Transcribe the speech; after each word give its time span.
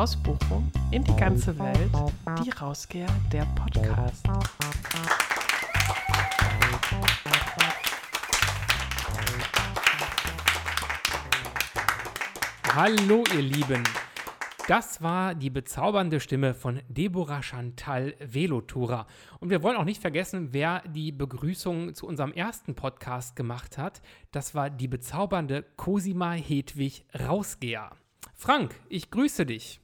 Aus 0.00 0.16
Bochum 0.16 0.72
in 0.92 1.04
die 1.04 1.14
ganze 1.14 1.58
Welt, 1.58 1.90
die 2.42 2.48
Rausgeher 2.48 3.06
der 3.30 3.44
Podcast. 3.54 4.26
Hallo 12.74 13.24
ihr 13.34 13.42
Lieben, 13.42 13.84
das 14.66 15.02
war 15.02 15.34
die 15.34 15.50
bezaubernde 15.50 16.20
Stimme 16.20 16.54
von 16.54 16.80
Deborah 16.88 17.42
Chantal 17.42 18.14
Velotura. 18.20 19.06
Und 19.38 19.50
wir 19.50 19.62
wollen 19.62 19.76
auch 19.76 19.84
nicht 19.84 20.00
vergessen, 20.00 20.54
wer 20.54 20.82
die 20.88 21.12
Begrüßung 21.12 21.94
zu 21.94 22.06
unserem 22.06 22.32
ersten 22.32 22.74
Podcast 22.74 23.36
gemacht 23.36 23.76
hat. 23.76 24.00
Das 24.32 24.54
war 24.54 24.70
die 24.70 24.88
bezaubernde 24.88 25.62
Cosima 25.76 26.32
Hedwig 26.32 27.04
Rausgeher. 27.28 27.90
Frank, 28.34 28.74
ich 28.88 29.10
grüße 29.10 29.44
dich. 29.44 29.78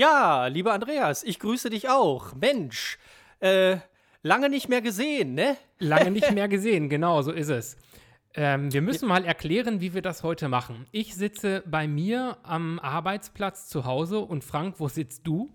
Ja, 0.00 0.46
lieber 0.46 0.72
Andreas, 0.72 1.22
ich 1.22 1.38
grüße 1.38 1.68
dich 1.68 1.90
auch. 1.90 2.34
Mensch, 2.34 2.96
äh, 3.40 3.76
lange 4.22 4.48
nicht 4.48 4.70
mehr 4.70 4.80
gesehen, 4.80 5.34
ne? 5.34 5.58
Lange 5.78 6.10
nicht 6.10 6.32
mehr 6.32 6.48
gesehen, 6.48 6.88
genau, 6.88 7.20
so 7.20 7.32
ist 7.32 7.50
es. 7.50 7.76
Ähm, 8.32 8.72
wir 8.72 8.80
müssen 8.80 9.06
mal 9.06 9.26
erklären, 9.26 9.82
wie 9.82 9.92
wir 9.92 10.00
das 10.00 10.22
heute 10.22 10.48
machen. 10.48 10.86
Ich 10.90 11.14
sitze 11.14 11.62
bei 11.66 11.86
mir 11.86 12.38
am 12.44 12.78
Arbeitsplatz 12.78 13.68
zu 13.68 13.84
Hause 13.84 14.20
und 14.20 14.42
Frank, 14.42 14.76
wo 14.78 14.88
sitzt 14.88 15.26
du? 15.26 15.50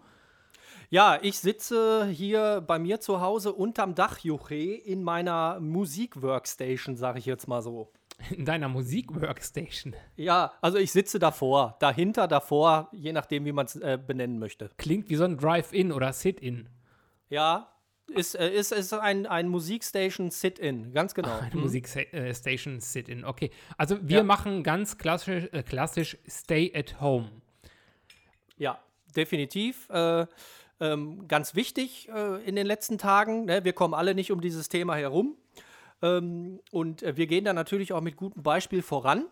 Ja, 0.91 1.17
ich 1.23 1.39
sitze 1.39 2.05
hier 2.05 2.61
bei 2.67 2.77
mir 2.77 2.99
zu 2.99 3.21
Hause 3.21 3.51
unterm 3.51 3.95
Dach, 3.95 4.19
Juche, 4.19 4.53
in 4.53 5.01
meiner 5.01 5.59
Musik-Workstation, 5.59 6.97
sage 6.97 7.17
ich 7.17 7.25
jetzt 7.25 7.47
mal 7.47 7.63
so. 7.63 7.91
In 8.31 8.45
deiner 8.45 8.69
Musik-Workstation? 8.69 9.95
Ja, 10.15 10.53
also 10.61 10.77
ich 10.77 10.91
sitze 10.91 11.19
davor, 11.19 11.75
dahinter, 11.79 12.27
davor, 12.27 12.89
je 12.91 13.11
nachdem, 13.11 13.45
wie 13.45 13.51
man 13.51 13.65
es 13.65 13.75
äh, 13.75 13.97
benennen 13.97 14.39
möchte. 14.39 14.71
Klingt 14.77 15.09
wie 15.09 15.15
so 15.15 15.25
ein 15.25 15.37
Drive-In 15.37 15.91
oder 15.91 16.13
Sit-In. 16.13 16.69
Ja, 17.29 17.75
ist, 18.07 18.35
äh, 18.35 18.49
ist, 18.49 18.71
ist 18.71 18.93
ein, 18.93 19.25
ein 19.25 19.47
Musikstation 19.47 20.31
Sit-In, 20.31 20.93
ganz 20.93 21.13
genau. 21.13 21.37
Eine 21.37 21.53
hm. 21.53 21.61
Musikstation 21.61 22.79
Sit-In, 22.79 23.25
okay. 23.25 23.49
Also 23.77 23.97
wir 24.01 24.17
ja. 24.17 24.23
machen 24.23 24.63
ganz 24.63 24.97
klassisch, 24.97 25.47
äh, 25.51 25.63
klassisch 25.63 26.17
Stay 26.27 26.71
at 26.75 27.01
Home. 27.01 27.29
Ja, 28.57 28.79
definitiv. 29.15 29.89
Äh, 29.89 30.25
ähm, 30.79 31.27
ganz 31.27 31.55
wichtig 31.55 32.09
äh, 32.09 32.43
in 32.43 32.55
den 32.55 32.67
letzten 32.67 32.97
Tagen. 32.97 33.45
Ne? 33.45 33.63
Wir 33.63 33.73
kommen 33.73 33.93
alle 33.93 34.13
nicht 34.13 34.31
um 34.31 34.41
dieses 34.41 34.69
Thema 34.69 34.95
herum. 34.95 35.35
Ähm, 36.01 36.59
und 36.71 37.03
äh, 37.03 37.17
wir 37.17 37.27
gehen 37.27 37.45
da 37.45 37.53
natürlich 37.53 37.93
auch 37.93 38.01
mit 38.01 38.15
gutem 38.15 38.43
Beispiel 38.43 38.81
voran. 38.81 39.25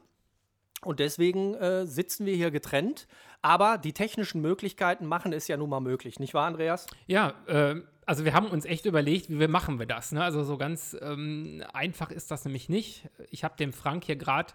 Und 0.82 1.00
deswegen 1.00 1.54
äh, 1.56 1.86
sitzen 1.88 2.26
wir 2.26 2.36
hier 2.36 2.52
getrennt. 2.52 3.08
Aber 3.42 3.78
die 3.78 3.94
technischen 3.94 4.42
Möglichkeiten 4.42 5.06
machen 5.06 5.34
es 5.34 5.48
ja 5.48 5.58
nun 5.58 5.70
mal 5.70 5.80
möglich, 5.80 6.20
nicht 6.20 6.34
wahr, 6.34 6.48
Andreas? 6.48 6.88
Ja, 7.08 7.34
äh, 7.48 7.76
also 8.06 8.26
wir 8.26 8.34
haben 8.34 8.48
uns 8.48 8.66
echt 8.66 8.86
überlegt, 8.86 9.30
wie 9.30 9.40
wir 9.40 9.48
machen 9.48 9.80
wir 9.80 9.86
das. 9.86 10.12
Ne? 10.12 10.24
Also 10.24 10.44
so 10.44 10.58
ganz 10.58 10.96
ähm, 11.02 11.64
einfach 11.74 12.12
ist 12.12 12.32
das 12.32 12.46
nämlich 12.46 12.70
nicht. 12.70 13.10
Ich 13.30 13.44
habe 13.44 13.56
den 13.58 13.72
Frank 13.72 14.06
hier 14.06 14.16
gerade 14.16 14.54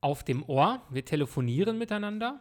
auf 0.00 0.24
dem 0.24 0.42
Ohr. 0.48 0.82
Wir 0.90 1.04
telefonieren 1.04 1.78
miteinander. 1.78 2.40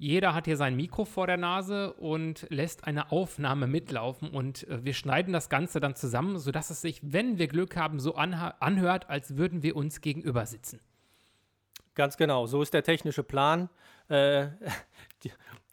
Jeder 0.00 0.34
hat 0.34 0.46
hier 0.46 0.56
sein 0.56 0.76
Mikro 0.76 1.04
vor 1.04 1.26
der 1.26 1.36
Nase 1.36 1.92
und 1.92 2.46
lässt 2.48 2.84
eine 2.84 3.12
Aufnahme 3.12 3.66
mitlaufen. 3.66 4.30
Und 4.30 4.66
äh, 4.66 4.82
wir 4.82 4.94
schneiden 4.94 5.34
das 5.34 5.50
Ganze 5.50 5.78
dann 5.78 5.94
zusammen, 5.94 6.38
sodass 6.38 6.70
es 6.70 6.80
sich, 6.80 7.00
wenn 7.02 7.36
wir 7.36 7.48
Glück 7.48 7.76
haben, 7.76 8.00
so 8.00 8.14
anhört, 8.14 9.10
als 9.10 9.36
würden 9.36 9.62
wir 9.62 9.76
uns 9.76 10.00
gegenüber 10.00 10.46
sitzen. 10.46 10.80
Ganz 11.94 12.16
genau, 12.16 12.46
so 12.46 12.62
ist 12.62 12.72
der 12.72 12.82
technische 12.82 13.22
Plan. 13.22 13.68
Äh, 14.08 14.48
die, 15.22 15.32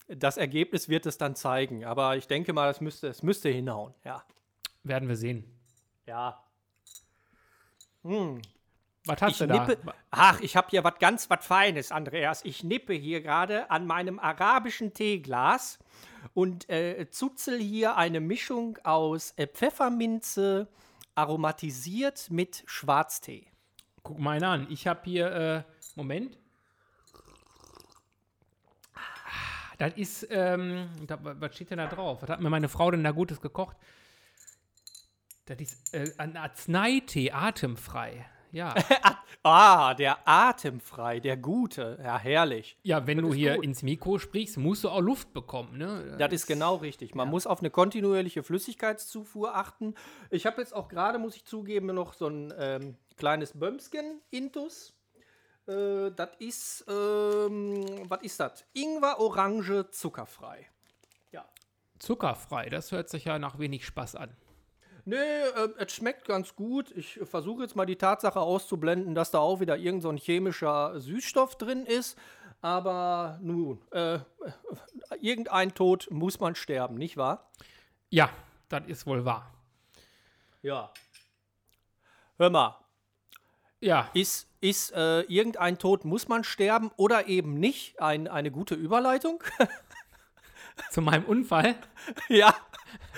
das 0.09 0.35
Ergebnis 0.35 0.89
wird 0.89 1.05
es 1.05 1.17
dann 1.17 1.33
zeigen. 1.33 1.85
Aber 1.85 2.17
ich 2.17 2.27
denke 2.27 2.51
mal, 2.51 2.69
es 2.69 2.81
müsste, 2.81 3.07
es 3.07 3.23
müsste 3.23 3.47
hinhauen, 3.47 3.93
ja. 4.03 4.21
Werden 4.83 5.07
wir 5.07 5.15
sehen. 5.15 5.45
Ja. 6.05 6.43
Hm. 8.03 8.41
Was 9.07 9.21
hast 9.21 9.31
ich 9.31 9.37
du 9.37 9.47
nippe, 9.47 9.77
da? 9.85 9.93
Ach, 10.11 10.39
ich 10.41 10.55
habe 10.55 10.67
hier 10.69 10.83
was 10.83 10.99
ganz 10.99 11.29
was 11.29 11.45
Feines, 11.45 11.91
Andreas. 11.91 12.43
Ich 12.45 12.63
nippe 12.63 12.93
hier 12.93 13.21
gerade 13.21 13.69
an 13.71 13.85
meinem 13.85 14.19
arabischen 14.19 14.93
Teeglas 14.93 15.79
und 16.33 16.69
äh, 16.69 17.07
zuzel 17.09 17.59
hier 17.59 17.97
eine 17.97 18.19
Mischung 18.19 18.77
aus 18.83 19.33
äh, 19.37 19.47
Pfefferminze 19.47 20.67
aromatisiert 21.15 22.29
mit 22.29 22.63
Schwarztee. 22.67 23.47
Guck 24.03 24.19
mal 24.19 24.31
einen 24.31 24.43
an. 24.43 24.67
Ich 24.69 24.87
habe 24.87 25.01
hier, 25.03 25.31
äh, 25.31 25.63
Moment. 25.95 26.37
Das 29.77 29.93
ist, 29.95 30.27
ähm, 30.31 30.89
da, 31.05 31.19
was 31.21 31.55
steht 31.55 31.69
denn 31.69 31.77
da 31.77 31.87
drauf? 31.87 32.21
Was 32.21 32.29
hat 32.29 32.41
mir 32.41 32.49
meine 32.49 32.69
Frau 32.69 32.89
denn 32.89 33.03
da 33.03 33.11
Gutes 33.11 33.41
gekocht? 33.41 33.77
Das 35.45 35.59
ist 35.59 35.93
äh, 35.93 36.11
ein 36.17 36.35
Arzneitee, 36.35 37.31
atemfrei. 37.31 38.25
Ja. 38.51 38.73
ah, 39.43 39.93
der 39.93 40.27
atemfrei, 40.27 41.19
der 41.19 41.37
gute. 41.37 41.99
Ja, 42.03 42.17
herrlich. 42.17 42.77
Ja, 42.83 43.07
wenn 43.07 43.17
das 43.17 43.27
du 43.27 43.33
hier 43.33 43.55
gut. 43.55 43.65
ins 43.65 43.83
Mikro 43.83 44.19
sprichst, 44.19 44.57
musst 44.57 44.83
du 44.83 44.89
auch 44.89 45.01
Luft 45.01 45.33
bekommen, 45.33 45.77
ne? 45.77 46.05
Das, 46.09 46.17
das 46.17 46.33
ist 46.33 46.47
genau 46.47 46.75
richtig. 46.75 47.15
Man 47.15 47.27
ja. 47.27 47.31
muss 47.31 47.47
auf 47.47 47.59
eine 47.59 47.69
kontinuierliche 47.69 48.43
Flüssigkeitszufuhr 48.43 49.55
achten. 49.55 49.95
Ich 50.29 50.45
habe 50.45 50.61
jetzt 50.61 50.73
auch 50.73 50.87
gerade, 50.87 51.19
muss 51.19 51.35
ich 51.35 51.45
zugeben, 51.45 51.87
noch 51.87 52.13
so 52.13 52.27
ein 52.27 52.53
ähm, 52.57 52.97
kleines 53.17 53.57
Bömsken 53.57 54.21
Intus. 54.29 54.93
Äh, 55.67 56.11
das 56.15 56.29
ist, 56.39 56.85
ähm, 56.87 57.85
was 58.09 58.21
ist 58.21 58.39
das? 58.39 58.65
Ingwer, 58.73 59.19
Orange, 59.19 59.89
zuckerfrei. 59.91 60.65
Ja. 61.31 61.45
Zuckerfrei, 61.99 62.69
das 62.69 62.91
hört 62.91 63.09
sich 63.09 63.25
ja 63.25 63.37
nach 63.39 63.59
wenig 63.59 63.85
Spaß 63.85 64.15
an. 64.15 64.35
Nee, 65.07 65.15
äh, 65.15 65.69
es 65.77 65.93
schmeckt 65.93 66.25
ganz 66.25 66.53
gut. 66.53 66.91
Ich 66.91 67.17
versuche 67.23 67.61
jetzt 67.61 67.77
mal 67.77 67.85
die 67.85 67.95
Tatsache 67.95 68.41
auszublenden, 68.41 69.15
dass 69.15 69.31
da 69.31 69.39
auch 69.39 69.61
wieder 69.61 69.77
irgend 69.77 70.03
so 70.03 70.09
ein 70.09 70.17
chemischer 70.17 70.99
Süßstoff 70.99 71.55
drin 71.55 71.85
ist. 71.85 72.17
Aber 72.59 73.39
nun, 73.41 73.79
äh, 73.91 74.19
irgendein 75.21 75.73
Tod 75.73 76.09
muss 76.11 76.41
man 76.41 76.55
sterben, 76.55 76.95
nicht 76.95 77.15
wahr? 77.15 77.49
Ja, 78.09 78.29
das 78.67 78.83
ist 78.87 79.07
wohl 79.07 79.23
wahr. 79.23 79.49
Ja. 80.61 80.91
Hör 82.37 82.49
mal. 82.49 82.77
Ja. 83.79 84.09
Ist, 84.13 84.49
ist 84.59 84.91
äh, 84.91 85.21
irgendein 85.21 85.79
Tod 85.79 86.03
muss 86.03 86.27
man 86.27 86.43
sterben 86.43 86.91
oder 86.97 87.27
eben 87.27 87.53
nicht 87.53 88.01
ein, 88.01 88.27
eine 88.27 88.51
gute 88.51 88.75
Überleitung? 88.75 89.41
Zu 90.91 90.99
meinem 90.99 91.23
Unfall? 91.23 91.75
ja. 92.27 92.53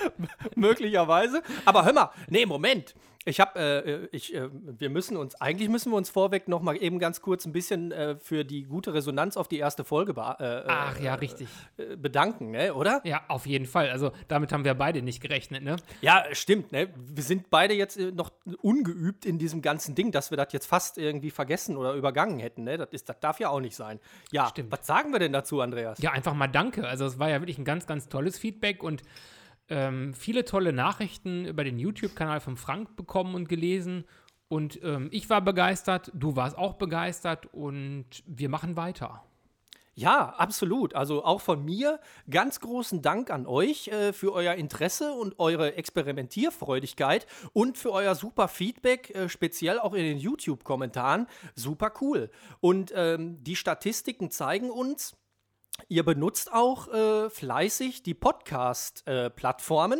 Möglicherweise. 0.55 1.41
Aber 1.65 1.85
hör 1.85 1.93
mal, 1.93 2.11
nee, 2.27 2.45
Moment. 2.45 2.95
Ich 3.25 3.39
habe, 3.41 3.59
äh, 3.59 4.15
ich, 4.15 4.33
äh, 4.33 4.49
wir 4.51 4.89
müssen 4.89 5.17
uns, 5.17 5.35
eigentlich 5.35 5.67
müssen 5.67 5.91
wir 5.91 5.97
uns 5.97 6.09
vorweg 6.09 6.47
noch 6.47 6.61
mal 6.61 6.75
eben 6.81 6.99
ganz 6.99 7.21
kurz 7.21 7.45
ein 7.45 7.51
bisschen 7.51 7.91
äh, 7.91 8.15
für 8.15 8.45
die 8.45 8.63
gute 8.63 8.93
Resonanz 8.93 9.35
auf 9.35 9.49
die 9.49 9.57
erste 9.57 9.83
Folge 9.83 10.13
äh, 10.13 10.63
Ach 10.67 10.99
ja, 10.99 11.15
richtig. 11.15 11.49
Äh, 11.77 11.97
bedanken, 11.97 12.51
ne, 12.51 12.73
oder? 12.73 13.01
Ja, 13.03 13.21
auf 13.27 13.45
jeden 13.45 13.65
Fall. 13.65 13.89
Also 13.89 14.11
damit 14.29 14.53
haben 14.53 14.63
wir 14.63 14.73
beide 14.73 15.01
nicht 15.01 15.21
gerechnet, 15.21 15.63
ne? 15.63 15.75
Ja, 16.01 16.23
stimmt, 16.31 16.71
ne? 16.71 16.89
Wir 16.95 17.23
sind 17.23 17.49
beide 17.49 17.73
jetzt 17.73 17.97
äh, 17.97 18.11
noch 18.11 18.31
ungeübt 18.61 19.25
in 19.25 19.37
diesem 19.37 19.61
ganzen 19.61 19.95
Ding, 19.95 20.11
dass 20.11 20.31
wir 20.31 20.37
das 20.37 20.53
jetzt 20.53 20.65
fast 20.65 20.97
irgendwie 20.97 21.29
vergessen 21.29 21.75
oder 21.75 21.93
übergangen 21.93 22.39
hätten, 22.39 22.63
ne? 22.63 22.77
Das, 22.77 22.89
ist, 22.91 23.09
das 23.09 23.19
darf 23.19 23.39
ja 23.41 23.49
auch 23.49 23.59
nicht 23.59 23.75
sein. 23.75 23.99
Ja, 24.31 24.47
stimmt. 24.47 24.71
Was 24.71 24.87
sagen 24.87 25.11
wir 25.11 25.19
denn 25.19 25.33
dazu, 25.33 25.59
Andreas? 25.59 25.99
Ja, 25.99 26.11
einfach 26.11 26.33
mal 26.33 26.47
danke. 26.47 26.87
Also 26.87 27.05
es 27.05 27.19
war 27.19 27.29
ja 27.29 27.41
wirklich 27.41 27.57
ein 27.57 27.65
ganz, 27.65 27.85
ganz 27.85 28.07
tolles 28.07 28.39
Feedback 28.39 28.81
und 28.81 29.03
ähm, 29.69 30.13
viele 30.13 30.45
tolle 30.45 30.73
Nachrichten 30.73 31.45
über 31.45 31.63
den 31.63 31.79
YouTube-Kanal 31.79 32.39
von 32.39 32.57
Frank 32.57 32.95
bekommen 32.95 33.35
und 33.35 33.49
gelesen. 33.49 34.05
Und 34.47 34.79
ähm, 34.83 35.09
ich 35.11 35.29
war 35.29 35.41
begeistert, 35.41 36.11
du 36.13 36.35
warst 36.35 36.57
auch 36.57 36.73
begeistert 36.73 37.47
und 37.53 38.05
wir 38.25 38.49
machen 38.49 38.75
weiter. 38.75 39.23
Ja, 39.99 40.29
absolut. 40.37 40.95
Also 40.95 41.25
auch 41.25 41.41
von 41.41 41.65
mir 41.65 41.99
ganz 42.29 42.61
großen 42.61 43.01
Dank 43.01 43.29
an 43.29 43.45
euch 43.45 43.89
äh, 43.89 44.13
für 44.13 44.31
euer 44.31 44.53
Interesse 44.53 45.11
und 45.11 45.37
eure 45.39 45.75
Experimentierfreudigkeit 45.75 47.27
und 47.51 47.77
für 47.77 47.91
euer 47.91 48.15
super 48.15 48.47
Feedback, 48.47 49.13
äh, 49.13 49.27
speziell 49.27 49.77
auch 49.77 49.93
in 49.93 50.03
den 50.03 50.17
YouTube-Kommentaren. 50.17 51.27
Super 51.53 51.91
cool. 51.99 52.31
Und 52.61 52.93
ähm, 52.95 53.43
die 53.43 53.57
Statistiken 53.57 54.31
zeigen 54.31 54.69
uns, 54.69 55.17
Ihr 55.87 56.03
benutzt 56.03 56.51
auch 56.51 56.87
äh, 56.93 57.29
fleißig 57.29 58.03
die 58.03 58.13
Podcast-Plattformen. 58.13 59.99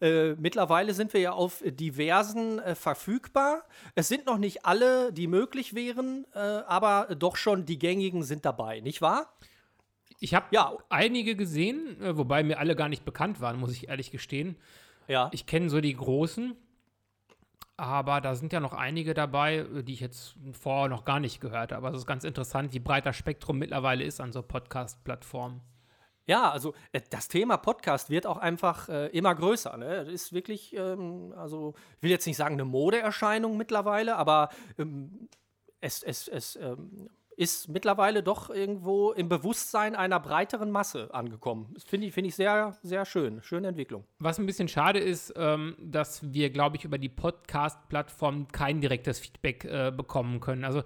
Äh, 0.00 0.30
äh, 0.30 0.36
mittlerweile 0.38 0.94
sind 0.94 1.12
wir 1.12 1.20
ja 1.20 1.32
auf 1.32 1.62
diversen 1.64 2.58
äh, 2.58 2.74
verfügbar. 2.74 3.64
Es 3.94 4.08
sind 4.08 4.26
noch 4.26 4.38
nicht 4.38 4.64
alle, 4.64 5.12
die 5.12 5.26
möglich 5.26 5.74
wären, 5.74 6.26
äh, 6.34 6.38
aber 6.38 7.14
doch 7.16 7.36
schon 7.36 7.66
die 7.66 7.78
gängigen 7.78 8.22
sind 8.22 8.44
dabei, 8.44 8.80
nicht 8.80 9.02
wahr? 9.02 9.32
Ich 10.18 10.34
habe 10.34 10.46
ja. 10.50 10.76
einige 10.88 11.36
gesehen, 11.36 12.00
äh, 12.02 12.16
wobei 12.16 12.42
mir 12.42 12.58
alle 12.58 12.76
gar 12.76 12.88
nicht 12.88 13.04
bekannt 13.04 13.40
waren, 13.40 13.58
muss 13.58 13.72
ich 13.72 13.88
ehrlich 13.88 14.10
gestehen. 14.10 14.56
Ja. 15.08 15.30
Ich 15.32 15.46
kenne 15.46 15.70
so 15.70 15.80
die 15.80 15.94
großen. 15.94 16.56
Aber 17.80 18.20
da 18.20 18.34
sind 18.34 18.52
ja 18.52 18.60
noch 18.60 18.74
einige 18.74 19.14
dabei, 19.14 19.64
die 19.84 19.94
ich 19.94 20.00
jetzt 20.00 20.34
vorher 20.52 20.90
noch 20.90 21.06
gar 21.06 21.18
nicht 21.18 21.40
gehört 21.40 21.72
habe. 21.72 21.86
Also 21.86 21.96
es 21.96 22.02
ist 22.02 22.06
ganz 22.06 22.24
interessant, 22.24 22.74
wie 22.74 22.78
breit 22.78 23.06
das 23.06 23.16
Spektrum 23.16 23.56
mittlerweile 23.58 24.04
ist 24.04 24.20
an 24.20 24.32
so 24.32 24.42
Podcast-Plattformen. 24.42 25.62
Ja, 26.26 26.50
also 26.50 26.74
äh, 26.92 27.00
das 27.08 27.28
Thema 27.28 27.56
Podcast 27.56 28.10
wird 28.10 28.26
auch 28.26 28.36
einfach 28.36 28.90
äh, 28.90 29.06
immer 29.06 29.34
größer. 29.34 29.78
Ne? 29.78 30.04
Das 30.04 30.08
ist 30.08 30.34
wirklich, 30.34 30.76
ähm, 30.76 31.32
also 31.34 31.72
ich 31.96 32.02
will 32.02 32.10
jetzt 32.10 32.26
nicht 32.26 32.36
sagen 32.36 32.56
eine 32.56 32.66
Modeerscheinung 32.66 33.56
mittlerweile, 33.56 34.16
aber 34.16 34.50
ähm, 34.78 35.30
es, 35.80 36.02
es, 36.02 36.28
es 36.28 36.56
ähm, 36.56 37.08
ist 37.40 37.70
mittlerweile 37.70 38.22
doch 38.22 38.50
irgendwo 38.50 39.12
im 39.12 39.30
Bewusstsein 39.30 39.96
einer 39.96 40.20
breiteren 40.20 40.70
Masse 40.70 41.08
angekommen. 41.14 41.70
Das 41.72 41.84
finde 41.84 42.06
ich, 42.06 42.12
find 42.12 42.26
ich 42.26 42.34
sehr, 42.34 42.76
sehr 42.82 43.06
schön. 43.06 43.42
Schöne 43.42 43.68
Entwicklung. 43.68 44.04
Was 44.18 44.38
ein 44.38 44.44
bisschen 44.44 44.68
schade 44.68 44.98
ist, 44.98 45.32
ähm, 45.36 45.74
dass 45.80 46.34
wir, 46.34 46.50
glaube 46.50 46.76
ich, 46.76 46.84
über 46.84 46.98
die 46.98 47.08
Podcast-Plattform 47.08 48.48
kein 48.48 48.82
direktes 48.82 49.18
Feedback 49.20 49.64
äh, 49.64 49.90
bekommen 49.90 50.40
können. 50.40 50.66
Also 50.66 50.82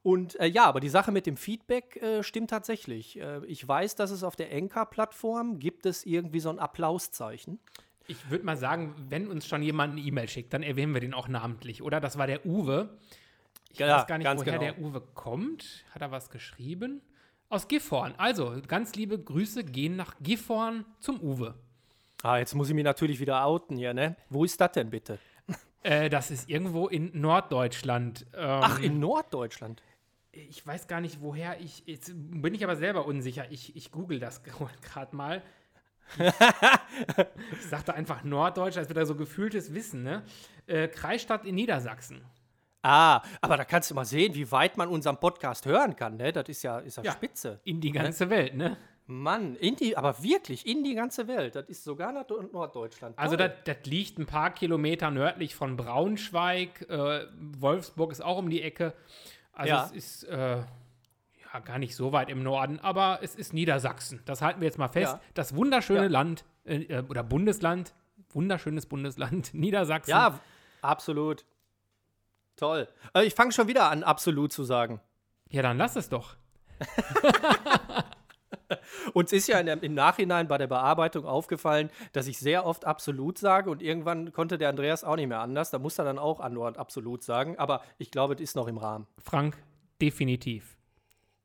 Und 0.01 0.39
äh, 0.39 0.45
ja, 0.45 0.63
aber 0.63 0.79
die 0.79 0.87
Sache 0.87 1.11
mit 1.11 1.25
dem 1.25 1.35
Feedback 1.35 2.01
äh, 2.01 2.23
stimmt 2.23 2.51
tatsächlich. 2.51 3.19
Äh, 3.19 3.45
ich 3.47 3.67
weiß, 3.67 3.95
dass 3.95 4.11
es 4.11 4.23
auf 4.23 4.37
der 4.37 4.53
Enka-Plattform 4.53 5.59
gibt 5.59 5.85
es 5.85 6.05
irgendwie 6.05 6.39
so 6.39 6.51
ein 6.51 6.59
Applauszeichen. 6.59 7.59
Ich 8.07 8.29
würde 8.29 8.45
mal 8.45 8.57
sagen, 8.57 8.95
wenn 9.09 9.27
uns 9.27 9.47
schon 9.47 9.61
jemand 9.63 9.93
eine 9.93 10.01
E-Mail 10.01 10.27
schickt, 10.27 10.53
dann 10.53 10.63
erwähnen 10.63 10.93
wir 10.93 11.01
den 11.01 11.13
auch 11.13 11.27
namentlich, 11.27 11.81
oder? 11.81 11.99
Das 11.99 12.17
war 12.17 12.27
der 12.27 12.45
Uwe. 12.45 12.97
Ich 13.69 13.79
ja, 13.79 13.97
weiß 13.97 14.07
gar 14.07 14.17
nicht, 14.17 14.27
woher 14.27 14.43
genau. 14.43 14.59
der 14.59 14.79
Uwe 14.79 15.01
kommt. 15.13 15.83
Hat 15.91 16.01
er 16.01 16.11
was 16.11 16.29
geschrieben? 16.29 17.01
Aus 17.49 17.67
Gifhorn. 17.67 18.13
Also, 18.17 18.61
ganz 18.67 18.95
liebe 18.95 19.17
Grüße 19.17 19.63
gehen 19.63 19.95
nach 19.95 20.15
Gifhorn 20.21 20.85
zum 20.99 21.21
Uwe. 21.21 21.55
Ah, 22.23 22.37
jetzt 22.37 22.55
muss 22.55 22.69
ich 22.69 22.75
mich 22.75 22.83
natürlich 22.83 23.19
wieder 23.19 23.45
outen 23.45 23.77
hier, 23.77 23.93
ne? 23.93 24.15
Wo 24.29 24.43
ist 24.43 24.59
das 24.59 24.71
denn 24.73 24.89
bitte? 24.89 25.19
Äh, 25.85 26.09
das 26.09 26.31
ist 26.31 26.49
irgendwo 26.49 26.87
in 26.87 27.11
Norddeutschland. 27.19 28.25
Ähm, 28.33 28.39
Ach, 28.39 28.79
in 28.79 29.01
Norddeutschland? 29.01 29.83
Ich 30.31 30.65
weiß 30.65 30.87
gar 30.87 31.01
nicht, 31.01 31.19
woher 31.19 31.59
ich. 31.59 31.83
Jetzt 31.85 32.13
bin 32.15 32.55
ich 32.55 32.63
aber 32.63 32.77
selber 32.77 33.05
unsicher. 33.05 33.51
Ich, 33.51 33.75
ich 33.75 33.91
google 33.91 34.17
das 34.17 34.43
gerade 34.81 35.13
mal 35.13 35.43
ich 37.51 37.65
sagte 37.67 37.93
einfach 37.93 38.23
Norddeutsch, 38.23 38.77
als 38.77 38.89
wäre 38.89 38.99
da 38.99 39.05
so 39.05 39.15
gefühltes 39.15 39.73
Wissen, 39.73 40.03
ne? 40.03 40.23
Äh, 40.67 40.87
Kreisstadt 40.87 41.45
in 41.45 41.55
Niedersachsen. 41.55 42.23
Ah, 42.81 43.21
aber 43.41 43.57
da 43.57 43.63
kannst 43.63 43.89
du 43.91 43.95
mal 43.95 44.05
sehen, 44.05 44.35
wie 44.35 44.51
weit 44.51 44.75
man 44.75 44.89
unseren 44.89 45.17
Podcast 45.17 45.65
hören 45.65 45.95
kann, 45.95 46.17
ne? 46.17 46.33
Das 46.33 46.49
ist 46.49 46.63
ja, 46.63 46.79
ist 46.79 46.97
ja, 46.97 47.03
ja 47.03 47.11
spitze. 47.13 47.59
In 47.63 47.79
die 47.79 47.91
ganze 47.91 48.25
ne? 48.25 48.29
Welt, 48.29 48.55
ne? 48.55 48.77
Mann, 49.05 49.55
in 49.55 49.75
die, 49.75 49.97
aber 49.97 50.23
wirklich, 50.23 50.65
in 50.65 50.83
die 50.83 50.95
ganze 50.95 51.27
Welt. 51.27 51.55
Das 51.55 51.67
ist 51.67 51.83
sogar 51.83 52.13
Norddeutschland. 52.13 53.17
Also 53.19 53.35
das, 53.35 53.51
das 53.65 53.77
liegt 53.85 54.17
ein 54.17 54.25
paar 54.25 54.51
Kilometer 54.51 55.11
nördlich 55.11 55.55
von 55.55 55.75
Braunschweig. 55.75 56.89
Äh, 56.89 57.27
Wolfsburg 57.59 58.11
ist 58.11 58.21
auch 58.21 58.37
um 58.37 58.49
die 58.49 58.61
Ecke. 58.61 58.93
Also 59.51 59.69
ja. 59.69 59.85
es 59.85 59.91
ist 59.91 60.23
äh, 60.25 60.63
ja, 61.53 61.59
gar 61.59 61.77
nicht 61.77 61.95
so 61.95 62.11
weit 62.11 62.29
im 62.29 62.43
Norden, 62.43 62.79
aber 62.79 63.19
es 63.21 63.35
ist 63.35 63.53
Niedersachsen. 63.53 64.21
Das 64.25 64.41
halten 64.41 64.59
wir 64.59 64.65
jetzt 64.65 64.79
mal 64.79 64.87
fest. 64.87 65.13
Ja. 65.13 65.21
Das 65.33 65.55
wunderschöne 65.55 66.03
ja. 66.03 66.09
Land 66.09 66.45
äh, 66.65 66.77
äh, 66.77 67.03
oder 67.07 67.23
Bundesland, 67.23 67.93
wunderschönes 68.31 68.85
Bundesland, 68.87 69.53
Niedersachsen. 69.53 70.11
Ja, 70.11 70.39
absolut. 70.81 71.45
Toll. 72.55 72.87
Also 73.13 73.27
ich 73.27 73.33
fange 73.33 73.51
schon 73.51 73.67
wieder 73.67 73.89
an, 73.89 74.03
absolut 74.03 74.51
zu 74.51 74.63
sagen. 74.63 74.99
Ja, 75.49 75.61
dann 75.61 75.77
lass 75.77 75.95
es 75.95 76.09
doch. 76.09 76.35
Uns 79.13 79.31
ist 79.31 79.47
ja 79.47 79.61
der, 79.61 79.81
im 79.83 79.93
Nachhinein 79.93 80.47
bei 80.47 80.57
der 80.57 80.67
Bearbeitung 80.67 81.25
aufgefallen, 81.25 81.91
dass 82.13 82.27
ich 82.27 82.39
sehr 82.39 82.65
oft 82.65 82.85
absolut 82.85 83.37
sage 83.37 83.69
und 83.69 83.81
irgendwann 83.81 84.31
konnte 84.31 84.57
der 84.57 84.69
Andreas 84.69 85.03
auch 85.03 85.15
nicht 85.15 85.27
mehr 85.27 85.39
anders. 85.39 85.69
Da 85.69 85.79
muss 85.79 85.99
er 85.99 86.05
dann 86.05 86.17
auch 86.17 86.39
andauernd 86.39 86.77
absolut 86.77 87.23
sagen. 87.23 87.57
Aber 87.59 87.83
ich 87.97 88.09
glaube, 88.09 88.35
das 88.35 88.43
ist 88.43 88.55
noch 88.55 88.67
im 88.67 88.77
Rahmen. 88.77 89.07
Frank, 89.19 89.57
definitiv. 90.01 90.77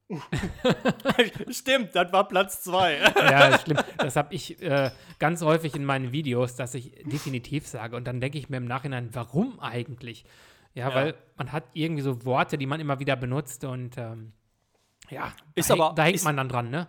Stimmt, 1.50 1.94
das 1.94 2.12
war 2.12 2.28
Platz 2.28 2.62
zwei. 2.62 2.98
ja, 3.16 3.58
stimmt. 3.58 3.84
Das 3.98 4.16
habe 4.16 4.34
ich 4.34 4.60
äh, 4.62 4.90
ganz 5.18 5.42
häufig 5.42 5.74
in 5.74 5.84
meinen 5.84 6.12
Videos, 6.12 6.56
dass 6.56 6.74
ich 6.74 6.92
definitiv 7.04 7.66
sage. 7.66 7.94
Und 7.94 8.06
dann 8.06 8.20
denke 8.20 8.38
ich 8.38 8.48
mir 8.48 8.56
im 8.56 8.64
Nachhinein, 8.64 9.10
warum 9.12 9.60
eigentlich? 9.60 10.24
Ja, 10.74 10.88
ja, 10.88 10.94
weil 10.94 11.14
man 11.36 11.52
hat 11.52 11.64
irgendwie 11.74 12.02
so 12.02 12.24
Worte, 12.24 12.56
die 12.56 12.66
man 12.66 12.80
immer 12.80 13.00
wieder 13.00 13.16
benutzt 13.16 13.64
und 13.64 13.98
ähm, 13.98 14.32
ja, 15.10 15.32
ist 15.54 15.70
da, 15.70 15.74
aber, 15.74 15.94
da 15.94 16.04
hängt 16.04 16.16
ist, 16.16 16.24
man 16.24 16.36
dann 16.36 16.48
dran, 16.48 16.70
ne? 16.70 16.88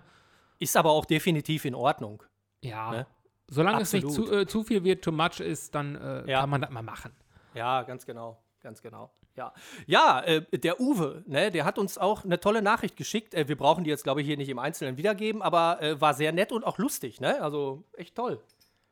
Ist 0.60 0.78
aber 0.78 0.92
auch 0.92 1.06
definitiv 1.06 1.66
in 1.66 1.76
Ordnung. 1.76 2.24
Ja. 2.62 2.92
Ne? 2.92 3.08
Solange 3.48 3.78
Absolut. 3.78 4.12
es 4.12 4.18
nicht 4.18 4.28
zu, 4.28 4.34
äh, 4.34 4.46
zu, 4.46 4.64
viel 4.64 4.84
wird, 4.84 5.04
too 5.04 5.12
much 5.12 5.40
ist, 5.40 5.74
dann 5.74 5.96
äh, 5.96 6.30
ja. 6.30 6.42
kann 6.42 6.50
man 6.50 6.62
das 6.62 6.70
mal 6.70 6.84
machen. 6.84 7.12
Ja, 7.54 7.84
ganz 7.84 8.06
genau. 8.06 8.42
Ganz 8.62 8.82
genau. 8.82 9.12
Ja, 9.36 9.54
ja 9.88 10.22
äh, 10.22 10.42
der 10.58 10.82
Uwe, 10.82 11.24
ne, 11.28 11.50
der 11.50 11.64
hat 11.64 11.78
uns 11.78 11.98
auch 11.98 12.26
eine 12.26 12.40
tolle 12.40 12.62
Nachricht 12.62 12.98
geschickt. 12.98 13.34
Äh, 13.34 13.48
wir 13.48 13.56
brauchen 13.56 13.84
die 13.84 13.90
jetzt, 13.90 14.04
glaube 14.04 14.22
ich, 14.22 14.28
hier 14.28 14.38
nicht 14.38 14.50
im 14.50 14.60
Einzelnen 14.60 14.98
wiedergeben, 14.98 15.42
aber 15.42 15.82
äh, 15.82 16.02
war 16.02 16.14
sehr 16.14 16.34
nett 16.34 16.52
und 16.52 16.66
auch 16.66 16.78
lustig. 16.78 17.22
Ne? 17.22 17.42
Also 17.42 17.86
echt 17.96 18.16
toll. 18.16 18.42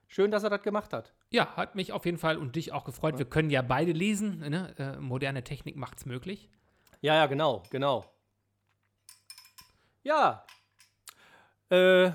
Schön, 0.08 0.32
dass 0.32 0.44
er 0.44 0.50
das 0.50 0.62
gemacht 0.62 0.94
hat. 0.94 1.14
Ja, 1.32 1.56
hat 1.58 1.76
mich 1.76 1.92
auf 1.92 2.06
jeden 2.06 2.18
Fall 2.18 2.38
und 2.38 2.56
dich 2.56 2.72
auch 2.72 2.86
gefreut. 2.86 3.16
Ja. 3.16 3.20
Wir 3.20 3.26
können 3.26 3.50
ja 3.50 3.62
beide 3.62 3.92
lesen. 3.92 4.40
Ne? 4.40 4.74
Äh, 4.78 5.02
moderne 5.02 5.44
Technik 5.44 5.76
macht 5.76 5.98
es 5.98 6.06
möglich. 6.06 6.50
Ja, 7.02 7.16
ja, 7.16 7.26
genau, 7.26 7.64
genau. 7.70 8.06
Ja. 10.04 10.46
Äh, 11.70 12.12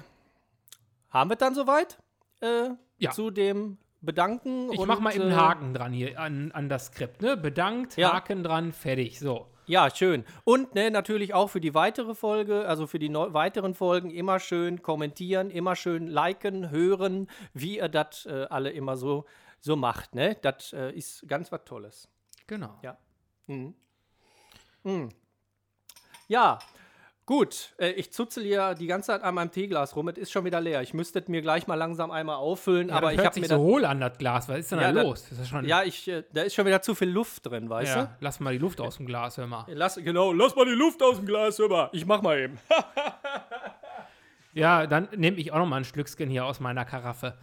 haben 1.11 1.31
wir 1.31 1.37
dann 1.37 1.55
soweit? 1.55 1.99
Äh, 2.41 2.71
ja. 2.97 3.11
Zu 3.11 3.31
dem 3.31 3.77
bedanken. 4.03 4.73
Ich 4.73 4.85
mach 4.85 5.01
mal 5.01 5.15
eben 5.15 5.23
einen 5.23 5.33
äh, 5.33 5.37
Haken 5.37 5.75
dran 5.75 5.93
hier 5.93 6.21
an, 6.21 6.53
an 6.53 6.69
das 6.69 6.87
Skript. 6.87 7.23
Ne? 7.23 7.37
Bedankt, 7.37 7.97
ja. 7.97 8.13
Haken 8.13 8.43
dran, 8.43 8.73
fertig. 8.73 9.19
So. 9.19 9.47
Ja, 9.67 9.89
schön. 9.95 10.25
Und 10.45 10.75
ne, 10.75 10.91
natürlich 10.91 11.35
auch 11.35 11.49
für 11.49 11.61
die 11.61 11.73
weitere 11.73 12.15
Folge, 12.15 12.67
also 12.67 12.87
für 12.87 12.99
die 12.99 13.13
weiteren 13.13 13.75
Folgen, 13.75 14.11
immer 14.11 14.41
schön 14.41 14.83
kommentieren, 14.83 15.51
immer 15.51 15.77
schön 15.77 16.09
liken, 16.09 16.71
hören, 16.71 17.29
wie 17.55 17.79
ihr 17.79 17.89
das 17.89 18.27
äh, 18.27 18.47
alle 18.51 18.71
immer 18.71 18.97
so, 18.97 19.25
so 19.61 19.77
macht. 19.77 20.15
Ne? 20.15 20.37
Das 20.43 20.73
äh, 20.73 20.91
ist 20.91 21.27
ganz 21.29 21.53
was 21.53 21.65
Tolles. 21.65 22.09
Genau. 22.49 22.77
Ja. 22.83 22.99
Mhm. 23.47 23.75
Mhm. 24.83 25.09
Ja, 26.27 26.59
Gut, 27.25 27.75
äh, 27.79 27.91
ich 27.93 28.13
zuzel 28.13 28.43
hier 28.43 28.75
die 28.75 28.89
ganze 28.89 29.09
Zeit 29.09 29.23
an 29.23 29.37
meinem 29.37 29.53
Teeglas 29.53 29.95
rum. 29.95 30.09
Es 30.09 30.19
ist 30.19 30.33
schon 30.33 30.45
wieder 30.45 30.61
leer. 30.61 30.83
Ich 30.83 30.93
müsste 30.93 31.23
mir 31.29 31.41
gleich 31.41 31.69
mal 31.69 31.77
langsam 31.77 32.11
einmal 32.11 32.37
auffüllen. 32.37 32.89
Ja, 32.89 32.97
aber 32.97 33.13
ich 33.13 33.25
habe 33.25 33.39
mir 33.39 33.47
so 33.47 33.59
hohl 33.59 33.85
an 33.85 34.01
das 34.01 34.19
Glas. 34.19 34.49
Was 34.49 34.59
ist 34.59 34.73
denn 34.73 34.81
ja, 34.81 34.93
da 34.93 35.03
los? 35.03 35.27
Das 35.31 35.51
ja, 35.65 35.85
ich, 35.85 36.09
äh, 36.09 36.25
da 36.33 36.43
ist 36.43 36.55
schon 36.55 36.67
wieder 36.67 36.83
zu 36.83 36.97
viel 36.97 37.11
Luft 37.11 37.47
drin, 37.47 37.71
weißt 37.71 37.95
ja, 37.95 38.05
du? 38.05 38.11
Lass 38.19 38.41
mal 38.41 38.53
die 38.53 38.59
Luft 38.59 38.81
aus 38.81 38.97
dem 38.97 39.07
Glas, 39.07 39.37
hör 39.37 39.47
mal. 39.47 39.67
Lass, 39.69 39.97
genau, 39.97 40.33
lass 40.33 40.57
mal 40.57 40.67
die 40.67 40.73
Luft 40.73 41.01
aus 41.01 41.17
dem 41.17 41.27
Glas, 41.27 41.59
hör 41.61 41.69
mal. 41.69 41.91
Ich 41.93 42.05
mach 42.07 42.23
mal 42.23 42.41
eben. 42.41 42.59
ja, 44.53 44.89
dann 44.89 45.09
nehme 45.15 45.37
ich 45.37 45.53
auch 45.53 45.59
noch 45.59 45.67
mal 45.67 45.77
ein 45.77 45.85
Schlückchen 45.85 46.29
hier 46.29 46.45
aus 46.45 46.59
meiner 46.59 46.85
Karaffe. 46.85 47.39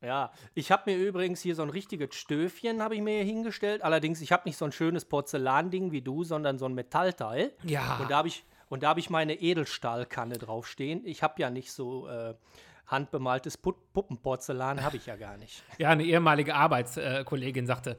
Ja, 0.00 0.30
ich 0.54 0.70
habe 0.70 0.90
mir 0.92 0.96
übrigens 0.96 1.40
hier 1.40 1.56
so 1.56 1.62
ein 1.62 1.70
richtiges 1.70 2.14
Stöfchen 2.14 2.82
habe 2.82 2.94
ich 2.94 3.00
mir 3.00 3.16
hier 3.16 3.24
hingestellt. 3.24 3.82
Allerdings, 3.82 4.20
ich 4.20 4.30
habe 4.30 4.42
nicht 4.44 4.58
so 4.58 4.64
ein 4.64 4.72
schönes 4.72 5.06
Porzellanding 5.06 5.90
wie 5.90 6.02
du, 6.02 6.22
sondern 6.22 6.56
so 6.56 6.66
ein 6.66 6.74
Metallteil. 6.74 7.52
Ja. 7.64 7.98
Und 8.00 8.10
da 8.10 8.18
habe 8.18 8.28
ich 8.28 8.44
und 8.74 8.82
da 8.82 8.88
habe 8.88 8.98
ich 8.98 9.08
meine 9.08 9.34
Edelstahlkanne 9.34 10.36
draufstehen. 10.36 11.06
Ich 11.06 11.22
habe 11.22 11.40
ja 11.40 11.48
nicht 11.48 11.70
so 11.70 12.08
äh, 12.08 12.34
handbemaltes 12.88 13.56
Put 13.56 13.76
Puppenporzellan, 13.92 14.82
habe 14.82 14.96
ich 14.96 15.06
ja 15.06 15.14
gar 15.14 15.36
nicht. 15.36 15.62
Ja, 15.78 15.90
eine 15.90 16.02
ehemalige 16.02 16.56
Arbeitskollegin 16.56 17.68
sagte, 17.68 17.96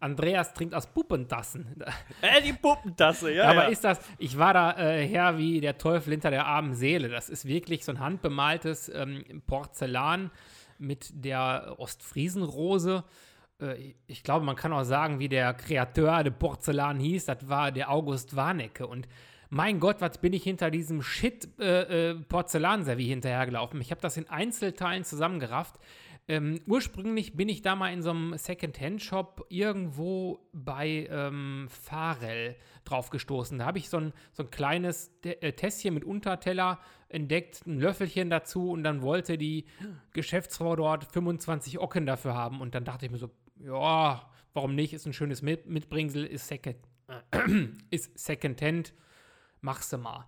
Andreas 0.00 0.52
trinkt 0.52 0.74
aus 0.74 0.86
Puppentassen. 0.86 1.82
Äh, 2.20 2.42
die 2.42 2.52
Puppentasse, 2.52 3.32
ja. 3.32 3.44
Aber 3.44 3.64
ja. 3.64 3.68
ist 3.68 3.84
das, 3.84 4.00
ich 4.18 4.36
war 4.36 4.52
da 4.52 4.76
äh, 4.76 5.08
her 5.08 5.38
wie 5.38 5.62
der 5.62 5.78
Teufel 5.78 6.10
hinter 6.10 6.30
der 6.30 6.44
armen 6.44 6.74
Seele. 6.74 7.08
Das 7.08 7.30
ist 7.30 7.46
wirklich 7.46 7.86
so 7.86 7.92
ein 7.92 7.98
handbemaltes 7.98 8.90
ähm, 8.90 9.24
Porzellan 9.46 10.30
mit 10.76 11.08
der 11.24 11.76
Ostfriesenrose. 11.78 13.02
Äh, 13.62 13.94
ich 14.06 14.22
glaube, 14.22 14.44
man 14.44 14.56
kann 14.56 14.74
auch 14.74 14.84
sagen, 14.84 15.20
wie 15.20 15.30
der 15.30 15.54
Kreateur 15.54 16.22
der 16.22 16.32
Porzellan 16.32 17.00
hieß. 17.00 17.24
Das 17.24 17.48
war 17.48 17.72
der 17.72 17.90
August 17.90 18.36
Warnecke. 18.36 18.86
Und 18.86 19.08
mein 19.50 19.80
Gott, 19.80 20.00
was 20.00 20.18
bin 20.18 20.32
ich 20.32 20.42
hinter 20.44 20.70
diesem 20.70 21.02
Shit 21.02 21.48
äh, 21.58 22.10
äh, 22.10 22.14
Porzellanservie 22.14 23.08
hinterhergelaufen. 23.08 23.80
Ich 23.80 23.90
habe 23.90 24.00
das 24.00 24.16
in 24.16 24.28
Einzelteilen 24.28 25.04
zusammengerafft. 25.04 25.76
Ähm, 26.30 26.60
ursprünglich 26.66 27.36
bin 27.36 27.48
ich 27.48 27.62
da 27.62 27.74
mal 27.74 27.90
in 27.90 28.02
so 28.02 28.10
einem 28.10 28.36
Second-Hand-Shop 28.36 29.46
irgendwo 29.48 30.46
bei 30.52 31.08
ähm, 31.10 31.68
Farel 31.70 32.54
drauf 32.84 33.08
gestoßen. 33.08 33.58
Da 33.58 33.64
habe 33.64 33.78
ich 33.78 33.88
so 33.88 33.96
ein, 33.96 34.12
so 34.32 34.42
ein 34.42 34.50
kleines 34.50 35.10
äh, 35.22 35.52
Tässchen 35.52 35.94
mit 35.94 36.04
Unterteller 36.04 36.80
entdeckt, 37.08 37.66
ein 37.66 37.80
Löffelchen 37.80 38.28
dazu 38.28 38.70
und 38.70 38.84
dann 38.84 39.00
wollte 39.00 39.38
die 39.38 39.64
Geschäftsfrau 40.12 40.76
dort 40.76 41.10
25 41.10 41.78
Ocken 41.78 42.04
dafür 42.04 42.34
haben. 42.34 42.60
Und 42.60 42.74
dann 42.74 42.84
dachte 42.84 43.06
ich 43.06 43.10
mir 43.10 43.16
so, 43.16 43.30
ja, 43.64 44.28
warum 44.52 44.74
nicht? 44.74 44.92
Ist 44.92 45.06
ein 45.06 45.14
schönes 45.14 45.40
mit 45.40 45.66
Mitbringsel, 45.66 46.26
ist 46.26 46.48
Second, 46.48 46.76
äh, 47.30 47.68
ist 47.90 48.18
Second-Hand, 48.18 48.92
machst 49.60 49.92
du 49.92 49.98
mal. 49.98 50.26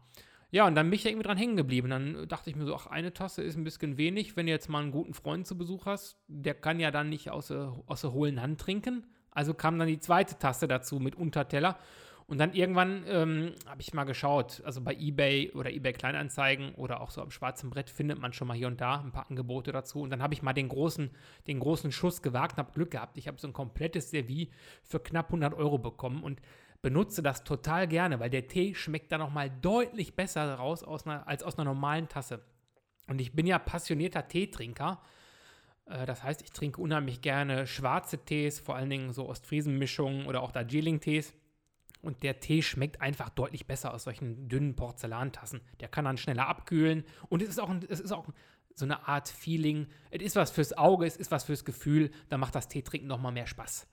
Ja, 0.52 0.66
und 0.66 0.75
dann 0.75 0.90
bin 0.90 0.99
ich 0.99 1.06
irgendwie 1.06 1.26
dran 1.26 1.38
hängen 1.38 1.56
geblieben. 1.56 1.90
Dann 1.90 2.26
dachte 2.26 2.50
ich 2.50 2.56
mir 2.56 2.66
so, 2.66 2.75
ach, 2.75 2.87
eine 2.87 3.12
Tasse 3.12 3.42
ist 3.42 3.56
ein 3.56 3.64
bisschen 3.64 3.96
wenig. 3.96 4.37
Wenn 4.37 4.46
du 4.46 4.52
jetzt 4.52 4.68
mal 4.68 4.82
einen 4.82 4.90
guten 4.90 5.14
Freund 5.14 5.46
zu 5.46 5.56
Besuch 5.56 5.87
hast, 5.87 6.18
der 6.26 6.54
kann 6.54 6.80
ja 6.80 6.90
dann 6.90 7.08
nicht 7.08 7.30
aus 7.30 7.49
der, 7.49 7.72
aus 7.87 8.00
der 8.00 8.12
hohlen 8.12 8.42
Hand 8.42 8.60
trinken. 8.60 9.06
Also 9.30 9.54
kam 9.54 9.78
dann 9.78 9.87
die 9.87 10.00
zweite 10.00 10.38
Tasse 10.38 10.66
dazu 10.66 10.99
mit 10.99 11.14
Unterteller. 11.14 11.78
Und 12.30 12.38
dann 12.38 12.52
irgendwann 12.52 13.04
ähm, 13.08 13.54
habe 13.66 13.80
ich 13.80 13.92
mal 13.92 14.04
geschaut, 14.04 14.62
also 14.64 14.80
bei 14.80 14.94
eBay 14.94 15.50
oder 15.50 15.72
eBay 15.72 15.92
Kleinanzeigen 15.92 16.76
oder 16.76 17.00
auch 17.00 17.10
so 17.10 17.22
am 17.22 17.32
schwarzen 17.32 17.70
Brett 17.70 17.90
findet 17.90 18.20
man 18.20 18.32
schon 18.32 18.46
mal 18.46 18.56
hier 18.56 18.68
und 18.68 18.80
da 18.80 19.00
ein 19.00 19.10
paar 19.10 19.28
Angebote 19.28 19.72
dazu. 19.72 20.02
Und 20.02 20.10
dann 20.10 20.22
habe 20.22 20.34
ich 20.34 20.40
mal 20.40 20.52
den 20.52 20.68
großen, 20.68 21.10
den 21.49 21.58
großen 21.58 21.90
Schuss 21.90 22.22
gewagt 22.22 22.52
und 22.52 22.58
habe 22.58 22.72
Glück 22.72 22.92
gehabt. 22.92 23.18
Ich 23.18 23.26
habe 23.26 23.40
so 23.40 23.49
ein 23.49 23.52
komplettes 23.52 24.10
Servie 24.10 24.50
für 24.84 25.00
knapp 25.00 25.26
100 25.26 25.54
Euro 25.54 25.78
bekommen 25.78 26.22
und 26.22 26.40
benutze 26.82 27.22
das 27.22 27.44
total 27.44 27.87
gerne, 27.88 28.20
weil 28.20 28.30
der 28.30 28.49
Tee 28.49 28.75
schmeckt 28.75 29.12
da 29.12 29.18
nochmal 29.18 29.50
deutlich 29.50 30.16
besser 30.16 30.54
raus 30.54 30.82
aus 30.82 31.06
einer, 31.06 31.26
als 31.26 31.42
aus 31.42 31.58
einer 31.58 31.66
normalen 31.66 32.08
Tasse. 32.08 32.42
Und 33.06 33.20
ich 33.20 33.32
bin 33.32 33.46
ja 33.46 33.58
passionierter 33.58 34.28
Teetrinker. 34.28 35.02
Äh, 35.87 36.06
das 36.06 36.22
heißt, 36.22 36.42
ich 36.42 36.52
trinke 36.52 36.80
unheimlich 36.80 37.20
gerne 37.20 37.66
schwarze 37.66 38.18
Tees, 38.25 38.60
vor 38.60 38.76
allen 38.76 38.90
Dingen 38.90 39.12
so 39.12 39.28
Ostfriesen-Mischungen 39.28 40.26
oder 40.26 40.42
auch 40.42 40.52
Darjeeling-Tees. 40.52 41.34
Und 42.02 42.22
der 42.22 42.40
Tee 42.40 42.62
schmeckt 42.62 43.02
einfach 43.02 43.28
deutlich 43.28 43.66
besser 43.66 43.92
aus 43.92 44.04
solchen 44.04 44.49
dünnen 44.49 44.75
Porzellantassen. 44.75 45.60
Der 45.80 45.88
kann 45.88 46.06
dann 46.06 46.16
schneller 46.16 46.46
abkühlen. 46.46 47.04
Und 47.28 47.42
es 47.42 47.50
ist 47.50 47.58
auch, 47.58 47.75
es 47.88 48.00
ist 48.00 48.12
auch 48.12 48.26
so 48.75 48.87
eine 48.87 49.06
Art 49.06 49.28
Feeling. 49.28 49.87
Es 50.10 50.22
ist 50.22 50.37
was 50.37 50.50
fürs 50.50 50.72
Auge, 50.72 51.04
es 51.04 51.16
ist 51.16 51.30
was 51.30 51.44
fürs 51.44 51.66
Gefühl. 51.66 52.10
Da 52.30 52.38
macht 52.38 52.54
das 52.54 52.68
Teetrinken 52.68 53.08
nochmal 53.08 53.32
mehr 53.32 53.46
Spaß. 53.46 53.87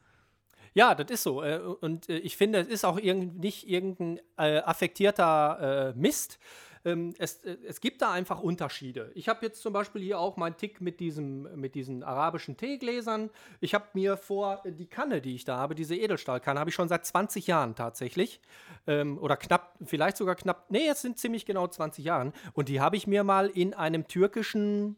Ja, 0.74 0.96
das 0.96 1.10
ist 1.12 1.24
so. 1.24 1.44
Äh, 1.44 1.60
und 1.60 2.10
äh, 2.10 2.18
ich 2.18 2.38
finde, 2.38 2.60
es 2.60 2.68
ist 2.68 2.86
auch 2.86 3.00
nicht 3.00 3.70
irgendein 3.70 4.20
äh, 4.38 4.60
affektierter 4.60 5.94
Mist. 5.96 6.40
Ähm, 6.86 7.14
es, 7.18 7.44
es 7.44 7.82
gibt 7.82 8.02
da 8.02 8.12
einfach 8.12 8.40
Unterschiede. 8.40 9.12
Ich 9.14 9.28
habe 9.28 9.46
jetzt 9.46 9.62
zum 9.62 9.74
Beispiel 9.74 10.02
hier 10.02 10.20
auch 10.20 10.38
meinen 10.38 10.56
Tick 10.56 10.80
mit, 10.80 11.00
diesem, 11.00 11.60
mit 11.60 11.76
diesen 11.76 12.02
arabischen 12.02 12.56
Teegläsern. 12.56 13.30
Ich 13.60 13.74
habe 13.74 13.86
mir 13.94 14.16
vor 14.16 14.64
die 14.66 14.88
Kanne, 14.88 15.22
die 15.22 15.36
ich 15.36 15.44
da 15.44 15.58
habe, 15.58 15.76
diese 15.76 15.96
Edelstahlkanne, 15.96 16.60
habe 16.60 16.70
ich 16.70 16.76
schon 16.76 16.88
seit 16.88 17.06
20 17.06 17.48
Jahren 17.48 17.76
tatsächlich. 17.76 18.40
Ähm, 18.86 19.18
oder 19.18 19.36
knapp, 19.36 19.76
vielleicht 19.84 20.18
sogar 20.18 20.36
knapp, 20.36 20.70
nee, 20.70 20.86
jetzt 20.86 21.02
sind 21.02 21.18
ziemlich 21.18 21.46
genau 21.46 21.68
20 21.68 22.06
Jahren. 22.06 22.32
Und 22.54 22.70
die 22.70 22.80
habe 22.80 22.96
ich 22.96 23.06
mir 23.06 23.24
mal 23.24 23.50
in 23.50 23.74
einem 23.74 24.08
türkischen 24.08 24.96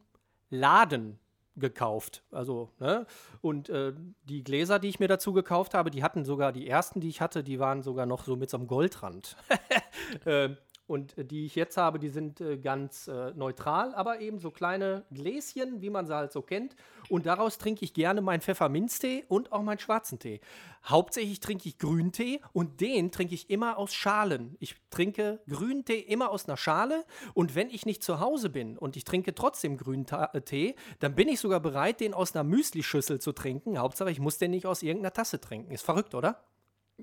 Laden 0.51 1.19
gekauft. 1.59 2.23
Also, 2.31 2.69
ne? 2.79 3.05
Und 3.41 3.69
äh, 3.69 3.93
die 4.23 4.43
Gläser, 4.43 4.79
die 4.79 4.89
ich 4.89 4.99
mir 4.99 5.07
dazu 5.07 5.33
gekauft 5.33 5.73
habe, 5.73 5.91
die 5.91 6.03
hatten 6.03 6.25
sogar, 6.25 6.51
die 6.51 6.67
ersten, 6.67 6.99
die 6.99 7.09
ich 7.09 7.21
hatte, 7.21 7.43
die 7.43 7.59
waren 7.59 7.81
sogar 7.81 8.05
noch 8.05 8.23
so 8.23 8.35
mit 8.35 8.49
so 8.49 8.57
einem 8.57 8.67
Goldrand. 8.67 9.35
äh, 10.25 10.49
und 10.89 11.17
äh, 11.17 11.25
die 11.25 11.45
ich 11.45 11.55
jetzt 11.55 11.77
habe, 11.77 11.99
die 11.99 12.09
sind 12.09 12.41
äh, 12.41 12.57
ganz 12.57 13.07
äh, 13.07 13.31
neutral, 13.35 13.93
aber 13.93 14.19
eben 14.19 14.39
so 14.39 14.51
kleine 14.51 15.05
Gläschen, 15.11 15.81
wie 15.81 15.89
man 15.89 16.07
sie 16.07 16.15
halt 16.15 16.31
so 16.31 16.41
kennt. 16.41 16.75
Und 17.09 17.25
daraus 17.25 17.57
trinke 17.57 17.85
ich 17.85 17.93
gerne 17.93 18.21
meinen 18.21 18.41
Pfefferminztee 18.41 19.25
und 19.27 19.51
auch 19.51 19.61
meinen 19.61 19.79
schwarzen 19.79 20.19
Tee. 20.19 20.41
Hauptsächlich 20.85 21.39
trinke 21.39 21.67
ich 21.67 21.77
Grüntee 21.77 22.41
und 22.53 22.81
den 22.81 23.11
trinke 23.11 23.35
ich 23.35 23.49
immer 23.49 23.77
aus 23.77 23.93
Schalen. 23.93 24.55
Ich 24.59 24.75
trinke 24.89 25.39
Grüntee 25.47 25.99
immer 25.99 26.31
aus 26.31 26.47
einer 26.47 26.57
Schale 26.57 27.05
und 27.33 27.55
wenn 27.55 27.69
ich 27.69 27.85
nicht 27.85 28.03
zu 28.03 28.19
Hause 28.19 28.49
bin 28.49 28.77
und 28.77 28.95
ich 28.95 29.03
trinke 29.03 29.35
trotzdem 29.35 29.77
Grüntee, 29.77 30.75
dann 30.99 31.15
bin 31.15 31.27
ich 31.27 31.39
sogar 31.39 31.59
bereit, 31.59 31.99
den 31.99 32.13
aus 32.13 32.35
einer 32.35 32.43
Müslischüssel 32.43 33.19
zu 33.19 33.31
trinken. 33.33 33.77
Hauptsache, 33.77 34.11
ich 34.11 34.19
muss 34.19 34.37
den 34.37 34.51
nicht 34.51 34.65
aus 34.65 34.81
irgendeiner 34.83 35.13
Tasse 35.13 35.39
trinken. 35.41 35.71
Ist 35.71 35.83
verrückt, 35.83 36.15
oder? 36.15 36.43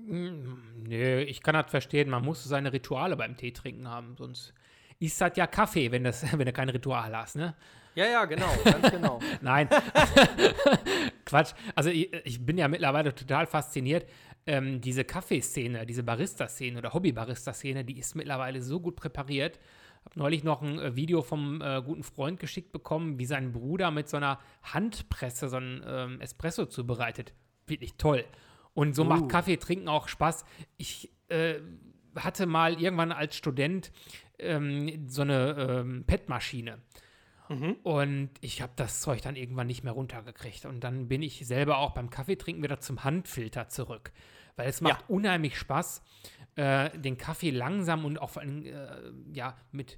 Nee, 0.05 1.21
ich 1.23 1.41
kann 1.41 1.53
das 1.53 1.71
verstehen. 1.71 2.09
Man 2.09 2.23
muss 2.23 2.43
seine 2.43 2.71
Rituale 2.71 3.17
beim 3.17 3.35
Tee 3.35 3.51
trinken 3.51 3.87
haben. 3.89 4.15
Sonst 4.17 4.53
ist 4.99 5.19
das 5.19 5.31
ja 5.35 5.47
Kaffee, 5.47 5.91
wenn, 5.91 6.03
das, 6.03 6.25
wenn 6.37 6.45
du 6.45 6.53
kein 6.53 6.69
Ritual 6.69 7.15
hast, 7.15 7.35
ne? 7.35 7.55
Ja, 7.95 8.05
ja, 8.05 8.25
genau, 8.25 8.49
ganz 8.63 8.91
genau. 8.91 9.19
Nein. 9.41 9.67
Quatsch. 11.25 11.53
Also 11.73 11.89
ich, 11.89 12.13
ich, 12.25 12.45
bin 12.45 12.57
ja 12.59 12.67
mittlerweile 12.67 13.13
total 13.15 13.47
fasziniert. 13.47 14.07
Ähm, 14.45 14.81
diese 14.81 15.03
Kaffeeszene, 15.03 15.83
diese 15.87 16.03
Barista-Szene 16.03 16.77
oder 16.77 16.93
Hobby-Barista-Szene, 16.93 17.83
die 17.83 17.97
ist 17.97 18.15
mittlerweile 18.15 18.61
so 18.61 18.79
gut 18.79 18.95
präpariert. 18.97 19.59
Habe 20.05 20.19
neulich 20.19 20.43
noch 20.43 20.61
ein 20.61 20.77
äh, 20.77 20.95
Video 20.95 21.23
vom 21.23 21.59
äh, 21.59 21.81
guten 21.81 22.03
Freund 22.03 22.39
geschickt 22.39 22.71
bekommen, 22.71 23.17
wie 23.17 23.25
sein 23.25 23.51
Bruder 23.51 23.89
mit 23.89 24.07
so 24.07 24.17
einer 24.17 24.39
Handpresse 24.61 25.49
so 25.49 25.57
einen 25.57 25.83
ähm, 25.87 26.21
Espresso 26.21 26.67
zubereitet. 26.67 27.33
Wirklich 27.65 27.95
toll. 27.95 28.25
Und 28.77 28.93
so 28.93 29.01
uh. 29.01 29.05
macht 29.05 29.29
Kaffee 29.29 29.57
trinken 29.57 29.87
auch 29.87 30.07
Spaß. 30.07 30.45
Ich 30.77 31.11
äh, 31.29 31.55
hatte 32.15 32.45
mal 32.45 32.79
irgendwann 32.79 33.11
als 33.11 33.35
Student 33.35 33.91
ähm, 34.37 35.07
so 35.07 35.23
eine 35.23 35.55
ähm, 35.57 36.03
PET-Maschine. 36.05 36.77
Mhm. 37.49 37.77
Und 37.81 38.29
ich 38.39 38.61
habe 38.61 38.73
das 38.75 39.01
Zeug 39.01 39.23
dann 39.23 39.35
irgendwann 39.35 39.65
nicht 39.65 39.83
mehr 39.83 39.93
runtergekriegt. 39.93 40.65
Und 40.65 40.83
dann 40.83 41.07
bin 41.07 41.23
ich 41.23 41.47
selber 41.47 41.79
auch 41.79 41.95
beim 41.95 42.11
Kaffeetrinken 42.11 42.63
wieder 42.63 42.79
zum 42.79 43.03
Handfilter 43.03 43.67
zurück. 43.67 44.11
Weil 44.57 44.69
es 44.69 44.79
macht 44.79 45.01
ja. 45.01 45.07
unheimlich 45.07 45.57
Spaß, 45.57 46.03
äh, 46.55 46.91
den 46.99 47.17
Kaffee 47.17 47.49
langsam 47.49 48.05
und 48.05 48.21
auch 48.21 48.37
äh, 48.37 49.11
ja, 49.33 49.57
mit, 49.71 49.97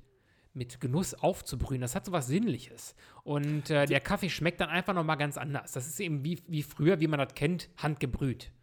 mit 0.53 0.79
Genuss 0.79 1.15
aufzubrühen. 1.15 1.81
Das 1.81 1.95
hat 1.95 2.05
so 2.05 2.13
was 2.13 2.27
Sinnliches. 2.27 2.95
Und 3.25 3.71
äh, 3.71 3.88
der 3.88 4.00
Kaffee 4.00 4.29
schmeckt 4.29 4.62
dann 4.62 4.69
einfach 4.69 4.93
nochmal 4.93 5.17
ganz 5.17 5.38
anders. 5.38 5.74
Das 5.74 5.86
ist 5.86 6.00
eben 6.00 6.24
wie, 6.24 6.41
wie 6.48 6.63
früher, 6.63 7.01
wie 7.01 7.07
man 7.07 7.19
das 7.19 7.33
kennt, 7.33 7.67
handgebrüht. 7.75 8.53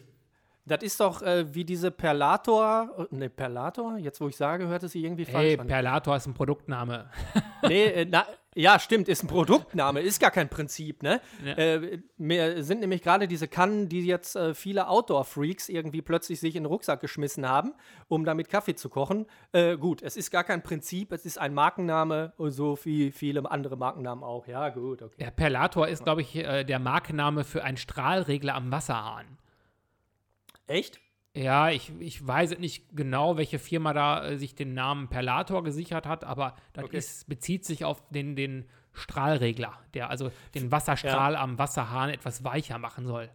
Das 0.65 0.83
ist 0.83 1.01
doch 1.01 1.23
äh, 1.23 1.53
wie 1.55 1.65
diese 1.65 1.91
Perlator. 1.91 3.09
äh, 3.11 3.15
Ne, 3.15 3.29
Perlator? 3.31 3.99
Jetzt, 3.99 4.21
wo 4.21 4.29
ich 4.29 4.37
sage, 4.37 4.69
hört 4.69 4.83
es 4.85 4.93
sich 4.93 5.03
irgendwie 5.05 5.25
falsch 5.25 5.37
Hey, 5.45 5.59
an. 5.59 5.67
Perlator 5.67 6.17
ist 6.17 6.27
ein 6.27 6.35
Produktname. 6.35 7.11
Nee, 7.69 7.85
äh, 7.85 8.07
na, 8.11 8.27
ja, 8.57 8.81
stimmt, 8.81 9.07
ist 9.09 9.23
ein 9.23 9.29
Produktname, 9.29 10.01
ist 10.01 10.19
gar 10.19 10.33
kein 10.33 10.49
Prinzip, 10.49 11.05
ne? 11.05 11.21
Ja. 11.45 11.53
Äh, 11.53 12.01
mir 12.17 12.65
sind 12.65 12.81
nämlich 12.81 13.03
gerade 13.03 13.29
diese 13.29 13.47
Kannen, 13.47 13.89
die 13.89 14.05
jetzt 14.05 14.35
äh, 14.35 14.53
viele 14.53 14.89
Outdoor-Freaks 14.89 15.69
irgendwie 15.69 16.03
plötzlich 16.03 16.41
sich 16.41 16.57
in 16.57 16.65
den 16.65 16.67
Rucksack 16.69 17.01
geschmissen 17.01 17.49
haben, 17.49 17.73
um 18.09 18.25
damit 18.25 18.49
Kaffee 18.49 18.75
zu 18.75 18.89
kochen. 18.89 19.27
Äh, 19.53 19.77
gut, 19.77 20.03
es 20.03 20.17
ist 20.17 20.33
gar 20.33 20.43
kein 20.43 20.65
Prinzip, 20.65 21.13
es 21.13 21.25
ist 21.25 21.39
ein 21.39 21.55
Markenname, 21.55 22.33
so 22.37 22.77
wie 22.83 23.13
viele 23.13 23.49
andere 23.49 23.77
Markennamen 23.77 24.25
auch. 24.25 24.49
Ja, 24.49 24.71
gut, 24.71 25.03
okay. 25.03 25.15
Der 25.21 25.31
Perlator 25.31 25.87
ist, 25.87 26.03
glaube 26.03 26.23
ich, 26.23 26.35
äh, 26.35 26.65
der 26.65 26.81
Markenname 26.81 27.45
für 27.45 27.63
einen 27.63 27.77
Strahlregler 27.77 28.57
am 28.57 28.73
Wasserhahn. 28.73 29.39
Echt? 30.73 31.01
Ja, 31.35 31.71
ich, 31.71 31.93
ich 32.01 32.27
weiß 32.27 32.59
nicht 32.59 32.95
genau, 32.95 33.37
welche 33.37 33.59
Firma 33.59 33.93
da 33.93 34.25
äh, 34.27 34.37
sich 34.39 34.55
den 34.55 34.75
Namen 34.75 35.09
Perlator 35.09 35.63
gesichert 35.65 36.07
hat, 36.07 36.25
aber 36.25 36.57
das 36.73 36.85
Okay. 36.85 36.99
ist, 36.99 37.29
bezieht 37.29 37.65
sich 37.65 37.85
auf 37.85 38.03
den, 38.11 38.37
den 38.37 38.67
Strahlregler, 38.93 39.79
der 39.95 40.11
also 40.11 40.31
den 40.55 40.71
Wasserstrahl 40.71 41.37
am 41.37 41.59
Wasserhahn 41.59 42.11
etwas 42.11 42.45
weicher 42.45 42.79
machen 42.79 43.07
soll. 43.07 43.31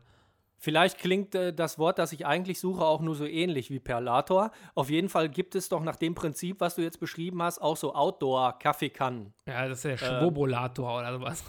Vielleicht 0.60 0.98
klingt 0.98 1.36
äh, 1.36 1.54
das 1.54 1.78
Wort, 1.78 2.00
das 2.00 2.12
ich 2.12 2.26
eigentlich 2.26 2.60
suche, 2.60 2.84
auch 2.84 3.02
nur 3.02 3.14
so 3.16 3.26
ähnlich 3.26 3.70
wie 3.70 3.80
Perlator. 3.80 4.52
Auf 4.74 4.90
jeden 4.90 5.10
Fall 5.10 5.30
gibt 5.30 5.54
es 5.56 5.70
doch 5.70 5.84
nach 5.84 5.96
dem 5.96 6.16
Prinzip, 6.16 6.60
was 6.62 6.76
du 6.76 6.82
jetzt 6.82 7.00
beschrieben 7.00 7.42
hast, 7.44 7.60
auch 7.60 7.78
so 7.78 7.94
Outdoor-Kaffeekannen. 7.94 9.34
Ja, 9.48 9.68
das 9.68 9.80
ist 9.80 9.86
der 9.86 9.92
Ähm. 9.92 10.20
Schwobolator 10.20 11.00
oder 11.00 11.14
sowas. 11.14 11.44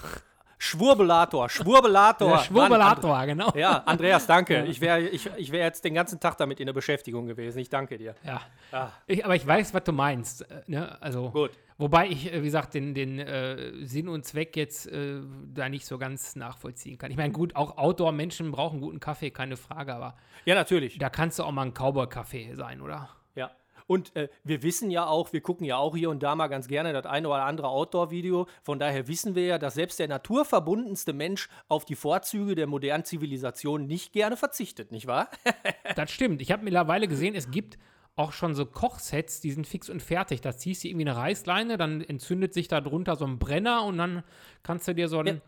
Schwurbelator, 0.59 1.49
Schwurbelator. 1.49 2.29
Der 2.29 2.37
Mann, 2.37 2.45
Schwobolator, 2.45 3.27
genau. 3.27 3.53
Ja, 3.55 3.79
Andreas, 3.87 4.27
danke. 4.27 4.65
Ich 4.65 4.81
wäre 4.81 5.01
ich, 5.01 5.31
ich 5.37 5.53
wär 5.53 5.65
jetzt 5.65 5.85
den 5.85 5.95
ganzen 5.95 6.19
Tag 6.21 6.37
damit 6.37 6.59
in 6.61 6.67
der 6.67 6.73
Beschäftigung 6.73 7.27
gewesen. 7.27 7.59
Ich 7.61 7.69
danke 7.71 7.97
dir. 7.97 8.15
Ja. 8.25 8.41
Ah. 8.73 8.89
Ich, 9.07 9.25
aber 9.25 9.37
ich 9.37 9.47
weiß, 9.47 9.73
was 9.73 9.85
du 9.85 9.93
meinst. 9.93 10.43
äh, 10.51 10.63
Ne? 10.67 11.01
Also, 11.01 11.31
Gut. 11.31 11.53
Wobei 11.79 12.09
ich, 12.09 12.33
äh, 12.33 12.41
wie 12.43 12.47
gesagt, 12.47 12.75
den, 12.75 12.93
den 12.93 13.21
äh, 13.21 13.73
Sinn 13.87 14.09
und 14.09 14.25
Zweck 14.25 14.57
jetzt 14.57 14.87
äh, 14.89 15.21
da 15.55 15.69
nicht 15.69 15.87
so 15.87 15.97
ganz 15.97 16.35
nachvollziehen 16.35 16.99
kann. 16.99 17.13
Ich 17.13 17.17
meine, 17.17 17.33
gut, 17.33 17.55
auch 17.55 17.79
Outdoor-Menschen 17.79 18.51
brauchen 18.51 18.81
guten 18.81 18.99
Kaffee, 18.99 19.31
keine 19.31 19.57
Frage, 19.57 19.95
aber 19.95 20.17
Ja, 20.45 20.57
natürlich. 20.57 20.99
da 20.99 21.09
kannst 21.09 21.39
du 21.39 21.45
auch 21.45 21.53
mal 21.53 21.63
ein 21.67 21.73
Cowboy-Kaffee 21.75 22.55
sein, 22.57 22.81
oder? 22.81 23.09
Ja. 23.37 23.53
Und 23.89 24.15
äh, 24.17 24.29
wir 24.45 24.63
wissen 24.63 24.91
ja 24.91 25.07
auch, 25.07 25.33
wir 25.33 25.41
gucken 25.41 25.65
ja 25.65 25.79
auch 25.79 25.97
hier 25.97 26.11
und 26.11 26.23
da 26.23 26.37
mal 26.37 26.49
ganz 26.49 26.69
gerne 26.69 26.93
das 26.93 27.07
eine 27.07 27.27
oder 27.27 27.45
andere 27.45 27.69
Outdoor-Video. 27.69 28.47
Von 28.63 28.79
daher 28.79 29.09
wissen 29.09 29.35
wir 29.35 29.47
ja, 29.47 29.59
dass 29.59 29.75
selbst 29.75 29.99
der 29.99 30.09
naturverbundenste 30.09 31.15
Mensch 31.15 31.49
auf 31.69 31.87
die 31.87 31.95
Vorzüge 31.95 32.55
der 32.55 32.67
modernen 32.67 33.05
Zivilisation 33.05 33.87
nicht 33.87 34.13
gerne 34.13 34.37
verzichtet, 34.37 34.93
nicht 34.93 35.09
wahr? 35.09 35.31
Das 35.97 36.11
stimmt. 36.11 36.43
Ich 36.43 36.53
habe 36.53 36.63
mittlerweile 36.63 37.09
gesehen, 37.09 37.35
es 37.35 37.51
gibt 37.51 37.79
auch 38.15 38.33
schon 38.33 38.55
so 38.55 38.67
Kochsets, 38.67 39.41
die 39.41 39.53
sind 39.53 39.67
fix 39.67 39.89
und 39.89 40.03
fertig. 40.03 40.43
Da 40.43 40.55
ziehst 40.55 40.85
du 40.85 40.89
irgendwie 40.89 41.09
eine 41.09 41.17
Reißleine, 41.17 41.79
dann 41.79 42.03
entzündet 42.03 42.53
sich 42.53 42.69
da 42.69 42.81
drunter 42.83 43.17
so 43.17 43.25
ein 43.25 43.39
Brenner 43.39 43.85
und 43.85 43.97
dann 43.97 44.23
kannst 44.63 44.87
du 44.87 44.95
dir 44.95 45.09
so 45.09 45.21
ein, 45.21 45.41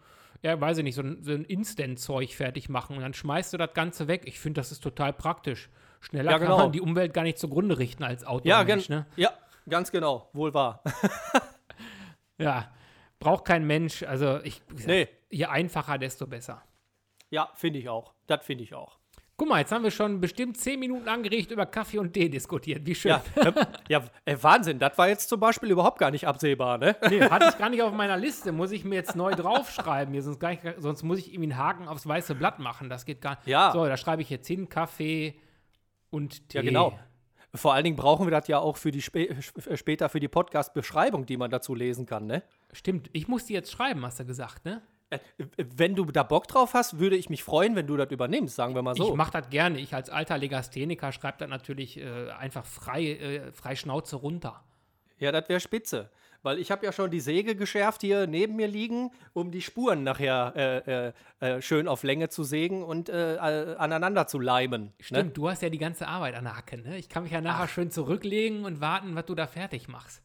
ja, 0.42 0.59
weiß 0.59 0.78
ich 0.78 0.85
nicht, 0.85 0.94
so 0.94 1.02
ein, 1.02 1.23
so 1.23 1.32
ein 1.32 1.44
Instant-Zeug 1.44 2.35
fertig 2.35 2.70
machen 2.70 2.97
und 2.97 3.02
dann 3.02 3.12
schmeißt 3.12 3.52
du 3.52 3.59
das 3.59 3.75
Ganze 3.75 4.09
weg. 4.09 4.23
Ich 4.25 4.40
finde, 4.40 4.61
das 4.61 4.73
ist 4.73 4.82
total 4.82 5.12
praktisch. 5.12 5.68
Schneller 6.00 6.33
Ja, 6.33 6.38
genau. 6.38 6.57
kann 6.57 6.64
man 6.66 6.73
die 6.73 6.80
Umwelt 6.80 7.14
gar 7.14 7.23
nicht 7.23 7.38
zugrunde 7.38 7.78
richten 7.78 8.02
als 8.04 8.23
ja, 8.23 8.28
Outdoor-Mensch, 8.28 8.88
gen 8.88 8.97
ne? 8.97 9.07
ja, 9.16 9.30
ganz 9.69 9.92
genau. 9.92 10.28
Wohl 10.33 10.54
wahr. 10.54 10.83
Ja, 12.40 12.71
braucht 13.19 13.45
kein 13.45 13.66
Mensch. 13.66 14.02
Also, 14.02 14.40
ich, 14.42 14.62
Nee. 14.87 15.08
je 15.28 15.45
einfacher, 15.45 15.99
desto 15.99 16.26
besser. 16.26 16.63
Ja, 17.28 17.50
finde 17.54 17.78
ich 17.78 17.89
auch. 17.89 18.15
Das 18.26 18.45
finde 18.45 18.65
ich 18.65 18.75
auch. 18.75 18.99
Guck 19.36 19.49
mal, 19.49 19.60
jetzt 19.60 19.73
haben 19.73 19.84
wir 19.84 19.91
schon 19.91 20.21
bestimmt 20.21 20.58
zehn 20.58 20.78
Minuten 20.78 21.08
angeregt 21.08 21.50
über 21.50 21.65
Kaffee 21.65 21.99
und 21.99 22.13
Tee 22.13 22.28
diskutiert. 22.28 22.84
Wie 22.84 22.95
schön. 22.95 23.13
Ja, 23.13 23.23
äh, 23.36 23.52
ja 23.89 24.04
äh, 24.26 24.36
Wahnsinn. 24.41 24.78
Das 24.78 24.99
war 24.99 25.08
jetzt 25.08 25.28
zum 25.30 25.41
Beispiel 25.41 25.71
überhaupt 25.71 25.99
gar 25.99 26.10
nicht 26.10 26.26
absehbar, 26.26 26.76
ne? 26.76 26.97
Nee, 27.08 27.23
hatte 27.30 27.47
ich 27.49 27.56
gar 27.58 27.71
nicht 27.71 27.82
auf 27.82 27.93
meiner 27.93 28.19
Liste. 28.19 28.52
Muss 28.52 28.71
ich 28.71 28.84
mir 28.84 28.97
jetzt 28.97 29.17
neu 29.17 29.32
draufschreiben 29.34 30.13
hier, 30.13 30.23
sonst, 30.23 30.43
nicht, 30.43 30.63
sonst 30.78 31.02
muss 31.04 31.19
ich 31.19 31.28
irgendwie 31.32 31.52
einen 31.52 31.58
Haken 31.58 31.89
aufs 31.89 32.06
weiße 32.06 32.34
Blatt 32.34 32.58
machen. 32.58 32.91
Das 32.91 33.06
geht 33.06 33.23
gar 33.23 33.36
nicht. 33.36 33.47
Ja. 33.47 33.71
So, 33.73 33.86
da 33.86 33.97
schreibe 33.97 34.21
ich 34.21 34.28
jetzt 34.28 34.47
hin, 34.47 34.69
Kaffee 34.69 35.41
und 36.10 36.49
Tee. 36.49 36.58
Ja, 36.58 36.62
genau. 36.62 36.99
Vor 37.54 37.75
allen 37.75 37.82
Dingen 37.84 37.96
brauchen 37.96 38.26
wir 38.26 38.30
das 38.30 38.46
ja 38.46 38.60
auch 38.60 38.76
für 38.76 38.92
die 38.92 39.02
spä 39.02 39.34
später 39.75 40.08
für 40.08 40.20
die 40.20 40.28
Podcast-Beschreibung, 40.28 41.26
die 41.26 41.36
man 41.36 41.50
dazu 41.50 41.75
lesen 41.75 42.06
kann, 42.06 42.26
ne? 42.26 42.44
Stimmt, 42.73 43.10
ich 43.12 43.26
muss 43.26 43.46
die 43.46 43.54
jetzt 43.54 43.73
schreiben, 43.73 44.04
hast 44.06 44.20
du 44.20 44.25
gesagt, 44.25 44.64
ne? 44.64 44.82
Äh, 45.10 45.18
Wenn 45.56 45.96
du 45.96 46.04
da 46.04 46.23
Bock 46.23 46.46
drauf 46.46 46.75
hast, 46.75 47.00
würde 47.00 47.16
ich 47.16 47.28
mich 47.28 47.42
freuen, 47.42 47.75
wenn 47.75 47.88
du 47.88 47.96
das 47.96 48.10
übernimmst, 48.12 48.54
sagen 48.54 48.76
wir 48.76 48.82
mal 48.82 48.94
so. 48.94 49.08
Ich 49.08 49.14
mache 49.16 49.32
das 49.32 49.50
gerne. 49.50 49.80
Ich 49.80 49.92
als 49.94 50.10
alter 50.10 50.38
Legastheniker 50.38 51.10
schreibe 51.10 51.38
das 51.38 51.49
natürlich 51.49 51.99
äh, 51.99 52.30
einfach 52.30 52.64
frei, 52.64 53.04
äh, 53.14 53.52
frei 53.52 53.75
Schnauze 53.75 54.14
runter. 54.14 54.62
ja, 55.18 55.32
das 55.32 55.49
wäre 55.49 55.58
spitze. 55.58 56.10
Weil 56.43 56.59
ich 56.59 56.71
habe 56.71 56.87
ja 56.87 56.93
schon 56.93 57.11
die 57.11 57.21
Säge 57.21 57.55
geschärft 57.55 58.00
hier 58.00 58.26
neben 58.26 58.57
mir 58.57 58.67
liegen, 58.69 59.11
um 59.35 59.50
die 59.50 59.61
Spuren 59.61 60.03
nachher 60.05 60.55
äh, 60.57 61.09
äh, 61.09 61.13
äh, 61.57 61.63
schön 61.63 61.87
auf 61.87 62.03
Länge 62.03 62.29
zu 62.31 62.45
sägen 62.45 62.83
und 62.83 63.09
äh, 63.11 63.37
aneinander 63.39 64.26
zu 64.26 64.39
leimen. 64.39 64.93
Stimmt, 65.00 65.26
Ne? 65.29 65.33
du 65.33 65.49
hast 65.50 65.61
ja 65.63 65.69
die 65.69 65.79
ganze 65.79 66.09
Arbeit 66.09 66.35
an 66.35 66.45
der 66.45 66.57
Hacke, 66.57 66.79
ne? 66.79 66.97
Ich 66.97 67.09
kann 67.09 67.25
mich 67.25 67.33
ja 67.33 67.41
nachher 67.41 67.69
schön 67.69 67.91
zurücklegen 67.91 68.65
und 68.65 68.81
warten, 68.81 69.15
was 69.15 69.26
du 69.26 69.35
da 69.35 69.47
fertig 69.47 69.89
machst. 69.89 70.23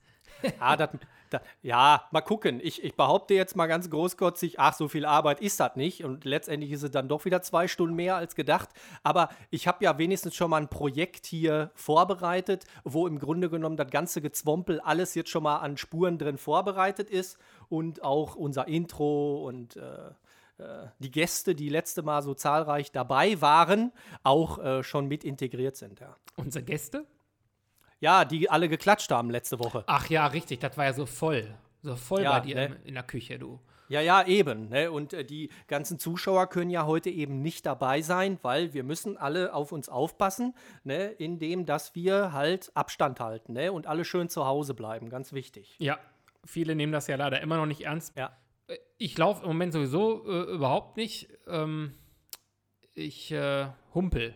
Ah, 0.60 0.75
dat, 0.75 0.91
da, 1.29 1.41
ja, 1.62 2.03
mal 2.12 2.21
gucken. 2.21 2.60
Ich, 2.63 2.84
ich 2.84 2.95
behaupte 2.95 3.34
jetzt 3.34 3.55
mal 3.55 3.67
ganz 3.67 3.89
großkotzig, 3.89 4.60
ach, 4.60 4.73
so 4.73 4.88
viel 4.88 5.05
Arbeit 5.05 5.41
ist 5.41 5.60
das 5.60 5.75
nicht. 5.75 6.03
Und 6.03 6.25
letztendlich 6.25 6.71
ist 6.71 6.84
es 6.84 6.91
dann 6.91 7.08
doch 7.08 7.25
wieder 7.25 7.41
zwei 7.41 7.67
Stunden 7.67 7.95
mehr 7.95 8.15
als 8.15 8.36
gedacht. 8.36 8.69
Aber 9.03 9.29
ich 9.49 9.67
habe 9.67 9.84
ja 9.84 9.97
wenigstens 9.97 10.36
schon 10.36 10.49
mal 10.49 10.62
ein 10.62 10.69
Projekt 10.69 11.25
hier 11.25 11.71
vorbereitet, 11.75 12.65
wo 12.84 13.08
im 13.08 13.19
Grunde 13.19 13.49
genommen 13.49 13.77
das 13.77 13.89
ganze 13.89 14.21
Gezwompel 14.21 14.79
alles 14.79 15.15
jetzt 15.15 15.29
schon 15.29 15.43
mal 15.43 15.58
an 15.58 15.77
Spuren 15.77 16.17
drin 16.17 16.38
vorbereitet 16.38 17.10
ist. 17.10 17.38
Und 17.69 18.03
auch 18.03 18.36
unser 18.36 18.67
Intro 18.67 19.47
und 19.47 19.75
äh, 19.77 20.12
äh, 20.58 20.88
die 20.99 21.12
Gäste, 21.12 21.55
die 21.55 21.69
letzte 21.69 22.03
Mal 22.03 22.21
so 22.21 22.34
zahlreich 22.34 22.91
dabei 22.91 23.41
waren, 23.41 23.91
auch 24.23 24.60
äh, 24.60 24.84
schon 24.84 25.08
mit 25.08 25.23
integriert 25.23 25.75
sind. 25.75 25.99
Ja. 25.99 26.15
Unsere 26.36 26.63
Gäste? 26.63 27.05
Ja, 27.99 28.25
die 28.25 28.49
alle 28.49 28.69
geklatscht 28.69 29.12
haben 29.12 29.29
letzte 29.29 29.60
Woche. 29.60 29.84
Ach 29.88 30.10
ja, 30.10 30.27
richtig, 30.27 30.60
das 30.60 30.77
war 30.77 30.86
ja 30.86 30.93
so 30.93 31.05
voll. 31.05 31.53
So 31.81 31.95
voll 31.95 32.23
Ja, 32.23 32.39
bei 32.39 32.39
dir 32.45 32.55
ne? 32.55 32.77
in 32.84 32.93
der 32.95 33.03
Küche, 33.03 33.38
du. 33.39 33.60
Ja, 33.88 34.01
ja, 34.01 34.25
eben. 34.25 34.69
Ne? 34.69 34.91
Und 34.91 35.13
äh, 35.13 35.23
die 35.23 35.49
ganzen 35.67 35.99
Zuschauer 35.99 36.47
können 36.47 36.71
ja 36.71 36.88
heute 36.88 37.12
eben 37.12 37.41
nicht 37.43 37.67
dabei 37.67 38.01
sein, 38.01 38.39
weil 38.41 38.73
wir 38.73 38.84
müssen 38.84 39.15
alle 39.17 39.53
auf 39.53 39.71
uns 39.71 39.89
aufpassen, 39.89 40.55
ne? 40.84 41.05
indem 41.12 41.67
dass 41.67 41.93
wir 41.93 42.31
halt 42.34 42.71
Abstand 42.75 43.19
halten 43.19 43.53
ne? 43.53 43.71
und 43.71 43.86
alle 43.86 44.03
schön 44.03 44.27
zu 44.27 44.45
Hause 44.47 44.73
bleiben. 44.73 45.10
Ganz 45.10 45.34
wichtig. 45.34 45.75
Ja, 45.77 45.99
viele 46.43 46.73
nehmen 46.75 46.91
das 46.93 47.05
ja 47.05 47.15
leider 47.15 47.39
immer 47.41 47.58
noch 47.58 47.67
nicht 47.67 47.81
ernst. 47.81 48.17
Ja. 48.17 48.36
Äh, 48.67 48.77
Ich 48.97 49.15
laufe 49.19 49.43
im 49.43 49.49
Moment 49.49 49.73
sowieso 49.73 50.25
äh, 50.27 50.51
überhaupt 50.51 50.97
nicht. 50.97 51.29
Ähm, 51.45 51.93
ich 52.95 53.31
äh, 53.31 53.67
humpel. 53.93 54.34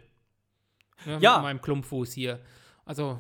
Ne, 1.05 1.17
Ja. 1.21 1.37
Mit 1.37 1.43
meinem 1.43 1.61
Klumpfuß 1.61 2.13
hier. 2.13 2.39
Also, 2.85 3.19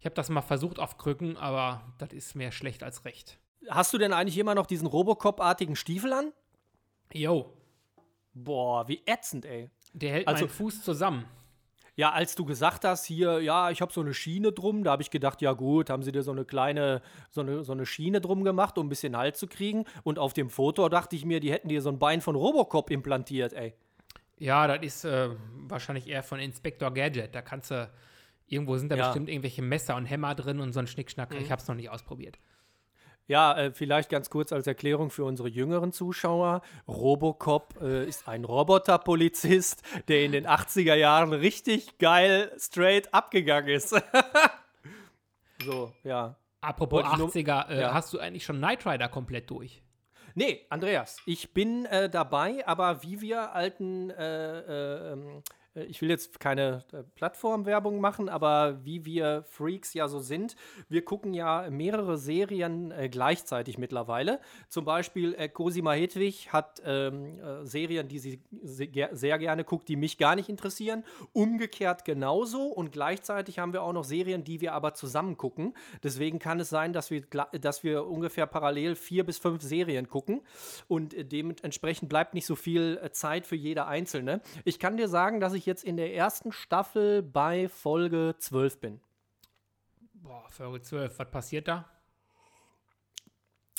ich 0.00 0.04
habe 0.06 0.14
das 0.14 0.28
mal 0.30 0.42
versucht 0.42 0.78
auf 0.80 0.98
Krücken, 0.98 1.36
aber 1.36 1.82
das 1.98 2.12
ist 2.12 2.34
mehr 2.34 2.50
schlecht 2.52 2.82
als 2.82 3.04
recht. 3.04 3.38
Hast 3.68 3.92
du 3.92 3.98
denn 3.98 4.12
eigentlich 4.12 4.38
immer 4.38 4.54
noch 4.54 4.66
diesen 4.66 4.88
Robocop-artigen 4.88 5.76
Stiefel 5.76 6.12
an? 6.12 6.32
Jo, 7.12 7.52
Boah, 8.32 8.86
wie 8.88 9.02
ätzend, 9.06 9.44
ey. 9.44 9.70
der 9.92 10.12
hält 10.12 10.28
Also- 10.28 10.44
meinen 10.46 10.54
Fuß 10.54 10.82
zusammen. 10.82 11.24
Ja, 11.96 12.12
als 12.12 12.34
du 12.34 12.44
gesagt 12.46 12.84
hast, 12.84 13.04
hier, 13.04 13.40
ja, 13.42 13.70
ich 13.70 13.82
habe 13.82 13.92
so 13.92 14.00
eine 14.00 14.14
Schiene 14.14 14.52
drum, 14.52 14.84
da 14.84 14.92
habe 14.92 15.02
ich 15.02 15.10
gedacht, 15.10 15.42
ja 15.42 15.52
gut, 15.52 15.90
haben 15.90 16.02
sie 16.02 16.12
dir 16.12 16.22
so 16.22 16.30
eine 16.30 16.44
kleine, 16.46 17.02
so 17.30 17.42
eine, 17.42 17.62
so 17.64 17.72
eine 17.72 17.84
Schiene 17.84 18.20
drum 18.22 18.42
gemacht, 18.44 18.78
um 18.78 18.86
ein 18.86 18.88
bisschen 18.88 19.16
Halt 19.16 19.36
zu 19.36 19.46
kriegen. 19.48 19.84
Und 20.04 20.18
auf 20.18 20.32
dem 20.32 20.48
Foto 20.48 20.88
dachte 20.88 21.14
ich 21.16 21.26
mir, 21.26 21.40
die 21.40 21.52
hätten 21.52 21.68
dir 21.68 21.82
so 21.82 21.90
ein 21.90 21.98
Bein 21.98 22.20
von 22.22 22.36
Robocop 22.36 22.90
implantiert, 22.90 23.52
ey. 23.52 23.74
Ja, 24.38 24.66
das 24.66 24.80
ist 24.86 25.04
äh, 25.04 25.30
wahrscheinlich 25.68 26.06
eher 26.08 26.22
von 26.22 26.38
Inspector 26.40 26.90
Gadget. 26.94 27.34
Da 27.34 27.42
kannst 27.42 27.70
du, 27.72 27.90
irgendwo 28.50 28.76
sind 28.76 28.90
da 28.90 28.96
Ja. 28.96 29.06
bestimmt 29.06 29.28
irgendwelche 29.30 29.62
Messer 29.62 29.96
und 29.96 30.04
Hämmer 30.04 30.34
drin 30.34 30.60
und 30.60 30.72
so 30.74 30.80
ein 30.80 30.86
Schnickschnack. 30.86 31.34
Ich 31.34 31.50
habe 31.50 31.62
es 31.62 31.68
noch 31.68 31.74
nicht 31.76 31.88
ausprobiert. 31.88 32.38
Ja, 33.26 33.56
äh, 33.56 33.70
vielleicht 33.72 34.10
ganz 34.10 34.28
kurz 34.28 34.52
als 34.52 34.66
Erklärung 34.66 35.08
für 35.10 35.24
unsere 35.24 35.48
jüngeren 35.48 35.92
Zuschauer. 35.92 36.62
Robocop 36.88 37.80
äh, 37.80 38.04
ist 38.04 38.26
ein 38.26 38.44
Roboterpolizist, 38.44 39.82
der 40.08 40.24
in 40.24 40.32
den 40.32 40.46
80er 40.48 40.94
Jahren 40.96 41.32
richtig 41.32 41.96
geil 41.98 42.50
straight 42.58 43.14
abgegangen 43.14 43.68
ist. 43.70 43.90
so, 45.64 45.92
ja. 46.02 46.34
Apropos 46.60 47.04
nur- 47.16 47.28
80er, 47.28 47.68
äh, 47.70 47.80
Ja. 47.82 47.94
hast 47.94 48.12
du 48.12 48.18
eigentlich 48.18 48.44
schon 48.44 48.56
Knight 48.58 48.84
Rider 48.86 49.08
komplett 49.08 49.48
durch? 49.48 49.80
Nee, 50.34 50.66
Andreas, 50.68 51.18
ich 51.26 51.52
bin 51.54 51.86
äh, 51.86 52.08
dabei, 52.10 52.66
aber 52.66 53.02
wie 53.02 53.20
wir 53.20 53.52
alten 53.52 54.10
äh, 55.74 55.84
ich 55.84 56.00
will 56.00 56.10
jetzt 56.10 56.40
keine 56.40 56.84
äh, 56.92 57.02
Plattformwerbung 57.14 58.00
machen, 58.00 58.28
aber 58.28 58.84
wie 58.84 59.04
wir 59.04 59.44
Freaks 59.48 59.94
ja 59.94 60.08
so 60.08 60.18
sind, 60.18 60.56
wir 60.88 61.04
gucken 61.04 61.34
ja 61.34 61.68
mehrere 61.70 62.18
Serien 62.18 62.90
äh, 62.90 63.08
gleichzeitig 63.08 63.78
mittlerweile. 63.78 64.40
Zum 64.68 64.84
Beispiel 64.84 65.36
Cosima 65.52 65.92
Hedwig 65.92 66.52
hat 66.52 66.82
ähm, 66.84 67.38
äh, 67.40 67.64
Serien, 67.64 68.08
die 68.08 68.18
sie 68.18 68.42
se 68.62 68.88
sehr 69.12 69.38
gerne 69.38 69.64
guckt, 69.64 69.88
die 69.88 69.96
mich 69.96 70.18
gar 70.18 70.36
nicht 70.36 70.48
interessieren. 70.48 71.04
Umgekehrt 71.32 72.04
genauso 72.04 72.66
und 72.66 72.92
gleichzeitig 72.92 73.58
haben 73.58 73.72
wir 73.72 73.82
auch 73.82 73.92
noch 73.92 74.04
Serien, 74.04 74.44
die 74.44 74.60
wir 74.60 74.72
aber 74.72 74.94
zusammen 74.94 75.36
gucken. 75.36 75.74
Deswegen 76.02 76.38
kann 76.38 76.60
es 76.60 76.68
sein, 76.68 76.92
dass 76.92 77.10
wir, 77.10 77.22
dass 77.60 77.82
wir 77.84 78.06
ungefähr 78.06 78.46
parallel 78.46 78.96
vier 78.96 79.24
bis 79.24 79.38
fünf 79.38 79.62
Serien 79.62 80.08
gucken 80.08 80.42
und 80.88 81.14
dementsprechend 81.32 82.08
bleibt 82.08 82.34
nicht 82.34 82.46
so 82.46 82.56
viel 82.56 83.00
Zeit 83.12 83.46
für 83.46 83.56
jede 83.56 83.86
einzelne. 83.86 84.40
Ich 84.64 84.78
kann 84.78 84.96
dir 84.96 85.08
sagen, 85.08 85.40
dass 85.40 85.54
ich 85.54 85.59
jetzt 85.66 85.84
in 85.84 85.96
der 85.96 86.14
ersten 86.14 86.52
Staffel 86.52 87.22
bei 87.22 87.68
Folge 87.68 88.34
12 88.38 88.80
bin. 88.80 89.00
Boah, 90.14 90.44
Folge 90.48 90.82
12, 90.82 91.18
was 91.18 91.30
passiert 91.30 91.68
da? 91.68 91.88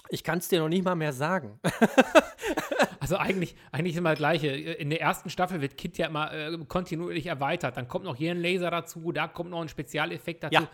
Ich 0.10 0.24
kann 0.24 0.40
es 0.40 0.48
dir 0.50 0.60
noch 0.60 0.68
nicht 0.70 0.84
mal 0.84 0.96
mehr 0.96 1.14
sagen. 1.14 1.60
also 3.00 3.18
eigentlich, 3.18 3.56
eigentlich 3.72 3.94
ist 3.94 4.00
immer 4.00 4.10
das 4.10 4.18
Gleiche. 4.20 4.48
In 4.48 4.90
der 4.90 5.00
ersten 5.00 5.30
Staffel 5.30 5.62
wird 5.62 5.78
Kit 5.78 5.98
ja 5.98 6.08
immer 6.08 6.34
äh, 6.34 6.58
kontinuierlich 6.68 7.28
erweitert. 7.28 7.78
Dann 7.78 7.88
kommt 7.88 8.06
noch 8.06 8.16
hier 8.16 8.32
ein 8.32 8.42
Laser 8.42 8.72
dazu, 8.72 9.12
da 9.12 9.28
kommt 9.28 9.52
noch 9.52 9.62
ein 9.62 9.70
Spezialeffekt 9.70 10.44
dazu. 10.44 10.54
Ja. 10.56 10.70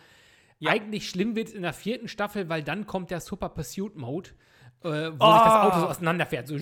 Ja. 0.59 0.71
Eigentlich 0.71 1.07
schlimm 1.07 1.35
wird 1.35 1.49
es 1.49 1.53
in 1.53 1.61
der 1.61 1.73
vierten 1.73 2.07
Staffel, 2.07 2.49
weil 2.49 2.63
dann 2.63 2.87
kommt 2.87 3.11
der 3.11 3.19
Super 3.19 3.49
Pursuit 3.49 3.95
Mode, 3.95 4.31
äh, 4.83 4.87
wo 4.87 5.11
sich 5.11 5.19
das 5.19 5.53
Auto 5.53 5.79
so 5.81 5.87
auseinanderfährt. 5.87 6.47
So, 6.47 6.55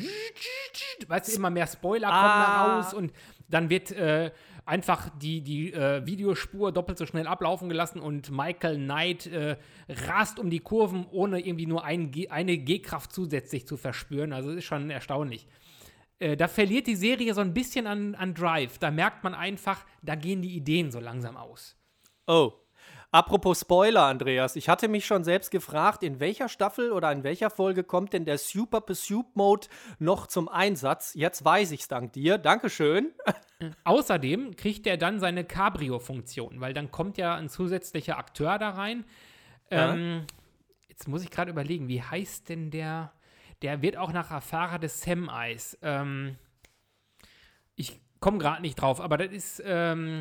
weißt 1.08 1.30
du, 1.30 1.36
immer 1.38 1.50
mehr 1.50 1.66
Spoiler 1.68 2.08
kommen 2.08 2.20
da 2.22 2.46
Ah. 2.46 2.76
raus 2.78 2.94
und 2.94 3.14
dann 3.48 3.70
wird 3.70 3.92
äh, 3.92 4.32
einfach 4.66 5.10
die, 5.18 5.42
die 5.42 5.74
äh, 5.74 6.06
Videospur 6.06 6.72
doppelt 6.72 6.98
so 6.98 7.06
schnell 7.06 7.28
ablaufen 7.28 7.70
gelassen 7.70 8.00
und 8.00 8.32
Michael 8.32 8.78
Knight 8.78 9.28
äh, 9.28 9.58
rast 10.08 10.40
um 10.40 10.50
die 10.50 10.60
Kurven, 10.60 11.06
ohne 11.12 11.40
irgendwie 11.40 11.68
nur 11.68 11.84
ein 11.84 12.12
eine 12.30 12.58
G-Kraft 12.58 13.12
zusätzlich 13.14 13.68
zu 13.68 13.78
verspüren. 13.78 14.34
Also 14.34 14.52
ist 14.52 14.66
schon 14.66 14.90
erstaunlich. 14.90 15.48
Äh, 16.20 16.38
da 16.38 16.48
verliert 16.48 16.88
die 16.88 16.96
Serie 16.96 17.34
so 17.34 17.42
ein 17.42 17.54
bisschen 17.54 17.88
an, 17.88 18.16
an 18.16 18.34
Drive. 18.34 18.78
Da 18.80 18.92
merkt 18.92 19.24
man 19.24 19.34
einfach, 19.34 19.86
da 20.02 20.16
gehen 20.16 20.42
die 20.42 20.56
Ideen 20.56 20.92
so 20.92 21.00
langsam 21.00 21.38
aus. 21.38 21.76
Oh. 22.28 22.54
Apropos 23.16 23.62
Spoiler, 23.62 24.04
Andreas, 24.08 24.58
ich 24.58 24.68
hatte 24.68 24.90
mich 24.90 25.06
schon 25.06 25.24
selbst 25.24 25.50
gefragt, 25.50 26.04
in 26.04 26.20
welcher 26.20 26.50
Staffel 26.50 26.92
oder 26.92 27.14
in 27.14 27.24
welcher 27.24 27.50
Folge 27.50 27.86
kommt 27.86 28.12
denn 28.12 28.26
der 28.26 28.38
Super 28.38 28.82
Pursuit 28.82 29.38
Mode 29.38 29.68
noch 30.00 30.28
zum 30.28 30.50
Einsatz? 30.50 31.14
Jetzt 31.14 31.46
weiß 31.46 31.72
ich's 31.72 31.88
dank 31.88 32.12
dir. 32.12 32.38
Dankeschön. 32.38 33.14
Außerdem 33.86 34.58
kriegt 34.58 34.86
er 34.86 34.98
dann 34.98 35.22
seine 35.22 35.46
Cabrio-Funktion, 35.46 36.60
weil 36.60 36.74
dann 36.74 36.92
kommt 36.92 37.18
ja 37.18 37.36
ein 37.36 37.48
zusätzlicher 37.48 38.18
Akteur 38.18 38.60
da 38.60 38.72
rein. 38.72 39.06
Ja. 39.72 39.94
Ähm, 39.94 40.26
jetzt 40.90 41.08
muss 41.08 41.24
ich 41.24 41.32
gerade 41.32 41.52
überlegen, 41.52 41.88
wie 41.88 42.04
heißt 42.04 42.50
denn 42.50 42.70
der? 42.70 43.14
Der 43.62 43.82
wird 43.82 43.96
auch 43.96 44.12
nachher 44.12 44.42
Fahrer 44.42 44.78
des 44.78 45.04
Sam-Eis. 45.04 45.78
Ähm, 45.84 46.36
ich 47.78 47.98
komme 48.20 48.40
gerade 48.40 48.62
nicht 48.62 48.76
drauf, 48.76 49.00
aber 49.00 49.16
das 49.16 49.32
ist 49.32 49.64
ähm, 49.66 50.20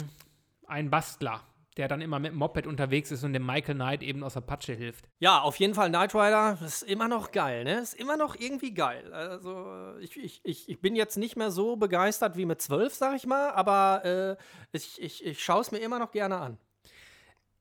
ein 0.69 0.91
Bastler, 0.91 1.43
der 1.77 1.89
dann 1.89 2.01
immer 2.01 2.19
mit 2.19 2.33
dem 2.33 2.39
Moped 2.39 2.67
unterwegs 2.67 3.11
ist 3.11 3.25
und 3.25 3.33
dem 3.33 3.45
Michael 3.45 3.75
Knight 3.75 4.03
eben 4.03 4.23
aus 4.23 4.35
der 4.35 4.43
Patsche 4.43 4.75
hilft. 4.75 5.09
Ja, 5.19 5.41
auf 5.41 5.57
jeden 5.57 5.75
Fall 5.75 5.89
Knight 5.89 6.15
Rider, 6.15 6.59
ist 6.65 6.83
immer 6.83 7.09
noch 7.09 7.33
geil, 7.33 7.65
ne? 7.65 7.81
Ist 7.81 7.95
immer 7.95 8.17
noch 8.17 8.37
irgendwie 8.39 8.73
geil. 8.75 9.13
Also, 9.13 9.97
ich, 10.01 10.17
ich, 10.17 10.41
ich, 10.45 10.69
ich 10.69 10.81
bin 10.81 10.95
jetzt 10.95 11.17
nicht 11.17 11.37
mehr 11.37 11.51
so 11.51 11.77
begeistert 11.77 12.37
wie 12.37 12.47
mit 12.47 12.63
zwölf, 12.63 12.95
sag 12.95 13.17
ich 13.17 13.27
mal, 13.27 13.51
aber 13.51 14.05
äh, 14.05 14.77
ich, 14.77 15.01
ich, 15.03 15.25
ich 15.25 15.43
schaue 15.43 15.63
es 15.63 15.73
mir 15.73 15.79
immer 15.79 15.99
noch 15.99 16.13
gerne 16.13 16.37
an. 16.37 16.59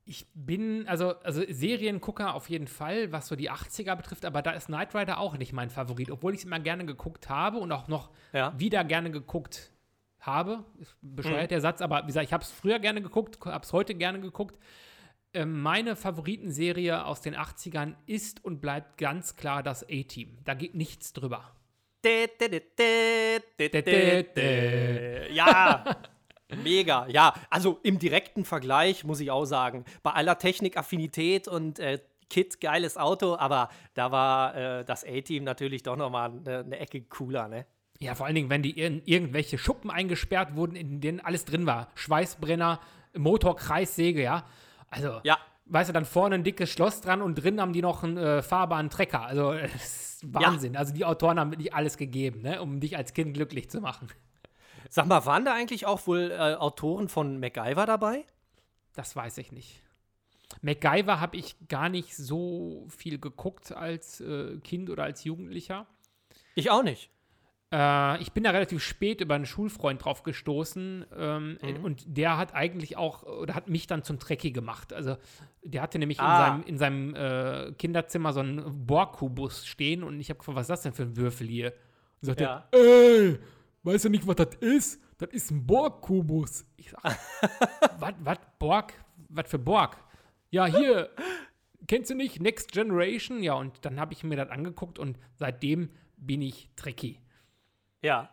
Ich 0.05 0.27
bin, 0.33 0.85
also, 0.87 1.15
also 1.23 1.41
Seriengucker 1.47 2.33
auf 2.35 2.49
jeden 2.49 2.67
Fall, 2.67 3.11
was 3.13 3.27
so 3.27 3.37
die 3.37 3.49
80er 3.49 3.95
betrifft, 3.95 4.25
aber 4.25 4.41
da 4.41 4.51
ist 4.51 4.65
Knight 4.67 4.93
Rider 4.93 5.17
auch 5.17 5.37
nicht 5.37 5.53
mein 5.53 5.69
Favorit, 5.69 6.11
obwohl 6.11 6.33
ich 6.33 6.41
es 6.41 6.45
immer 6.45 6.59
gerne 6.59 6.85
geguckt 6.85 7.29
habe 7.29 7.57
und 7.57 7.71
auch 7.71 7.87
noch 7.87 8.11
Ja. 8.33 8.53
wieder 8.59 8.83
gerne 8.83 9.11
geguckt 9.11 9.71
habe. 10.25 10.63
Bescheuert 11.01 11.51
der 11.51 11.61
Satz, 11.61 11.81
aber 11.81 12.03
wie 12.03 12.07
gesagt, 12.07 12.25
ich 12.25 12.33
habe 12.33 12.43
es 12.43 12.51
früher 12.51 12.79
gerne 12.79 13.01
geguckt, 13.01 13.37
habe 13.45 13.63
es 13.63 13.73
heute 13.73 13.95
gerne 13.95 14.19
geguckt. 14.19 14.57
Ähm, 15.33 15.61
meine 15.61 15.95
Favoritenserie 15.95 17.05
aus 17.05 17.21
den 17.21 17.35
80ern 17.35 17.95
ist 18.05 18.43
und 18.43 18.61
bleibt 18.61 18.97
ganz 18.97 19.35
klar 19.35 19.63
das 19.63 19.83
A-Team. 19.83 20.37
Da 20.43 20.53
geht 20.53 20.75
nichts 20.75 21.13
drüber. 21.13 21.55
Ja, 25.33 25.83
mega. 26.63 27.07
Ja, 27.07 27.33
also 27.49 27.79
im 27.81 27.97
direkten 27.97 28.45
Vergleich 28.45 29.03
muss 29.03 29.19
ich 29.19 29.31
auch 29.31 29.45
sagen, 29.45 29.85
bei 30.03 30.11
aller 30.11 30.37
Technikaffinität 30.37 31.47
und 31.47 31.79
äh, 31.79 31.99
Kit, 32.29 32.59
geiles 32.61 32.97
Auto, 32.97 33.35
aber 33.35 33.69
da 33.93 34.11
war 34.11 34.55
äh, 34.55 34.85
das 34.85 35.05
A-Team 35.05 35.43
natürlich 35.43 35.83
doch 35.83 35.95
nochmal 35.95 36.31
eine, 36.31 36.59
eine 36.59 36.79
Ecke 36.79 37.01
cooler, 37.03 37.47
ne? 37.47 37.65
Ja, 37.99 38.15
vor 38.15 38.25
allen 38.25 38.35
Dingen, 38.35 38.49
wenn 38.49 38.63
die 38.63 38.71
in 38.71 39.01
irgendwelche 39.05 39.57
Schuppen 39.57 39.89
eingesperrt 39.89 40.55
wurden, 40.55 40.75
in 40.75 40.99
denen 40.99 41.19
alles 41.19 41.45
drin 41.45 41.65
war. 41.65 41.89
Schweißbrenner, 41.95 42.79
Motor, 43.15 43.55
Kreissäge, 43.55 44.21
ja. 44.23 44.45
Also, 44.89 45.19
Ja. 45.23 45.37
weißt 45.65 45.89
du, 45.89 45.93
dann 45.93 46.05
vorne 46.05 46.35
ein 46.35 46.43
dickes 46.43 46.69
Schloss 46.69 47.01
dran 47.01 47.21
und 47.21 47.35
drin 47.35 47.61
haben 47.61 47.71
die 47.73 47.81
noch 47.81 48.03
einen 48.03 48.17
äh, 48.17 48.41
fahrbaren 48.41 48.89
Trecker. 48.89 49.21
Also, 49.21 49.53
das 49.73 49.73
ist 50.21 50.33
Wahnsinn. 50.33 50.75
Also, 50.75 50.93
die 50.93 51.05
Autoren 51.05 51.39
haben 51.39 51.51
wirklich 51.51 51.73
alles 51.73 51.97
gegeben, 51.97 52.41
ne, 52.41 52.61
um 52.61 52.79
dich 52.79 52.97
als 52.97 53.13
Kind 53.13 53.33
glücklich 53.35 53.69
zu 53.69 53.79
machen. 53.79 54.09
Sag 54.89 55.07
mal, 55.07 55.25
waren 55.25 55.45
da 55.45 55.53
eigentlich 55.53 55.85
auch 55.85 56.05
wohl 56.07 56.31
äh, 56.31 56.55
Autoren 56.55 57.07
von 57.09 57.39
MacGyver 57.39 57.85
dabei? 57.85 58.25
Das 58.95 59.15
weiß 59.15 59.37
ich 59.39 59.51
nicht. 59.51 59.81
MacGyver 60.61 61.19
habe 61.19 61.37
ich 61.37 61.55
gar 61.67 61.89
nicht 61.89 62.15
so 62.15 62.85
viel 62.89 63.17
geguckt 63.17 63.71
als 63.71 64.21
äh, 64.21 64.57
Kind 64.59 64.89
oder 64.91 65.03
als 65.03 65.23
Jugendlicher. 65.23 65.87
Ich 66.53 66.69
auch 66.69 66.83
nicht. 66.83 67.09
Äh, 67.73 68.21
ich 68.21 68.31
bin 68.33 68.43
da 68.43 68.51
relativ 68.51 68.83
spät 68.83 69.19
über 69.19 69.33
einen 69.33 69.47
Schulfreund 69.47 70.05
drauf 70.05 70.21
gestoßen 70.21 71.05
ähm, 71.17 71.57
und 71.81 72.03
der 72.05 72.37
hat 72.37 72.53
eigentlich 72.53 72.97
auch, 72.97 73.23
oder 73.23 73.55
hat 73.55 73.67
mich 73.67 73.87
dann 73.87 74.03
zum 74.03 74.19
Trekkie 74.19 74.53
gemacht. 74.53 74.93
Also 74.93 75.17
der 75.63 75.81
hatte 75.81 75.97
nämlich 75.97 76.19
Ah. 76.19 76.59
in 76.61 76.77
seinem, 76.77 77.13
in 77.13 77.13
seinem 77.15 77.15
äh, 77.15 77.71
Kinderzimmer 77.73 78.31
so 78.31 78.41
einen 78.41 78.85
Borg-Kubus 78.85 79.65
stehen 79.65 80.03
und 80.03 80.19
ich 80.19 80.29
habe 80.29 80.37
gefragt, 80.37 80.55
was 80.57 80.65
ist 80.65 80.69
das 80.69 80.81
denn 80.83 80.93
für 80.93 81.03
ein 81.03 81.17
Würfel 81.17 81.47
hier? 81.47 81.73
Und 82.21 82.27
sagte 82.27 82.43
Ja. 82.43 82.67
ey, 82.71 83.39
weißt 83.81 84.05
du 84.05 84.09
nicht, 84.09 84.27
was 84.27 84.35
das 84.35 84.55
ist? 84.59 85.01
Das 85.17 85.29
ist 85.31 85.49
ein 85.51 85.65
Borg-Kubus. 85.65 86.65
Ich 86.77 86.91
sag, 86.91 87.03
was, 87.99 88.13
was, 88.19 88.37
Borg? 88.59 88.93
Was 89.29 89.49
für 89.49 89.57
Borg? 89.59 89.97
Ja, 90.51 90.67
hier, 90.67 91.09
kennst 91.87 92.11
du 92.11 92.15
nicht? 92.15 92.39
Next 92.39 92.71
Generation? 92.71 93.41
Ja, 93.41 93.53
und 93.55 93.83
dann 93.83 93.99
habe 93.99 94.13
ich 94.13 94.23
mir 94.23 94.35
das 94.35 94.49
angeguckt 94.49 94.99
und 94.99 95.17
seitdem 95.33 95.89
bin 96.17 96.43
ich 96.43 96.69
Trekkie. 96.75 97.17
Ja. 98.03 98.29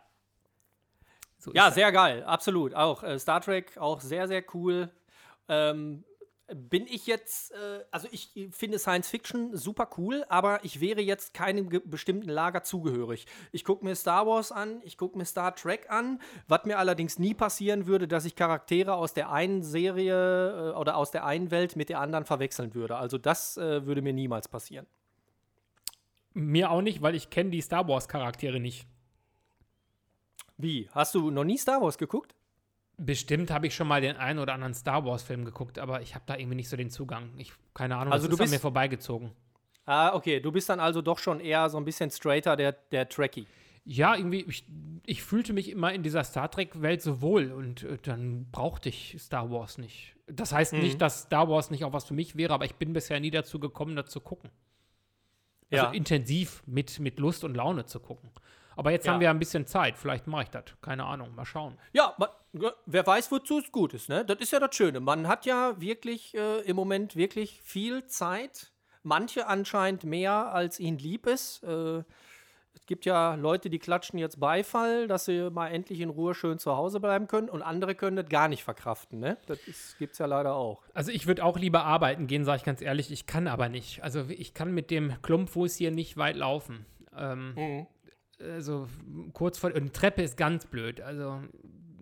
So 1.39 1.51
Ja, 1.55 1.71
sehr 1.71 1.91
geil, 1.91 2.23
absolut. 2.23 2.75
Auch 2.75 3.01
äh, 3.01 3.17
Star 3.17 3.41
Trek, 3.41 3.77
auch 3.79 3.99
sehr, 3.99 4.27
sehr 4.27 4.43
cool. 4.53 4.91
Ähm, 5.47 6.03
bin 6.53 6.85
ich 6.85 7.07
jetzt, 7.07 7.51
äh, 7.51 7.85
also 7.91 8.07
ich 8.11 8.31
finde 8.51 8.77
Science 8.77 9.09
Fiction 9.09 9.55
super 9.55 9.89
cool, 9.97 10.25
aber 10.29 10.63
ich 10.63 10.81
wäre 10.81 11.01
jetzt 11.01 11.33
keinem 11.33 11.69
bestimmten 11.85 12.29
Lager 12.29 12.63
zugehörig. 12.63 13.25
Ich 13.51 13.63
gucke 13.63 13.85
mir 13.85 13.95
Star 13.95 14.27
Wars 14.27 14.51
an, 14.51 14.81
ich 14.83 14.97
gucke 14.97 15.17
mir 15.17 15.25
Star 15.25 15.55
Trek 15.55 15.89
an, 15.89 16.19
was 16.47 16.65
mir 16.65 16.77
allerdings 16.77 17.19
nie 17.19 17.33
passieren 17.33 17.87
würde, 17.87 18.07
dass 18.07 18.25
ich 18.25 18.35
Charaktere 18.35 18.93
aus 18.95 19.13
der 19.13 19.31
einen 19.31 19.63
Serie 19.63 20.71
äh, 20.71 20.77
oder 20.77 20.97
aus 20.97 21.11
der 21.11 21.25
einen 21.25 21.51
Welt 21.51 21.75
mit 21.75 21.89
der 21.89 22.01
anderen 22.01 22.25
verwechseln 22.25 22.75
würde. 22.75 22.97
Also 22.97 23.17
das 23.17 23.57
äh, 23.57 23.85
würde 23.85 24.01
mir 24.01 24.13
niemals 24.13 24.47
passieren. 24.47 24.85
Mir 26.33 26.71
auch 26.71 26.81
nicht, 26.81 27.01
weil 27.01 27.15
ich 27.15 27.29
kenne 27.29 27.49
die 27.49 27.61
Star 27.61 27.87
Wars 27.87 28.07
Charaktere 28.07 28.59
nicht. 28.59 28.87
Wie? 30.61 30.89
Hast 30.91 31.15
du 31.15 31.31
noch 31.31 31.43
nie 31.43 31.57
Star 31.57 31.81
Wars 31.81 31.97
geguckt? 31.97 32.35
Bestimmt 32.97 33.49
habe 33.49 33.67
ich 33.67 33.73
schon 33.75 33.87
mal 33.87 34.01
den 34.01 34.15
einen 34.17 34.37
oder 34.39 34.53
anderen 34.53 34.73
Star 34.73 35.03
Wars 35.05 35.23
Film 35.23 35.43
geguckt, 35.45 35.79
aber 35.79 36.01
ich 36.01 36.13
habe 36.13 36.23
da 36.27 36.37
irgendwie 36.37 36.55
nicht 36.55 36.69
so 36.69 36.77
den 36.77 36.89
Zugang. 36.91 37.31
Ich 37.37 37.51
keine 37.73 37.95
Ahnung, 37.97 38.13
Also 38.13 38.27
das 38.27 38.29
du 38.29 38.35
ist 38.35 38.39
an 38.41 38.43
bist- 38.45 38.53
mir 38.53 38.59
vorbeigezogen. 38.59 39.31
Ah, 39.85 40.13
okay, 40.15 40.39
du 40.39 40.51
bist 40.51 40.69
dann 40.69 40.79
also 40.79 41.01
doch 41.01 41.17
schon 41.17 41.39
eher 41.39 41.67
so 41.69 41.77
ein 41.77 41.85
bisschen 41.85 42.11
straighter 42.11 42.55
der, 42.55 42.73
der 42.73 43.09
Trekkie. 43.09 43.47
Ja, 43.83 44.15
irgendwie 44.15 44.41
ich, 44.43 44.63
ich 45.07 45.23
fühlte 45.23 45.53
mich 45.53 45.69
immer 45.69 45.91
in 45.91 46.03
dieser 46.03 46.23
Star 46.23 46.51
Trek 46.51 46.81
Welt 46.83 47.01
so 47.01 47.21
wohl 47.21 47.51
und 47.51 47.81
äh, 47.81 47.97
dann 48.03 48.45
brauchte 48.51 48.89
ich 48.89 49.15
Star 49.19 49.49
Wars 49.49 49.79
nicht. 49.79 50.15
Das 50.27 50.53
heißt 50.53 50.73
Mhm. 50.73 50.79
nicht, 50.81 51.01
dass 51.01 51.23
Star 51.23 51.49
Wars 51.49 51.71
nicht 51.71 51.83
auch 51.83 51.93
was 51.93 52.05
für 52.05 52.13
mich 52.13 52.35
wäre, 52.37 52.53
aber 52.53 52.65
ich 52.65 52.75
bin 52.75 52.93
bisher 52.93 53.19
nie 53.19 53.31
dazu 53.31 53.59
gekommen, 53.59 53.95
das 53.95 54.11
zu 54.11 54.19
gucken. 54.19 54.51
Also 55.71 55.85
Ja. 55.85 55.91
intensiv 55.91 56.61
mit, 56.67 56.99
mit 56.99 57.17
Lust 57.19 57.43
und 57.43 57.55
Laune 57.55 57.85
zu 57.87 57.99
gucken. 57.99 58.29
Aber 58.75 58.91
jetzt 58.91 59.05
Ja. 59.05 59.13
haben 59.13 59.19
wir 59.19 59.29
ein 59.29 59.39
bisschen 59.39 59.65
Zeit. 59.67 59.97
Vielleicht 59.97 60.27
mache 60.27 60.43
ich 60.43 60.49
das. 60.49 60.63
Keine 60.81 61.05
Ahnung. 61.05 61.33
Mal 61.35 61.45
schauen. 61.45 61.77
Ja, 61.93 62.13
man, 62.17 62.29
wer 62.85 63.05
weiß, 63.05 63.31
wozu 63.31 63.59
es 63.59 63.71
gut 63.71 63.93
ist, 63.93 64.09
ne? 64.09 64.23
Das 64.25 64.39
ist 64.39 64.51
ja 64.51 64.59
das 64.59 64.75
Schöne. 64.75 64.99
Man 64.99 65.27
hat 65.27 65.45
ja 65.45 65.79
wirklich 65.79 66.33
äh, 66.35 66.61
im 66.61 66.75
Moment 66.75 67.15
wirklich 67.15 67.61
viel 67.61 68.05
Zeit. 68.07 68.71
Manche 69.03 69.47
anscheinend 69.47 70.03
mehr, 70.03 70.53
als 70.53 70.79
ihnen 70.79 70.97
lieb 70.99 71.25
ist. 71.27 71.63
Äh, 71.63 72.03
Es 72.73 72.85
gibt 72.85 73.03
ja 73.05 73.35
Leute, 73.35 73.69
die 73.69 73.79
klatschen 73.79 74.17
jetzt 74.17 74.39
Beifall, 74.39 75.07
dass 75.07 75.25
sie 75.25 75.49
mal 75.51 75.67
endlich 75.67 75.99
in 75.99 76.09
Ruhe 76.09 76.33
schön 76.33 76.57
zu 76.57 76.75
Hause 76.77 76.99
bleiben 77.01 77.27
können 77.27 77.49
und 77.49 77.61
andere 77.61 77.95
können 77.95 78.15
das 78.15 78.29
gar 78.29 78.47
nicht 78.47 78.63
verkraften. 78.63 79.19
Ne? 79.19 79.37
Das 79.47 79.59
gibt 79.99 80.13
es 80.13 80.19
ja 80.19 80.25
leider 80.25 80.55
auch. 80.55 80.81
Also 80.93 81.11
ich 81.11 81.27
würde 81.27 81.43
auch 81.43 81.57
lieber 81.59 81.83
arbeiten 81.83 82.27
gehen, 82.27 82.45
sage 82.45 82.57
ich 82.59 82.63
ganz 82.63 82.81
ehrlich. 82.81 83.11
Ich 83.11 83.25
kann 83.25 83.47
aber 83.47 83.67
nicht. 83.67 84.03
Also 84.03 84.25
ich 84.29 84.53
kann 84.53 84.73
mit 84.73 84.89
dem 84.89 85.21
Klumpfuß 85.21 85.75
hier 85.75 85.91
nicht 85.91 86.15
weit 86.15 86.37
laufen. 86.37 86.85
Ähm, 87.17 87.53
mhm. 87.55 87.87
Also 88.41 88.87
kurz 89.33 89.57
vor, 89.57 89.73
eine 89.75 89.91
Treppe 89.91 90.21
ist 90.21 90.37
ganz 90.37 90.65
blöd. 90.65 91.01
Also 91.01 91.41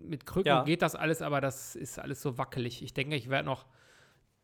mit 0.02 0.26
Krücken 0.26 0.48
ja. 0.48 0.64
geht 0.64 0.82
das 0.82 0.94
alles, 0.94 1.22
aber 1.22 1.40
das 1.40 1.76
ist 1.76 1.98
alles 1.98 2.20
so 2.20 2.38
wackelig. 2.38 2.82
Ich 2.82 2.94
denke, 2.94 3.16
ich 3.16 3.30
werde 3.30 3.46
noch 3.46 3.66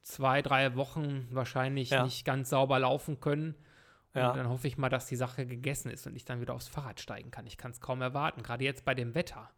zwei, 0.02 0.40
drei 0.42 0.76
Wochen 0.76 1.26
wahrscheinlich 1.30 1.90
ja. 1.90 2.04
nicht 2.04 2.24
ganz 2.24 2.50
sauber 2.50 2.78
laufen 2.78 3.20
können. 3.20 3.54
Und 4.14 4.22
ja. 4.22 4.32
dann 4.32 4.48
hoffe 4.48 4.66
ich 4.66 4.78
mal, 4.78 4.88
dass 4.88 5.06
die 5.06 5.16
Sache 5.16 5.46
gegessen 5.46 5.90
ist 5.90 6.06
und 6.06 6.16
ich 6.16 6.24
dann 6.24 6.40
wieder 6.40 6.54
aufs 6.54 6.68
Fahrrad 6.68 7.00
steigen 7.00 7.30
kann. 7.30 7.46
Ich 7.46 7.58
kann 7.58 7.72
es 7.72 7.80
kaum 7.80 8.00
erwarten, 8.00 8.42
gerade 8.42 8.64
jetzt 8.64 8.84
bei 8.84 8.94
dem 8.94 9.14
Wetter. 9.14 9.50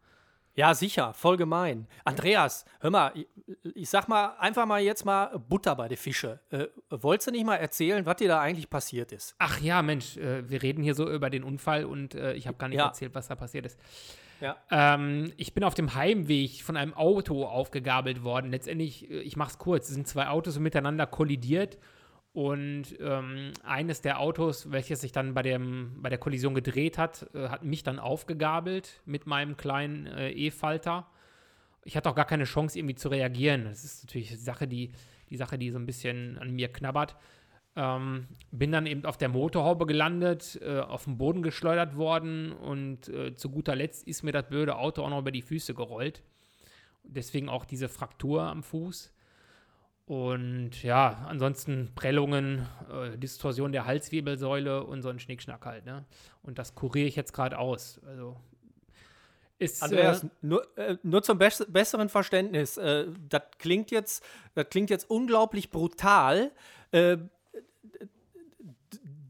Ja, 0.59 0.73
sicher, 0.73 1.13
voll 1.13 1.37
gemein. 1.37 1.87
Andreas, 2.03 2.65
hör 2.81 2.89
mal, 2.89 3.13
ich, 3.15 3.27
ich 3.75 3.89
sag 3.89 4.09
mal 4.09 4.35
einfach 4.39 4.65
mal 4.65 4.81
jetzt 4.81 5.05
mal 5.05 5.39
Butter 5.39 5.73
bei 5.73 5.87
den 5.87 5.95
Fische. 5.95 6.41
Äh, 6.49 6.65
wolltest 6.89 7.27
du 7.27 7.31
nicht 7.31 7.45
mal 7.45 7.55
erzählen, 7.55 8.05
was 8.05 8.17
dir 8.17 8.27
da 8.27 8.41
eigentlich 8.41 8.69
passiert 8.69 9.13
ist? 9.13 9.35
Ach 9.39 9.61
ja, 9.61 9.81
Mensch, 9.81 10.17
äh, 10.17 10.49
wir 10.49 10.61
reden 10.61 10.83
hier 10.83 10.95
so 10.95 11.09
über 11.09 11.29
den 11.29 11.45
Unfall 11.45 11.85
und 11.85 12.13
äh, 12.13 12.33
ich 12.33 12.45
habe 12.45 12.57
gar 12.57 12.67
nicht 12.67 12.77
ja. 12.77 12.87
erzählt, 12.87 13.15
was 13.15 13.29
da 13.29 13.35
passiert 13.35 13.67
ist. 13.67 13.79
Ja. 14.41 14.57
Ähm, 14.69 15.31
ich 15.37 15.53
bin 15.53 15.63
auf 15.63 15.75
dem 15.75 15.95
Heimweg 15.95 16.61
von 16.61 16.75
einem 16.75 16.93
Auto 16.93 17.45
aufgegabelt 17.45 18.25
worden. 18.25 18.51
Letztendlich, 18.51 19.09
äh, 19.09 19.21
ich 19.21 19.37
mache 19.37 19.51
es 19.51 19.59
kurz, 19.59 19.87
es 19.87 19.93
sind 19.93 20.09
zwei 20.09 20.27
Autos 20.27 20.59
miteinander 20.59 21.07
kollidiert 21.07 21.77
und 22.31 22.95
ähm, 22.99 23.51
eines 23.63 24.01
der 24.01 24.19
Autos, 24.19 24.71
welches 24.71 25.01
sich 25.01 25.11
dann 25.11 25.33
bei, 25.33 25.41
dem, 25.41 25.97
bei 26.01 26.09
der 26.09 26.19
Kollision 26.19 26.53
gedreht 26.53 26.97
hat, 26.97 27.27
äh, 27.33 27.49
hat 27.49 27.63
mich 27.63 27.83
dann 27.83 27.97
aufgegabelt 27.97 29.01
mit 29.05 29.25
meinem 29.25 29.57
kleinen 29.57 30.05
äh, 30.05 30.29
E-Falter. 30.31 31.07
Ich 31.83 31.97
hatte 31.97 32.09
auch 32.09 32.15
gar 32.15 32.25
keine 32.25 32.43
Chance, 32.43 32.77
irgendwie 32.77 32.95
zu 32.95 33.09
reagieren. 33.09 33.65
Das 33.65 33.83
ist 33.83 34.03
natürlich 34.03 34.29
die 34.29 34.35
Sache, 34.35 34.67
die, 34.67 34.91
die 35.29 35.37
Sache, 35.37 35.57
die 35.57 35.71
so 35.71 35.79
ein 35.79 35.87
bisschen 35.87 36.37
an 36.37 36.51
mir 36.51 36.71
knabbert. 36.71 37.15
Ähm, 37.75 38.27
bin 38.51 38.71
dann 38.71 38.85
eben 38.85 39.05
auf 39.05 39.17
der 39.17 39.29
Motorhaube 39.29 39.87
gelandet, 39.87 40.59
äh, 40.61 40.79
auf 40.79 41.05
den 41.05 41.17
Boden 41.17 41.41
geschleudert 41.41 41.95
worden 41.95 42.51
und 42.51 43.09
äh, 43.09 43.35
zu 43.35 43.49
guter 43.49 43.75
Letzt 43.75 44.07
ist 44.07 44.21
mir 44.21 44.31
das 44.31 44.47
blöde 44.47 44.75
Auto 44.75 45.03
auch 45.03 45.09
noch 45.09 45.19
über 45.19 45.31
die 45.31 45.41
Füße 45.41 45.73
gerollt. 45.73 46.21
Deswegen 47.03 47.49
auch 47.49 47.65
diese 47.65 47.89
Fraktur 47.89 48.43
am 48.43 48.61
Fuß. 48.61 49.13
Und 50.09 50.81
ja, 50.81 51.23
ansonsten 51.27 51.91
Prellungen, 51.93 52.65
äh, 52.91 53.15
Distorsion 53.15 53.71
der 53.71 53.85
Halswirbelsäule 53.85 54.83
und 54.83 55.03
so 55.03 55.09
ein 55.09 55.19
Schnickschnack 55.19 55.63
halt. 55.67 55.85
Ne? 55.85 56.03
Und 56.41 56.57
das 56.57 56.73
kuriere 56.73 57.07
ich 57.07 57.15
jetzt 57.15 57.31
gerade 57.31 57.59
aus. 57.59 58.01
Also 58.07 58.35
ist, 59.59 59.83
Andreas, 59.83 60.23
äh, 60.23 60.27
nur, 60.41 60.77
äh, 60.79 60.97
nur, 61.03 61.21
zum 61.21 61.37
bess 61.37 61.63
besseren 61.69 62.09
Verständnis, 62.09 62.77
äh, 62.77 63.05
das 63.29 63.43
klingt 63.59 63.91
jetzt, 63.91 64.25
das 64.55 64.67
klingt 64.69 64.89
jetzt 64.89 65.07
unglaublich 65.11 65.69
brutal. 65.69 66.53
Äh, 66.89 67.17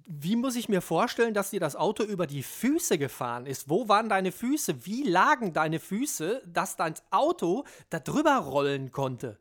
wie 0.06 0.38
muss 0.38 0.56
ich 0.56 0.70
mir 0.70 0.80
vorstellen, 0.80 1.34
dass 1.34 1.50
dir 1.50 1.60
das 1.60 1.76
Auto 1.76 2.04
über 2.04 2.26
die 2.26 2.42
Füße 2.42 2.98
gefahren 2.98 3.48
ist? 3.48 3.68
Wo 3.68 3.90
waren 3.90 4.08
deine 4.08 4.32
Füße? 4.32 4.86
Wie 4.86 5.04
lagen 5.04 5.52
deine 5.52 5.82
Füße, 5.82 6.42
dass 6.46 6.78
dein 6.78 6.94
Auto 7.12 7.66
da 7.90 8.00
drüber 8.00 8.38
rollen 8.38 8.94
konnte? 8.94 9.40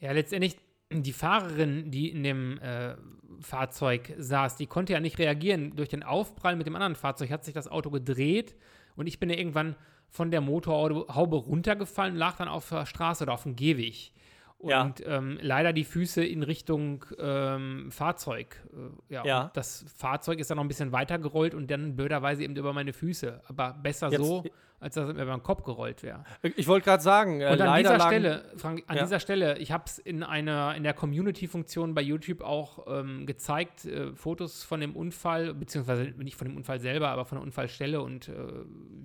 Ja, 0.00 0.12
letztendlich 0.12 0.56
die 0.92 1.12
Fahrerin, 1.12 1.90
die 1.90 2.10
in 2.10 2.22
dem 2.22 2.58
äh, 2.58 2.94
Fahrzeug 3.40 4.14
saß, 4.18 4.56
die 4.56 4.66
konnte 4.66 4.92
ja 4.92 5.00
nicht 5.00 5.18
reagieren. 5.18 5.76
Durch 5.76 5.88
den 5.88 6.02
Aufprall 6.02 6.56
mit 6.56 6.66
dem 6.66 6.76
anderen 6.76 6.94
Fahrzeug 6.94 7.30
hat 7.30 7.44
sich 7.44 7.54
das 7.54 7.68
Auto 7.68 7.90
gedreht 7.90 8.54
und 8.96 9.06
ich 9.06 9.20
bin 9.20 9.30
ja 9.30 9.36
irgendwann 9.36 9.76
von 10.08 10.30
der 10.30 10.40
Motorhaube 10.40 11.36
runtergefallen, 11.36 12.16
lag 12.16 12.36
dann 12.36 12.48
auf 12.48 12.68
der 12.70 12.86
Straße 12.86 13.24
oder 13.24 13.34
auf 13.34 13.42
dem 13.42 13.56
Gehweg 13.56 14.12
und 14.58 15.00
ja. 15.00 15.18
ähm, 15.18 15.38
leider 15.40 15.72
die 15.72 15.84
Füße 15.84 16.24
in 16.24 16.42
Richtung 16.42 17.04
ähm, 17.18 17.92
Fahrzeug. 17.92 18.56
Äh, 18.72 19.14
ja, 19.14 19.24
ja. 19.24 19.50
das 19.54 19.84
Fahrzeug 19.96 20.40
ist 20.40 20.50
dann 20.50 20.56
noch 20.56 20.64
ein 20.64 20.68
bisschen 20.68 20.90
weiter 20.90 21.18
gerollt 21.18 21.54
und 21.54 21.70
dann 21.70 21.94
blöderweise 21.94 22.42
eben 22.42 22.56
über 22.56 22.72
meine 22.72 22.92
Füße. 22.92 23.40
Aber 23.46 23.72
besser 23.80 24.10
Jetzt, 24.10 24.20
so, 24.20 24.44
als 24.80 24.96
dass 24.96 25.08
es 25.08 25.14
mir 25.14 25.22
über 25.22 25.36
den 25.36 25.44
Kopf 25.44 25.62
gerollt 25.62 26.02
wäre. 26.02 26.24
Ich 26.56 26.66
wollte 26.66 26.86
gerade 26.86 27.02
sagen, 27.02 27.40
äh, 27.40 27.52
und 27.52 27.60
an 27.60 27.78
dieser 27.78 28.00
Stelle, 28.00 28.52
Frank, 28.56 28.82
an 28.88 28.96
ja. 28.96 29.04
dieser 29.04 29.20
Stelle, 29.20 29.58
ich 29.58 29.70
habe 29.70 29.84
es 29.86 30.00
in 30.00 30.24
einer 30.24 30.74
in 30.74 30.82
der 30.82 30.94
Community-Funktion 30.94 31.94
bei 31.94 32.02
YouTube 32.02 32.40
auch 32.40 32.86
ähm, 32.88 33.26
gezeigt, 33.26 33.84
äh, 33.84 34.12
Fotos 34.16 34.64
von 34.64 34.80
dem 34.80 34.96
Unfall, 34.96 35.54
beziehungsweise 35.54 36.12
nicht 36.16 36.34
von 36.34 36.48
dem 36.48 36.56
Unfall 36.56 36.80
selber, 36.80 37.10
aber 37.10 37.24
von 37.26 37.38
der 37.38 37.44
Unfallstelle 37.44 38.00
und 38.00 38.28
äh, 38.28 38.32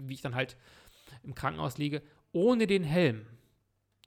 wie 0.07 0.15
ich 0.15 0.21
dann 0.21 0.33
halt 0.33 0.57
im 1.23 1.35
Krankenhaus 1.35 1.77
liege, 1.77 2.01
ohne 2.31 2.65
den 2.65 2.83
Helm 2.83 3.27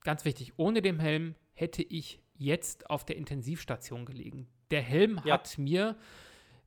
ganz 0.07 0.25
wichtig, 0.25 0.55
ohne 0.57 0.81
den 0.81 1.01
Helm 1.01 1.35
hätte 1.53 1.83
ich 1.83 2.23
jetzt 2.38 2.88
auf 2.88 3.05
der 3.05 3.16
Intensivstation 3.16 4.07
gelegen. 4.07 4.47
Der 4.71 4.81
Helm 4.81 5.21
ja. 5.25 5.35
hat 5.35 5.59
mir 5.59 5.97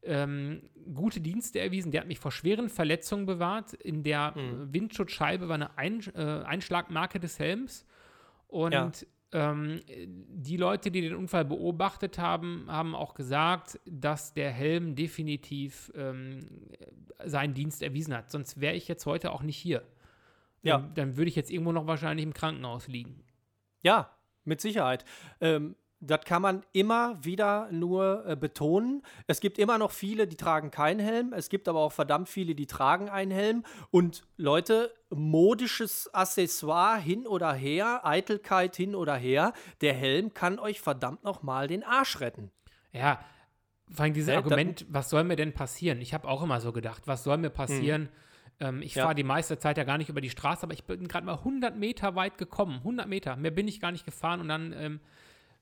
ähm, 0.04 0.62
gute 0.93 1.21
Dienste 1.21 1.60
erwiesen. 1.60 1.91
Der 1.91 2.02
hat 2.02 2.08
mich 2.08 2.19
vor 2.19 2.32
schweren 2.32 2.69
Verletzungen 2.69 3.25
bewahrt. 3.25 3.73
In 3.73 4.04
der 4.04 4.34
mhm. 4.36 4.73
Windschutzscheibe 4.73 5.47
war 5.47 5.56
eine 5.56 5.78
Ein 5.78 6.02
äh, 6.15 6.43
Einschlagmarke 6.43 7.19
des 7.19 7.39
Helms. 7.39 7.86
Und 8.47 8.73
ja. 8.73 9.52
ähm, 9.54 9.82
die 9.88 10.58
Leute, 10.58 10.91
die 10.91 11.02
den 11.02 11.15
Unfall 11.15 11.45
beobachtet 11.45 12.17
haben, 12.17 12.65
haben 12.67 12.95
auch 12.95 13.13
gesagt, 13.13 13.80
dass 13.86 14.34
der 14.34 14.52
Helm 14.52 14.95
definitiv 14.95 15.91
ähm, 15.95 16.39
seinen 17.25 17.54
Dienst 17.54 17.84
erwiesen 17.84 18.15
hat. 18.15 18.32
Sonst 18.32 18.60
wäre 18.60 18.75
ich 18.75 18.88
jetzt 18.88 19.06
heute 19.06 19.32
auch 19.32 19.43
nicht 19.43 19.58
hier. 19.58 19.84
Ja. 20.62 20.78
Dann, 20.78 20.93
dann 20.93 21.17
würde 21.17 21.30
ich 21.30 21.36
jetzt 21.36 21.52
irgendwo 21.52 21.71
noch 21.71 21.88
wahrscheinlich 21.88 22.25
im 22.25 22.34
Krankenhaus 22.34 22.88
liegen. 22.88 23.23
Ja, 23.82 24.15
mit 24.44 24.62
Sicherheit. 24.62 25.06
Ähm, 25.42 25.76
das 26.02 26.22
kann 26.22 26.42
man 26.42 26.63
immer 26.72 27.24
wieder 27.24 27.70
nur 27.72 28.26
äh, 28.26 28.36
betonen. 28.38 29.04
Es 29.28 29.42
gibt 29.42 29.58
immer 29.58 29.78
noch 29.78 29.92
viele, 29.92 30.28
die 30.28 30.38
tragen 30.38 30.72
keinen 30.72 31.00
Helm. 31.00 31.34
Es 31.34 31.50
gibt 31.50 31.68
aber 31.68 31.80
auch 31.80 31.92
verdammt 31.92 32.30
viele, 32.30 32.56
die 32.56 32.68
tragen 32.68 33.10
einen 33.10 33.32
Helm. 33.32 33.63
Und 33.92 34.24
Leute, 34.38 34.94
modisches 35.10 36.13
Accessoire 36.13 37.00
hin 37.00 37.28
oder 37.28 37.52
her, 37.52 38.06
Eitelkeit 38.06 38.78
hin 38.78 38.96
oder 38.96 39.15
her, 39.15 39.52
der 39.82 39.94
Helm 39.94 40.34
kann 40.34 40.58
euch 40.58 40.80
verdammt 40.80 41.26
nochmal 41.26 41.68
den 41.68 41.84
Arsch 41.84 42.22
retten. 42.22 42.50
Ja, 42.94 43.20
vor 43.92 44.04
allem 44.04 44.13
dieses 44.13 44.30
ja, 44.30 44.38
Argument, 44.38 44.86
was 44.89 45.10
soll 45.10 45.26
mir 45.26 45.36
denn 45.36 45.54
passieren? 45.54 46.00
Ich 46.00 46.13
habe 46.13 46.30
auch 46.30 46.42
immer 46.42 46.62
so 46.62 46.72
gedacht, 46.72 47.08
was 47.08 47.26
soll 47.26 47.38
mir 47.38 47.50
passieren? 47.50 48.04
Hm 48.04 48.10
ähm, 48.60 48.82
ich 48.82 48.95
ja. 48.95 49.04
fahre 49.04 49.15
die 49.15 49.24
meiste 49.24 49.58
Zeit 49.58 49.78
ja 49.78 49.84
gar 49.84 49.98
nicht 49.98 50.10
über 50.10 50.22
die 50.22 50.30
Straße, 50.30 50.63
aber 50.63 50.74
ich 50.74 50.84
bin 50.84 51.08
gerade 51.08 51.26
mal 51.26 51.36
100 51.36 51.78
Meter 51.78 52.15
weit 52.15 52.38
gekommen. 52.38 52.78
100 52.80 53.08
Meter. 53.08 53.36
Mehr 53.36 53.52
bin 53.52 53.67
ich 53.67 53.80
gar 53.80 53.91
nicht 53.91 54.06
gefahren. 54.06 54.41
Und 54.41 54.50
dann, 54.50 54.74
ähm, 54.74 55.00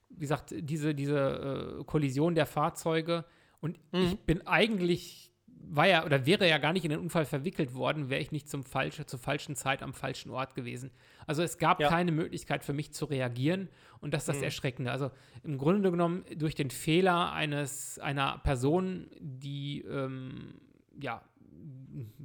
wie 0.10 0.22
gesagt, 0.22 0.54
diese, 0.56 0.96
diese 0.96 1.80
äh, 1.80 1.84
Kollision 1.84 2.34
der 2.34 2.46
Fahrzeuge. 2.46 3.26
Und 3.60 3.78
mhm. 3.92 4.02
ich 4.02 4.20
bin 4.20 4.48
eigentlich, 4.48 5.32
war 5.70 5.88
ja 5.88 6.06
oder 6.06 6.26
wäre 6.26 6.48
ja 6.50 6.58
gar 6.58 6.74
nicht 6.74 6.86
in 6.86 6.92
den 6.92 7.00
Unfall 7.00 7.26
verwickelt 7.26 7.76
worden, 7.76 8.10
wäre 8.10 8.22
ich 8.22 8.32
nicht 8.32 8.50
zum 8.50 8.64
falsche, 8.64 9.06
zur 9.06 9.20
falschen 9.20 9.56
Zeit 9.56 9.84
am 9.84 9.94
falschen 9.94 10.32
Ort 10.32 10.56
gewesen. 10.56 10.92
Also 11.28 11.44
es 11.44 11.58
gab 11.58 11.80
ja. 11.80 11.90
keine 11.90 12.12
Möglichkeit 12.12 12.64
für 12.64 12.74
mich 12.74 12.94
zu 12.94 13.06
reagieren. 13.06 13.70
Und 14.00 14.14
das 14.14 14.24
ist 14.24 14.30
das 14.30 14.38
mhm. 14.38 14.44
Erschreckende. 14.44 14.92
Also 14.92 15.12
im 15.44 15.60
Grunde 15.60 15.92
genommen 15.92 16.26
durch 16.36 16.56
den 16.56 16.72
Fehler 16.72 17.32
eines, 17.34 18.00
einer 18.00 18.40
Person, 18.40 19.08
die 19.20 19.82
ähm, 19.82 20.56
ja, 21.00 21.22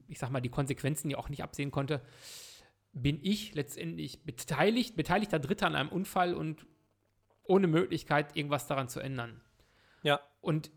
ich 0.08 0.18
sag 0.18 0.30
mal, 0.30 0.40
die 0.40 0.48
Konsequenzen 0.48 1.10
ja 1.10 1.18
auch 1.18 1.28
nicht 1.28 1.42
absehen 1.42 1.70
konnte, 1.70 2.02
bin 2.92 3.18
ich 3.22 3.54
letztendlich 3.54 4.24
beteiligt, 4.24 4.96
beteiligter 4.96 5.38
Dritter 5.38 5.66
an 5.66 5.74
einem 5.74 5.88
Unfall 5.88 6.34
und 6.34 6.66
ohne 7.44 7.66
Möglichkeit, 7.66 8.36
irgendwas 8.36 8.66
daran 8.66 8.88
zu 8.88 9.00
ändern. 9.00 9.40
Ja. 10.02 10.20
Und 10.40 10.70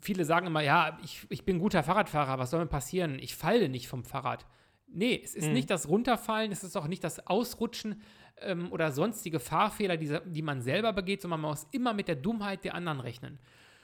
viele 0.00 0.24
sagen 0.24 0.46
immer, 0.46 0.62
ja, 0.62 0.98
ich, 1.02 1.26
ich 1.30 1.44
bin 1.44 1.56
ein 1.56 1.60
guter 1.60 1.82
Fahrradfahrer, 1.82 2.38
was 2.38 2.50
soll 2.50 2.60
denn 2.60 2.68
passieren? 2.68 3.18
Ich 3.18 3.36
falle 3.36 3.68
nicht 3.68 3.88
vom 3.88 4.04
Fahrrad. 4.04 4.46
Nee, 4.86 5.20
es 5.22 5.34
ist 5.34 5.48
mhm. 5.48 5.54
nicht 5.54 5.70
das 5.70 5.88
Runterfallen, 5.88 6.52
es 6.52 6.62
ist 6.62 6.76
auch 6.76 6.86
nicht 6.86 7.02
das 7.02 7.26
Ausrutschen 7.26 8.02
ähm, 8.40 8.70
oder 8.70 8.92
sonstige 8.92 9.40
Fahrfehler, 9.40 9.96
die, 9.96 10.18
die 10.26 10.42
man 10.42 10.60
selber 10.60 10.92
begeht, 10.92 11.22
sondern 11.22 11.40
man 11.40 11.52
muss 11.52 11.66
immer 11.72 11.94
mit 11.94 12.08
der 12.08 12.16
Dummheit 12.16 12.64
der 12.64 12.74
anderen 12.74 13.00
rechnen. 13.00 13.38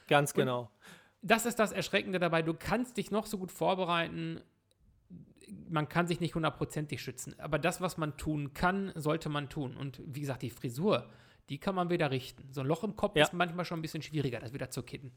Ganz 0.08 0.34
genau. 0.34 0.62
Und 0.62 0.68
das 1.22 1.46
ist 1.46 1.58
das 1.58 1.72
Erschreckende 1.72 2.18
dabei. 2.18 2.42
Du 2.42 2.54
kannst 2.54 2.96
dich 2.96 3.10
noch 3.10 3.26
so 3.26 3.38
gut 3.38 3.52
vorbereiten. 3.52 4.40
Man 5.68 5.88
kann 5.88 6.06
sich 6.06 6.20
nicht 6.20 6.34
hundertprozentig 6.34 7.02
schützen. 7.02 7.34
Aber 7.38 7.58
das, 7.58 7.80
was 7.80 7.98
man 7.98 8.16
tun 8.16 8.54
kann, 8.54 8.92
sollte 8.94 9.28
man 9.28 9.48
tun. 9.48 9.76
Und 9.76 10.00
wie 10.06 10.20
gesagt, 10.20 10.42
die 10.42 10.50
Frisur, 10.50 11.08
die 11.48 11.58
kann 11.58 11.74
man 11.74 11.90
wieder 11.90 12.10
richten. 12.10 12.52
So 12.52 12.60
ein 12.60 12.66
Loch 12.66 12.84
im 12.84 12.96
Kopf 12.96 13.16
ja. 13.16 13.24
ist 13.24 13.32
manchmal 13.32 13.64
schon 13.64 13.80
ein 13.80 13.82
bisschen 13.82 14.02
schwieriger, 14.02 14.38
das 14.38 14.52
wieder 14.52 14.70
zu 14.70 14.82
kitten. 14.82 15.12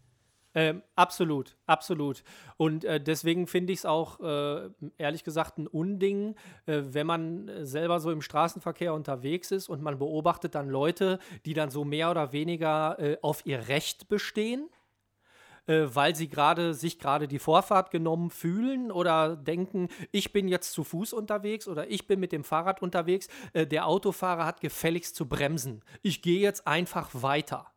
Ähm, 0.56 0.84
absolut, 0.96 1.56
absolut. 1.66 2.24
Und 2.58 2.86
äh, 2.86 3.02
deswegen 3.02 3.48
finde 3.48 3.74
ich 3.74 3.80
es 3.80 3.86
auch, 3.86 4.20
äh, 4.20 4.70
ehrlich 4.98 5.24
gesagt, 5.24 5.58
ein 5.58 5.66
Unding, 5.66 6.36
äh, 6.68 6.82
wenn 6.86 7.08
man 7.08 7.50
selber 7.66 8.00
so 8.00 8.12
im 8.12 8.22
Straßenverkehr 8.22 8.94
unterwegs 8.94 9.52
ist 9.52 9.68
und 9.68 9.82
man 9.82 9.98
beobachtet 9.98 10.54
dann 10.54 10.70
Leute, 10.70 11.18
die 11.46 11.56
dann 11.56 11.72
so 11.72 11.84
mehr 11.84 12.12
oder 12.12 12.34
weniger 12.34 13.00
äh, 13.00 13.18
auf 13.24 13.46
ihr 13.46 13.68
Recht 13.68 14.08
bestehen 14.10 14.70
äh, 15.67 15.84
weil 15.88 16.15
sie 16.15 16.30
gerade 16.30 16.73
sich 16.73 16.99
gerade 16.99 17.28
die 17.28 17.39
Vorfahrt 17.39 17.91
genommen 17.91 18.30
fühlen 18.30 18.91
oder 18.91 19.36
denken, 19.36 19.89
ich 20.12 20.34
bin 20.34 20.47
jetzt 20.47 20.73
zu 20.73 20.84
Fuß 20.84 21.13
unterwegs 21.13 21.67
oder 21.67 21.89
ich 21.89 22.08
bin 22.08 22.19
mit 22.19 22.32
dem 22.32 22.43
Fahrrad 22.43 22.82
unterwegs. 22.82 23.28
Äh, 23.54 23.67
der 23.67 23.88
Autofahrer 23.88 24.45
hat 24.45 24.62
gefälligst 24.62 25.15
zu 25.15 25.28
bremsen. 25.28 25.84
Ich 26.02 26.21
gehe 26.21 26.41
jetzt 26.41 26.67
einfach 26.67 27.10
weiter. 27.13 27.67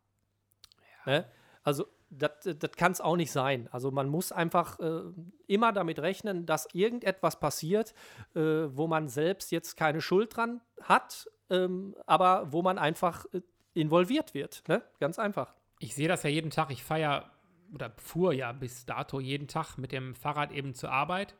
Ja. 1.06 1.12
Ne? 1.12 1.26
Also 1.62 1.86
das 2.10 2.30
kann 2.76 2.92
es 2.92 3.00
auch 3.00 3.16
nicht 3.16 3.32
sein. 3.32 3.68
Also 3.72 3.90
man 3.90 4.08
muss 4.08 4.32
einfach 4.32 4.78
äh, 4.78 5.02
immer 5.46 5.72
damit 5.72 5.98
rechnen, 5.98 6.46
dass 6.46 6.68
irgendetwas 6.72 7.40
passiert, 7.40 7.94
äh, 8.34 8.40
wo 8.40 8.86
man 8.86 9.08
selbst 9.08 9.50
jetzt 9.50 9.76
keine 9.76 10.00
Schuld 10.00 10.36
dran 10.36 10.60
hat, 10.82 11.28
ähm, 11.50 11.96
aber 12.06 12.52
wo 12.52 12.62
man 12.62 12.78
einfach 12.78 13.26
äh, 13.32 13.40
involviert 13.74 14.34
wird. 14.34 14.62
Ne? 14.68 14.82
Ganz 15.00 15.18
einfach. 15.18 15.54
Ich 15.78 15.94
sehe 15.94 16.08
das 16.08 16.22
ja 16.22 16.30
jeden 16.30 16.50
Tag. 16.50 16.70
Ich 16.70 16.82
fahre 16.82 17.30
oder 17.74 17.92
fuhr 17.98 18.32
ja 18.32 18.52
bis 18.52 18.86
dato 18.86 19.20
jeden 19.20 19.48
Tag 19.48 19.76
mit 19.76 19.92
dem 19.92 20.14
Fahrrad 20.14 20.52
eben 20.52 20.74
zur 20.74 20.90
Arbeit. 20.90 21.34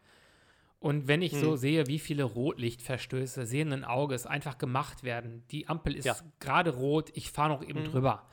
Und 0.79 1.09
wenn 1.09 1.23
ich 1.23 1.33
hm. 1.33 1.41
so 1.41 1.57
sehe, 1.57 1.87
wie 1.87 1.99
viele 1.99 2.25
Rotlichtverstöße 2.25 3.47
sehenden 3.47 3.85
Auges 3.85 4.27
einfach 4.27 4.59
gemacht 4.59 5.05
werden, 5.05 5.43
die 5.51 5.69
Ampel 5.69 5.97
ist 5.97 6.05
ja. 6.05 6.17
gerade 6.39 6.75
rot, 6.75 7.11
ich 7.15 7.31
fahre 7.31 7.49
noch 7.51 7.63
eben 7.63 7.85
hm. 7.85 7.91
drüber. 7.91 8.27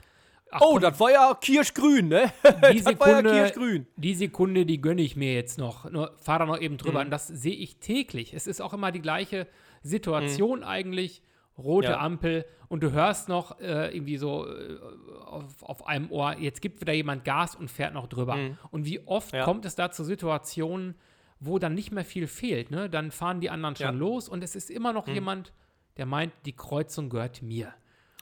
Ach, 0.55 0.61
oh, 0.61 0.77
das 0.77 0.99
war 0.99 1.11
ja 1.11 1.33
kirschgrün, 1.33 2.09
ne? 2.09 2.31
Die 2.71 2.79
Sekunde, 2.83 3.29
ja 3.29 3.43
kirschgrün. 3.43 3.87
die 3.95 4.13
Sekunde, 4.13 4.67
die 4.67 4.79
gönne 4.79 5.01
ich 5.01 5.15
mir 5.15 5.33
jetzt 5.33 5.57
noch. 5.57 5.89
Nur 5.89 6.15
fahr 6.17 6.39
da 6.39 6.45
noch 6.45 6.59
eben 6.59 6.77
drüber. 6.77 6.99
Mhm. 6.99 7.05
Und 7.05 7.09
das 7.09 7.27
sehe 7.27 7.55
ich 7.55 7.77
täglich. 7.77 8.35
Es 8.35 8.45
ist 8.45 8.61
auch 8.61 8.73
immer 8.73 8.91
die 8.91 9.01
gleiche 9.01 9.47
Situation 9.81 10.59
mhm. 10.59 10.65
eigentlich. 10.65 11.23
Rote 11.57 11.89
ja. 11.89 11.99
Ampel 11.99 12.45
und 12.67 12.81
du 12.81 12.91
hörst 12.91 13.29
noch 13.29 13.59
äh, 13.59 13.95
irgendwie 13.95 14.17
so 14.17 14.47
äh, 14.47 14.79
auf, 15.25 15.61
auf, 15.63 15.87
einem 15.87 16.11
Ohr, 16.11 16.37
jetzt 16.37 16.61
gibt 16.61 16.81
wieder 16.81 16.93
jemand 16.93 17.23
Gas 17.25 17.55
und 17.55 17.69
fährt 17.69 17.93
noch 17.93 18.07
drüber. 18.07 18.35
Mhm. 18.35 18.57
Und 18.71 18.85
wie 18.85 19.05
oft 19.05 19.33
ja. 19.33 19.43
kommt 19.43 19.65
es 19.65 19.75
da 19.75 19.91
zu 19.91 20.03
Situationen, 20.03 20.95
wo 21.39 21.59
dann 21.59 21.75
nicht 21.75 21.91
mehr 21.91 22.05
viel 22.05 22.27
fehlt, 22.27 22.71
ne? 22.71 22.89
Dann 22.89 23.11
fahren 23.11 23.41
die 23.41 23.49
anderen 23.49 23.75
schon 23.75 23.97
los 23.97 24.29
und 24.29 24.43
es 24.43 24.55
ist 24.55 24.71
immer 24.71 24.93
noch 24.93 25.07
mhm. 25.07 25.13
jemand, 25.13 25.53
der 25.97 26.05
meint, 26.05 26.33
die 26.45 26.55
Kreuzung 26.55 27.09
gehört 27.09 27.41
mir. 27.41 27.73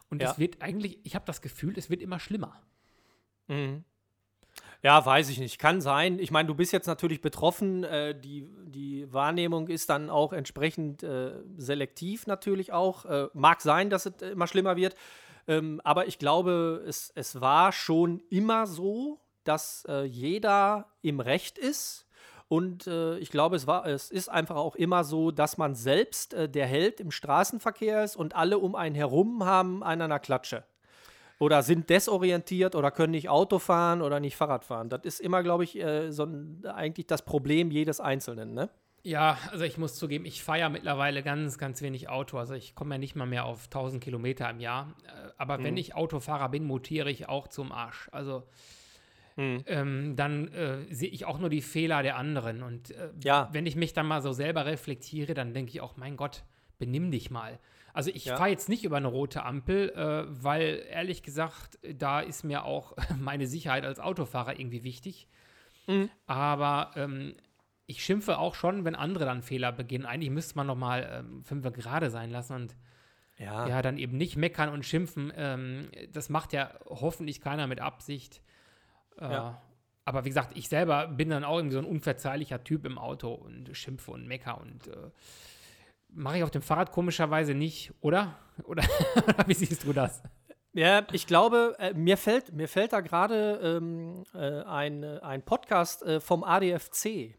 Und 0.09 0.21
es 0.21 0.37
wird 0.37 0.61
eigentlich, 0.61 0.99
ich 1.03 1.15
habe 1.15 1.25
das 1.25 1.41
Gefühl, 1.41 1.73
es 1.77 1.89
wird 1.89 2.01
immer 2.01 2.19
schlimmer. 2.19 2.61
Mhm. 3.47 3.85
Ja, 4.83 5.05
weiß 5.05 5.29
ich 5.29 5.37
nicht. 5.39 5.59
Kann 5.59 5.79
sein. 5.79 6.17
Ich 6.17 6.31
meine, 6.31 6.47
du 6.47 6.55
bist 6.55 6.73
jetzt 6.73 6.87
natürlich 6.87 7.21
betroffen. 7.21 7.83
Äh, 7.83 8.19
die, 8.19 8.47
die 8.65 9.11
Wahrnehmung 9.13 9.67
ist 9.67 9.89
dann 9.89 10.09
auch 10.09 10.33
entsprechend 10.33 11.03
äh, 11.03 11.33
selektiv 11.57 12.25
natürlich 12.25 12.73
auch. 12.73 13.05
Äh, 13.05 13.27
mag 13.33 13.61
sein, 13.61 13.91
dass 13.91 14.07
es 14.07 14.21
immer 14.23 14.47
schlimmer 14.47 14.75
wird. 14.75 14.95
Ähm, 15.47 15.81
aber 15.83 16.07
ich 16.07 16.17
glaube, 16.17 16.83
es, 16.87 17.11
es 17.13 17.39
war 17.41 17.71
schon 17.71 18.21
immer 18.29 18.65
so, 18.65 19.19
dass 19.43 19.85
äh, 19.87 20.03
jeder 20.03 20.87
im 21.03 21.19
Recht 21.19 21.59
ist. 21.59 22.07
Und 22.47 22.87
äh, 22.87 23.17
ich 23.19 23.29
glaube, 23.29 23.55
es, 23.55 23.67
war, 23.67 23.85
es 23.85 24.09
ist 24.09 24.29
einfach 24.29 24.55
auch 24.55 24.75
immer 24.75 25.03
so, 25.03 25.31
dass 25.31 25.57
man 25.57 25.75
selbst 25.75 26.33
äh, 26.33 26.49
der 26.49 26.65
Held 26.65 26.99
im 26.99 27.11
Straßenverkehr 27.11 28.03
ist 28.03 28.15
und 28.15 28.35
alle 28.35 28.57
um 28.57 28.75
einen 28.75 28.95
herum 28.95 29.45
haben 29.45 29.83
einen 29.83 30.01
an 30.01 30.09
der 30.09 30.19
Klatsche. 30.19 30.63
Oder 31.41 31.63
sind 31.63 31.89
desorientiert 31.89 32.75
oder 32.75 32.91
können 32.91 33.11
nicht 33.11 33.27
Auto 33.27 33.57
fahren 33.57 34.03
oder 34.03 34.19
nicht 34.19 34.35
Fahrrad 34.35 34.63
fahren. 34.63 34.89
Das 34.89 35.01
ist 35.05 35.19
immer, 35.19 35.41
glaube 35.41 35.63
ich, 35.63 35.75
äh, 35.75 36.11
so 36.11 36.25
ein, 36.25 36.63
eigentlich 36.65 37.07
das 37.07 37.25
Problem 37.25 37.71
jedes 37.71 37.99
Einzelnen, 37.99 38.53
ne? 38.53 38.69
Ja, 39.03 39.39
also 39.51 39.63
ich 39.63 39.79
muss 39.79 39.95
zugeben, 39.95 40.25
ich 40.25 40.43
fahre 40.43 40.59
ja 40.59 40.69
mittlerweile 40.69 41.23
ganz, 41.23 41.57
ganz 41.57 41.81
wenig 41.81 42.09
Auto. 42.09 42.37
Also 42.37 42.53
ich 42.53 42.75
komme 42.75 42.93
ja 42.93 42.99
nicht 42.99 43.15
mal 43.15 43.25
mehr 43.25 43.45
auf 43.45 43.65
1000 43.65 44.03
Kilometer 44.03 44.47
im 44.51 44.59
Jahr. 44.59 44.93
Äh, 45.03 45.31
aber 45.39 45.57
mhm. 45.57 45.63
wenn 45.63 45.77
ich 45.77 45.95
Autofahrer 45.95 46.49
bin, 46.49 46.63
mutiere 46.63 47.09
ich 47.09 47.27
auch 47.27 47.47
zum 47.47 47.71
Arsch. 47.71 48.07
Also 48.11 48.43
Mhm. 49.37 49.63
Ähm, 49.65 50.15
dann 50.15 50.49
äh, 50.49 50.93
sehe 50.93 51.09
ich 51.09 51.25
auch 51.25 51.39
nur 51.39 51.49
die 51.49 51.61
Fehler 51.61 52.03
der 52.03 52.17
anderen. 52.17 52.63
Und 52.63 52.91
äh, 52.91 53.09
ja. 53.23 53.49
wenn 53.53 53.65
ich 53.65 53.75
mich 53.75 53.93
dann 53.93 54.05
mal 54.05 54.21
so 54.21 54.33
selber 54.33 54.65
reflektiere, 54.65 55.33
dann 55.33 55.53
denke 55.53 55.71
ich 55.71 55.81
auch, 55.81 55.97
mein 55.97 56.17
Gott, 56.17 56.43
benimm 56.79 57.11
dich 57.11 57.31
mal. 57.31 57.57
Also 57.93 58.11
ich 58.11 58.25
ja. 58.25 58.37
fahre 58.37 58.49
jetzt 58.49 58.69
nicht 58.69 58.83
über 58.83 58.97
eine 58.97 59.07
rote 59.07 59.43
Ampel, 59.43 59.89
äh, 59.89 60.25
weil 60.27 60.83
ehrlich 60.89 61.23
gesagt, 61.23 61.79
da 61.93 62.19
ist 62.19 62.43
mir 62.43 62.63
auch 62.63 62.95
meine 63.19 63.47
Sicherheit 63.47 63.85
als 63.85 63.99
Autofahrer 63.99 64.59
irgendwie 64.59 64.83
wichtig. 64.83 65.27
Mhm. 65.87 66.09
Aber 66.27 66.91
ähm, 66.95 67.35
ich 67.85 68.03
schimpfe 68.03 68.37
auch 68.37 68.55
schon, 68.55 68.85
wenn 68.85 68.95
andere 68.95 69.25
dann 69.25 69.41
Fehler 69.41 69.71
beginnen. 69.71 70.05
Eigentlich 70.05 70.29
müsste 70.29 70.55
man 70.55 70.67
noch 70.67 70.75
mal 70.75 71.23
ähm, 71.25 71.43
fünf 71.43 71.63
gerade 71.73 72.09
sein 72.09 72.31
lassen 72.31 72.53
und 72.53 72.75
ja. 73.37 73.67
ja. 73.67 73.81
dann 73.81 73.97
eben 73.97 74.17
nicht 74.17 74.37
meckern 74.37 74.69
und 74.69 74.85
schimpfen. 74.85 75.33
Ähm, 75.35 75.89
das 76.11 76.29
macht 76.29 76.53
ja 76.53 76.71
hoffentlich 76.85 77.41
keiner 77.41 77.67
mit 77.67 77.81
Absicht. 77.81 78.41
Äh, 79.19 79.31
ja. 79.31 79.61
Aber 80.05 80.25
wie 80.25 80.29
gesagt, 80.29 80.57
ich 80.57 80.67
selber 80.67 81.07
bin 81.07 81.29
dann 81.29 81.43
auch 81.43 81.57
irgendwie 81.57 81.73
so 81.73 81.79
ein 81.79 81.85
unverzeihlicher 81.85 82.63
Typ 82.63 82.85
im 82.85 82.97
Auto 82.97 83.33
und 83.33 83.75
schimpfe 83.75 84.11
und 84.11 84.27
mecker 84.27 84.59
und 84.59 84.87
äh, 84.87 85.11
mache 86.11 86.37
ich 86.37 86.43
auf 86.43 86.51
dem 86.51 86.61
Fahrrad 86.61 86.91
komischerweise 86.91 87.53
nicht, 87.53 87.93
oder? 88.01 88.37
Oder 88.65 88.83
wie 89.47 89.53
siehst 89.55 89.85
du 89.85 89.93
das? 89.93 90.21
Ja, 90.73 91.03
ich 91.11 91.25
glaube, 91.25 91.75
äh, 91.79 91.93
mir, 91.93 92.15
fällt, 92.15 92.53
mir 92.53 92.67
fällt 92.67 92.93
da 92.93 93.01
gerade 93.01 93.59
ähm, 93.63 94.23
äh, 94.35 94.61
ein, 94.63 95.03
ein 95.03 95.41
Podcast 95.41 96.03
äh, 96.03 96.19
vom 96.19 96.43
ADFC 96.43 97.35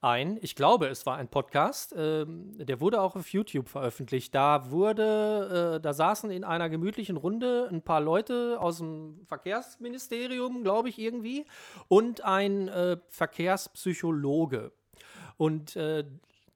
ein. 0.00 0.38
Ich 0.42 0.54
glaube, 0.54 0.86
es 0.86 1.06
war 1.06 1.16
ein 1.16 1.28
Podcast. 1.28 1.94
Ähm, 1.96 2.52
der 2.56 2.80
wurde 2.80 3.00
auch 3.00 3.16
auf 3.16 3.28
YouTube 3.30 3.68
veröffentlicht. 3.68 4.34
Da 4.34 4.70
wurde, 4.70 5.76
äh, 5.76 5.80
da 5.80 5.92
saßen 5.92 6.30
in 6.30 6.44
einer 6.44 6.68
gemütlichen 6.68 7.16
Runde 7.16 7.68
ein 7.70 7.82
paar 7.82 8.00
Leute 8.00 8.58
aus 8.60 8.78
dem 8.78 9.20
Verkehrsministerium, 9.26 10.62
glaube 10.62 10.88
ich, 10.88 10.98
irgendwie, 10.98 11.46
und 11.88 12.24
ein 12.24 12.68
äh, 12.68 12.98
Verkehrspsychologe. 13.08 14.72
Und 15.36 15.76
äh, 15.76 16.04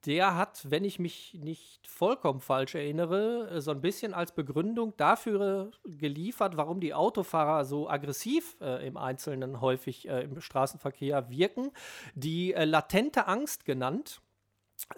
der 0.07 0.37
hat, 0.37 0.71
wenn 0.71 0.85
ich 0.85 0.99
mich 0.99 1.35
nicht 1.35 1.87
vollkommen 1.87 2.41
falsch 2.41 2.75
erinnere, 2.75 3.51
äh, 3.51 3.61
so 3.61 3.71
ein 3.71 3.81
bisschen 3.81 4.15
als 4.15 4.33
Begründung 4.33 4.97
dafür 4.97 5.71
geliefert, 5.85 6.57
warum 6.57 6.81
die 6.81 6.95
Autofahrer 6.95 7.65
so 7.65 7.89
aggressiv 7.89 8.57
äh, 8.61 8.87
im 8.87 8.97
Einzelnen 8.97 9.61
häufig 9.61 10.09
äh, 10.09 10.23
im 10.23 10.41
Straßenverkehr 10.41 11.31
wirken, 11.31 11.71
die 12.15 12.55
äh, 12.55 12.65
latente 12.65 13.27
Angst 13.27 13.65
genannt, 13.65 14.21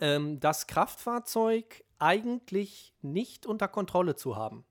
ähm, 0.01 0.41
das 0.41 0.67
Kraftfahrzeug 0.67 1.85
eigentlich 1.99 2.95
nicht 3.03 3.47
unter 3.47 3.69
Kontrolle 3.69 4.17
zu 4.17 4.37
haben. 4.37 4.65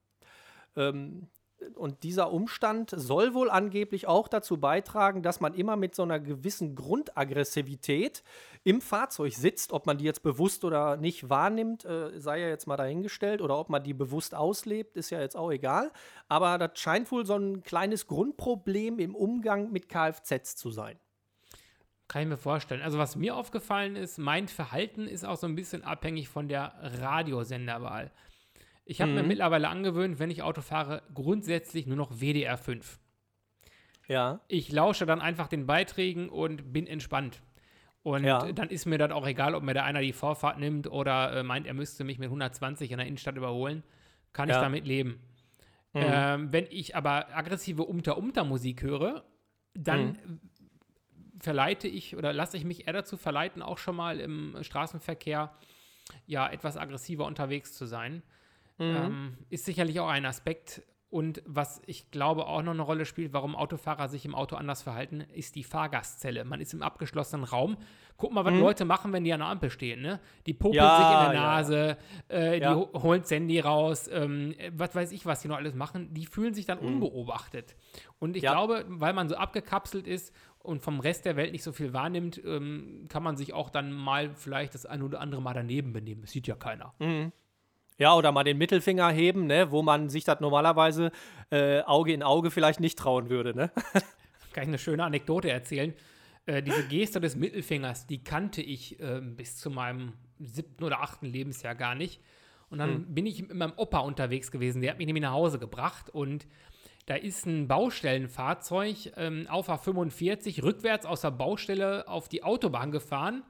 Ähm, 0.75 1.29
und 1.75 2.03
dieser 2.03 2.31
Umstand 2.31 2.91
soll 2.95 3.33
wohl 3.33 3.49
angeblich 3.49 4.07
auch 4.07 4.27
dazu 4.27 4.57
beitragen, 4.57 5.23
dass 5.23 5.39
man 5.39 5.53
immer 5.53 5.75
mit 5.75 5.95
so 5.95 6.03
einer 6.03 6.19
gewissen 6.19 6.75
Grundaggressivität 6.75 8.23
im 8.63 8.81
Fahrzeug 8.81 9.33
sitzt. 9.33 9.73
Ob 9.73 9.85
man 9.85 9.97
die 9.97 10.05
jetzt 10.05 10.23
bewusst 10.23 10.63
oder 10.65 10.97
nicht 10.97 11.29
wahrnimmt, 11.29 11.85
äh, 11.85 12.19
sei 12.19 12.39
ja 12.41 12.47
jetzt 12.47 12.67
mal 12.67 12.77
dahingestellt. 12.77 13.41
Oder 13.41 13.57
ob 13.57 13.69
man 13.69 13.83
die 13.83 13.93
bewusst 13.93 14.35
auslebt, 14.35 14.95
ist 14.95 15.09
ja 15.09 15.19
jetzt 15.19 15.35
auch 15.35 15.51
egal. 15.51 15.91
Aber 16.29 16.57
das 16.57 16.79
scheint 16.79 17.11
wohl 17.11 17.25
so 17.25 17.35
ein 17.35 17.63
kleines 17.63 18.07
Grundproblem 18.07 18.99
im 18.99 19.15
Umgang 19.15 19.71
mit 19.71 19.89
Kfz 19.89 20.55
zu 20.55 20.71
sein. 20.71 20.97
Kann 22.07 22.21
ich 22.21 22.27
mir 22.27 22.37
vorstellen. 22.37 22.81
Also 22.81 22.97
was 22.97 23.15
mir 23.15 23.35
aufgefallen 23.35 23.95
ist, 23.95 24.17
mein 24.17 24.47
Verhalten 24.47 25.07
ist 25.07 25.25
auch 25.25 25.37
so 25.37 25.47
ein 25.47 25.55
bisschen 25.55 25.83
abhängig 25.83 26.29
von 26.29 26.47
der 26.47 26.73
Radiosenderwahl. 26.99 28.11
Ich 28.85 29.01
habe 29.01 29.11
mhm. 29.11 29.17
mir 29.17 29.23
mittlerweile 29.23 29.69
angewöhnt, 29.69 30.19
wenn 30.19 30.29
ich 30.29 30.43
Auto 30.43 30.61
fahre, 30.61 31.03
grundsätzlich 31.13 31.87
nur 31.87 31.95
noch 31.95 32.19
WDR 32.19 32.57
5. 32.57 32.99
Ja. 34.07 34.41
Ich 34.47 34.71
lausche 34.71 35.05
dann 35.05 35.21
einfach 35.21 35.47
den 35.47 35.65
Beiträgen 35.65 36.29
und 36.29 36.73
bin 36.73 36.87
entspannt. 36.87 37.41
Und 38.03 38.25
ja. 38.25 38.51
dann 38.51 38.69
ist 38.69 38.85
mir 38.85 38.97
das 38.97 39.11
auch 39.11 39.25
egal, 39.25 39.55
ob 39.55 39.63
mir 39.63 39.73
da 39.73 39.83
einer 39.83 40.01
die 40.01 40.11
Vorfahrt 40.11 40.59
nimmt 40.59 40.91
oder 40.91 41.37
äh, 41.37 41.43
meint, 41.43 41.65
er 41.65 41.73
müsste 41.73 42.03
mich 42.03 42.19
mit 42.19 42.27
120 42.27 42.91
in 42.91 42.97
der 42.97 43.07
Innenstadt 43.07 43.37
überholen. 43.37 43.83
Kann 44.33 44.49
ja. 44.49 44.55
ich 44.55 44.61
damit 44.61 44.85
leben. 44.85 45.21
Mhm. 45.93 46.01
Ähm, 46.03 46.51
wenn 46.51 46.67
ich 46.69 46.97
aber 46.97 47.33
aggressive 47.33 47.83
Umter-Umter-Musik 47.83 48.81
höre, 48.81 49.23
dann 49.73 50.07
mhm. 50.07 50.41
verleite 51.39 51.87
ich 51.87 52.17
oder 52.17 52.33
lasse 52.33 52.57
ich 52.57 52.65
mich 52.65 52.87
eher 52.87 52.93
dazu 52.93 53.15
verleiten, 53.15 53.61
auch 53.61 53.77
schon 53.77 53.95
mal 53.95 54.19
im 54.19 54.57
Straßenverkehr 54.61 55.53
ja 56.25 56.49
etwas 56.49 56.75
aggressiver 56.75 57.25
unterwegs 57.25 57.73
zu 57.73 57.85
sein. 57.85 58.21
Mhm. 58.77 58.95
Ähm, 58.95 59.37
ist 59.49 59.65
sicherlich 59.65 59.99
auch 59.99 60.07
ein 60.07 60.25
Aspekt. 60.25 60.83
Und 61.13 61.43
was 61.45 61.79
ich 61.85 62.09
glaube 62.09 62.47
auch 62.47 62.63
noch 62.63 62.71
eine 62.71 62.81
Rolle 62.81 63.05
spielt, 63.05 63.33
warum 63.33 63.55
Autofahrer 63.55 64.09
sich 64.09 64.25
im 64.25 64.33
Auto 64.33 64.55
anders 64.55 64.81
verhalten, 64.81 65.21
ist 65.21 65.53
die 65.53 65.63
Fahrgastzelle. 65.63 66.43
Man 66.43 66.59
ist 66.59 66.73
im 66.73 66.81
abgeschlossenen 66.81 67.45
Raum. 67.45 67.77
Guck 68.17 68.33
mal, 68.33 68.43
was 68.45 68.53
mhm. 68.55 68.61
Leute 68.61 68.83
machen, 68.83 69.13
wenn 69.13 69.23
die 69.23 69.31
an 69.31 69.41
der 69.41 69.49
Ampel 69.49 69.69
stehen. 69.69 70.01
Ne? 70.01 70.19
Die 70.47 70.55
popeln 70.55 70.83
ja, 70.83 70.97
sich 70.97 71.27
in 71.27 71.33
der 71.33 71.41
Nase, 71.41 71.97
ja. 72.31 72.35
äh, 72.35 72.59
die 72.59 72.63
ja. 72.63 72.75
holen 72.75 73.21
das 73.21 73.29
Handy 73.29 73.59
raus, 73.59 74.09
ähm, 74.11 74.55
was 74.71 74.95
weiß 74.95 75.11
ich, 75.11 75.27
was 75.27 75.43
die 75.43 75.49
noch 75.49 75.57
alles 75.57 75.75
machen. 75.75 76.11
Die 76.15 76.25
fühlen 76.25 76.55
sich 76.55 76.65
dann 76.65 76.79
mhm. 76.79 76.87
unbeobachtet. 76.87 77.75
Und 78.17 78.35
ich 78.35 78.41
glaube, 78.41 78.83
weil 78.87 79.13
man 79.13 79.29
so 79.29 79.35
abgekapselt 79.35 80.07
ist 80.07 80.33
und 80.63 80.81
vom 80.81 80.99
Rest 80.99 81.25
der 81.25 81.35
Welt 81.35 81.51
nicht 81.51 81.63
so 81.63 81.73
viel 81.73 81.93
wahrnimmt, 81.93 82.41
ähm, 82.43 83.05
kann 83.07 83.21
man 83.21 83.37
sich 83.37 83.53
auch 83.53 83.69
dann 83.69 83.91
mal 83.91 84.33
vielleicht 84.33 84.73
das 84.73 84.87
ein 84.87 85.03
oder 85.03 85.19
andere 85.19 85.43
Mal 85.43 85.53
daneben 85.53 85.93
benehmen. 85.93 86.21
Das 86.21 86.31
sieht 86.31 86.47
ja 86.47 86.55
keiner. 86.55 86.95
Mhm. 86.97 87.33
Ja, 87.97 88.15
oder 88.15 88.31
mal 88.31 88.43
den 88.43 88.57
Mittelfinger 88.57 89.09
heben, 89.11 89.45
ne, 89.45 89.71
wo 89.71 89.81
man 89.83 90.09
sich 90.09 90.23
das 90.23 90.39
normalerweise 90.39 91.11
äh, 91.51 91.81
Auge 91.81 92.13
in 92.13 92.23
Auge 92.23 92.49
vielleicht 92.51 92.79
nicht 92.79 92.97
trauen 92.97 93.29
würde, 93.29 93.55
ne? 93.55 93.71
kann 94.53 94.63
ich 94.63 94.69
eine 94.69 94.77
schöne 94.79 95.03
Anekdote 95.03 95.49
erzählen. 95.51 95.93
Äh, 96.45 96.61
diese 96.63 96.83
Geste 96.87 97.21
des 97.21 97.35
Mittelfingers, 97.35 98.05
die 98.07 98.23
kannte 98.23 98.61
ich 98.61 98.99
äh, 98.99 99.21
bis 99.21 99.57
zu 99.57 99.69
meinem 99.69 100.13
siebten 100.39 100.83
oder 100.83 101.01
achten 101.01 101.25
Lebensjahr 101.27 101.75
gar 101.75 101.95
nicht. 101.95 102.19
Und 102.69 102.79
dann 102.79 103.01
Mhm. 103.01 103.13
bin 103.13 103.25
ich 103.27 103.39
mit 103.41 103.53
meinem 103.53 103.73
Opa 103.77 103.99
unterwegs 103.99 104.51
gewesen. 104.51 104.81
Der 104.81 104.91
hat 104.91 104.97
mich 104.97 105.05
nämlich 105.05 105.21
nach 105.21 105.31
Hause 105.33 105.59
gebracht 105.59 106.09
und 106.09 106.47
da 107.05 107.15
ist 107.15 107.45
ein 107.45 107.67
Baustellenfahrzeug 107.67 109.13
ähm, 109.17 109.45
auf 109.49 109.69
A45 109.69 110.63
rückwärts 110.63 111.05
aus 111.05 111.21
der 111.21 111.31
Baustelle 111.31 112.07
auf 112.07 112.29
die 112.29 112.43
Autobahn 112.43 112.91
gefahren 112.91 113.43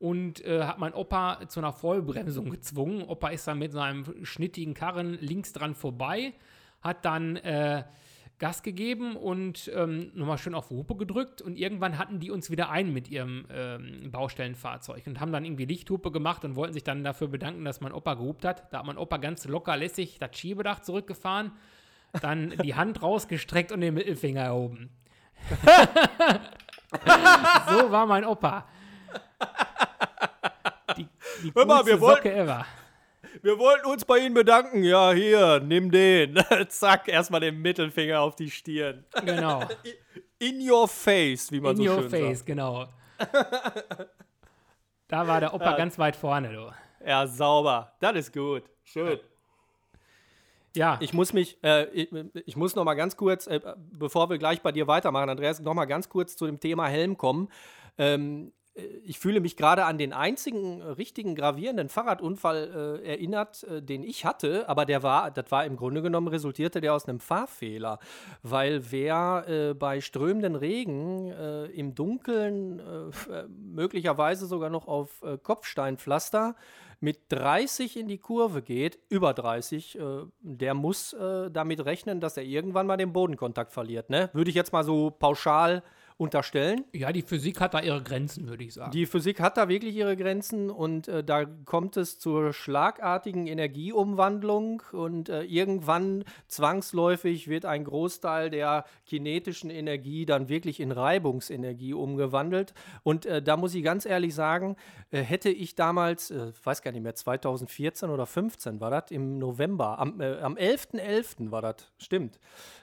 und 0.00 0.44
äh, 0.46 0.64
hat 0.64 0.78
mein 0.78 0.94
Opa 0.94 1.46
zu 1.48 1.60
einer 1.60 1.72
Vollbremsung 1.72 2.50
gezwungen. 2.50 3.02
Opa 3.02 3.28
ist 3.28 3.46
dann 3.46 3.58
mit 3.58 3.72
seinem 3.72 4.24
schnittigen 4.24 4.74
Karren 4.74 5.18
links 5.20 5.52
dran 5.52 5.74
vorbei, 5.74 6.32
hat 6.80 7.04
dann 7.04 7.36
äh, 7.36 7.84
Gas 8.38 8.62
gegeben 8.62 9.14
und 9.14 9.70
ähm, 9.74 10.10
nochmal 10.14 10.38
schön 10.38 10.54
auf 10.54 10.70
Hupe 10.70 10.96
gedrückt 10.96 11.42
und 11.42 11.58
irgendwann 11.58 11.98
hatten 11.98 12.18
die 12.18 12.30
uns 12.30 12.50
wieder 12.50 12.70
ein 12.70 12.90
mit 12.94 13.10
ihrem 13.10 13.44
ähm, 13.52 14.10
Baustellenfahrzeug 14.10 15.06
und 15.06 15.20
haben 15.20 15.32
dann 15.32 15.44
irgendwie 15.44 15.66
Lichthupe 15.66 16.10
gemacht 16.10 16.46
und 16.46 16.56
wollten 16.56 16.72
sich 16.72 16.82
dann 16.84 17.04
dafür 17.04 17.28
bedanken, 17.28 17.66
dass 17.66 17.82
mein 17.82 17.92
Opa 17.92 18.14
gehupt 18.14 18.46
hat. 18.46 18.72
Da 18.72 18.78
hat 18.78 18.86
mein 18.86 18.96
Opa 18.96 19.18
ganz 19.18 19.44
locker 19.44 19.76
lässig 19.76 20.18
das 20.18 20.34
Schiebedach 20.34 20.80
zurückgefahren, 20.80 21.52
dann 22.22 22.54
die 22.62 22.74
Hand 22.74 23.02
rausgestreckt 23.02 23.70
und 23.70 23.82
den 23.82 23.92
Mittelfinger 23.92 24.44
erhoben. 24.44 24.88
so 27.68 27.92
war 27.92 28.06
mein 28.06 28.24
Opa. 28.24 28.66
Die, 31.42 31.52
Hör 31.54 31.66
mal, 31.66 31.84
wir 31.86 32.00
wollten-. 32.00 32.64
Wir 33.42 33.58
wollten 33.58 33.86
uns 33.86 34.04
bei 34.04 34.18
Ihnen 34.18 34.34
bedanken. 34.34 34.82
Ja, 34.82 35.12
hier, 35.12 35.60
nimm 35.60 35.90
den. 35.90 36.38
Zack, 36.68 37.06
erstmal 37.08 37.40
den 37.40 37.60
Mittelfinger 37.62 38.20
auf 38.20 38.34
die 38.34 38.50
Stirn. 38.50 39.04
Genau. 39.24 39.62
In 40.38 40.68
your 40.68 40.88
face, 40.88 41.52
wie 41.52 41.60
man 41.60 41.72
In 41.72 41.76
so 41.86 41.92
your 41.92 42.00
schön 42.02 42.10
face, 42.10 42.38
sagt. 42.38 42.46
genau. 42.46 42.86
Da 45.08 45.26
war 45.26 45.40
der 45.40 45.52
Opa 45.52 45.76
ganz 45.76 45.98
weit 45.98 46.14
vorne, 46.14 46.52
du. 46.52 46.72
Ja, 47.04 47.26
sauber. 47.26 47.92
Das 47.98 48.14
ist 48.14 48.32
gut. 48.32 48.62
Schön. 48.84 49.18
Ja, 50.76 50.98
Ich 51.00 51.12
muss 51.12 51.32
mich, 51.32 51.58
äh, 51.64 51.86
ich, 51.90 52.08
ich 52.46 52.54
muss 52.56 52.76
noch 52.76 52.84
mal 52.84 52.94
ganz 52.94 53.16
kurz, 53.16 53.48
äh, 53.48 53.60
bevor 53.90 54.30
wir 54.30 54.38
gleich 54.38 54.62
bei 54.62 54.70
dir 54.70 54.86
weitermachen, 54.86 55.28
Andreas, 55.28 55.58
noch 55.58 55.74
mal 55.74 55.86
ganz 55.86 56.08
kurz 56.08 56.36
zu 56.36 56.46
dem 56.46 56.60
Thema 56.60 56.86
Helm 56.86 57.16
kommen. 57.18 57.48
Ähm, 57.98 58.52
äh, 58.52 58.59
ich 59.04 59.18
fühle 59.18 59.40
mich 59.40 59.56
gerade 59.56 59.84
an 59.84 59.98
den 59.98 60.12
einzigen 60.12 60.80
äh, 60.80 60.84
richtigen 60.84 61.34
gravierenden 61.34 61.88
Fahrradunfall 61.88 63.00
äh, 63.04 63.08
erinnert, 63.08 63.64
äh, 63.64 63.82
den 63.82 64.02
ich 64.02 64.24
hatte, 64.24 64.68
aber 64.68 64.84
der 64.86 65.02
war, 65.02 65.30
das 65.30 65.50
war 65.50 65.64
im 65.64 65.76
Grunde 65.76 66.02
genommen 66.02 66.28
resultierte 66.28 66.80
der 66.80 66.94
aus 66.94 67.08
einem 67.08 67.20
Fahrfehler, 67.20 67.98
weil 68.42 68.92
wer 68.92 69.44
äh, 69.48 69.74
bei 69.74 70.00
strömenden 70.00 70.54
Regen 70.54 71.30
äh, 71.30 71.66
im 71.66 71.94
Dunkeln 71.94 72.78
äh, 72.78 73.32
äh, 73.32 73.46
möglicherweise 73.48 74.46
sogar 74.46 74.70
noch 74.70 74.86
auf 74.86 75.22
äh, 75.22 75.36
Kopfsteinpflaster 75.36 76.54
mit 77.00 77.18
30 77.30 77.96
in 77.96 78.08
die 78.08 78.18
Kurve 78.18 78.62
geht, 78.62 78.98
über 79.08 79.32
30, 79.32 79.98
äh, 79.98 80.02
der 80.42 80.74
muss 80.74 81.12
äh, 81.14 81.50
damit 81.50 81.84
rechnen, 81.84 82.20
dass 82.20 82.36
er 82.36 82.44
irgendwann 82.44 82.86
mal 82.86 82.98
den 82.98 83.12
Bodenkontakt 83.12 83.72
verliert. 83.72 84.10
Ne? 84.10 84.30
Würde 84.32 84.50
ich 84.50 84.56
jetzt 84.56 84.72
mal 84.72 84.84
so 84.84 85.10
pauschal 85.10 85.82
unterstellen. 86.20 86.84
ja, 86.92 87.12
die 87.12 87.22
Physik 87.22 87.60
hat 87.60 87.72
da 87.72 87.80
ihre 87.80 88.02
Grenzen, 88.02 88.46
würde 88.46 88.62
ich 88.62 88.74
sagen. 88.74 88.90
Die 88.90 89.06
Physik 89.06 89.40
hat 89.40 89.56
da 89.56 89.70
wirklich 89.70 89.96
ihre 89.96 90.18
Grenzen 90.18 90.68
und 90.68 91.08
äh, 91.08 91.24
da 91.24 91.46
kommt 91.46 91.96
es 91.96 92.18
zur 92.18 92.52
schlagartigen 92.52 93.46
Energieumwandlung 93.46 94.82
und 94.92 95.30
äh, 95.30 95.44
irgendwann 95.44 96.24
zwangsläufig 96.46 97.48
wird 97.48 97.64
ein 97.64 97.84
Großteil 97.84 98.50
der 98.50 98.84
kinetischen 99.06 99.70
Energie 99.70 100.26
dann 100.26 100.50
wirklich 100.50 100.78
in 100.80 100.92
Reibungsenergie 100.92 101.94
umgewandelt. 101.94 102.74
Und 103.02 103.24
äh, 103.24 103.40
da 103.40 103.56
muss 103.56 103.74
ich 103.74 103.82
ganz 103.82 104.04
ehrlich 104.04 104.34
sagen, 104.34 104.76
äh, 105.10 105.22
hätte 105.22 105.48
ich 105.48 105.74
damals, 105.74 106.30
äh, 106.30 106.52
weiß 106.62 106.82
gar 106.82 106.92
nicht 106.92 107.02
mehr, 107.02 107.14
2014 107.14 108.10
oder 108.10 108.26
15 108.26 108.78
war 108.78 108.90
das, 108.90 109.10
im 109.10 109.38
November, 109.38 109.98
am, 109.98 110.20
äh, 110.20 110.38
am 110.40 110.56
11.11. 110.56 111.50
war 111.50 111.62
das, 111.62 111.76
stimmt, 111.96 112.38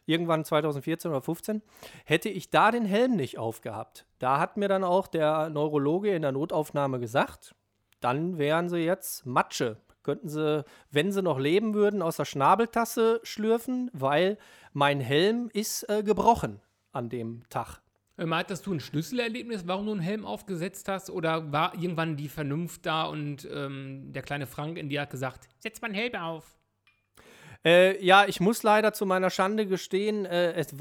irgendwann 0.07 0.43
2014 0.43 1.11
oder 1.11 1.21
15, 1.21 1.61
hätte 2.05 2.29
ich 2.29 2.49
da 2.49 2.71
den 2.71 2.85
Helm 2.85 3.15
nicht 3.28 3.38
aufgehabt. 3.38 4.05
Da 4.19 4.39
hat 4.39 4.55
mir 4.55 4.69
dann 4.69 4.86
auch 4.86 5.07
der 5.07 5.49
Neurologe 5.49 6.15
in 6.15 6.21
der 6.21 6.32
Notaufnahme 6.32 6.99
gesagt, 6.99 7.53
dann 7.99 8.38
wären 8.38 8.69
sie 8.69 8.80
jetzt 8.80 9.25
Matsche. 9.25 9.78
Könnten 10.03 10.30
sie, 10.30 10.63
wenn 10.91 11.11
sie 11.11 11.21
noch 11.21 11.38
leben 11.38 11.73
würden, 11.73 12.01
aus 12.01 12.15
der 12.15 12.23
Schnabeltasse 12.23 13.19
schlürfen, 13.23 13.91
weil 13.91 14.38
mein 14.71 15.01
Helm 15.01 15.49
ist 15.51 15.84
äh, 15.89 16.03
gebrochen 16.03 16.61
an 16.93 17.09
dem 17.09 17.43
Tag. 17.49 17.82
Ähm, 18.17 18.34
hattest 18.34 18.65
du 18.65 18.73
ein 18.73 18.80
Schlüsselerlebnis, 18.80 19.67
warum 19.67 19.88
du 19.88 19.91
einen 19.91 19.99
Helm 19.99 20.25
aufgesetzt 20.25 20.88
hast? 20.88 21.09
Oder 21.09 21.51
war 21.51 21.73
irgendwann 21.75 22.15
die 22.15 22.30
Vernunft 22.30 22.86
da 22.86 23.03
und 23.03 23.45
ähm, 23.51 24.13
der 24.13 24.21
kleine 24.21 24.47
Frank 24.47 24.78
in 24.78 24.88
dir 24.88 25.01
hat 25.01 25.09
gesagt, 25.09 25.49
setz 25.59 25.82
mal 25.82 25.88
einen 25.88 25.95
Helm 25.95 26.15
auf? 26.15 26.57
Äh, 27.68 28.01
ja, 28.01 28.24
ich 28.26 28.39
muss 28.39 28.63
leider 28.63 28.93
zu 28.93 29.05
meiner 29.05 29.30
Schande 29.30 29.65
gestehen, 29.65 30.26
äh, 30.26 30.53
es, 30.53 30.74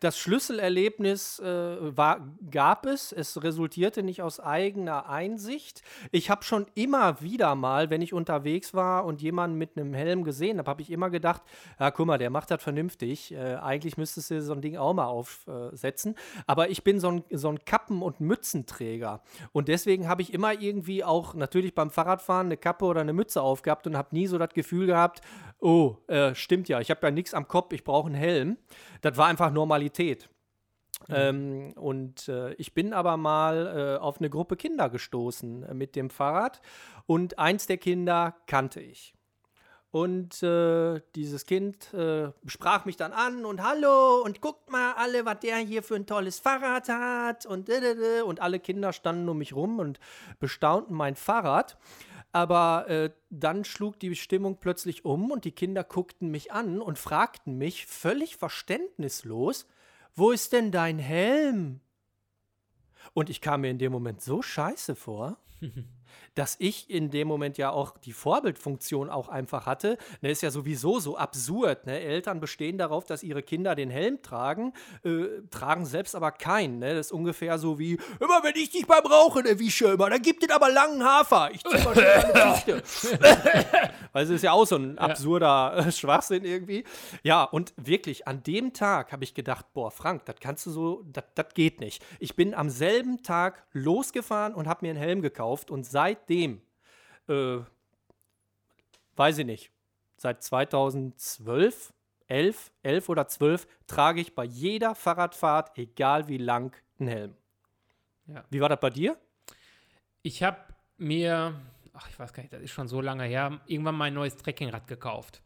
das 0.00 0.18
Schlüsselerlebnis 0.18 1.38
äh, 1.38 1.96
war, 1.96 2.28
gab 2.50 2.84
es. 2.84 3.10
Es 3.10 3.42
resultierte 3.42 4.02
nicht 4.02 4.20
aus 4.20 4.38
eigener 4.38 5.08
Einsicht. 5.08 5.80
Ich 6.12 6.28
habe 6.28 6.44
schon 6.44 6.66
immer 6.74 7.22
wieder 7.22 7.54
mal, 7.54 7.88
wenn 7.88 8.02
ich 8.02 8.12
unterwegs 8.12 8.74
war 8.74 9.06
und 9.06 9.22
jemanden 9.22 9.56
mit 9.56 9.78
einem 9.78 9.94
Helm 9.94 10.24
gesehen 10.24 10.58
habe, 10.58 10.70
habe 10.70 10.82
ich 10.82 10.90
immer 10.90 11.08
gedacht, 11.08 11.40
ja, 11.80 11.90
guck 11.90 12.06
mal, 12.06 12.18
der 12.18 12.28
macht 12.28 12.50
das 12.50 12.62
vernünftig. 12.62 13.32
Äh, 13.32 13.54
eigentlich 13.54 13.96
müsstest 13.96 14.30
du 14.30 14.42
so 14.42 14.52
ein 14.52 14.60
Ding 14.60 14.76
auch 14.76 14.92
mal 14.92 15.06
aufsetzen. 15.06 16.16
Aber 16.46 16.68
ich 16.68 16.84
bin 16.84 17.00
so 17.00 17.08
ein, 17.08 17.24
so 17.30 17.48
ein 17.48 17.64
Kappen- 17.64 18.02
und 18.02 18.20
Mützenträger. 18.20 19.22
Und 19.52 19.68
deswegen 19.68 20.06
habe 20.06 20.20
ich 20.20 20.34
immer 20.34 20.52
irgendwie 20.52 21.02
auch 21.02 21.32
natürlich 21.32 21.74
beim 21.74 21.88
Fahrradfahren 21.88 22.48
eine 22.48 22.58
Kappe 22.58 22.84
oder 22.84 23.00
eine 23.00 23.14
Mütze 23.14 23.40
aufgehabt 23.40 23.86
und 23.86 23.96
habe 23.96 24.14
nie 24.14 24.26
so 24.26 24.36
das 24.36 24.50
Gefühl 24.52 24.86
gehabt, 24.86 25.22
oh, 25.60 25.93
äh, 26.08 26.34
stimmt 26.34 26.68
ja, 26.68 26.80
ich 26.80 26.90
habe 26.90 27.06
ja 27.06 27.10
nichts 27.10 27.34
am 27.34 27.48
Kopf, 27.48 27.72
ich 27.72 27.84
brauche 27.84 28.06
einen 28.06 28.14
Helm. 28.14 28.58
Das 29.00 29.16
war 29.16 29.26
einfach 29.26 29.50
Normalität. 29.50 30.28
Ähm, 31.08 31.72
und 31.76 32.28
äh, 32.28 32.54
ich 32.54 32.72
bin 32.72 32.92
aber 32.92 33.16
mal 33.16 33.96
äh, 33.96 34.00
auf 34.00 34.18
eine 34.18 34.30
Gruppe 34.30 34.56
Kinder 34.56 34.88
gestoßen 34.88 35.64
äh, 35.64 35.74
mit 35.74 35.96
dem 35.96 36.08
Fahrrad 36.08 36.60
und 37.06 37.38
eins 37.38 37.66
der 37.66 37.78
Kinder 37.78 38.34
kannte 38.46 38.80
ich. 38.80 39.14
Und 39.90 40.42
äh, 40.42 41.00
dieses 41.14 41.46
Kind 41.46 41.94
äh, 41.94 42.32
sprach 42.46 42.84
mich 42.84 42.96
dann 42.96 43.12
an 43.12 43.44
und 43.44 43.62
hallo 43.62 44.22
und 44.24 44.40
guckt 44.40 44.68
mal 44.68 44.94
alle, 44.94 45.24
was 45.24 45.38
der 45.38 45.58
hier 45.58 45.84
für 45.84 45.94
ein 45.94 46.06
tolles 46.06 46.40
Fahrrad 46.40 46.88
hat 46.88 47.46
und 47.46 47.70
und 48.24 48.40
alle 48.40 48.58
Kinder 48.58 48.92
standen 48.92 49.28
um 49.28 49.38
mich 49.38 49.54
rum 49.54 49.78
und 49.78 50.00
bestaunten 50.40 50.96
mein 50.96 51.14
Fahrrad. 51.14 51.76
Aber 52.34 52.88
äh, 52.88 53.10
dann 53.30 53.64
schlug 53.64 54.00
die 54.00 54.16
Stimmung 54.16 54.58
plötzlich 54.58 55.04
um 55.04 55.30
und 55.30 55.44
die 55.44 55.52
Kinder 55.52 55.84
guckten 55.84 56.32
mich 56.32 56.50
an 56.50 56.80
und 56.80 56.98
fragten 56.98 57.56
mich 57.58 57.86
völlig 57.86 58.36
verständnislos, 58.36 59.68
wo 60.16 60.32
ist 60.32 60.52
denn 60.52 60.72
dein 60.72 60.98
Helm? 60.98 61.78
Und 63.12 63.30
ich 63.30 63.40
kam 63.40 63.60
mir 63.60 63.70
in 63.70 63.78
dem 63.78 63.92
Moment 63.92 64.20
so 64.20 64.42
scheiße 64.42 64.96
vor, 64.96 65.38
dass 66.34 66.56
ich 66.58 66.90
in 66.90 67.10
dem 67.10 67.28
Moment 67.28 67.58
ja 67.58 67.70
auch 67.70 67.96
die 67.98 68.12
Vorbildfunktion 68.12 69.10
auch 69.10 69.28
einfach 69.28 69.66
hatte. 69.66 69.98
Ne, 70.20 70.30
ist 70.30 70.42
ja 70.42 70.50
sowieso 70.50 71.00
so 71.00 71.16
absurd. 71.16 71.86
Ne? 71.86 72.00
Eltern 72.00 72.40
bestehen 72.40 72.78
darauf, 72.78 73.04
dass 73.04 73.22
ihre 73.22 73.42
Kinder 73.42 73.74
den 73.74 73.90
Helm 73.90 74.22
tragen, 74.22 74.72
äh, 75.04 75.24
tragen 75.50 75.86
selbst 75.86 76.14
aber 76.14 76.32
keinen. 76.32 76.78
Ne? 76.78 76.94
Das 76.94 77.06
ist 77.06 77.12
ungefähr 77.12 77.58
so 77.58 77.78
wie, 77.78 77.98
immer 78.20 78.42
wenn 78.42 78.56
ich 78.56 78.70
dich 78.70 78.86
beim 78.86 79.04
Rauchen 79.04 79.46
erwische, 79.46 79.86
immer, 79.86 80.10
dann 80.10 80.22
gibt 80.22 80.42
es 80.42 80.50
aber 80.50 80.70
langen 80.70 81.04
Hafer. 81.04 81.50
Ich 81.52 81.62
zieh 81.64 81.84
mal 81.84 81.94
schnell 81.94 82.54
Fichte. 82.64 82.82
Weil 84.12 84.24
es 84.24 84.30
ist 84.30 84.42
ja 84.42 84.52
auch 84.52 84.66
so 84.66 84.76
ein 84.76 84.98
absurder 84.98 85.76
äh, 85.76 85.92
Schwachsinn 85.92 86.44
irgendwie. 86.44 86.84
Ja, 87.22 87.44
und 87.44 87.72
wirklich, 87.76 88.26
an 88.28 88.42
dem 88.42 88.72
Tag 88.72 89.12
habe 89.12 89.24
ich 89.24 89.34
gedacht, 89.34 89.66
boah, 89.74 89.90
Frank, 89.90 90.24
das 90.26 90.36
kannst 90.40 90.66
du 90.66 90.70
so, 90.70 91.04
das 91.12 91.54
geht 91.54 91.80
nicht. 91.80 92.04
Ich 92.18 92.36
bin 92.36 92.54
am 92.54 92.70
selben 92.70 93.22
Tag 93.22 93.64
losgefahren 93.72 94.54
und 94.54 94.68
habe 94.68 94.86
mir 94.86 94.90
einen 94.90 94.98
Helm 94.98 95.22
gekauft 95.22 95.70
und 95.70 95.84
seitdem, 96.04 96.60
äh, 97.28 97.58
weiß 99.16 99.38
ich 99.38 99.46
nicht, 99.46 99.70
seit 100.16 100.42
2012, 100.42 101.94
11, 102.28 102.72
11 102.82 103.08
oder 103.08 103.26
12 103.26 103.66
trage 103.86 104.20
ich 104.20 104.34
bei 104.34 104.44
jeder 104.44 104.94
Fahrradfahrt, 104.94 105.78
egal 105.78 106.28
wie 106.28 106.36
lang, 106.36 106.76
einen 106.98 107.08
Helm. 107.08 107.36
Ja. 108.26 108.44
Wie 108.50 108.60
war 108.60 108.68
das 108.68 108.80
bei 108.80 108.90
dir? 108.90 109.18
Ich 110.22 110.42
habe 110.42 110.58
mir, 110.98 111.58
ach, 111.94 112.08
ich 112.08 112.18
weiß 112.18 112.32
gar 112.34 112.42
nicht, 112.42 112.52
das 112.52 112.62
ist 112.62 112.70
schon 112.70 112.88
so 112.88 113.00
lange 113.00 113.24
her, 113.24 113.60
irgendwann 113.66 113.96
mein 113.96 114.12
neues 114.14 114.36
Trekkingrad 114.36 114.86
gekauft, 114.86 115.42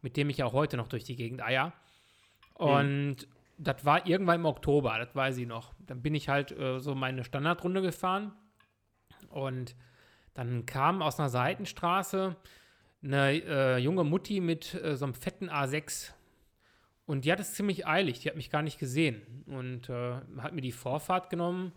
mit 0.00 0.16
dem 0.16 0.30
ich 0.30 0.42
auch 0.42 0.54
heute 0.54 0.78
noch 0.78 0.88
durch 0.88 1.04
die 1.04 1.16
Gegend 1.16 1.42
eier. 1.42 1.72
Und 2.54 3.28
das 3.58 3.84
war 3.84 4.06
irgendwann 4.06 4.40
im 4.40 4.46
Oktober, 4.46 4.98
das 4.98 5.14
weiß 5.14 5.36
ich 5.38 5.46
noch. 5.46 5.74
Dann 5.80 6.00
bin 6.00 6.14
ich 6.14 6.28
halt 6.30 6.52
äh, 6.52 6.80
so 6.80 6.94
meine 6.94 7.24
Standardrunde 7.24 7.82
gefahren 7.82 8.32
und 9.28 9.74
dann 10.38 10.66
kam 10.66 11.02
aus 11.02 11.18
einer 11.18 11.30
Seitenstraße 11.30 12.36
eine 13.02 13.42
äh, 13.42 13.78
junge 13.78 14.04
Mutti 14.04 14.38
mit 14.38 14.72
äh, 14.72 14.96
so 14.96 15.04
einem 15.04 15.14
fetten 15.14 15.50
A6 15.50 16.12
Und 17.06 17.24
die 17.24 17.32
hat 17.32 17.40
es 17.40 17.54
ziemlich 17.54 17.88
eilig, 17.88 18.20
die 18.20 18.28
hat 18.28 18.36
mich 18.36 18.48
gar 18.48 18.62
nicht 18.62 18.78
gesehen 18.78 19.20
und 19.46 19.88
äh, 19.88 20.20
hat 20.36 20.52
mir 20.52 20.60
die 20.60 20.70
Vorfahrt 20.70 21.28
genommen. 21.28 21.72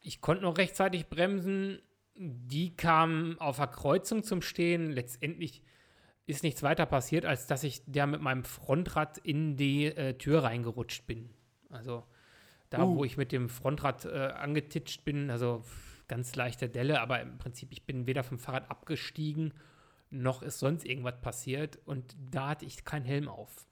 Ich 0.00 0.22
konnte 0.22 0.44
noch 0.44 0.56
rechtzeitig 0.56 1.08
bremsen. 1.08 1.82
Die 2.14 2.74
kam 2.74 3.38
auf 3.38 3.58
der 3.58 3.66
Kreuzung 3.66 4.22
zum 4.22 4.40
Stehen. 4.40 4.90
Letztendlich 4.90 5.60
ist 6.24 6.42
nichts 6.42 6.62
weiter 6.62 6.86
passiert, 6.86 7.26
als 7.26 7.46
dass 7.46 7.64
ich 7.64 7.82
der 7.84 8.06
mit 8.06 8.22
meinem 8.22 8.44
Frontrad 8.44 9.18
in 9.18 9.58
die 9.58 9.84
äh, 9.84 10.14
Tür 10.14 10.42
reingerutscht 10.42 11.06
bin. 11.06 11.28
Also 11.68 12.02
da, 12.70 12.82
Uh. 12.82 12.96
wo 12.96 13.04
ich 13.04 13.18
mit 13.18 13.30
dem 13.30 13.50
Frontrad 13.50 14.06
äh, 14.06 14.08
angetitscht 14.08 15.04
bin, 15.04 15.28
also 15.30 15.62
ganz 16.08 16.34
leichte 16.36 16.68
Delle, 16.68 17.00
aber 17.00 17.20
im 17.20 17.38
Prinzip, 17.38 17.72
ich 17.72 17.84
bin 17.84 18.06
weder 18.06 18.22
vom 18.22 18.38
Fahrrad 18.38 18.70
abgestiegen, 18.70 19.52
noch 20.10 20.42
ist 20.42 20.58
sonst 20.58 20.84
irgendwas 20.86 21.20
passiert 21.20 21.78
und 21.84 22.16
da 22.30 22.50
hatte 22.50 22.64
ich 22.64 22.84
keinen 22.84 23.04
Helm 23.04 23.28
auf. 23.28 23.66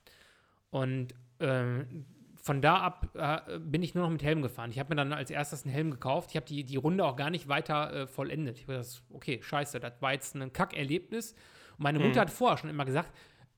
Und 0.71 1.15
ähm, 1.41 2.07
von 2.37 2.61
da 2.61 2.77
ab 2.79 3.09
äh, 3.15 3.59
bin 3.59 3.83
ich 3.83 3.95
nur 3.95 4.05
noch 4.05 4.11
mit 4.11 4.23
Helm 4.23 4.43
gefahren. 4.43 4.71
Ich 4.71 4.79
habe 4.79 4.91
mir 4.91 4.97
dann 4.97 5.13
als 5.13 5.31
erstes 5.31 5.65
einen 5.65 5.73
Helm 5.73 5.91
gekauft. 5.93 6.31
Ich 6.31 6.37
habe 6.37 6.45
die, 6.47 6.65
die 6.65 6.77
Runde 6.77 7.05
auch 7.05 7.17
gar 7.17 7.31
nicht 7.31 7.49
weiter 7.49 7.93
äh, 8.03 8.07
vollendet. 8.07 8.59
Ich 8.59 8.65
habe 8.65 8.79
gesagt, 8.79 9.03
okay, 9.11 9.41
scheiße, 9.41 9.81
das 9.81 9.93
war 10.01 10.13
jetzt 10.13 10.35
ein 10.35 10.53
Kackerlebnis. 10.53 11.33
Und 11.79 11.85
meine 11.85 12.01
Mutter 12.01 12.21
hat 12.21 12.31
vorher 12.31 12.59
schon 12.59 12.69
immer 12.71 12.85
gesagt, 12.85 13.11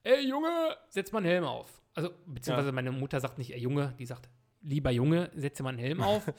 ey 0.04 0.28
Junge, 0.28 0.76
setz 0.90 1.10
mal 1.10 1.18
einen 1.18 1.26
Helm 1.26 1.44
auf. 1.44 1.82
Also, 1.94 2.10
beziehungsweise 2.26 2.68
Ja. 2.68 2.72
meine 2.72 2.92
Mutter 2.92 3.18
sagt 3.20 3.38
nicht, 3.38 3.52
ey 3.52 3.58
Junge, 3.58 3.94
die 3.98 4.06
sagt, 4.06 4.28
lieber 4.60 4.90
Junge, 4.90 5.30
setze 5.34 5.62
mal 5.62 5.70
einen 5.70 5.78
Helm 5.78 6.02
auf. 6.02 6.30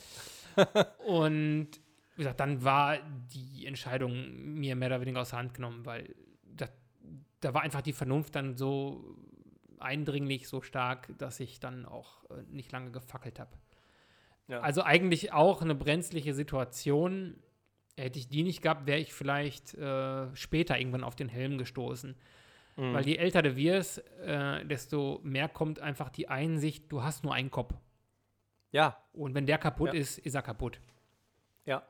Und 1.05 1.69
wie 2.17 2.23
gesagt, 2.23 2.39
dann 2.39 2.63
war 2.63 2.97
die 3.33 3.65
Entscheidung 3.65 4.53
mir 4.55 4.75
mehr 4.75 4.89
oder 4.89 5.01
weniger 5.01 5.21
aus 5.21 5.29
der 5.29 5.39
Hand 5.39 5.53
genommen, 5.53 5.85
weil 5.85 6.13
da, 6.43 6.67
da 7.39 7.53
war 7.53 7.61
einfach 7.61 7.81
die 7.81 7.93
Vernunft 7.93 8.35
dann 8.35 8.57
so 8.57 9.15
eindringlich, 9.79 10.47
so 10.47 10.61
stark, 10.61 11.09
dass 11.17 11.39
ich 11.39 11.59
dann 11.59 11.85
auch 11.85 12.23
äh, 12.31 12.41
nicht 12.49 12.71
lange 12.71 12.91
gefackelt 12.91 13.39
habe. 13.39 13.51
Ja. 14.47 14.61
Also 14.61 14.81
eigentlich 14.83 15.31
auch 15.33 15.61
eine 15.61 15.75
brenzliche 15.75 16.33
Situation. 16.33 17.35
Hätte 17.95 18.19
ich 18.19 18.27
die 18.29 18.43
nicht 18.43 18.61
gehabt, 18.61 18.85
wäre 18.87 18.99
ich 18.99 19.13
vielleicht 19.13 19.73
äh, 19.75 20.35
später 20.35 20.77
irgendwann 20.79 21.03
auf 21.03 21.15
den 21.15 21.29
Helm 21.29 21.57
gestoßen. 21.57 22.15
Mhm. 22.77 22.93
Weil 22.93 23.07
je 23.07 23.15
älter 23.17 23.41
du 23.41 23.55
wirst, 23.55 23.99
äh, 24.21 24.63
desto 24.65 25.19
mehr 25.23 25.49
kommt 25.49 25.79
einfach 25.79 26.09
die 26.09 26.29
Einsicht, 26.29 26.91
du 26.91 27.03
hast 27.03 27.23
nur 27.23 27.33
einen 27.33 27.49
Kopf. 27.51 27.73
Ja, 28.71 28.97
Und 29.13 29.33
wenn 29.33 29.45
der 29.45 29.57
kaputt 29.57 29.93
Ja. 29.93 29.99
ist, 29.99 30.17
ist 30.19 30.35
er 30.35 30.41
kaputt. 30.41 30.79
ja. 31.65 31.83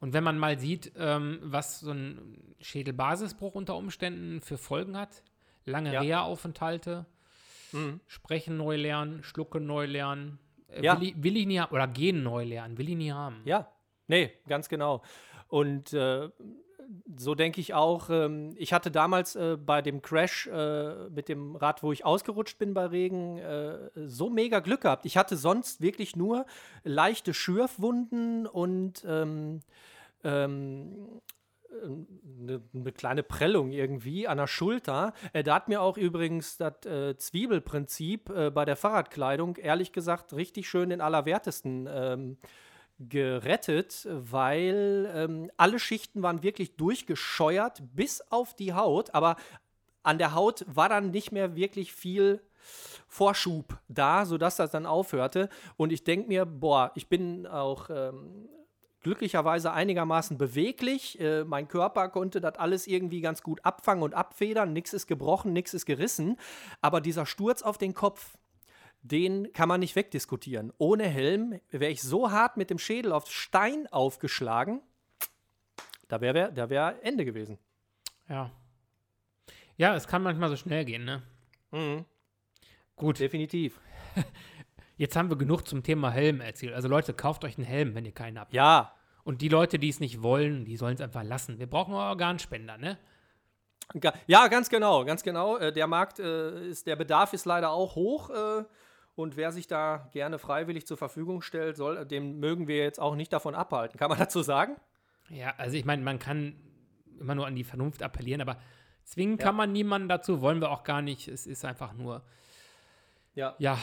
Und 0.00 0.12
wenn 0.12 0.24
man 0.24 0.38
mal 0.38 0.58
sieht, 0.58 0.92
ähm, 0.96 1.38
was 1.42 1.80
so 1.80 1.90
ein 1.92 2.54
Schädelbasisbruch 2.60 3.54
unter 3.54 3.76
Umständen 3.76 4.40
für 4.40 4.58
Folgen 4.58 4.96
hat, 4.96 5.22
lange 5.64 5.92
Ja. 5.92 6.00
Reha-Aufenthalte, 6.00 7.06
Mhm. 7.72 8.00
Sprechen 8.06 8.56
neu 8.56 8.76
lernen, 8.76 9.22
Schlucken 9.22 9.66
neu 9.66 9.84
lernen, 9.86 10.38
äh, 10.68 10.82
Ja. 10.82 10.98
will, 10.98 11.08
ich, 11.08 11.22
will 11.22 11.36
ich 11.36 11.46
nie 11.46 11.58
haben, 11.60 11.72
oder 11.74 11.86
Gehen 11.86 12.22
neu 12.22 12.44
lernen, 12.44 12.78
will 12.78 12.88
ich 12.88 12.96
nie 12.96 13.12
haben. 13.12 13.42
Ja, 13.44 13.70
nee, 14.06 14.32
ganz 14.46 14.68
genau. 14.70 15.02
Und 15.48 15.92
äh, 15.92 16.30
so 17.16 17.34
denke 17.34 17.60
ich 17.60 17.74
auch, 17.74 18.10
ähm, 18.10 18.54
ich 18.56 18.72
hatte 18.72 18.90
damals 18.90 19.36
äh, 19.36 19.56
bei 19.56 19.82
dem 19.82 20.02
Crash 20.02 20.46
äh, 20.46 21.08
mit 21.10 21.28
dem 21.28 21.56
Rad, 21.56 21.82
wo 21.82 21.92
ich 21.92 22.04
ausgerutscht 22.04 22.58
bin 22.58 22.74
bei 22.74 22.86
Regen, 22.86 23.38
äh, 23.38 23.90
so 24.06 24.30
mega 24.30 24.60
Glück 24.60 24.82
gehabt. 24.82 25.04
Ich 25.04 25.16
hatte 25.16 25.36
sonst 25.36 25.80
wirklich 25.80 26.16
nur 26.16 26.46
leichte 26.84 27.34
Schürfwunden 27.34 28.46
und 28.46 29.04
ähm, 29.06 29.60
ähm, 30.24 31.20
eine, 31.82 32.62
eine 32.74 32.92
kleine 32.92 33.22
Prellung 33.22 33.70
irgendwie 33.72 34.26
an 34.26 34.38
der 34.38 34.46
Schulter. 34.46 35.12
Äh, 35.32 35.42
da 35.42 35.56
hat 35.56 35.68
mir 35.68 35.82
auch 35.82 35.96
übrigens 35.96 36.56
das 36.56 36.86
äh, 36.86 37.16
Zwiebelprinzip 37.16 38.30
äh, 38.30 38.50
bei 38.50 38.64
der 38.64 38.76
Fahrradkleidung, 38.76 39.56
ehrlich 39.56 39.92
gesagt, 39.92 40.32
richtig 40.32 40.68
schön 40.68 40.90
den 40.90 41.00
Allerwertesten 41.00 41.88
ähm, 41.90 42.38
gerettet, 42.98 44.06
weil 44.10 45.10
ähm, 45.14 45.50
alle 45.56 45.78
Schichten 45.78 46.22
waren 46.22 46.42
wirklich 46.42 46.76
durchgescheuert 46.76 47.82
bis 47.94 48.20
auf 48.30 48.54
die 48.54 48.74
Haut, 48.74 49.14
aber 49.14 49.36
an 50.02 50.18
der 50.18 50.34
Haut 50.34 50.64
war 50.66 50.88
dann 50.88 51.10
nicht 51.10 51.32
mehr 51.32 51.54
wirklich 51.54 51.92
viel 51.92 52.40
Vorschub 53.06 53.78
da, 53.88 54.26
sodass 54.26 54.56
das 54.56 54.70
dann 54.70 54.86
aufhörte. 54.86 55.48
Und 55.76 55.92
ich 55.92 56.04
denke 56.04 56.28
mir, 56.28 56.44
boah, 56.44 56.92
ich 56.94 57.08
bin 57.08 57.46
auch 57.46 57.88
ähm, 57.90 58.48
glücklicherweise 59.02 59.72
einigermaßen 59.72 60.36
beweglich. 60.38 61.20
Äh, 61.20 61.44
mein 61.44 61.68
Körper 61.68 62.08
konnte 62.08 62.40
das 62.40 62.56
alles 62.56 62.86
irgendwie 62.86 63.20
ganz 63.20 63.42
gut 63.42 63.64
abfangen 63.64 64.02
und 64.02 64.14
abfedern. 64.14 64.72
Nichts 64.72 64.92
ist 64.92 65.06
gebrochen, 65.06 65.52
nichts 65.52 65.74
ist 65.74 65.86
gerissen. 65.86 66.36
Aber 66.80 67.00
dieser 67.00 67.26
Sturz 67.26 67.62
auf 67.62 67.78
den 67.78 67.94
Kopf, 67.94 68.36
den 69.08 69.52
kann 69.52 69.68
man 69.68 69.80
nicht 69.80 69.96
wegdiskutieren. 69.96 70.72
Ohne 70.78 71.04
Helm 71.04 71.60
wäre 71.70 71.90
ich 71.90 72.02
so 72.02 72.30
hart 72.30 72.56
mit 72.56 72.70
dem 72.70 72.78
Schädel 72.78 73.12
auf 73.12 73.30
Stein 73.30 73.86
aufgeschlagen, 73.88 74.80
da 76.08 76.20
wäre 76.20 76.34
wär, 76.34 76.50
da 76.50 76.70
wär 76.70 76.98
Ende 77.02 77.24
gewesen. 77.24 77.58
Ja. 78.28 78.50
Ja, 79.76 79.94
es 79.94 80.06
kann 80.06 80.22
manchmal 80.22 80.48
so 80.48 80.56
schnell 80.56 80.84
gehen, 80.84 81.04
ne? 81.04 81.22
Gut, 82.96 83.20
Definitiv. 83.20 83.80
jetzt 84.96 85.14
haben 85.16 85.30
wir 85.30 85.36
genug 85.36 85.68
zum 85.68 85.82
Thema 85.82 86.10
Helm 86.10 86.40
erzählt. 86.40 86.74
Also 86.74 86.88
Leute, 86.88 87.14
kauft 87.14 87.44
euch 87.44 87.56
einen 87.58 87.66
Helm, 87.66 87.94
wenn 87.94 88.04
ihr 88.04 88.12
keinen 88.12 88.38
habt. 88.38 88.52
Ja, 88.52 88.94
Und 89.22 89.42
die 89.42 89.48
Leute, 89.48 89.78
die 89.78 89.88
es 89.90 90.00
nicht 90.00 90.22
wollen, 90.22 90.64
die 90.64 90.76
sollen 90.76 90.94
es 90.94 91.00
einfach 91.00 91.22
lassen. 91.22 91.58
Wir 91.58 91.68
brauchen 91.68 91.94
auch 91.94 92.08
Organspender, 92.08 92.78
ne? 92.78 92.98
Ja, 94.26 94.48
ganz 94.48 94.68
genau, 94.68 95.04
ganz 95.04 95.22
genau. 95.22 95.56
Äh, 95.58 95.72
Der 95.72 95.86
Markt 95.86 96.18
äh, 96.18 96.68
ist, 96.68 96.86
der 96.86 96.96
Bedarf 96.96 97.32
ist 97.32 97.44
leider 97.44 97.70
auch 97.70 97.94
hoch. 97.94 98.30
Äh, 98.30 98.64
und 99.18 99.36
wer 99.36 99.50
sich 99.50 99.66
da 99.66 100.08
gerne 100.12 100.38
freiwillig 100.38 100.86
zur 100.86 100.96
Verfügung 100.96 101.42
stellt, 101.42 101.76
soll, 101.76 102.06
dem 102.06 102.38
mögen 102.38 102.68
wir 102.68 102.76
jetzt 102.78 103.00
auch 103.00 103.16
nicht 103.16 103.32
davon 103.32 103.54
abhalten. 103.56 103.98
Kann 103.98 104.08
man 104.10 104.18
dazu 104.26 104.42
sagen? 104.42 104.76
Ja, 105.28 105.54
also 105.58 105.76
ich 105.76 105.84
meine, 105.84 106.02
man 106.02 106.18
kann 106.20 106.54
immer 107.18 107.34
nur 107.34 107.46
an 107.46 107.56
die 107.56 107.64
Vernunft 107.64 108.02
appellieren, 108.02 108.40
aber 108.40 108.58
zwingen 109.04 109.36
Ja. 109.38 109.44
kann 109.46 109.56
man 109.56 109.72
niemanden 109.72 110.08
dazu, 110.08 110.40
wollen 110.40 110.60
wir 110.60 110.70
auch 110.70 110.84
gar 110.84 111.02
nicht. 111.02 111.26
Es 111.26 111.46
ist 111.48 111.64
einfach 111.64 111.92
nur, 111.94 112.22
Ja. 113.34 113.56
ja. 113.58 113.76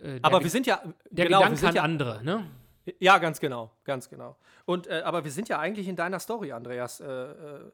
äh, 0.00 0.20
Aber 0.22 0.38
Ge- 0.38 0.44
wir 0.44 0.50
sind 0.50 0.66
ja. 0.68 0.80
der 1.10 1.26
genau, 1.26 1.38
wir 1.40 1.44
Gedanke 1.46 1.56
sind 1.58 1.68
an 1.70 1.74
ja, 1.74 1.82
andere, 1.82 2.24
ne? 2.24 2.46
Ja, 3.00 3.18
ganz 3.18 3.40
genau, 3.40 3.72
ganz 3.82 4.08
genau. 4.08 4.36
Und 4.66 4.86
äh, 4.86 5.02
aber 5.04 5.24
wir 5.24 5.32
sind 5.32 5.48
ja 5.48 5.58
eigentlich 5.58 5.88
in 5.88 5.96
deiner 5.96 6.20
Story, 6.20 6.52
Andreas. 6.52 7.00
Äh, 7.00 7.06
äh, 7.08 7.72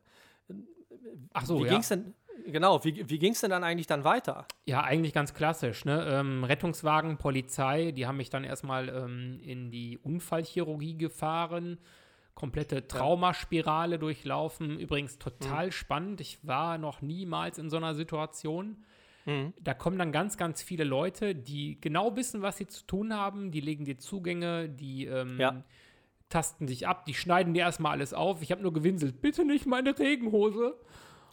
Ach 1.34 1.44
so, 1.44 1.58
wie 1.60 1.64
ja. 1.66 1.72
ging's 1.72 1.88
denn? 1.88 2.14
Genau, 2.46 2.84
wie, 2.84 3.08
wie 3.08 3.18
ging 3.18 3.32
es 3.32 3.40
denn 3.40 3.50
dann 3.50 3.62
eigentlich 3.64 3.86
dann 3.86 4.04
weiter? 4.04 4.46
Ja, 4.64 4.82
eigentlich 4.82 5.12
ganz 5.12 5.34
klassisch, 5.34 5.84
ne? 5.84 6.04
Ähm, 6.10 6.44
Rettungswagen, 6.44 7.18
Polizei, 7.18 7.92
die 7.92 8.06
haben 8.06 8.16
mich 8.16 8.30
dann 8.30 8.44
erstmal 8.44 8.88
ähm, 8.88 9.38
in 9.42 9.70
die 9.70 9.98
Unfallchirurgie 9.98 10.96
gefahren, 10.98 11.78
komplette 12.34 12.88
Traumaspirale 12.88 13.98
durchlaufen. 13.98 14.80
Übrigens 14.80 15.18
total 15.18 15.66
Mhm. 15.66 15.72
spannend. 15.72 16.20
Ich 16.20 16.38
war 16.46 16.78
noch 16.78 17.02
niemals 17.02 17.58
in 17.58 17.70
so 17.70 17.76
einer 17.76 17.94
Situation. 17.94 18.84
Mhm. 19.26 19.52
Da 19.60 19.74
kommen 19.74 19.98
dann 19.98 20.10
ganz, 20.10 20.36
ganz 20.36 20.62
viele 20.62 20.84
Leute, 20.84 21.34
die 21.34 21.80
genau 21.80 22.16
wissen, 22.16 22.42
was 22.42 22.56
sie 22.56 22.66
zu 22.66 22.84
tun 22.86 23.14
haben. 23.14 23.50
Die 23.52 23.60
legen 23.60 23.84
dir 23.84 23.98
Zugänge, 23.98 24.68
die 24.68 25.04
ähm, 25.06 25.38
Ja. 25.38 25.62
tasten 26.28 26.66
dich 26.66 26.88
ab, 26.88 27.04
die 27.04 27.14
schneiden 27.14 27.52
dir 27.54 27.60
erstmal 27.60 27.92
alles 27.92 28.14
auf. 28.14 28.42
Ich 28.42 28.50
habe 28.50 28.62
nur 28.62 28.72
gewinselt, 28.72 29.20
bitte 29.20 29.44
nicht 29.44 29.66
meine 29.66 29.96
Regenhose. 29.96 30.74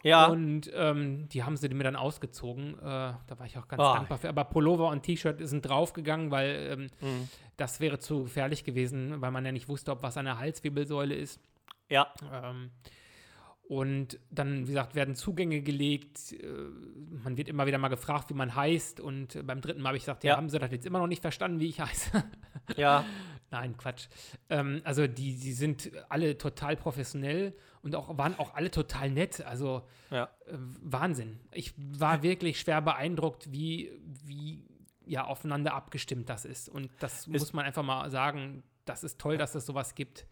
Ja, 0.04 0.28
Und 0.28 0.72
ähm, 0.74 1.28
die 1.30 1.44
haben 1.44 1.58
sie 1.58 1.68
mir 1.70 1.84
dann 1.84 1.96
ausgezogen. 1.98 2.76
Äh, 2.80 2.82
da 2.82 3.20
war 3.38 3.46
ich 3.46 3.58
auch 3.58 3.68
ganz 3.68 3.82
Ah. 3.82 3.96
dankbar 3.96 4.18
für. 4.18 4.30
Aber 4.30 4.46
Pullover 4.46 4.90
und 4.90 5.04
T-Shirt 5.04 5.40
sind 5.48 5.62
draufgegangen, 5.68 6.32
weil 6.32 6.70
ähm, 6.72 6.88
Mhm. 7.02 7.28
das 7.58 7.80
wäre 7.82 8.00
zu 8.00 8.24
gefährlich 8.24 8.64
gewesen, 8.64 9.20
weil 9.22 9.32
man 9.32 9.46
ja 9.46 9.52
nicht 9.52 9.68
wusste, 9.68 9.92
ob 9.92 10.02
was 10.04 10.16
an 10.18 10.26
der 10.26 10.40
Halswirbelsäule 10.40 11.16
ist. 11.16 11.42
ja, 11.90 12.08
Ähm, 12.32 12.70
und 13.68 14.20
dann, 14.32 14.64
wie 14.64 14.72
gesagt, 14.72 14.96
werden 14.96 15.16
Zugänge 15.16 15.62
gelegt. 15.62 16.32
Äh, 16.34 16.46
man 17.24 17.38
wird 17.38 17.50
immer 17.50 17.68
wieder 17.68 17.78
mal 17.78 17.90
gefragt, 17.90 18.30
wie 18.30 18.34
man 18.34 18.56
heißt. 18.56 19.00
Und 19.00 19.36
äh, 19.36 19.44
beim 19.44 19.62
dritten 19.62 19.82
Mal 19.82 19.90
habe 19.90 19.98
ich 19.98 20.04
gesagt, 20.04 20.24
ja, 20.24 20.32
Ja. 20.32 20.38
haben 20.38 20.50
sie 20.50 20.58
das 20.58 20.72
jetzt 20.72 20.88
immer 20.88 20.98
noch 21.00 21.08
nicht 21.08 21.22
verstanden, 21.22 21.60
wie 21.60 21.68
ich 21.68 21.80
heiße? 21.80 22.24
ja, 22.78 23.04
Nein, 23.52 23.78
Quatsch. 23.78 24.08
Ähm, 24.50 24.82
also 24.84 25.08
die, 25.08 25.36
die 25.36 25.54
sind 25.54 25.92
alle 26.10 26.38
total 26.38 26.76
professionell 26.76 27.54
und 27.82 27.96
auch 27.96 28.18
waren 28.18 28.38
auch 28.38 28.54
alle 28.54 28.72
total 28.72 29.10
nett. 29.10 29.42
Also 29.46 29.84
ja. 30.12 30.26
äh, 30.46 30.54
Wahnsinn. 30.82 31.40
Ich 31.52 31.74
war 31.78 32.22
wirklich 32.24 32.60
schwer 32.60 32.82
beeindruckt, 32.82 33.52
wie, 33.52 33.92
wie 34.26 34.64
ja, 35.06 35.26
aufeinander 35.26 35.74
abgestimmt 35.74 36.30
das 36.30 36.46
ist. 36.46 36.70
Und 36.70 36.92
das 37.00 37.26
muss 37.28 37.54
man 37.54 37.66
einfach 37.66 37.84
mal 37.84 38.10
sagen, 38.12 38.64
das 38.86 39.04
ist 39.04 39.20
toll, 39.20 39.38
dass 39.38 39.56
es 39.56 39.66
sowas 39.66 39.96
gibt. 39.96 40.28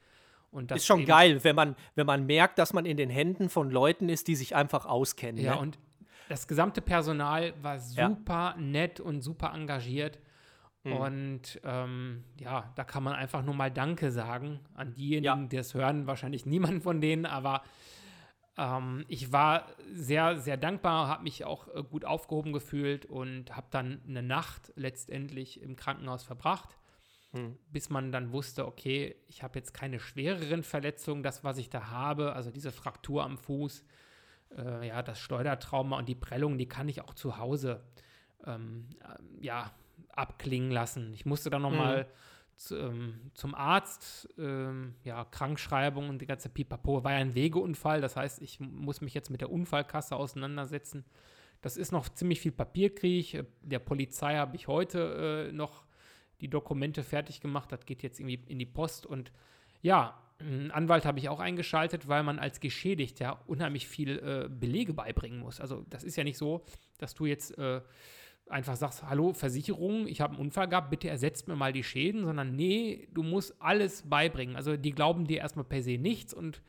Und 0.52 0.72
das 0.72 0.80
Ist 0.80 0.86
schon 0.86 1.06
geil, 1.06 1.44
wenn 1.44 1.56
man, 1.56 1.76
wenn 1.96 2.06
man 2.06 2.26
merkt, 2.26 2.58
dass 2.58 2.74
man 2.74 2.86
in 2.86 2.98
den 2.98 3.10
Händen 3.10 3.50
von 3.50 3.70
Leuten 3.70 4.08
ist, 4.08 4.28
die 4.28 4.36
sich 4.36 4.56
einfach 4.56 4.86
auskennen. 4.86 5.44
Ja, 5.44 5.56
ne? 5.56 5.62
und 5.62 5.78
das 6.30 6.48
gesamte 6.48 6.82
Personal 6.82 7.54
war 7.62 7.76
Ja. 7.76 8.10
super 8.10 8.56
nett 8.58 9.00
und 9.00 9.22
super 9.22 9.54
engagiert. 9.54 10.20
Mhm. 10.88 10.94
Und 10.94 11.62
ähm, 11.64 12.24
ja, 12.40 12.72
da 12.76 12.84
kann 12.84 13.04
man 13.04 13.14
einfach 13.16 13.44
nur 13.44 13.54
mal 13.56 13.72
Danke 13.72 14.12
sagen 14.12 14.60
an 14.76 14.94
diejenigen, 14.94 15.24
Ja. 15.44 15.48
die 15.48 15.58
es 15.58 15.74
hören. 15.74 16.08
Wahrscheinlich 16.08 16.46
niemand 16.46 16.84
von 16.84 17.02
denen, 17.02 17.26
aber 17.26 17.64
Ähm, 18.60 19.06
ich 19.08 19.32
war 19.32 19.68
sehr, 19.94 20.40
sehr 20.40 20.58
dankbar, 20.58 21.08
habe 21.08 21.22
mich 21.22 21.46
auch 21.46 21.68
äh, 21.76 21.84
gut 21.84 22.06
aufgehoben 22.06 22.54
gefühlt 22.54 23.06
und 23.06 23.56
habe 23.56 23.68
dann 23.70 24.02
eine 24.08 24.24
Nacht 24.24 24.74
letztendlich 24.76 25.62
im 25.62 25.76
Krankenhaus 25.76 26.24
verbracht, 26.24 26.76
Hm. 27.34 27.56
bis 27.72 27.92
man 27.92 28.12
dann 28.12 28.32
wusste, 28.32 28.66
okay, 28.66 29.16
ich 29.28 29.44
habe 29.44 29.60
jetzt 29.60 29.76
keine 29.76 30.00
schwereren 30.00 30.64
Verletzungen, 30.64 31.22
das, 31.22 31.44
was 31.44 31.60
ich 31.60 31.70
da 31.70 31.92
habe, 31.92 32.34
also 32.34 32.50
diese 32.50 32.72
Fraktur 32.72 33.24
am 33.24 33.38
Fuß, 33.38 33.86
äh, 34.58 34.88
ja, 34.88 35.04
das 35.04 35.20
Schleudertrauma 35.20 36.00
und 36.00 36.10
die 36.10 36.16
Prellung, 36.16 36.58
die 36.58 36.68
kann 36.68 36.90
ich 36.90 37.02
auch 37.04 37.14
zu 37.14 37.38
Hause 37.38 37.84
ähm, 38.44 38.88
ähm, 39.04 39.38
ja, 39.40 39.72
abklingen 40.18 40.72
lassen. 40.72 41.14
Ich 41.14 41.26
musste 41.26 41.50
dann 41.50 41.62
nochmal 41.62 42.08
zu, 42.56 42.76
ähm, 42.76 43.32
zum 43.34 43.54
Arzt, 43.56 44.28
ähm, 44.38 44.96
ja, 45.04 45.26
Krankschreibung 45.26 46.10
und 46.10 46.20
die 46.22 46.26
ganze 46.26 46.50
Pipapo. 46.50 47.04
War 47.04 47.14
ja 47.14 47.18
ein 47.20 47.36
Wegeunfall, 47.36 48.02
das 48.02 48.16
heißt, 48.16 48.42
ich 48.42 48.60
muss 48.60 49.02
mich 49.02 49.14
jetzt 49.14 49.30
mit 49.30 49.42
der 49.42 49.52
Unfallkasse 49.52 50.16
auseinandersetzen. 50.16 51.06
Das 51.62 51.78
ist 51.78 51.92
noch 51.92 52.10
ziemlich 52.10 52.40
viel 52.40 52.52
Papierkrieg. 52.52 53.44
Der 53.62 53.80
Polizei 53.80 54.36
habe 54.36 54.56
ich 54.56 54.68
heute 54.68 55.50
äh, 55.50 55.52
noch 55.52 55.86
die 56.42 56.50
Dokumente 56.50 57.04
fertig 57.04 57.42
gemacht. 57.42 57.72
Das 57.72 57.86
geht 57.86 58.04
jetzt 58.04 58.20
irgendwie 58.20 58.42
in 58.48 58.60
die 58.60 58.66
Post. 58.66 59.06
Und 59.06 59.32
ja, 59.82 60.22
einen 60.40 60.72
Anwalt 60.72 61.06
habe 61.06 61.20
ich 61.20 61.30
auch 61.30 61.40
eingeschaltet, 61.40 62.08
weil 62.08 62.24
man 62.24 62.38
als 62.38 62.60
Geschädigter 62.60 63.42
unheimlich 63.48 63.88
viel 63.88 64.20
äh, 64.20 64.50
Belege 64.50 64.94
beibringen 64.94 65.40
muss. 65.40 65.60
Also 65.60 65.84
das 65.90 66.04
ist 66.04 66.16
ja 66.16 66.24
nicht 66.24 66.38
so, 66.38 66.64
dass 67.00 67.16
du 67.16 67.26
jetzt 67.26 67.58
äh, 67.58 67.82
einfach 68.50 68.76
sagst, 68.76 69.04
hallo 69.04 69.34
Versicherung, 69.34 70.08
ich 70.08 70.22
habe 70.22 70.34
einen 70.34 70.42
Unfall 70.42 70.68
gehabt, 70.68 70.90
bitte 70.90 71.10
ersetzt 71.10 71.48
mir 71.48 71.56
mal 71.56 71.74
die 71.74 71.84
Schäden, 71.84 72.26
sondern 72.26 72.56
nee, 72.56 73.08
du 73.14 73.24
musst 73.24 73.56
alles 73.62 74.04
beibringen. 74.08 74.56
Also 74.56 74.78
die 74.78 74.92
glauben 74.92 75.26
dir 75.26 75.40
erstmal 75.40 75.66
per 75.66 75.82
se 75.82 75.98
nichts 75.98 76.34
und 76.34 76.62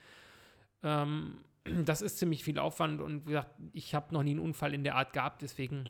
ähm, 0.83 1.39
das 1.85 2.03
ist 2.03 2.19
ziemlich 2.19 2.45
viel 2.45 2.59
Aufwand 2.59 3.01
und 3.01 3.27
wie 3.27 3.31
gesagt, 3.31 3.55
ich 3.73 3.95
habe 3.95 4.15
noch 4.15 4.23
nie 4.23 4.33
einen 4.33 4.41
Unfall 4.41 4.75
in 4.75 4.85
der 4.85 4.97
Art 4.97 5.13
gehabt, 5.13 5.43
deswegen 5.43 5.89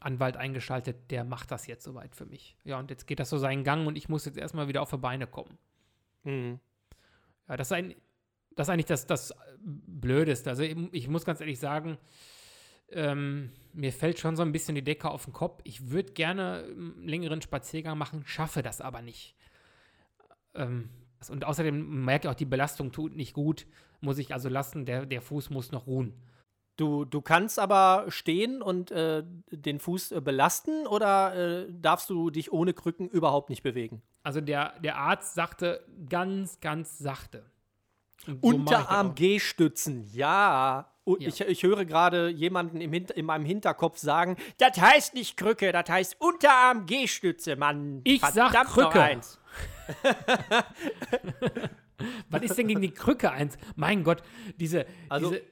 Anwalt 0.00 0.36
eingeschaltet, 0.36 1.10
der 1.10 1.24
macht 1.24 1.50
das 1.50 1.66
jetzt 1.66 1.84
soweit 1.84 2.14
für 2.14 2.26
mich. 2.26 2.56
Ja, 2.64 2.78
und 2.78 2.90
jetzt 2.90 3.06
geht 3.06 3.20
das 3.20 3.30
so 3.30 3.38
seinen 3.38 3.64
Gang 3.64 3.86
und 3.86 3.96
ich 3.96 4.08
muss 4.08 4.24
jetzt 4.24 4.38
erstmal 4.38 4.68
wieder 4.68 4.82
auf 4.82 4.90
die 4.90 4.98
Beine 4.98 5.26
kommen. 5.26 5.58
Mhm. 6.24 6.60
Ja, 7.48 7.56
das 7.56 7.68
ist, 7.68 7.72
ein, 7.72 7.94
das 8.54 8.68
ist 8.68 8.72
eigentlich 8.72 8.86
das, 8.86 9.06
das 9.06 9.34
Blödeste. 9.60 10.50
Also 10.50 10.62
ich, 10.62 10.76
ich 10.92 11.08
muss 11.08 11.24
ganz 11.24 11.40
ehrlich 11.40 11.58
sagen, 11.58 11.98
ähm, 12.90 13.50
mir 13.72 13.92
fällt 13.92 14.18
schon 14.18 14.36
so 14.36 14.42
ein 14.42 14.52
bisschen 14.52 14.74
die 14.74 14.84
Decke 14.84 15.10
auf 15.10 15.24
den 15.24 15.32
Kopf. 15.32 15.60
Ich 15.64 15.90
würde 15.90 16.12
gerne 16.12 16.64
einen 16.68 17.06
längeren 17.06 17.42
Spaziergang 17.42 17.98
machen, 17.98 18.22
schaffe 18.26 18.62
das 18.62 18.80
aber 18.80 19.02
nicht. 19.02 19.34
Ähm, 20.54 20.88
und 21.28 21.44
außerdem 21.44 22.04
merke 22.04 22.26
ich 22.26 22.30
auch, 22.30 22.36
die 22.36 22.44
Belastung 22.44 22.92
tut 22.92 23.16
nicht 23.16 23.34
gut, 23.34 23.66
muss 24.00 24.18
ich 24.18 24.32
also 24.32 24.48
lassen, 24.48 24.86
der, 24.86 25.06
der 25.06 25.22
Fuß 25.22 25.50
muss 25.50 25.72
noch 25.72 25.86
ruhen. 25.86 26.14
Du, 26.76 27.06
du 27.06 27.22
kannst 27.22 27.58
aber 27.58 28.04
stehen 28.08 28.60
und 28.60 28.90
äh, 28.90 29.24
den 29.50 29.80
Fuß 29.80 30.12
äh, 30.12 30.20
belasten 30.20 30.86
oder 30.86 31.34
äh, 31.34 31.66
darfst 31.72 32.10
du 32.10 32.28
dich 32.28 32.52
ohne 32.52 32.74
Krücken 32.74 33.08
überhaupt 33.08 33.48
nicht 33.48 33.62
bewegen? 33.62 34.02
Also 34.22 34.42
der, 34.42 34.78
der 34.80 34.98
Arzt 34.98 35.34
sagte 35.34 35.86
ganz, 36.08 36.60
ganz 36.60 36.98
sachte. 36.98 37.44
So 38.26 38.32
mache 38.32 38.36
ich 38.36 38.40
das 38.42 38.52
Unterarm 38.52 39.10
auch. 39.10 39.14
G-Stützen, 39.14 40.04
ja. 40.12 40.92
Ja. 41.06 41.28
Ich, 41.28 41.40
ich 41.40 41.62
höre 41.62 41.84
gerade 41.84 42.28
jemanden 42.28 42.80
im 42.80 42.92
Hinter, 42.92 43.16
in 43.16 43.26
meinem 43.26 43.44
Hinterkopf 43.44 43.98
sagen, 43.98 44.36
das 44.58 44.80
heißt 44.80 45.14
nicht 45.14 45.36
Krücke, 45.36 45.70
das 45.70 45.88
heißt 45.88 46.16
Unterarm 46.20 46.86
G-Stütze, 46.86 47.54
Mann. 47.54 48.00
Ich 48.02 48.20
sag 48.20 48.50
Verdammt 48.50 48.76
noch 48.76 48.90
Krücke. 48.90 49.00
eins. 49.02 49.38
Was 52.28 52.42
ist 52.42 52.58
denn 52.58 52.66
gegen 52.68 52.82
die 52.82 52.90
Krücke 52.90 53.30
eins? 53.30 53.56
Mein 53.76 54.04
Gott, 54.04 54.22
diese, 54.58 54.84
Also, 55.08 55.30
diese 55.30 55.42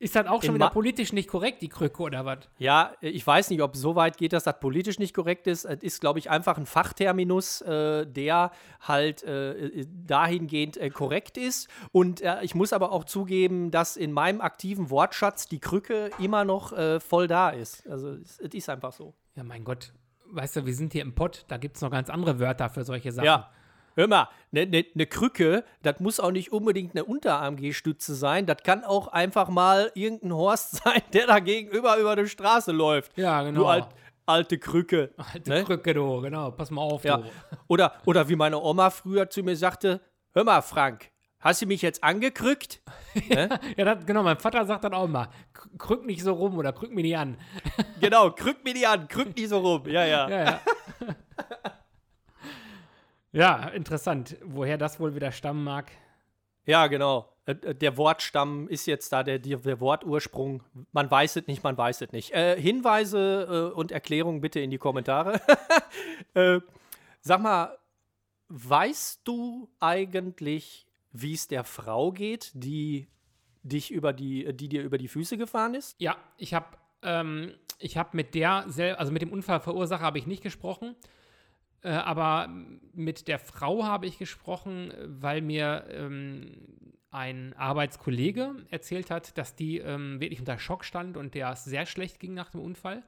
ist 0.00 0.14
das 0.14 0.26
auch 0.26 0.42
schon 0.42 0.54
wieder 0.54 0.66
Ma- 0.66 0.70
politisch 0.70 1.12
nicht 1.12 1.28
korrekt, 1.28 1.60
die 1.60 1.68
Krücke 1.68 2.02
oder 2.02 2.24
was? 2.24 2.38
ja, 2.58 2.92
ich 3.00 3.26
weiß 3.26 3.50
nicht, 3.50 3.62
ob 3.62 3.74
so 3.76 3.96
weit 3.96 4.16
geht, 4.16 4.32
dass 4.32 4.44
das 4.44 4.60
politisch 4.60 4.98
nicht 4.98 5.12
korrekt 5.14 5.46
ist. 5.46 5.64
Es 5.64 5.82
ist, 5.82 6.00
glaube 6.00 6.18
ich, 6.20 6.30
einfach 6.30 6.56
ein 6.56 6.66
Fachterminus, 6.66 7.60
äh, 7.62 8.06
der 8.06 8.50
halt 8.80 9.22
äh, 9.24 9.86
dahingehend 10.06 10.76
äh, 10.76 10.90
korrekt 10.90 11.36
ist. 11.36 11.68
Und 11.92 12.20
äh, 12.20 12.42
ich 12.42 12.54
muss 12.54 12.72
aber 12.72 12.92
auch 12.92 13.04
zugeben, 13.04 13.70
dass 13.70 13.96
in 13.96 14.12
meinem 14.12 14.40
aktiven 14.40 14.90
Wortschatz 14.90 15.48
die 15.48 15.60
Krücke 15.60 16.10
immer 16.18 16.44
noch 16.44 16.72
äh, 16.72 17.00
voll 17.00 17.26
da 17.26 17.50
ist. 17.50 17.86
Also, 17.88 18.10
es, 18.12 18.38
es 18.38 18.54
ist 18.54 18.68
einfach 18.68 18.92
so. 18.92 19.14
Ja, 19.34 19.44
mein 19.44 19.64
Gott, 19.64 19.92
weißt 20.30 20.56
du, 20.56 20.66
wir 20.66 20.74
sind 20.74 20.92
hier 20.92 21.02
im 21.02 21.14
Pott, 21.14 21.44
da 21.48 21.56
gibt 21.56 21.76
es 21.76 21.82
noch 21.82 21.90
ganz 21.90 22.10
andere 22.10 22.38
Wörter 22.38 22.68
für 22.70 22.84
solche 22.84 23.12
Sachen. 23.12 23.26
Ja. 23.26 23.50
Hör 23.98 24.06
mal, 24.06 24.28
eine 24.52 24.64
ne, 24.66 24.86
ne 24.94 25.06
Krücke, 25.06 25.64
das 25.82 25.98
muss 25.98 26.20
auch 26.20 26.30
nicht 26.30 26.52
unbedingt 26.52 26.94
eine 26.94 27.04
Unterarm-G-Stütze 27.04 28.14
sein. 28.14 28.46
Das 28.46 28.58
kann 28.62 28.84
auch 28.84 29.08
einfach 29.08 29.48
mal 29.48 29.90
irgendein 29.94 30.32
Horst 30.34 30.76
sein, 30.84 31.02
der 31.12 31.26
da 31.26 31.40
gegenüber 31.40 31.96
über 31.98 32.14
die 32.14 32.28
Straße 32.28 32.70
läuft. 32.70 33.18
Ja, 33.18 33.42
genau. 33.42 33.60
Du 33.62 33.66
alt, 33.66 33.86
alte 34.24 34.56
Krücke. 34.58 35.10
Alte 35.16 35.50
ne? 35.50 35.64
Krücke, 35.64 35.94
du, 35.94 36.20
genau, 36.20 36.52
pass 36.52 36.70
mal 36.70 36.82
auf, 36.82 37.02
Ja. 37.04 37.16
du. 37.16 37.24
Oder, 37.66 37.94
oder 38.06 38.28
wie 38.28 38.36
meine 38.36 38.60
Oma 38.60 38.90
früher 38.90 39.28
zu 39.28 39.42
mir 39.42 39.56
sagte: 39.56 40.00
Hör 40.32 40.44
mal, 40.44 40.62
Frank, 40.62 41.10
hast 41.40 41.62
du 41.62 41.66
mich 41.66 41.82
jetzt 41.82 42.04
angekrückt? 42.04 42.80
ne? 43.28 43.48
Ja, 43.76 43.84
das, 43.84 44.06
genau, 44.06 44.22
mein 44.22 44.38
Vater 44.38 44.64
sagt 44.64 44.84
dann 44.84 44.94
auch 44.94 45.06
immer, 45.06 45.26
"K- 45.52 45.68
krück 45.76 46.06
nicht 46.06 46.22
so 46.22 46.34
rum 46.34 46.56
oder 46.56 46.72
krück 46.72 46.92
mir 46.94 47.02
nicht 47.02 47.16
an. 47.16 47.36
Genau, 48.00 48.30
krück 48.30 48.62
mir 48.62 48.74
die 48.74 48.86
an, 48.86 49.08
krück 49.08 49.34
die 49.34 49.46
so 49.46 49.58
rum. 49.58 49.88
Ja, 49.88 50.04
ja. 50.06 50.28
Ja, 50.30 50.44
ja. 50.44 50.60
Ja, 53.32 53.68
interessant, 53.68 54.36
woher 54.44 54.78
das 54.78 55.00
wohl 55.00 55.14
wieder 55.14 55.32
stammen 55.32 55.64
mag. 55.64 55.90
Ja, 56.64 56.86
genau. 56.86 57.32
Äh, 57.46 57.52
äh, 57.52 57.74
Der 57.74 57.96
Wortstamm 57.96 58.68
ist 58.68 58.86
jetzt 58.86 59.12
da, 59.12 59.22
der, 59.22 59.38
der 59.38 59.80
Wortursprung. 59.80 60.62
Man 60.92 61.10
weiß 61.10 61.36
es 61.36 61.46
nicht, 61.46 61.62
man 61.62 61.76
weiß 61.76 62.02
es 62.02 62.12
nicht. 62.12 62.32
Äh, 62.32 62.60
Hinweise 62.60 63.72
äh, 63.72 63.74
und 63.74 63.90
Erklärungen 63.90 64.40
bitte 64.40 64.60
in 64.60 64.70
die 64.70 64.78
Kommentare. 64.78 65.40
äh, 66.34 66.60
sag 67.20 67.40
mal, 67.40 67.78
weißt 68.48 69.22
du 69.24 69.70
eigentlich, 69.80 70.86
wie 71.12 71.34
es 71.34 71.48
der 71.48 71.64
Frau 71.64 72.12
geht, 72.12 72.50
die 72.54 73.08
dich 73.62 73.90
über 73.90 74.12
die, 74.12 74.54
die 74.54 74.68
dir 74.68 74.82
über 74.82 74.98
die 74.98 75.08
Füße 75.08 75.36
gefahren 75.36 75.74
ist? 75.74 75.96
Ja, 75.98 76.16
ich 76.36 76.54
habe 76.54 76.66
ähm, 77.02 77.54
ich 77.78 77.96
mit 78.12 78.34
der, 78.34 78.66
also 78.98 79.12
mit 79.12 79.22
dem 79.22 79.32
Unfallverursacher 79.32 80.02
habe 80.02 80.18
ich 80.18 80.26
nicht 80.26 80.42
gesprochen, 80.42 80.96
äh, 81.82 81.90
aber 81.90 82.48
mit 82.92 83.28
der 83.28 83.38
Frau 83.38 83.84
habe 83.84 84.06
ich 84.06 84.18
gesprochen, 84.18 84.92
weil 85.04 85.40
mir 85.42 85.84
ähm, 85.90 86.56
ein 87.10 87.54
Arbeitskollege 87.56 88.54
erzählt 88.70 89.10
hat, 89.10 89.38
dass 89.38 89.54
die 89.54 89.78
ähm, 89.78 90.20
wirklich 90.20 90.40
unter 90.40 90.58
Schock 90.58 90.84
stand 90.84 91.16
und 91.16 91.34
der 91.34 91.50
es 91.50 91.64
sehr 91.64 91.86
schlecht 91.86 92.20
ging 92.20 92.34
nach 92.34 92.50
dem 92.50 92.60
Unfall. 92.60 93.02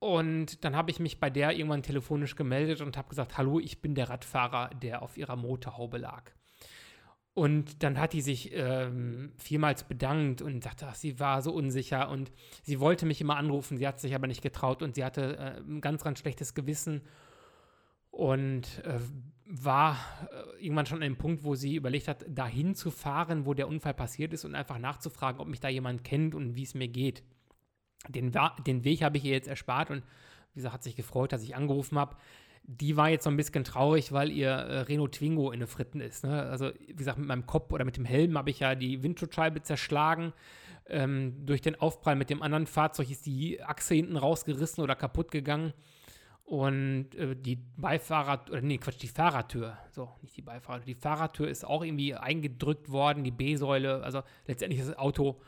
Und 0.00 0.64
dann 0.64 0.76
habe 0.76 0.90
ich 0.90 1.00
mich 1.00 1.18
bei 1.18 1.28
der 1.28 1.52
irgendwann 1.52 1.82
telefonisch 1.82 2.36
gemeldet 2.36 2.80
und 2.80 2.96
habe 2.96 3.08
gesagt, 3.08 3.36
hallo, 3.36 3.58
ich 3.58 3.80
bin 3.80 3.94
der 3.94 4.08
Radfahrer, 4.08 4.70
der 4.80 5.02
auf 5.02 5.16
ihrer 5.16 5.36
Motorhaube 5.36 5.98
lag. 5.98 6.30
Und 7.34 7.84
dann 7.84 7.98
hat 7.98 8.14
die 8.14 8.20
sich 8.20 8.50
ähm, 8.52 9.32
vielmals 9.36 9.84
bedankt 9.84 10.42
und 10.42 10.64
sagte, 10.64 10.86
ach, 10.88 10.96
sie 10.96 11.20
war 11.20 11.40
so 11.42 11.52
unsicher 11.52 12.08
und 12.08 12.32
sie 12.62 12.80
wollte 12.80 13.06
mich 13.06 13.20
immer 13.20 13.36
anrufen, 13.36 13.76
sie 13.76 13.86
hat 13.86 14.00
sich 14.00 14.14
aber 14.14 14.26
nicht 14.26 14.42
getraut 14.42 14.82
und 14.82 14.96
sie 14.96 15.04
hatte 15.04 15.36
äh, 15.36 15.60
ein 15.60 15.80
ganz, 15.80 16.02
ganz 16.02 16.18
schlechtes 16.18 16.54
Gewissen 16.54 17.02
und 18.18 18.82
äh, 18.84 18.98
war 19.44 19.96
äh, 20.32 20.64
irgendwann 20.64 20.86
schon 20.86 20.96
an 20.96 21.02
dem 21.02 21.16
Punkt, 21.16 21.44
wo 21.44 21.54
sie 21.54 21.76
überlegt 21.76 22.08
hat, 22.08 22.24
dahin 22.28 22.74
zu 22.74 22.90
fahren, 22.90 23.46
wo 23.46 23.54
der 23.54 23.68
Unfall 23.68 23.94
passiert 23.94 24.32
ist 24.32 24.44
und 24.44 24.56
einfach 24.56 24.78
nachzufragen, 24.78 25.40
ob 25.40 25.46
mich 25.46 25.60
da 25.60 25.68
jemand 25.68 26.02
kennt 26.02 26.34
und 26.34 26.56
wie 26.56 26.64
es 26.64 26.74
mir 26.74 26.88
geht. 26.88 27.22
Den, 28.08 28.32
den 28.66 28.82
Weg 28.82 29.02
habe 29.02 29.18
ich 29.18 29.24
ihr 29.24 29.30
jetzt 29.30 29.46
erspart 29.46 29.90
und 29.92 30.02
wie 30.52 30.56
gesagt, 30.56 30.74
hat 30.74 30.82
sich 30.82 30.96
gefreut, 30.96 31.30
dass 31.30 31.44
ich 31.44 31.54
angerufen 31.54 31.96
habe. 31.96 32.16
Die 32.64 32.96
war 32.96 33.08
jetzt 33.08 33.22
so 33.22 33.30
ein 33.30 33.36
bisschen 33.36 33.62
traurig, 33.62 34.10
weil 34.10 34.32
ihr 34.32 34.50
äh, 34.50 34.80
Renault 34.80 35.12
Twingo 35.12 35.52
in 35.52 35.60
den 35.60 35.68
Fritten 35.68 36.00
ist. 36.00 36.24
Ne? 36.24 36.42
Also, 36.42 36.72
wie 36.88 36.96
gesagt, 36.96 37.18
mit 37.18 37.28
meinem 37.28 37.46
Kopf 37.46 37.72
oder 37.72 37.84
mit 37.84 37.96
dem 37.96 38.04
Helm 38.04 38.36
habe 38.36 38.50
ich 38.50 38.58
ja 38.58 38.74
die 38.74 39.04
Windschutzscheibe 39.04 39.62
zerschlagen. 39.62 40.32
Ähm, 40.86 41.46
durch 41.46 41.60
den 41.60 41.76
Aufprall 41.76 42.16
mit 42.16 42.30
dem 42.30 42.42
anderen 42.42 42.66
Fahrzeug 42.66 43.12
ist 43.12 43.26
die 43.26 43.62
Achse 43.62 43.94
hinten 43.94 44.16
rausgerissen 44.16 44.82
oder 44.82 44.96
kaputt 44.96 45.30
gegangen. 45.30 45.72
Und 46.48 47.14
äh, 47.14 47.36
die 47.36 47.56
Beifahrer, 47.56 48.46
oder 48.48 48.62
nee, 48.62 48.78
Quatsch, 48.78 49.02
die 49.02 49.08
Fahrertür, 49.08 49.76
so, 49.90 50.08
nicht 50.22 50.34
die 50.34 50.40
Beifahrer, 50.40 50.80
die 50.80 50.94
Fahrertür 50.94 51.46
ist 51.46 51.62
auch 51.62 51.84
irgendwie 51.84 52.14
eingedrückt 52.14 52.90
worden, 52.90 53.22
die 53.22 53.30
B-Säule, 53.30 54.02
also 54.02 54.22
letztendlich 54.46 54.80
ist 54.80 54.88
das 54.88 54.96
Auto 54.96 55.42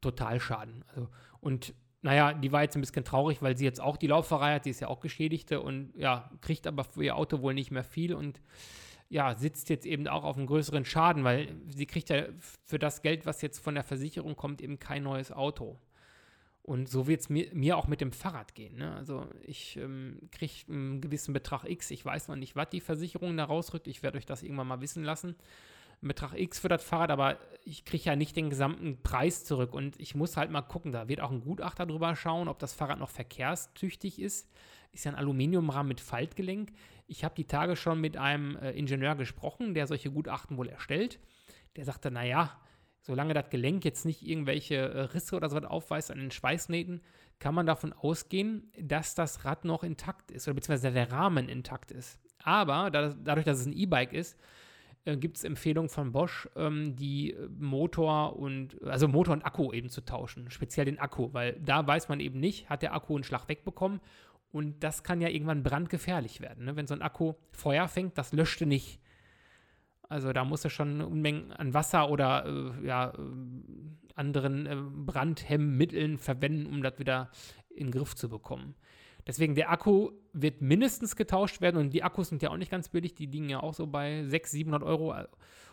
Totalschaden. 0.00 0.84
Also, 0.86 1.08
und 1.40 1.74
naja, 2.02 2.32
die 2.32 2.52
war 2.52 2.62
jetzt 2.62 2.76
ein 2.76 2.80
bisschen 2.80 3.04
traurig, 3.04 3.42
weil 3.42 3.56
sie 3.56 3.64
jetzt 3.64 3.80
auch 3.80 3.96
die 3.96 4.06
Lauferei 4.06 4.54
hat, 4.54 4.62
sie 4.62 4.70
ist 4.70 4.78
ja 4.78 4.86
auch 4.86 5.00
Geschädigte 5.00 5.60
und 5.60 5.92
ja, 5.96 6.30
kriegt 6.42 6.68
aber 6.68 6.84
für 6.84 7.02
ihr 7.02 7.16
Auto 7.16 7.42
wohl 7.42 7.52
nicht 7.52 7.72
mehr 7.72 7.82
viel 7.82 8.14
und 8.14 8.40
ja, 9.08 9.34
sitzt 9.34 9.68
jetzt 9.68 9.84
eben 9.84 10.06
auch 10.06 10.22
auf 10.22 10.36
einem 10.36 10.46
größeren 10.46 10.84
Schaden, 10.84 11.24
weil 11.24 11.56
sie 11.66 11.86
kriegt 11.86 12.08
ja 12.08 12.22
für 12.64 12.78
das 12.78 13.02
Geld, 13.02 13.26
was 13.26 13.42
jetzt 13.42 13.58
von 13.58 13.74
der 13.74 13.82
Versicherung 13.82 14.36
kommt, 14.36 14.62
eben 14.62 14.78
kein 14.78 15.02
neues 15.02 15.32
Auto. 15.32 15.80
Und 16.66 16.88
so 16.88 17.06
wird 17.06 17.20
es 17.20 17.28
mir, 17.28 17.48
mir 17.54 17.76
auch 17.76 17.86
mit 17.86 18.00
dem 18.00 18.10
Fahrrad 18.10 18.56
gehen. 18.56 18.76
Ne? 18.78 18.92
Also 18.96 19.24
ich 19.46 19.76
ähm, 19.76 20.18
kriege 20.32 20.52
einen 20.68 21.00
gewissen 21.00 21.32
Betrag 21.32 21.64
X. 21.64 21.92
Ich 21.92 22.04
weiß 22.04 22.26
noch 22.26 22.34
nicht, 22.34 22.56
was 22.56 22.70
die 22.70 22.80
Versicherung 22.80 23.36
da 23.36 23.44
rausrückt. 23.44 23.86
Ich 23.86 24.02
werde 24.02 24.18
euch 24.18 24.26
das 24.26 24.42
irgendwann 24.42 24.66
mal 24.66 24.80
wissen 24.80 25.04
lassen. 25.04 25.36
Betrag 26.00 26.34
X 26.34 26.58
für 26.58 26.68
das 26.68 26.82
Fahrrad, 26.82 27.12
aber 27.12 27.38
ich 27.64 27.84
kriege 27.84 28.04
ja 28.04 28.16
nicht 28.16 28.34
den 28.34 28.50
gesamten 28.50 29.00
Preis 29.00 29.44
zurück 29.44 29.72
und 29.72 29.98
ich 30.00 30.16
muss 30.16 30.36
halt 30.36 30.50
mal 30.50 30.62
gucken, 30.62 30.90
da 30.90 31.08
wird 31.08 31.20
auch 31.20 31.30
ein 31.30 31.40
Gutachter 31.40 31.86
drüber 31.86 32.14
schauen, 32.16 32.48
ob 32.48 32.58
das 32.58 32.74
Fahrrad 32.74 32.98
noch 32.98 33.10
verkehrstüchtig 33.10 34.20
ist. 34.20 34.50
Ist 34.90 35.04
ja 35.04 35.12
ein 35.12 35.18
Aluminiumrahmen 35.18 35.88
mit 35.88 36.00
Faltgelenk. 36.00 36.72
Ich 37.06 37.22
habe 37.22 37.36
die 37.36 37.46
Tage 37.46 37.76
schon 37.76 38.00
mit 38.00 38.16
einem 38.16 38.56
äh, 38.56 38.72
Ingenieur 38.72 39.14
gesprochen, 39.14 39.72
der 39.72 39.86
solche 39.86 40.10
Gutachten 40.10 40.56
wohl 40.56 40.68
erstellt. 40.68 41.20
Der 41.76 41.84
sagte, 41.84 42.10
naja, 42.10 42.58
solange 43.06 43.34
das 43.34 43.50
Gelenk 43.50 43.84
jetzt 43.84 44.04
nicht 44.04 44.26
irgendwelche 44.26 44.74
äh, 44.74 45.00
Risse 45.02 45.36
oder 45.36 45.48
so 45.48 45.56
was 45.56 45.64
aufweist 45.64 46.10
an 46.10 46.18
den 46.18 46.32
Schweißnähten, 46.32 47.00
kann 47.38 47.54
man 47.54 47.66
davon 47.66 47.92
ausgehen, 47.92 48.72
dass 48.80 49.14
das 49.14 49.44
Rad 49.44 49.64
noch 49.64 49.84
intakt 49.84 50.30
ist 50.32 50.48
oder 50.48 50.54
beziehungsweise 50.54 50.92
der 50.92 51.12
Rahmen 51.12 51.48
intakt 51.48 51.92
ist. 51.92 52.18
Aber 52.42 52.90
da, 52.90 53.14
dadurch, 53.14 53.46
dass 53.46 53.60
es 53.60 53.66
ein 53.66 53.72
E-Bike 53.72 54.12
ist, 54.12 54.36
äh, 55.04 55.16
gibt 55.16 55.36
es 55.36 55.44
Empfehlungen 55.44 55.88
von 55.88 56.10
Bosch, 56.10 56.48
ähm, 56.56 56.96
die 56.96 57.36
Motor 57.58 58.36
und, 58.36 58.82
also 58.82 59.06
Motor 59.06 59.34
und 59.34 59.46
Akku 59.46 59.72
eben 59.72 59.88
zu 59.88 60.00
tauschen, 60.00 60.50
speziell 60.50 60.86
den 60.86 60.98
Akku, 60.98 61.32
weil 61.32 61.60
da 61.60 61.86
weiß 61.86 62.08
man 62.08 62.18
eben 62.18 62.40
nicht, 62.40 62.68
hat 62.68 62.82
der 62.82 62.92
Akku 62.92 63.14
einen 63.14 63.24
Schlag 63.24 63.48
wegbekommen 63.48 64.00
und 64.50 64.82
das 64.82 65.04
kann 65.04 65.20
ja 65.20 65.28
irgendwann 65.28 65.62
brandgefährlich 65.62 66.40
werden. 66.40 66.64
Ne? 66.64 66.74
Wenn 66.74 66.88
so 66.88 66.94
ein 66.94 67.02
Akku 67.02 67.34
Feuer 67.52 67.86
fängt, 67.86 68.18
das 68.18 68.32
löschte 68.32 68.66
nicht. 68.66 69.00
Also 70.08 70.32
da 70.32 70.44
muss 70.44 70.64
er 70.64 70.70
schon 70.70 71.00
Unmengen 71.00 71.52
an 71.52 71.74
Wasser 71.74 72.10
oder 72.10 72.46
äh, 72.46 72.86
ja, 72.86 73.10
äh, 73.10 73.14
anderen 74.14 74.66
äh, 74.66 74.76
Brandhemmmitteln 74.76 76.18
verwenden, 76.18 76.66
um 76.66 76.82
das 76.82 76.98
wieder 76.98 77.30
in 77.70 77.88
den 77.88 77.92
Griff 77.92 78.14
zu 78.14 78.28
bekommen. 78.28 78.74
Deswegen 79.26 79.56
der 79.56 79.70
Akku 79.70 80.12
wird 80.32 80.60
mindestens 80.60 81.16
getauscht 81.16 81.60
werden 81.60 81.78
und 81.78 81.90
die 81.90 82.04
Akkus 82.04 82.28
sind 82.28 82.42
ja 82.42 82.50
auch 82.50 82.56
nicht 82.56 82.70
ganz 82.70 82.88
billig, 82.88 83.14
die 83.14 83.26
liegen 83.26 83.48
ja 83.48 83.60
auch 83.60 83.74
so 83.74 83.86
bei 83.86 84.22
600, 84.24 84.50
700 84.50 84.82
Euro. 84.84 85.14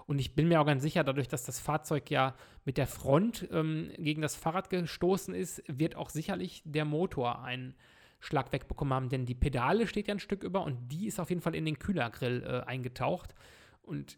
Und 0.08 0.20
ich 0.20 0.34
bin 0.36 0.48
mir 0.48 0.60
auch 0.60 0.66
ganz 0.66 0.82
sicher, 0.82 1.04
dadurch, 1.04 1.28
dass 1.28 1.46
das 1.46 1.60
Fahrzeug 1.60 2.10
ja 2.10 2.36
mit 2.66 2.78
der 2.78 2.88
Front 2.88 3.48
ähm, 3.52 3.92
gegen 3.98 4.22
das 4.22 4.36
Fahrrad 4.36 4.70
gestoßen 4.70 5.36
ist, 5.36 5.64
wird 5.68 5.96
auch 5.96 6.10
sicherlich 6.10 6.64
der 6.66 6.84
Motor 6.84 7.44
einen 7.44 7.76
Schlag 8.20 8.52
wegbekommen 8.52 8.94
haben, 8.94 9.10
denn 9.10 9.26
die 9.26 9.36
Pedale 9.36 9.86
steht 9.86 10.08
ja 10.08 10.16
ein 10.16 10.20
Stück 10.20 10.44
über 10.44 10.64
und 10.64 10.92
die 10.92 11.08
ist 11.08 11.20
auf 11.20 11.30
jeden 11.30 11.42
Fall 11.42 11.56
in 11.56 11.66
den 11.66 11.78
Kühlergrill 11.78 12.44
äh, 12.44 12.68
eingetaucht. 12.68 13.36
Und 13.82 14.18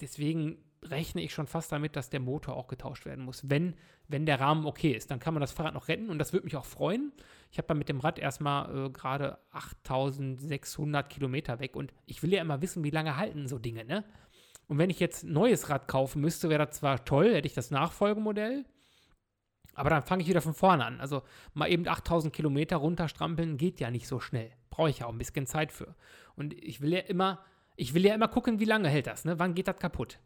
deswegen 0.00 0.58
rechne 0.82 1.22
ich 1.22 1.34
schon 1.34 1.46
fast 1.46 1.72
damit, 1.72 1.96
dass 1.96 2.10
der 2.10 2.20
Motor 2.20 2.56
auch 2.56 2.68
getauscht 2.68 3.04
werden 3.04 3.24
muss, 3.24 3.48
wenn, 3.50 3.74
wenn 4.08 4.24
der 4.24 4.40
Rahmen 4.40 4.64
okay 4.64 4.92
ist. 4.92 5.10
Dann 5.10 5.20
kann 5.20 5.34
man 5.34 5.40
das 5.40 5.52
Fahrrad 5.52 5.74
noch 5.74 5.88
retten 5.88 6.08
und 6.08 6.18
das 6.18 6.32
würde 6.32 6.44
mich 6.44 6.56
auch 6.56 6.64
freuen. 6.64 7.12
Ich 7.50 7.58
habe 7.58 7.74
mit 7.74 7.88
dem 7.88 8.00
Rad 8.00 8.18
erstmal 8.18 8.86
äh, 8.86 8.90
gerade 8.90 9.38
8600 9.52 11.10
Kilometer 11.10 11.60
weg 11.60 11.76
und 11.76 11.92
ich 12.06 12.22
will 12.22 12.32
ja 12.32 12.40
immer 12.40 12.62
wissen, 12.62 12.82
wie 12.84 12.90
lange 12.90 13.16
halten 13.16 13.46
so 13.46 13.58
Dinge, 13.58 13.84
ne? 13.84 14.04
Und 14.68 14.78
wenn 14.78 14.88
ich 14.88 15.00
jetzt 15.00 15.24
ein 15.24 15.32
neues 15.32 15.68
Rad 15.68 15.88
kaufen 15.88 16.20
müsste, 16.20 16.48
wäre 16.48 16.64
das 16.64 16.76
zwar 16.76 17.04
toll, 17.04 17.34
hätte 17.34 17.48
ich 17.48 17.54
das 17.54 17.72
Nachfolgemodell, 17.72 18.64
aber 19.74 19.90
dann 19.90 20.02
fange 20.02 20.22
ich 20.22 20.28
wieder 20.28 20.42
von 20.42 20.54
vorne 20.54 20.84
an. 20.84 21.00
Also 21.00 21.22
mal 21.54 21.70
eben 21.70 21.88
8000 21.88 22.32
Kilometer 22.32 22.76
runterstrampeln 22.76 23.56
geht 23.56 23.80
ja 23.80 23.90
nicht 23.90 24.06
so 24.06 24.20
schnell. 24.20 24.52
Brauche 24.70 24.90
ich 24.90 25.00
ja 25.00 25.06
auch 25.06 25.12
ein 25.12 25.18
bisschen 25.18 25.46
Zeit 25.46 25.72
für. 25.72 25.94
Und 26.36 26.54
ich 26.54 26.80
will 26.80 26.92
ja 26.92 27.00
immer, 27.00 27.40
ich 27.80 27.94
will 27.94 28.04
ja 28.04 28.14
immer 28.14 28.28
gucken, 28.28 28.60
wie 28.60 28.66
lange 28.66 28.88
hält 28.88 29.06
das, 29.06 29.24
ne? 29.24 29.38
Wann 29.38 29.54
geht 29.54 29.66
das 29.66 29.78
kaputt? 29.78 30.18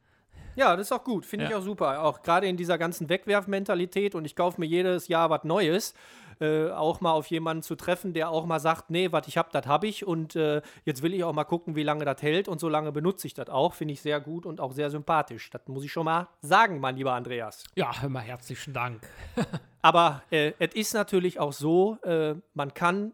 Ja, 0.56 0.76
das 0.76 0.88
ist 0.88 0.92
auch 0.92 1.04
gut. 1.04 1.24
Finde 1.24 1.44
ja. 1.44 1.50
ich 1.50 1.56
auch 1.56 1.62
super. 1.62 2.02
Auch 2.02 2.22
gerade 2.22 2.46
in 2.46 2.56
dieser 2.56 2.78
ganzen 2.78 3.08
Wegwerfmentalität 3.08 4.14
und 4.14 4.24
ich 4.24 4.36
kaufe 4.36 4.60
mir 4.60 4.66
jedes 4.66 5.08
Jahr 5.08 5.30
was 5.30 5.44
Neues. 5.44 5.94
Äh, 6.40 6.70
auch 6.70 7.00
mal 7.00 7.12
auf 7.12 7.28
jemanden 7.28 7.62
zu 7.62 7.76
treffen, 7.76 8.12
der 8.12 8.28
auch 8.30 8.44
mal 8.44 8.58
sagt, 8.58 8.90
nee, 8.90 9.12
was 9.12 9.28
ich 9.28 9.36
habe, 9.36 9.50
das 9.52 9.66
habe 9.66 9.86
ich 9.86 10.04
und 10.04 10.34
äh, 10.34 10.62
jetzt 10.84 11.00
will 11.02 11.14
ich 11.14 11.22
auch 11.22 11.32
mal 11.32 11.44
gucken, 11.44 11.76
wie 11.76 11.84
lange 11.84 12.04
das 12.04 12.22
hält 12.22 12.48
und 12.48 12.58
so 12.58 12.68
lange 12.68 12.90
benutze 12.90 13.28
ich 13.28 13.34
das 13.34 13.48
auch, 13.48 13.74
finde 13.74 13.94
ich 13.94 14.02
sehr 14.02 14.18
gut 14.20 14.44
und 14.44 14.60
auch 14.60 14.72
sehr 14.72 14.90
sympathisch. 14.90 15.48
Das 15.50 15.62
muss 15.68 15.84
ich 15.84 15.92
schon 15.92 16.06
mal 16.06 16.26
sagen, 16.42 16.80
mein 16.80 16.96
lieber 16.96 17.12
Andreas. 17.12 17.62
Ja, 17.76 17.92
mal, 18.08 18.22
herzlichen 18.22 18.74
Dank. 18.74 19.00
Aber 19.82 20.24
äh, 20.30 20.54
es 20.58 20.74
ist 20.74 20.92
natürlich 20.92 21.38
auch 21.38 21.52
so, 21.52 21.98
äh, 22.02 22.34
man 22.52 22.74
kann 22.74 23.12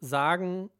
sagen, 0.00 0.70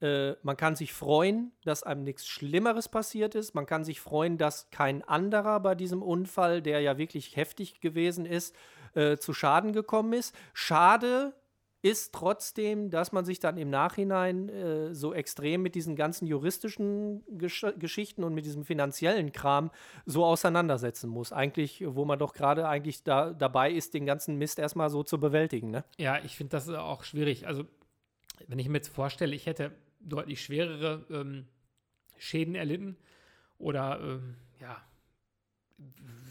äh, 0.00 0.32
man 0.42 0.56
kann 0.56 0.76
sich 0.76 0.92
freuen, 0.92 1.52
dass 1.64 1.82
einem 1.82 2.04
nichts 2.04 2.26
Schlimmeres 2.26 2.88
passiert 2.88 3.34
ist. 3.34 3.54
Man 3.54 3.66
kann 3.66 3.84
sich 3.84 4.00
freuen, 4.00 4.38
dass 4.38 4.70
kein 4.70 5.02
anderer 5.02 5.60
bei 5.60 5.74
diesem 5.74 6.02
Unfall, 6.02 6.62
der 6.62 6.80
ja 6.80 6.98
wirklich 6.98 7.36
heftig 7.36 7.80
gewesen 7.80 8.24
ist, 8.26 8.54
äh, 8.94 9.18
zu 9.18 9.32
Schaden 9.32 9.72
gekommen 9.72 10.12
ist. 10.12 10.34
Schade 10.54 11.34
ist 11.82 12.14
trotzdem, 12.14 12.90
dass 12.90 13.12
man 13.12 13.24
sich 13.24 13.40
dann 13.40 13.56
im 13.56 13.70
Nachhinein 13.70 14.48
äh, 14.48 14.94
so 14.94 15.14
extrem 15.14 15.62
mit 15.62 15.74
diesen 15.74 15.96
ganzen 15.96 16.26
juristischen 16.26 17.24
Gesch 17.38 17.64
Geschichten 17.78 18.22
und 18.22 18.34
mit 18.34 18.44
diesem 18.44 18.64
finanziellen 18.64 19.32
Kram 19.32 19.70
so 20.04 20.24
auseinandersetzen 20.24 21.08
muss. 21.08 21.32
Eigentlich, 21.32 21.82
wo 21.86 22.04
man 22.04 22.18
doch 22.18 22.34
gerade 22.34 22.68
eigentlich 22.68 23.02
da, 23.02 23.32
dabei 23.32 23.70
ist, 23.70 23.94
den 23.94 24.04
ganzen 24.04 24.36
Mist 24.36 24.58
erstmal 24.58 24.90
so 24.90 25.02
zu 25.02 25.18
bewältigen. 25.18 25.70
Ne? 25.70 25.84
Ja, 25.98 26.18
ich 26.22 26.36
finde 26.36 26.50
das 26.50 26.68
auch 26.68 27.02
schwierig. 27.02 27.46
Also, 27.46 27.64
wenn 28.46 28.58
ich 28.58 28.68
mir 28.68 28.78
jetzt 28.78 28.88
vorstelle, 28.88 29.34
ich 29.34 29.46
hätte 29.46 29.72
deutlich 30.00 30.42
schwerere 30.42 31.06
ähm, 31.10 31.46
Schäden 32.18 32.54
erlitten 32.54 32.96
oder 33.58 34.00
ähm, 34.00 34.36
ja, 34.60 34.82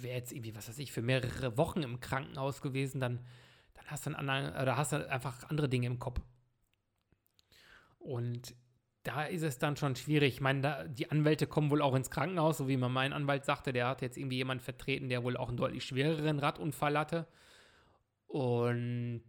wäre 0.01 0.17
jetzt 0.17 0.31
irgendwie, 0.31 0.55
was 0.55 0.69
weiß 0.69 0.79
ich, 0.79 0.91
für 0.91 1.01
mehrere 1.01 1.57
Wochen 1.57 1.81
im 1.81 1.99
Krankenhaus 1.99 2.61
gewesen, 2.61 2.99
dann, 2.99 3.25
dann 3.73 3.85
hast 3.87 4.05
du 4.05 4.17
anderen, 4.17 4.49
oder 4.61 4.77
hast 4.77 4.91
du 4.91 5.09
einfach 5.09 5.49
andere 5.49 5.69
Dinge 5.69 5.87
im 5.87 5.99
Kopf. 5.99 6.21
Und 7.97 8.55
da 9.03 9.23
ist 9.23 9.43
es 9.43 9.57
dann 9.57 9.77
schon 9.77 9.95
schwierig. 9.95 10.35
Ich 10.35 10.41
meine, 10.41 10.61
da, 10.61 10.83
die 10.87 11.09
Anwälte 11.09 11.47
kommen 11.47 11.71
wohl 11.71 11.81
auch 11.81 11.95
ins 11.95 12.11
Krankenhaus, 12.11 12.57
so 12.57 12.67
wie 12.67 12.77
mir 12.77 12.89
mein 12.89 13.13
Anwalt 13.13 13.45
sagte, 13.45 13.73
der 13.73 13.87
hat 13.87 14.01
jetzt 14.01 14.17
irgendwie 14.17 14.37
jemanden 14.37 14.63
vertreten, 14.63 15.09
der 15.09 15.23
wohl 15.23 15.37
auch 15.37 15.49
einen 15.49 15.57
deutlich 15.57 15.85
schwereren 15.85 16.39
Radunfall 16.39 16.97
hatte. 16.97 17.27
Und 18.27 19.23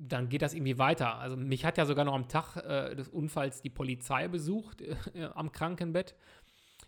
dann 0.00 0.28
geht 0.28 0.42
das 0.42 0.54
irgendwie 0.54 0.78
weiter. 0.78 1.16
Also 1.16 1.36
mich 1.36 1.64
hat 1.64 1.76
ja 1.76 1.84
sogar 1.84 2.04
noch 2.04 2.14
am 2.14 2.28
Tag 2.28 2.56
äh, 2.56 2.94
des 2.94 3.08
Unfalls 3.08 3.62
die 3.62 3.70
Polizei 3.70 4.28
besucht 4.28 4.80
äh, 4.80 5.24
am 5.34 5.50
Krankenbett. 5.50 6.14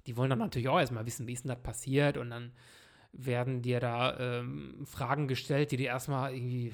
Die 0.07 0.17
wollen 0.17 0.31
dann 0.31 0.39
natürlich 0.39 0.69
auch 0.69 0.79
erstmal 0.79 1.07
wissen, 1.07 1.27
wie 1.27 1.33
ist 1.33 1.45
denn 1.45 1.51
das 1.51 1.63
passiert 1.63 2.17
und 2.17 2.31
dann 2.31 2.53
werden 3.13 3.63
dir 3.63 3.81
da 3.81 4.17
ähm, 4.19 4.87
Fragen 4.87 5.27
gestellt, 5.27 5.73
die 5.73 5.77
dir 5.77 5.89
erstmal 5.89 6.33
irgendwie, 6.33 6.73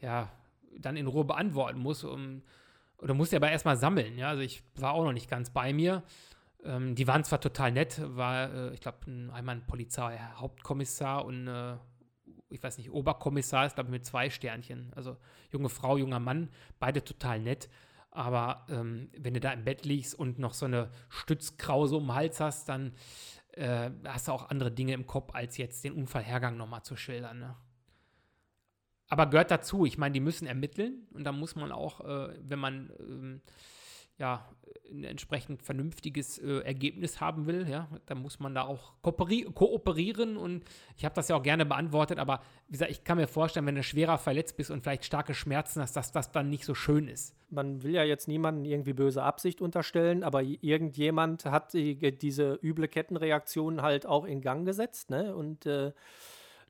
ja, 0.00 0.30
dann 0.76 0.96
in 0.96 1.06
Ruhe 1.06 1.24
beantworten 1.24 1.78
musst. 1.78 2.04
Um, 2.04 2.42
oder 2.98 3.14
musst 3.14 3.32
du 3.32 3.36
aber 3.36 3.50
erstmal 3.50 3.76
sammeln, 3.76 4.18
ja. 4.18 4.28
Also 4.28 4.42
ich 4.42 4.64
war 4.74 4.94
auch 4.94 5.04
noch 5.04 5.12
nicht 5.12 5.30
ganz 5.30 5.50
bei 5.50 5.72
mir. 5.72 6.02
Ähm, 6.64 6.96
die 6.96 7.06
waren 7.06 7.22
zwar 7.22 7.40
total 7.40 7.70
nett, 7.70 8.00
war, 8.16 8.52
äh, 8.52 8.74
ich 8.74 8.80
glaube, 8.80 8.98
einmal 9.32 9.56
ein 9.56 9.66
Polizeihauptkommissar 9.66 11.24
und 11.24 11.46
äh, 11.46 11.76
ich 12.48 12.62
weiß 12.62 12.78
nicht, 12.78 12.90
Oberkommissar 12.90 13.66
ist, 13.66 13.74
glaube 13.74 13.88
ich, 13.88 13.92
mit 13.92 14.06
zwei 14.06 14.30
Sternchen. 14.30 14.92
Also 14.94 15.16
junge 15.50 15.68
Frau, 15.68 15.96
junger 15.96 16.20
Mann, 16.20 16.48
beide 16.78 17.02
total 17.02 17.40
nett. 17.40 17.68
Aber 18.10 18.66
ähm, 18.70 19.10
wenn 19.18 19.34
du 19.34 19.40
da 19.40 19.52
im 19.52 19.64
Bett 19.64 19.84
liegst 19.84 20.14
und 20.14 20.38
noch 20.38 20.54
so 20.54 20.66
eine 20.66 20.90
Stützkrause 21.08 21.96
um 21.96 22.06
den 22.06 22.14
Hals 22.14 22.40
hast, 22.40 22.68
dann 22.68 22.92
äh, 23.52 23.90
hast 24.04 24.28
du 24.28 24.32
auch 24.32 24.48
andere 24.48 24.70
Dinge 24.70 24.94
im 24.94 25.06
Kopf, 25.06 25.34
als 25.34 25.56
jetzt 25.56 25.84
den 25.84 25.92
Unfallhergang 25.92 26.56
nochmal 26.56 26.82
zu 26.82 26.96
schildern. 26.96 27.40
Ne? 27.40 27.56
Aber 29.08 29.26
gehört 29.26 29.50
dazu. 29.50 29.84
Ich 29.84 29.98
meine, 29.98 30.12
die 30.12 30.20
müssen 30.20 30.46
ermitteln 30.46 31.06
und 31.12 31.24
da 31.24 31.32
muss 31.32 31.56
man 31.56 31.72
auch, 31.72 32.00
äh, 32.00 32.34
wenn 32.40 32.58
man 32.58 32.92
ähm, 33.00 33.42
ja, 34.18 34.48
ein 34.90 35.04
entsprechend 35.04 35.62
vernünftiges 35.62 36.38
äh, 36.38 36.60
Ergebnis 36.60 37.20
haben 37.20 37.46
will, 37.46 37.68
ja, 37.68 37.88
dann 38.06 38.22
muss 38.22 38.38
man 38.38 38.54
da 38.54 38.62
auch 38.62 38.92
kooperieren 39.02 40.36
und 40.36 40.64
ich 40.96 41.04
habe 41.04 41.14
das 41.14 41.28
ja 41.28 41.36
auch 41.36 41.42
gerne 41.42 41.66
beantwortet, 41.66 42.18
aber 42.18 42.40
wie 42.66 42.72
gesagt, 42.72 42.90
ich 42.90 43.04
kann 43.04 43.18
mir 43.18 43.26
vorstellen, 43.26 43.66
wenn 43.66 43.74
du 43.74 43.82
schwerer 43.82 44.18
verletzt 44.18 44.56
bist 44.56 44.70
und 44.70 44.82
vielleicht 44.82 45.04
starke 45.04 45.34
Schmerzen 45.34 45.82
hast, 45.82 45.96
dass 45.96 46.12
das 46.12 46.30
dann 46.30 46.50
nicht 46.50 46.64
so 46.64 46.74
schön 46.74 47.08
ist. 47.08 47.34
Man 47.50 47.82
will 47.82 47.92
ja 47.92 48.04
jetzt 48.04 48.28
niemandem 48.28 48.64
irgendwie 48.64 48.92
böse 48.92 49.22
Absicht 49.22 49.60
unterstellen, 49.60 50.22
aber 50.22 50.42
irgendjemand 50.42 51.44
hat 51.44 51.72
die, 51.72 51.96
diese 52.16 52.58
üble 52.62 52.88
Kettenreaktion 52.88 53.82
halt 53.82 54.06
auch 54.06 54.24
in 54.24 54.40
Gang 54.40 54.66
gesetzt, 54.66 55.10
ne? 55.10 55.34
Und 55.34 55.66
äh, 55.66 55.92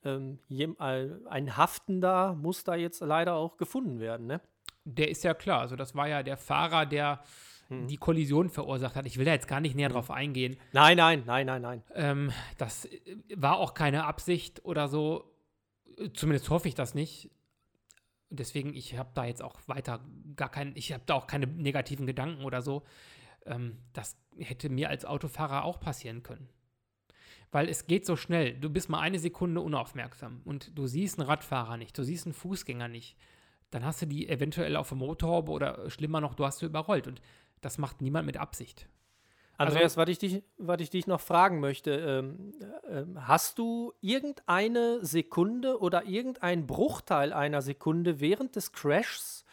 ähm, 0.05 0.39
ein 0.79 1.57
Haftender 1.57 2.35
muss 2.35 2.65
da 2.65 2.75
jetzt 2.75 3.01
leider 3.01 3.35
auch 3.35 3.57
gefunden 3.57 4.01
werden, 4.01 4.27
ne? 4.27 4.41
Der 4.87 5.11
ist 5.11 5.25
ja 5.25 5.35
klar. 5.35 5.61
Also 5.61 5.77
das 5.77 5.95
war 5.95 6.09
ja 6.09 6.23
der 6.23 6.37
Fahrer, 6.37 6.87
der 6.87 7.21
hm. 7.69 7.89
die 7.89 7.97
Kollision 7.97 8.49
verursacht 8.49 8.95
hat. 8.95 9.07
Ich 9.07 9.19
will 9.19 9.25
da 9.25 9.33
jetzt 9.33 9.49
gar 9.49 9.61
nicht 9.61 9.75
näher 9.75 9.89
hm. 9.89 9.95
drauf 9.95 10.11
eingehen. 10.11 10.57
Nein, 10.73 10.97
nein, 10.97 11.25
nein, 11.27 11.47
nein, 11.47 11.63
nein. 11.63 11.83
Ähm, 11.95 12.33
das 12.57 12.87
äh, 12.87 13.17
war 13.35 13.59
auch 13.59 13.75
keine 13.75 14.05
Absicht 14.05 14.65
oder 14.65 14.89
so. 14.89 15.33
Zumindest 16.15 16.51
hoffe 16.51 16.69
ich 16.69 16.75
das 16.75 16.95
nicht. 16.95 17.31
Deswegen, 18.29 18.75
ich 18.75 18.97
habe 18.97 19.11
da 19.15 19.25
jetzt 19.25 19.43
auch 19.43 19.61
weiter 19.67 20.01
gar 20.37 20.51
keinen, 20.51 20.77
ich 20.77 20.93
habe 20.93 21.03
da 21.07 21.15
auch 21.15 21.27
keine 21.27 21.47
negativen 21.47 22.07
Gedanken 22.07 22.45
oder 22.45 22.63
so. 22.63 22.85
Ähm, 23.45 23.79
das 23.93 24.17
hätte 24.39 24.69
mir 24.69 24.89
als 24.89 25.05
Autofahrer 25.05 25.65
auch 25.65 25.81
passieren 25.81 26.23
können. 26.23 26.49
Weil 27.51 27.69
es 27.69 27.87
geht 27.87 28.07
so 28.07 28.17
schnell. 28.17 28.55
Du 28.59 28.71
bist 28.71 28.89
mal 28.89 29.01
eine 29.01 29.19
Sekunde 29.19 29.61
unaufmerksam 29.61 30.43
und 30.45 30.77
du 30.79 30.87
siehst 30.87 31.19
einen 31.19 31.29
Radfahrer 31.29 31.77
nicht, 31.77 31.97
du 31.97 32.03
siehst 32.03 32.27
einen 32.27 32.35
Fußgänger 32.35 32.89
nicht 32.89 33.17
dann 33.71 33.85
hast 33.85 34.03
du 34.03 34.07
die 34.07 34.29
eventuell 34.29 34.77
auf 34.77 34.89
der 34.89 34.99
Motorhaube 34.99 35.53
oder 35.53 35.91
schlimmer 35.91 36.21
noch, 36.21 36.35
du 36.35 36.45
hast 36.45 36.59
sie 36.59 36.67
überrollt. 36.67 37.07
Und 37.07 37.21
das 37.61 37.79
macht 37.79 38.01
niemand 38.01 38.27
mit 38.27 38.37
Absicht. 38.37 38.89
Andreas, 39.59 39.97
was, 39.97 40.09
ich 40.09 40.19
dich, 40.19 40.43
was 40.59 40.81
ich 40.81 40.91
dich 40.91 41.07
noch 41.07 41.21
fragen 41.21 41.61
möchte, 41.61 41.93
ähm, 41.93 42.53
äh, 42.83 43.05
hast 43.21 43.59
du 43.59 43.95
irgendeine 44.01 45.05
Sekunde 45.05 45.81
oder 45.81 46.05
irgendeinen 46.05 46.67
Bruchteil 46.67 47.33
einer 47.33 47.63
Sekunde 47.63 48.21
während 48.21 48.55
des 48.55 48.73
Crashs 48.73 49.45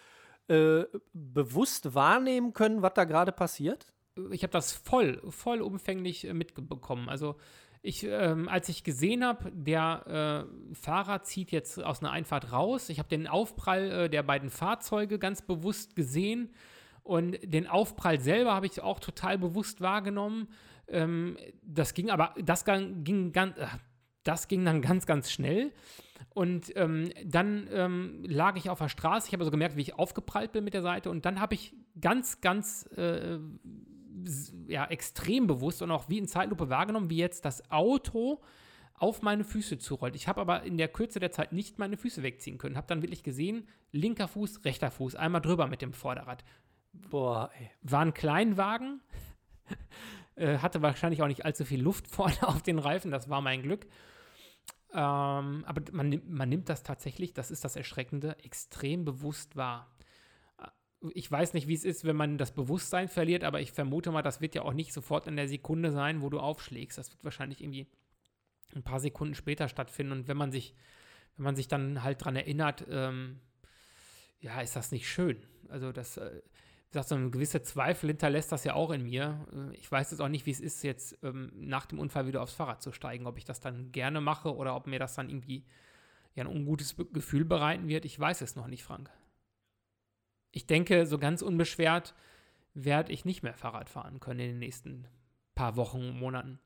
äh, 0.49 0.83
bewusst 1.13 1.95
wahrnehmen 1.95 2.53
können, 2.53 2.81
was 2.81 2.93
da 2.95 3.05
gerade 3.05 3.31
passiert? 3.31 3.93
Ich 4.31 4.43
habe 4.43 4.51
das 4.51 4.73
voll, 4.73 5.21
vollumfänglich 5.29 6.27
äh, 6.27 6.33
mitbekommen. 6.33 7.07
Also 7.07 7.37
ich, 7.85 8.05
ähm, 8.05 8.47
als 8.47 8.69
ich 8.69 8.85
gesehen 8.85 9.25
habe, 9.25 9.51
der 9.51 10.47
äh, 10.71 10.73
Fahrer 10.73 11.21
zieht 11.23 11.51
jetzt 11.51 11.83
aus 11.83 12.01
einer 12.01 12.11
Einfahrt 12.11 12.53
raus. 12.53 12.87
Ich 12.87 12.97
habe 12.97 13.09
den 13.09 13.27
Aufprall 13.27 13.91
äh, 13.91 14.09
der 14.09 14.23
beiden 14.23 14.49
Fahrzeuge 14.49 15.19
ganz 15.19 15.41
bewusst 15.41 15.93
gesehen. 15.93 16.53
Und 17.03 17.37
den 17.43 17.67
Aufprall 17.67 18.21
selber 18.21 18.53
habe 18.53 18.67
ich 18.67 18.81
auch 18.81 19.01
total 19.01 19.37
bewusst 19.37 19.81
wahrgenommen. 19.81 20.47
Ähm, 20.87 21.37
das 21.61 21.93
ging 21.93 22.09
aber, 22.09 22.33
das 22.41 22.63
ging, 22.63 23.33
ganz, 23.33 23.57
äh, 23.57 23.67
das 24.23 24.47
ging 24.47 24.63
dann 24.63 24.81
ganz, 24.81 25.05
ganz 25.05 25.29
schnell. 25.29 25.73
Und 26.29 26.71
ähm, 26.77 27.09
dann 27.25 27.67
ähm, 27.69 28.23
lag 28.25 28.55
ich 28.55 28.69
auf 28.69 28.79
der 28.79 28.87
Straße. 28.87 29.27
Ich 29.27 29.33
habe 29.33 29.41
also 29.41 29.51
gemerkt, 29.51 29.75
wie 29.75 29.81
ich 29.81 29.99
aufgeprallt 29.99 30.53
bin 30.53 30.63
mit 30.63 30.73
der 30.73 30.83
Seite. 30.83 31.09
Und 31.09 31.25
dann 31.25 31.41
habe 31.41 31.53
ich 31.53 31.73
ganz, 31.99 32.39
ganz 32.39 32.85
äh, 32.95 33.39
ja, 34.67 34.85
extrem 34.85 35.47
bewusst 35.47 35.81
und 35.81 35.91
auch 35.91 36.09
wie 36.09 36.17
in 36.17 36.27
Zeitlupe 36.27 36.69
wahrgenommen, 36.69 37.09
wie 37.09 37.17
jetzt 37.17 37.45
das 37.45 37.69
Auto 37.71 38.41
auf 38.95 39.21
meine 39.21 39.43
Füße 39.43 39.79
zurollt. 39.79 40.15
Ich 40.15 40.27
habe 40.27 40.41
aber 40.41 40.63
in 40.63 40.77
der 40.77 40.87
Kürze 40.87 41.19
der 41.19 41.31
Zeit 41.31 41.51
nicht 41.51 41.79
meine 41.79 41.97
Füße 41.97 42.23
wegziehen 42.23 42.57
können. 42.57 42.77
Habe 42.77 42.87
dann 42.87 43.01
wirklich 43.01 43.23
gesehen, 43.23 43.67
linker 43.91 44.27
Fuß, 44.27 44.65
rechter 44.65 44.91
Fuß, 44.91 45.15
einmal 45.15 45.41
drüber 45.41 45.67
mit 45.67 45.81
dem 45.81 45.93
Vorderrad. 45.93 46.43
Boah, 46.93 47.49
ey. 47.59 47.69
War 47.81 48.01
ein 48.01 48.13
Kleinwagen, 48.13 49.01
äh, 50.35 50.59
hatte 50.59 50.81
wahrscheinlich 50.81 51.21
auch 51.21 51.27
nicht 51.27 51.43
allzu 51.43 51.65
viel 51.65 51.81
Luft 51.81 52.07
vorne 52.11 52.47
auf 52.47 52.61
den 52.61 52.79
Reifen, 52.79 53.11
das 53.11 53.29
war 53.29 53.41
mein 53.41 53.63
Glück. 53.63 53.87
Ähm, 54.93 55.65
aber 55.65 55.81
man, 55.91 56.21
man 56.27 56.49
nimmt 56.49 56.69
das 56.69 56.83
tatsächlich, 56.83 57.33
das 57.33 57.49
ist 57.49 57.65
das 57.65 57.75
Erschreckende, 57.75 58.37
extrem 58.43 59.05
bewusst 59.05 59.55
wahr. 59.55 59.89
Ich 61.13 61.29
weiß 61.29 61.53
nicht, 61.53 61.67
wie 61.67 61.73
es 61.73 61.83
ist, 61.83 62.05
wenn 62.05 62.15
man 62.15 62.37
das 62.37 62.53
Bewusstsein 62.53 63.09
verliert, 63.09 63.43
aber 63.43 63.59
ich 63.59 63.71
vermute 63.71 64.11
mal, 64.11 64.21
das 64.21 64.41
wird 64.41 64.55
ja 64.55 64.61
auch 64.61 64.73
nicht 64.73 64.93
sofort 64.93 65.27
in 65.27 65.35
der 65.35 65.47
Sekunde 65.47 65.91
sein, 65.91 66.21
wo 66.21 66.29
du 66.29 66.39
aufschlägst. 66.39 66.97
Das 66.97 67.11
wird 67.11 67.23
wahrscheinlich 67.23 67.61
irgendwie 67.61 67.87
ein 68.75 68.83
paar 68.83 68.99
Sekunden 68.99 69.35
später 69.35 69.67
stattfinden. 69.67 70.13
Und 70.13 70.27
wenn 70.27 70.37
man 70.37 70.51
sich, 70.51 70.73
wenn 71.35 71.43
man 71.43 71.55
sich 71.55 71.67
dann 71.67 72.03
halt 72.03 72.23
dran 72.23 72.35
erinnert, 72.35 72.85
ähm, 72.89 73.39
ja, 74.39 74.61
ist 74.61 74.75
das 74.75 74.91
nicht 74.91 75.09
schön. 75.09 75.37
Also 75.69 75.91
das, 75.91 76.17
äh, 76.17 76.41
gesagt, 76.93 77.09
so 77.09 77.15
ein 77.15 77.31
gewisser 77.31 77.63
Zweifel 77.63 78.09
hinterlässt 78.09 78.51
das 78.51 78.63
ja 78.63 78.75
auch 78.75 78.91
in 78.91 79.03
mir. 79.03 79.45
Äh, 79.51 79.75
ich 79.75 79.91
weiß 79.91 80.11
jetzt 80.11 80.21
auch 80.21 80.29
nicht, 80.29 80.45
wie 80.45 80.51
es 80.51 80.61
ist, 80.61 80.83
jetzt 80.83 81.17
ähm, 81.23 81.51
nach 81.55 81.85
dem 81.85 81.99
Unfall 81.99 82.27
wieder 82.27 82.41
aufs 82.41 82.53
Fahrrad 82.53 82.81
zu 82.81 82.91
steigen, 82.91 83.25
ob 83.25 83.37
ich 83.37 83.45
das 83.45 83.59
dann 83.59 83.91
gerne 83.91 84.21
mache 84.21 84.55
oder 84.55 84.75
ob 84.75 84.87
mir 84.87 84.99
das 84.99 85.15
dann 85.15 85.29
irgendwie 85.29 85.65
ja, 86.35 86.43
ein 86.43 86.47
ungutes 86.47 86.95
Gefühl 87.11 87.45
bereiten 87.45 87.87
wird. 87.87 88.05
Ich 88.05 88.19
weiß 88.19 88.41
es 88.41 88.55
noch 88.55 88.67
nicht, 88.67 88.83
Frank. 88.83 89.09
Ich 90.53 90.65
denke, 90.65 91.05
so 91.05 91.17
ganz 91.17 91.41
unbeschwert 91.41 92.15
werde 92.73 93.11
ich 93.11 93.25
nicht 93.25 93.43
mehr 93.43 93.53
Fahrrad 93.53 93.89
fahren 93.89 94.21
können 94.21 94.39
in 94.39 94.47
den 94.51 94.59
nächsten 94.59 95.05
paar 95.55 95.75
Wochen, 95.75 96.17
Monaten. 96.17 96.59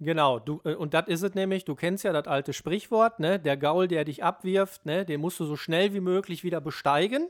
Genau, 0.00 0.40
du, 0.40 0.60
äh, 0.64 0.74
und 0.74 0.92
das 0.92 1.06
ist 1.06 1.22
es 1.22 1.34
nämlich, 1.34 1.64
du 1.64 1.76
kennst 1.76 2.02
ja 2.02 2.12
das 2.12 2.26
alte 2.26 2.52
Sprichwort, 2.52 3.20
ne? 3.20 3.38
Der 3.38 3.56
Gaul, 3.56 3.86
der 3.86 4.04
dich 4.04 4.24
abwirft, 4.24 4.84
ne, 4.84 5.04
den 5.04 5.20
musst 5.20 5.38
du 5.38 5.44
so 5.44 5.56
schnell 5.56 5.94
wie 5.94 6.00
möglich 6.00 6.42
wieder 6.42 6.60
besteigen 6.60 7.28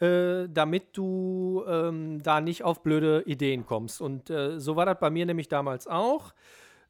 äh, 0.00 0.48
damit 0.48 0.96
du 0.96 1.64
ähm, 1.66 2.22
da 2.22 2.40
nicht 2.40 2.62
auf 2.62 2.82
blöde 2.82 3.22
Ideen 3.26 3.66
kommst. 3.66 4.00
Und 4.00 4.30
äh, 4.30 4.58
so 4.58 4.76
war 4.76 4.86
das 4.86 4.98
bei 5.00 5.10
mir 5.10 5.26
nämlich 5.26 5.48
damals 5.48 5.86
auch. 5.86 6.34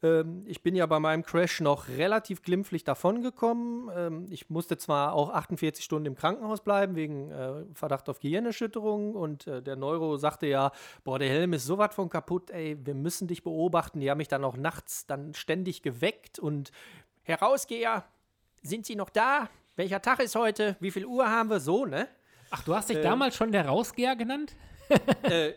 Ähm, 0.03 0.45
ich 0.47 0.63
bin 0.63 0.77
ja 0.77 0.87
bei 0.87 1.01
meinem 1.01 1.25
Crash 1.25 1.61
noch 1.61 1.89
relativ 1.89 2.43
glimpflich 2.43 2.85
davongekommen. 2.85 3.91
Ähm, 3.97 4.27
ich 4.31 4.49
musste 4.51 4.77
zwar 4.77 5.13
auch 5.13 5.31
48 5.31 5.85
Stunden 5.85 6.07
im 6.07 6.15
Krankenhaus 6.15 6.63
bleiben 6.63 6.95
wegen 6.97 7.31
äh, 7.31 7.65
Verdacht 7.75 8.09
auf 8.09 8.21
Gehirnerschütterung 8.21 9.15
und 9.15 9.47
äh, 9.47 9.63
der 9.63 9.77
Neuro 9.77 10.17
sagte 10.17 10.47
ja, 10.47 10.73
boah, 11.05 11.19
der 11.19 11.29
Helm 11.29 11.53
ist 11.53 11.67
so 11.67 11.79
was 11.79 11.95
von 11.95 12.09
kaputt, 12.09 12.51
ey, 12.51 12.77
wir 12.85 12.95
müssen 12.95 13.29
dich 13.29 13.43
beobachten. 13.43 14.01
Die 14.01 14.11
haben 14.11 14.19
mich 14.19 14.29
dann 14.29 14.45
auch 14.45 14.57
nachts 14.57 15.07
dann 15.07 15.35
ständig 15.35 15.83
geweckt 15.83 16.39
und 16.39 16.71
Herausgeher, 17.23 18.05
sind 18.63 18.87
Sie 18.87 18.97
noch 18.97 19.11
da? 19.11 19.51
Welcher 19.77 20.01
Tag 20.01 20.21
ist 20.21 20.35
heute? 20.35 20.77
Wie 20.81 20.91
viel 20.91 21.05
Uhr 21.05 21.29
haben 21.29 21.51
wir? 21.51 21.61
So, 21.61 21.85
ne? 21.85 22.09
Ach, 22.51 22.63
du 22.65 22.75
hast 22.75 22.89
dich 22.89 22.97
äh, 22.97 23.03
damals 23.03 23.37
schon 23.37 23.53
der 23.53 23.67
Rausgeher 23.67 24.17
genannt? 24.17 24.57
äh, 25.25 25.53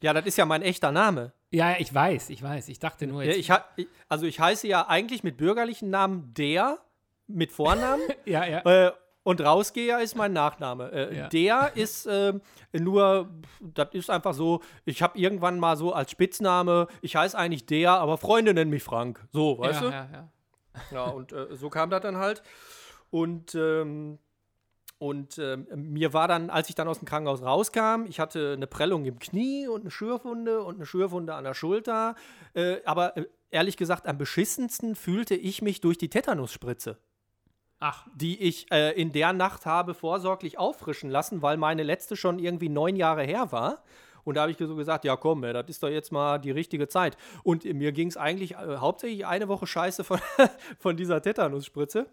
ja, 0.00 0.12
das 0.12 0.26
ist 0.26 0.38
ja 0.38 0.46
mein 0.46 0.62
echter 0.62 0.92
Name. 0.92 1.32
Ja, 1.50 1.76
ich 1.78 1.92
weiß, 1.92 2.30
ich 2.30 2.42
weiß. 2.42 2.68
Ich 2.68 2.78
dachte 2.78 3.06
nur 3.06 3.22
jetzt. 3.22 3.46
Ja, 3.46 3.64
ich, 3.76 3.86
also 4.08 4.26
ich 4.26 4.40
heiße 4.40 4.66
ja 4.66 4.88
eigentlich 4.88 5.22
mit 5.22 5.36
bürgerlichen 5.36 5.90
Namen 5.90 6.34
der 6.34 6.78
mit 7.26 7.52
Vornamen. 7.52 8.02
ja, 8.24 8.44
ja. 8.44 8.88
Äh, 8.88 8.92
und 9.22 9.40
Rausgeher 9.40 10.00
ist 10.00 10.14
mein 10.14 10.32
Nachname. 10.32 10.92
Äh, 10.92 11.16
ja. 11.16 11.28
Der 11.28 11.72
ist 11.74 12.06
äh, 12.06 12.34
nur, 12.72 13.28
das 13.60 13.88
ist 13.92 14.08
einfach 14.08 14.34
so, 14.34 14.62
ich 14.84 15.02
habe 15.02 15.18
irgendwann 15.18 15.58
mal 15.58 15.76
so 15.76 15.92
als 15.92 16.12
Spitzname, 16.12 16.86
ich 17.02 17.16
heiße 17.16 17.36
eigentlich 17.36 17.66
der, 17.66 17.92
aber 17.92 18.18
Freunde 18.18 18.54
nennen 18.54 18.70
mich 18.70 18.84
Frank. 18.84 19.26
So, 19.32 19.58
weißt 19.58 19.80
ja, 19.80 19.86
du? 19.86 19.92
Ja, 19.92 20.08
ja. 20.12 20.30
Ja, 20.92 21.04
und 21.06 21.32
äh, 21.32 21.56
so 21.56 21.70
kam 21.70 21.90
das 21.90 22.02
dann 22.02 22.18
halt. 22.18 22.42
Und 23.10 23.54
ähm, 23.54 24.18
und 24.98 25.36
äh, 25.36 25.58
mir 25.74 26.14
war 26.14 26.26
dann, 26.26 26.48
als 26.48 26.70
ich 26.70 26.74
dann 26.74 26.88
aus 26.88 27.00
dem 27.00 27.06
Krankenhaus 27.06 27.42
rauskam, 27.42 28.06
ich 28.08 28.18
hatte 28.18 28.54
eine 28.56 28.66
Prellung 28.66 29.04
im 29.04 29.18
Knie 29.18 29.68
und 29.68 29.82
eine 29.82 29.90
Schürfwunde 29.90 30.62
und 30.62 30.76
eine 30.76 30.86
Schürfwunde 30.86 31.34
an 31.34 31.44
der 31.44 31.52
Schulter. 31.52 32.14
Äh, 32.54 32.78
aber 32.86 33.16
äh, 33.16 33.26
ehrlich 33.50 33.76
gesagt, 33.76 34.06
am 34.06 34.16
beschissensten 34.16 34.94
fühlte 34.94 35.34
ich 35.34 35.60
mich 35.60 35.82
durch 35.82 35.98
die 35.98 36.08
Tetanusspritze. 36.08 36.96
Ach. 37.78 38.06
Die 38.14 38.40
ich 38.40 38.72
äh, 38.72 38.92
in 38.92 39.12
der 39.12 39.34
Nacht 39.34 39.66
habe 39.66 39.92
vorsorglich 39.92 40.58
auffrischen 40.58 41.10
lassen, 41.10 41.42
weil 41.42 41.58
meine 41.58 41.82
letzte 41.82 42.16
schon 42.16 42.38
irgendwie 42.38 42.70
neun 42.70 42.96
Jahre 42.96 43.22
her 43.22 43.52
war. 43.52 43.82
Und 44.24 44.36
da 44.36 44.40
habe 44.42 44.50
ich 44.50 44.56
so 44.58 44.74
gesagt, 44.74 45.04
ja 45.04 45.14
komm, 45.16 45.44
ey, 45.44 45.52
das 45.52 45.68
ist 45.68 45.82
doch 45.82 45.90
jetzt 45.90 46.10
mal 46.10 46.38
die 46.38 46.50
richtige 46.50 46.88
Zeit. 46.88 47.18
Und 47.42 47.64
mir 47.64 47.92
ging 47.92 48.08
es 48.08 48.16
eigentlich 48.16 48.52
äh, 48.52 48.78
hauptsächlich 48.78 49.26
eine 49.26 49.48
Woche 49.48 49.66
scheiße 49.66 50.04
von, 50.04 50.20
von 50.78 50.96
dieser 50.96 51.20
Tetanusspritze. 51.20 52.06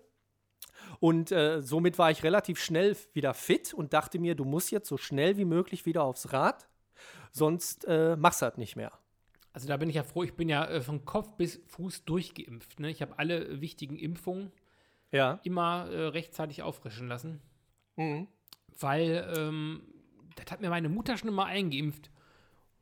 Und 1.04 1.34
äh, 1.34 1.62
somit 1.62 2.00
war 2.00 2.12
ich 2.12 2.24
relativ 2.24 2.64
schnell 2.64 2.96
wieder 3.12 3.34
fit 3.34 3.74
und 3.74 3.92
dachte 3.92 4.20
mir, 4.20 4.36
du 4.36 4.46
musst 4.46 4.72
jetzt 4.72 4.88
so 4.88 4.96
schnell 4.96 5.36
wie 5.36 5.44
möglich 5.44 5.86
wieder 5.86 6.06
aufs 6.06 6.32
Rad, 6.32 6.66
sonst 7.34 7.84
äh, 7.90 8.16
machst 8.16 8.42
du 8.42 8.46
das 8.46 8.56
nicht 8.56 8.78
mehr. 8.78 8.90
Also 9.52 9.68
da 9.68 9.76
bin 9.76 9.90
ich 9.90 9.96
ja 9.96 10.04
froh, 10.04 10.24
ich 10.24 10.34
bin 10.36 10.48
ja 10.48 10.66
äh, 10.66 10.80
von 10.80 11.04
Kopf 11.04 11.36
bis 11.36 11.60
Fuß 11.66 12.06
durchgeimpft. 12.06 12.80
Ne? 12.80 12.90
Ich 12.90 13.02
habe 13.02 13.20
alle 13.20 13.60
wichtigen 13.60 13.98
Impfungen 13.98 14.54
ja. 15.12 15.42
immer 15.44 15.90
äh, 15.92 16.06
rechtzeitig 16.06 16.64
auffrischen 16.64 17.10
lassen. 17.10 17.42
Mhm. 17.98 18.30
Weil, 18.80 19.30
ähm, 19.38 19.82
das 20.38 20.54
hat 20.54 20.62
mir 20.62 20.70
meine 20.70 20.88
Mutter 20.88 21.18
schon 21.18 21.28
immer 21.28 21.48
eingeimpft. 21.48 22.12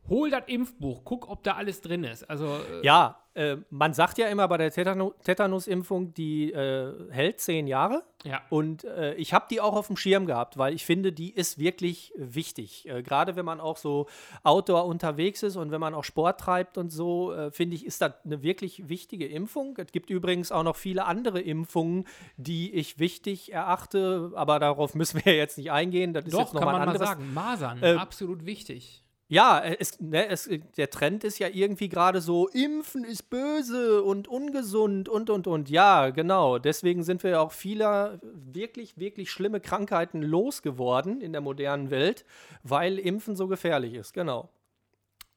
Hol 0.10 0.30
das 0.30 0.44
Impfbuch, 0.46 1.04
guck, 1.06 1.28
ob 1.28 1.42
da 1.42 1.56
alles 1.56 1.82
drin 1.82 2.04
ist. 2.04 2.30
Also, 2.30 2.46
äh, 2.46 2.86
ja, 2.86 3.21
äh, 3.34 3.58
man 3.70 3.94
sagt 3.94 4.18
ja 4.18 4.28
immer 4.28 4.48
bei 4.48 4.58
der 4.58 4.72
Tetanu 4.72 5.14
Tetanusimpfung, 5.24 6.14
die 6.14 6.52
äh, 6.52 7.12
hält 7.12 7.40
zehn 7.40 7.68
Jahre. 7.68 8.04
Ja. 8.24 8.42
Und 8.50 8.84
äh, 8.84 9.16
ich 9.16 9.34
habe 9.34 9.46
die 9.50 9.62
auch 9.62 9.76
auf 9.76 9.88
dem 9.88 9.98
Schirm 9.98 10.26
gehabt, 10.26 10.58
weil 10.58 10.74
ich 10.74 10.86
finde, 10.86 11.12
die 11.12 11.34
ist 11.34 11.58
wirklich 11.58 12.14
wichtig. 12.16 12.88
Äh, 12.88 13.02
gerade 13.04 13.36
wenn 13.36 13.46
man 13.46 13.60
auch 13.60 13.78
so 13.78 14.08
Outdoor 14.44 14.86
unterwegs 14.86 15.44
ist 15.44 15.56
und 15.56 15.72
wenn 15.72 15.80
man 15.80 15.96
auch 15.96 16.04
Sport 16.04 16.40
treibt 16.40 16.78
und 16.78 16.90
so, 16.92 17.34
äh, 17.34 17.52
finde 17.52 17.76
ich, 17.76 17.86
ist 17.86 18.02
das 18.02 18.14
eine 18.26 18.44
wirklich 18.44 18.90
wichtige 18.90 19.28
Impfung. 19.28 19.76
Es 19.78 19.92
gibt 19.92 20.10
übrigens 20.10 20.52
auch 20.52 20.64
noch 20.64 20.76
viele 20.76 21.06
andere 21.06 21.40
Impfungen, 21.40 22.06
die 22.38 22.74
ich 22.74 23.00
wichtig 23.00 23.54
erachte, 23.54 24.32
aber 24.36 24.60
darauf 24.60 24.94
müssen 24.94 25.22
wir 25.24 25.34
jetzt 25.36 25.58
nicht 25.58 25.72
eingehen. 25.72 26.14
Das 26.14 26.26
ist 26.26 26.34
Doch, 26.34 26.42
jetzt 26.42 26.54
noch 26.54 26.62
kann 26.62 26.72
mal 26.74 26.80
man 26.80 26.90
anderes. 26.90 27.08
mal 27.34 27.58
sagen. 27.58 27.80
Masern, 27.80 27.98
absolut 27.98 28.46
wichtig. 28.46 29.04
Ja, 29.32 29.60
äh, 29.60 29.78
es, 29.80 29.98
ne, 30.02 30.28
es, 30.28 30.46
äh, 30.48 30.60
der 30.76 30.90
Trend 30.90 31.24
ist 31.24 31.40
ja 31.40 31.48
irgendwie 31.48 31.88
gerade 31.88 32.20
so, 32.20 32.50
Impfen 32.50 33.06
ist 33.06 33.30
böse 33.30 34.04
und 34.04 34.28
ungesund 34.28 35.08
und, 35.08 35.30
und, 35.30 35.48
und. 35.48 35.70
Ja, 35.70 36.10
genau. 36.10 36.60
Deswegen 36.60 37.02
sind 37.04 37.24
wir 37.24 37.32
ja 37.32 37.40
auch 37.40 37.54
viele 37.54 38.20
wirklich, 38.22 38.98
wirklich 38.98 39.32
schlimme 39.32 39.62
Krankheiten 39.62 40.22
losgeworden 40.22 41.22
in 41.22 41.32
der 41.32 41.40
modernen 41.40 41.92
Welt, 41.92 42.26
weil 42.64 43.00
Impfen 43.00 43.38
so 43.38 43.48
gefährlich 43.48 43.94
ist. 43.94 44.14
Genau. 44.14 44.50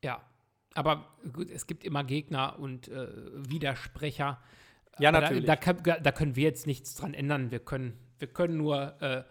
Ja, 0.02 0.22
aber 0.74 1.14
gut, 1.32 1.48
es 1.52 1.68
gibt 1.68 1.84
immer 1.84 2.02
Gegner 2.02 2.58
und 2.58 2.88
äh, 2.88 3.06
Widersprecher. 3.48 4.42
Ja, 4.98 5.12
natürlich. 5.12 5.44
Da, 5.44 5.54
da, 5.54 6.00
da, 6.00 6.10
können 6.10 6.34
wir 6.34 6.42
jetzt 6.42 6.66
nichts 6.66 6.96
dran 6.96 7.14
ändern. 7.14 7.52
Wir 7.52 7.60
können, 7.60 7.96
wir 8.18 8.26
können 8.26 8.56
nur 8.56 9.00
äh, 9.00 9.22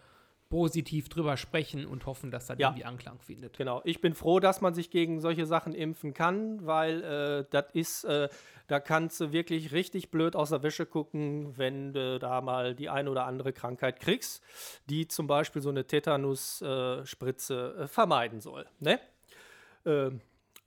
positiv 0.48 1.08
drüber 1.08 1.36
sprechen 1.36 1.84
und 1.86 2.06
hoffen, 2.06 2.30
dass 2.30 2.46
das 2.46 2.58
ja. 2.58 2.68
irgendwie 2.68 2.84
Anklang 2.84 3.18
findet. 3.20 3.56
Genau. 3.56 3.80
Ich 3.84 4.00
bin 4.00 4.14
froh, 4.14 4.38
dass 4.40 4.60
man 4.60 4.72
sich 4.74 4.90
gegen 4.90 5.20
solche 5.20 5.46
Sachen 5.46 5.74
impfen 5.74 6.14
kann, 6.14 6.64
weil 6.64 7.02
äh, 7.02 7.44
das 7.50 7.64
ist, 7.72 8.04
äh, 8.04 8.28
da 8.68 8.78
kannst 8.78 9.20
du 9.20 9.32
wirklich 9.32 9.72
richtig 9.72 10.10
blöd 10.10 10.36
aus 10.36 10.50
der 10.50 10.62
Wäsche 10.62 10.86
gucken, 10.86 11.56
wenn 11.58 11.92
du 11.92 12.18
da 12.20 12.40
mal 12.40 12.74
die 12.74 12.88
eine 12.88 13.10
oder 13.10 13.24
andere 13.26 13.52
Krankheit 13.52 13.98
kriegst, 14.00 14.42
die 14.88 15.08
zum 15.08 15.26
Beispiel 15.26 15.60
so 15.60 15.70
eine 15.70 15.86
Tetanusspritze 15.86 17.76
äh, 17.80 17.88
vermeiden 17.88 18.40
soll. 18.40 18.66
Ne? 18.80 19.00
Ähm, 19.86 20.20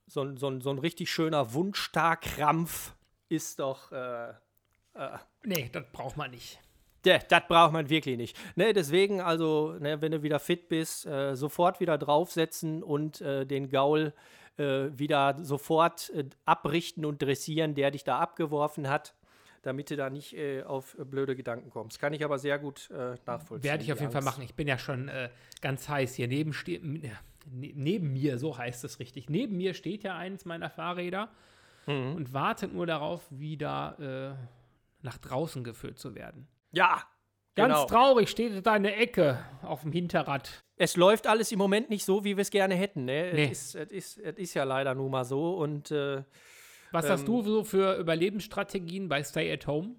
so, 0.05 0.21
ein- 0.21 0.38
so, 0.38 0.59
so 0.59 0.69
ein 0.69 0.80
richtig 0.80 1.09
schöner 1.11 1.53
Wundstarkrampf 1.53 2.93
ist 3.30 3.59
doch. 3.59 3.91
Äh, 3.91 4.34
Nee, 5.43 5.69
das 5.71 5.84
braucht 5.93 6.17
man 6.17 6.32
nicht. 6.32 6.59
Ja, 7.05 7.19
das 7.19 7.41
braucht 7.47 7.71
man 7.73 7.89
wirklich 7.89 8.17
nicht. 8.17 8.37
Ne, 8.57 8.73
deswegen, 8.73 9.21
also, 9.21 9.75
ne, 9.79 10.01
wenn 10.01 10.11
du 10.11 10.23
wieder 10.23 10.39
fit 10.39 10.67
bist, 10.67 11.05
äh, 11.05 11.35
sofort 11.35 11.79
wieder 11.79 11.97
draufsetzen 11.97 12.83
und 12.83 13.21
äh, 13.21 13.45
den 13.45 13.69
Gaul 13.69 14.13
äh, 14.57 14.89
wieder 14.91 15.37
sofort 15.43 16.09
äh, 16.09 16.25
abrichten 16.45 17.05
und 17.05 17.21
dressieren, 17.21 17.75
der 17.75 17.91
dich 17.91 18.03
da 18.03 18.19
abgeworfen 18.19 18.89
hat, 18.89 19.13
damit 19.61 19.89
du 19.89 19.95
da 19.95 20.09
nicht 20.09 20.33
äh, 20.35 20.63
auf 20.63 20.97
blöde 20.99 21.35
Gedanken 21.35 21.69
kommst. 21.69 21.99
Kann 21.99 22.13
ich 22.13 22.23
aber 22.25 22.39
sehr 22.39 22.57
gut 22.59 22.89
äh, 22.91 23.15
nachvollziehen. 23.25 23.69
Werde 23.69 23.83
ich 23.83 23.93
auf 23.93 23.99
jeden 23.99 24.11
Fall 24.11 24.21
Angst. 24.23 24.37
machen. 24.37 24.43
Ich 24.43 24.55
bin 24.55 24.67
ja 24.67 24.77
schon 24.77 25.09
ganz 25.61 25.87
heiß 25.87 26.15
hier. 26.15 26.27
Neben, 26.27 26.51
ne- 26.81 27.11
neben 27.73 28.11
mir, 28.13 28.37
so 28.37 28.57
heißt 28.57 28.83
es 28.83 28.99
richtig. 28.99 29.29
Neben 29.29 29.55
mir 29.57 29.73
steht 29.73 30.03
ja 30.03 30.17
eins 30.17 30.43
meiner 30.45 30.69
Fahrräder 30.69 31.29
Mhm. 31.85 32.15
und 32.15 32.33
wartet 32.33 32.73
nur 32.73 32.85
darauf, 32.85 33.25
wieder 33.29 34.35
nach 35.01 35.17
draußen 35.19 35.63
geführt 35.63 35.97
zu 35.99 36.15
werden. 36.15 36.47
Ja, 36.72 37.03
Ganz 37.55 37.74
genau. 37.74 37.86
traurig 37.88 38.30
steht 38.30 38.65
da 38.65 38.74
eine 38.74 38.95
Ecke 38.95 39.43
auf 39.63 39.82
dem 39.82 39.91
Hinterrad. 39.91 40.63
Es 40.76 40.95
läuft 40.95 41.26
alles 41.26 41.51
im 41.51 41.57
Moment 41.57 41.89
nicht 41.89 42.05
so, 42.05 42.24
wie 42.24 42.38
wir 42.38 42.43
es 42.43 42.51
gerne 42.51 42.76
hätten. 42.76 43.05
Ne? 43.05 43.32
Nee. 43.34 43.49
Es, 43.51 43.74
ist, 43.74 43.76
es, 43.76 43.91
ist, 43.91 44.18
es 44.20 44.38
ist 44.38 44.53
ja 44.53 44.63
leider 44.63 44.93
nun 44.93 45.09
mal 45.09 45.26
so. 45.26 45.55
Und 45.55 45.89
äh, 45.89 46.24
Was 46.91 47.09
hast 47.09 47.22
Ähm, 47.22 47.26
du 47.26 47.41
so 47.41 47.63
für 47.63 47.97
Überlebensstrategien 47.97 49.09
bei 49.09 49.24
Stay 49.24 49.51
at 49.51 49.65
Home? 49.65 49.95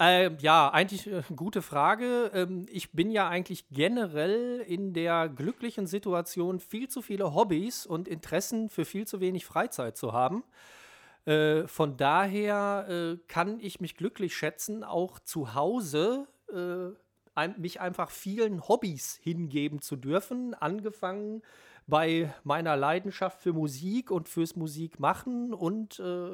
Äh, 0.00 0.34
ja, 0.40 0.70
eigentlich 0.72 1.06
äh, 1.06 1.22
gute 1.34 1.60
Frage. 1.60 2.30
Ähm, 2.32 2.64
ich 2.70 2.92
bin 2.92 3.10
ja 3.10 3.28
eigentlich 3.28 3.68
generell 3.68 4.64
in 4.66 4.94
der 4.94 5.28
glücklichen 5.28 5.86
Situation, 5.86 6.58
viel 6.58 6.88
zu 6.88 7.02
viele 7.02 7.34
Hobbys 7.34 7.84
und 7.84 8.08
Interessen 8.08 8.70
für 8.70 8.86
viel 8.86 9.06
zu 9.06 9.20
wenig 9.20 9.44
Freizeit 9.44 9.98
zu 9.98 10.14
haben. 10.14 10.42
Äh, 11.26 11.66
von 11.66 11.96
daher 11.96 12.86
äh, 12.88 13.18
kann 13.28 13.60
ich 13.60 13.80
mich 13.80 13.96
glücklich 13.96 14.34
schätzen, 14.36 14.84
auch 14.84 15.18
zu 15.18 15.54
Hause 15.54 16.28
äh, 16.52 16.96
ein, 17.34 17.54
mich 17.58 17.80
einfach 17.80 18.10
vielen 18.10 18.66
Hobbys 18.66 19.18
hingeben 19.22 19.82
zu 19.82 19.96
dürfen. 19.96 20.54
Angefangen 20.54 21.42
bei 21.86 22.32
meiner 22.42 22.76
Leidenschaft 22.76 23.40
für 23.42 23.52
Musik 23.52 24.10
und 24.10 24.28
fürs 24.28 24.56
Musikmachen 24.56 25.54
und 25.54 26.00
äh, 26.00 26.28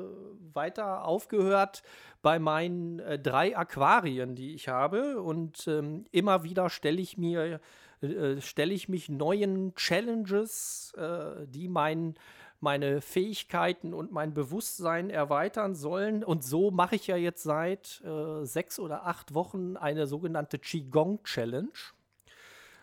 weiter 0.55 1.05
aufgehört 1.05 1.82
bei 2.22 2.38
meinen 2.38 3.01
äh, 3.01 3.18
drei 3.18 3.57
Aquarien, 3.57 4.34
die 4.34 4.55
ich 4.55 4.68
habe. 4.68 5.20
Und 5.20 5.66
ähm, 5.68 6.05
immer 6.11 6.45
wieder 6.45 6.70
stelle 6.70 7.01
ich 7.01 7.18
mir, 7.18 7.61
äh, 8.01 8.40
stelle 8.40 8.72
ich 8.72 8.88
mich 8.88 9.09
neuen 9.11 9.74
Challenges, 9.74 10.95
äh, 10.97 11.47
die 11.47 11.68
mein, 11.68 12.14
meine 12.62 13.00
Fähigkeiten 13.00 13.92
und 13.92 14.12
mein 14.12 14.34
Bewusstsein 14.34 15.10
erweitern 15.10 15.74
sollen. 15.74 16.22
Und 16.22 16.44
so 16.44 16.70
mache 16.70 16.96
ich 16.96 17.06
ja 17.06 17.16
jetzt 17.16 17.42
seit 17.42 18.00
äh, 18.04 18.44
sechs 18.44 18.78
oder 18.78 19.06
acht 19.06 19.34
Wochen 19.34 19.76
eine 19.76 20.06
sogenannte 20.06 20.58
Qigong-Challenge. 20.58 21.68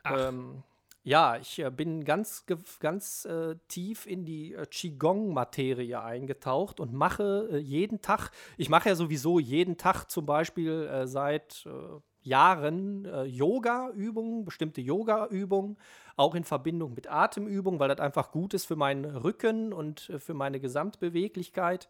Ach. 0.03 0.30
Ähm, 0.30 0.63
ja, 1.03 1.38
ich 1.38 1.59
äh, 1.59 1.71
bin 1.71 2.03
ganz, 2.03 2.45
ganz 2.80 3.25
äh, 3.25 3.55
tief 3.69 4.05
in 4.05 4.25
die 4.25 4.53
äh, 4.53 4.65
Qigong-Materie 4.65 6.01
eingetaucht 6.01 6.80
und 6.80 6.93
mache 6.93 7.47
äh, 7.51 7.57
jeden 7.57 8.01
Tag, 8.01 8.32
ich 8.57 8.69
mache 8.69 8.89
ja 8.89 8.95
sowieso 8.95 9.39
jeden 9.39 9.77
Tag 9.77 10.05
zum 10.05 10.25
Beispiel 10.25 10.88
äh, 10.88 11.07
seit 11.07 11.65
äh, 11.65 11.99
Jahren 12.30 13.05
äh, 13.05 13.23
Yoga-Übungen, 13.23 14.45
bestimmte 14.45 14.80
Yoga-Übungen, 14.80 15.77
auch 16.15 16.36
in 16.36 16.43
Verbindung 16.43 16.93
mit 16.93 17.11
Atemübungen, 17.11 17.80
weil 17.80 17.89
das 17.89 17.99
einfach 17.99 18.32
gut 18.32 18.53
ist 18.53 18.65
für 18.65 18.75
meinen 18.75 19.05
Rücken 19.05 19.73
und 19.73 20.09
äh, 20.09 20.19
für 20.19 20.34
meine 20.34 20.59
Gesamtbeweglichkeit. 20.59 21.89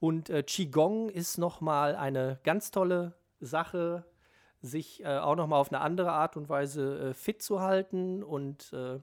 Und 0.00 0.30
äh, 0.30 0.42
Qigong 0.42 1.10
ist 1.10 1.36
nochmal 1.36 1.96
eine 1.96 2.38
ganz 2.44 2.70
tolle 2.70 3.14
Sache, 3.40 4.04
sich 4.60 5.04
äh, 5.04 5.18
auch 5.18 5.36
nochmal 5.36 5.60
auf 5.60 5.72
eine 5.72 5.80
andere 5.80 6.12
Art 6.12 6.36
und 6.36 6.48
Weise 6.48 7.10
äh, 7.10 7.14
fit 7.14 7.42
zu 7.42 7.60
halten 7.60 8.22
und 8.22 8.72
äh, 8.72 9.00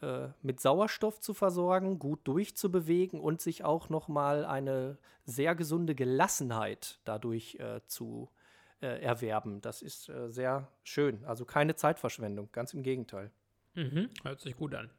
äh, 0.00 0.28
mit 0.42 0.60
Sauerstoff 0.60 1.20
zu 1.20 1.34
versorgen, 1.34 1.98
gut 1.98 2.20
durchzubewegen 2.24 3.20
und 3.20 3.40
sich 3.40 3.64
auch 3.64 3.88
nochmal 3.88 4.44
eine 4.44 4.98
sehr 5.24 5.54
gesunde 5.54 5.94
Gelassenheit 5.94 7.00
dadurch 7.04 7.58
zu 7.86 8.28
äh, 8.30 8.43
erwerben. 8.86 9.60
Das 9.60 9.82
ist 9.82 10.08
äh, 10.08 10.30
sehr 10.30 10.68
schön. 10.82 11.24
Also 11.24 11.44
keine 11.44 11.76
Zeitverschwendung, 11.76 12.48
ganz 12.52 12.74
im 12.74 12.82
Gegenteil. 12.82 13.30
Mhm, 13.74 14.10
hört 14.22 14.40
sich 14.40 14.56
gut 14.56 14.74
an. 14.74 14.90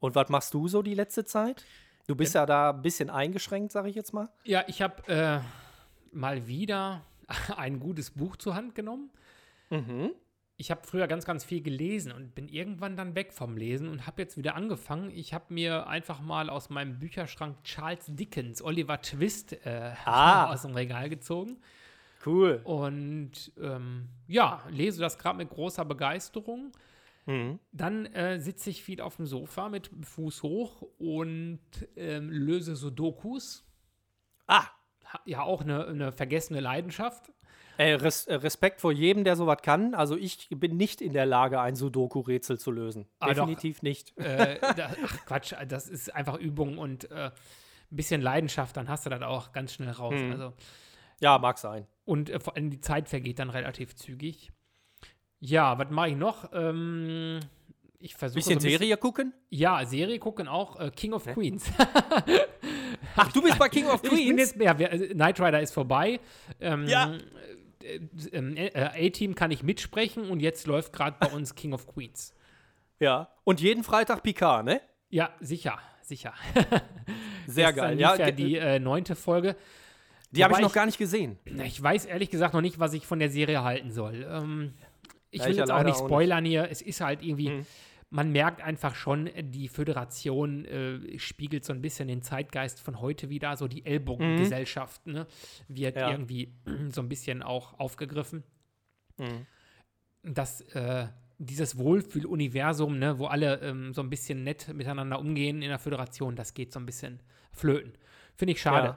Und 0.00 0.14
was 0.14 0.28
machst 0.28 0.52
du 0.54 0.68
so 0.68 0.82
die 0.82 0.94
letzte 0.94 1.24
Zeit? 1.24 1.64
Du 2.06 2.14
bist 2.14 2.34
ja 2.34 2.44
da 2.44 2.70
ein 2.70 2.82
bisschen 2.82 3.08
eingeschränkt, 3.08 3.72
sage 3.72 3.88
ich 3.88 3.94
jetzt 3.94 4.12
mal. 4.12 4.28
Ja, 4.44 4.64
ich 4.66 4.82
habe 4.82 5.06
äh, 5.08 5.40
mal 6.12 6.46
wieder 6.46 7.02
ein 7.56 7.80
gutes 7.80 8.10
Buch 8.10 8.36
zur 8.36 8.54
Hand 8.54 8.74
genommen. 8.74 9.10
Mhm. 9.70 10.10
Ich 10.56 10.70
habe 10.70 10.82
früher 10.86 11.08
ganz, 11.08 11.24
ganz 11.24 11.42
viel 11.42 11.62
gelesen 11.62 12.12
und 12.12 12.34
bin 12.34 12.48
irgendwann 12.48 12.96
dann 12.96 13.16
weg 13.16 13.32
vom 13.32 13.56
Lesen 13.56 13.88
und 13.88 14.06
habe 14.06 14.22
jetzt 14.22 14.36
wieder 14.36 14.54
angefangen. 14.54 15.10
Ich 15.10 15.34
habe 15.34 15.52
mir 15.52 15.88
einfach 15.88 16.20
mal 16.20 16.48
aus 16.48 16.70
meinem 16.70 17.00
Bücherschrank 17.00 17.64
Charles 17.64 18.04
Dickens, 18.06 18.62
Oliver 18.62 19.00
Twist 19.00 19.54
äh, 19.66 19.94
Ah. 20.04 20.52
aus 20.52 20.62
dem 20.62 20.74
Regal 20.74 21.08
gezogen. 21.08 21.56
Cool. 22.24 22.60
Und 22.64 23.52
ähm, 23.60 24.08
ja, 24.26 24.62
lese 24.70 25.00
das 25.00 25.18
gerade 25.18 25.36
mit 25.38 25.50
großer 25.50 25.84
Begeisterung. 25.84 26.72
Mhm. 27.26 27.58
Dann 27.72 28.06
äh, 28.06 28.38
sitze 28.40 28.70
ich 28.70 28.82
viel 28.84 29.00
auf 29.00 29.16
dem 29.16 29.26
Sofa 29.26 29.68
mit 29.68 29.90
Fuß 30.02 30.42
hoch 30.42 30.82
und 30.98 31.60
ähm, 31.96 32.30
löse 32.30 32.76
Sudokus. 32.76 33.64
Ah, 34.46 34.66
Ja, 35.24 35.42
auch 35.42 35.62
eine, 35.62 35.86
eine 35.86 36.12
vergessene 36.12 36.60
Leidenschaft. 36.60 37.32
Äh, 37.76 37.94
Res 37.94 38.26
äh, 38.26 38.34
Respekt 38.34 38.80
vor 38.80 38.92
jedem, 38.92 39.24
der 39.24 39.36
sowas 39.36 39.58
kann. 39.62 39.94
Also 39.94 40.16
ich 40.16 40.48
bin 40.50 40.76
nicht 40.76 41.00
in 41.00 41.12
der 41.12 41.26
Lage, 41.26 41.60
ein 41.60 41.74
Sudoku-Rätsel 41.74 42.58
zu 42.58 42.70
lösen. 42.70 43.06
Ah, 43.18 43.28
doch. 43.28 43.46
Definitiv 43.46 43.82
nicht. 43.82 44.16
äh, 44.18 44.58
da, 44.76 44.94
ach 45.04 45.24
Quatsch, 45.26 45.54
das 45.68 45.88
ist 45.88 46.14
einfach 46.14 46.38
Übung 46.38 46.78
und 46.78 47.10
äh, 47.10 47.26
ein 47.26 47.96
bisschen 47.96 48.20
Leidenschaft, 48.20 48.76
dann 48.76 48.88
hast 48.88 49.06
du 49.06 49.10
das 49.10 49.22
auch 49.22 49.52
ganz 49.52 49.72
schnell 49.74 49.90
raus. 49.90 50.14
Mhm. 50.14 50.32
Also, 50.32 50.52
Ja, 51.20 51.38
mag 51.38 51.58
sein. 51.58 51.86
und 52.04 52.30
äh, 52.30 52.40
vor 52.40 52.56
allem 52.56 52.70
die 52.70 52.80
Zeit 52.80 53.08
vergeht 53.08 53.38
dann 53.38 53.50
relativ 53.50 53.94
zügig. 53.94 54.50
Ja, 55.40 55.78
was 55.78 55.90
mache 55.90 56.08
ich 56.10 56.16
noch? 56.16 56.50
Ähm, 56.52 57.40
ich 57.98 58.14
versuche. 58.14 58.36
Bisschen 58.38 58.60
so 58.60 58.66
ein 58.66 58.70
Serie 58.70 58.96
gucken? 58.96 59.32
Ja, 59.50 59.84
Serie 59.86 60.18
gucken 60.18 60.48
auch. 60.48 60.78
Äh, 60.80 60.90
King 60.90 61.12
of 61.12 61.24
Queens. 61.26 61.70
Ach, 63.16 63.30
du 63.32 63.42
bist 63.42 63.58
bei 63.58 63.68
King 63.68 63.86
of 63.86 63.94
Ich 64.02 64.10
bin 64.10 64.18
Queens? 64.18 64.54
jetzt, 64.54 64.60
ja, 64.60 64.72
also 64.88 65.06
Knight 65.06 65.40
Rider 65.40 65.60
ist 65.60 65.72
vorbei. 65.72 66.20
Ähm, 66.60 66.86
Ja. 66.86 67.14
äh, 67.82 68.00
äh, 68.32 68.66
äh, 68.68 69.06
A-Team 69.08 69.34
kann 69.34 69.50
ich 69.50 69.62
mitsprechen 69.62 70.28
und 70.30 70.40
jetzt 70.40 70.66
läuft 70.66 70.92
gerade 70.92 71.16
bei 71.20 71.28
uns 71.28 71.54
King 71.54 71.72
of 71.74 71.86
Queens. 71.86 72.34
Ja. 72.98 73.28
Und 73.44 73.60
jeden 73.60 73.84
Freitag 73.84 74.22
Picard, 74.22 74.64
ne? 74.64 74.80
Ja, 75.10 75.30
sicher, 75.40 75.78
sicher. 76.02 76.32
Sehr 77.46 77.72
geil. 77.72 78.00
Ja, 78.00 78.16
ja 78.16 78.30
die 78.30 78.44
die 78.44 78.56
äh, 78.56 78.78
neunte 78.78 79.14
Folge. 79.14 79.56
Die 80.34 80.44
habe 80.44 80.54
ich 80.54 80.60
noch 80.60 80.72
gar 80.72 80.86
nicht 80.86 80.98
gesehen. 80.98 81.38
Ich 81.64 81.82
weiß 81.82 82.04
ehrlich 82.06 82.30
gesagt 82.30 82.54
noch 82.54 82.60
nicht, 82.60 82.78
was 82.78 82.92
ich 82.94 83.06
von 83.06 83.18
der 83.18 83.30
Serie 83.30 83.62
halten 83.62 83.90
soll. 83.90 84.26
Ähm, 84.28 84.74
ich 85.30 85.40
Ja, 85.40 85.44
will 85.46 85.52
ich 85.52 85.56
ja 85.58 85.62
jetzt 85.64 85.70
auch 85.70 85.82
nicht 85.82 85.94
auch 85.96 86.00
nicht. 86.00 86.06
spoilern 86.08 86.44
hier. 86.44 86.68
Es 86.70 86.80
ist 86.82 87.00
halt 87.00 87.22
irgendwie, 87.22 87.50
Mhm. 87.50 87.66
man 88.10 88.30
merkt 88.30 88.60
einfach 88.62 88.94
schon, 88.94 89.28
die 89.36 89.68
Föderation 89.68 90.64
äh, 90.64 91.18
spiegelt 91.18 91.64
so 91.64 91.72
ein 91.72 91.80
bisschen 91.82 92.06
den 92.08 92.22
Zeitgeist 92.22 92.80
von 92.80 93.00
heute 93.00 93.28
wieder. 93.30 93.56
So 93.56 93.66
die 93.68 93.84
Ellbogengesellschaft 93.84 95.06
ne, 95.06 95.26
wird 95.68 95.96
Mhm. 95.96 96.00
Ja. 96.00 96.10
irgendwie 96.10 96.52
so 96.90 97.00
ein 97.00 97.08
bisschen 97.08 97.42
auch 97.42 97.78
aufgegriffen. 97.78 98.44
Mhm. 99.18 99.46
dass 100.22 100.60
äh, 100.72 101.06
dieses 101.38 101.76
Wohlfühl-Universum, 101.78 102.98
ne, 102.98 103.18
wo 103.18 103.26
alle 103.26 103.60
ähm, 103.60 103.92
so 103.92 104.00
ein 104.02 104.08
bisschen 104.10 104.42
nett 104.44 104.72
miteinander 104.72 105.18
umgehen 105.18 105.62
in 105.62 105.68
der 105.68 105.78
Föderation, 105.78 106.36
das 106.36 106.54
geht 106.54 106.72
so 106.72 106.78
ein 106.80 106.86
bisschen 106.86 107.20
flöten. 107.52 107.92
Finde 108.36 108.52
ich 108.52 108.60
schade. 108.60 108.96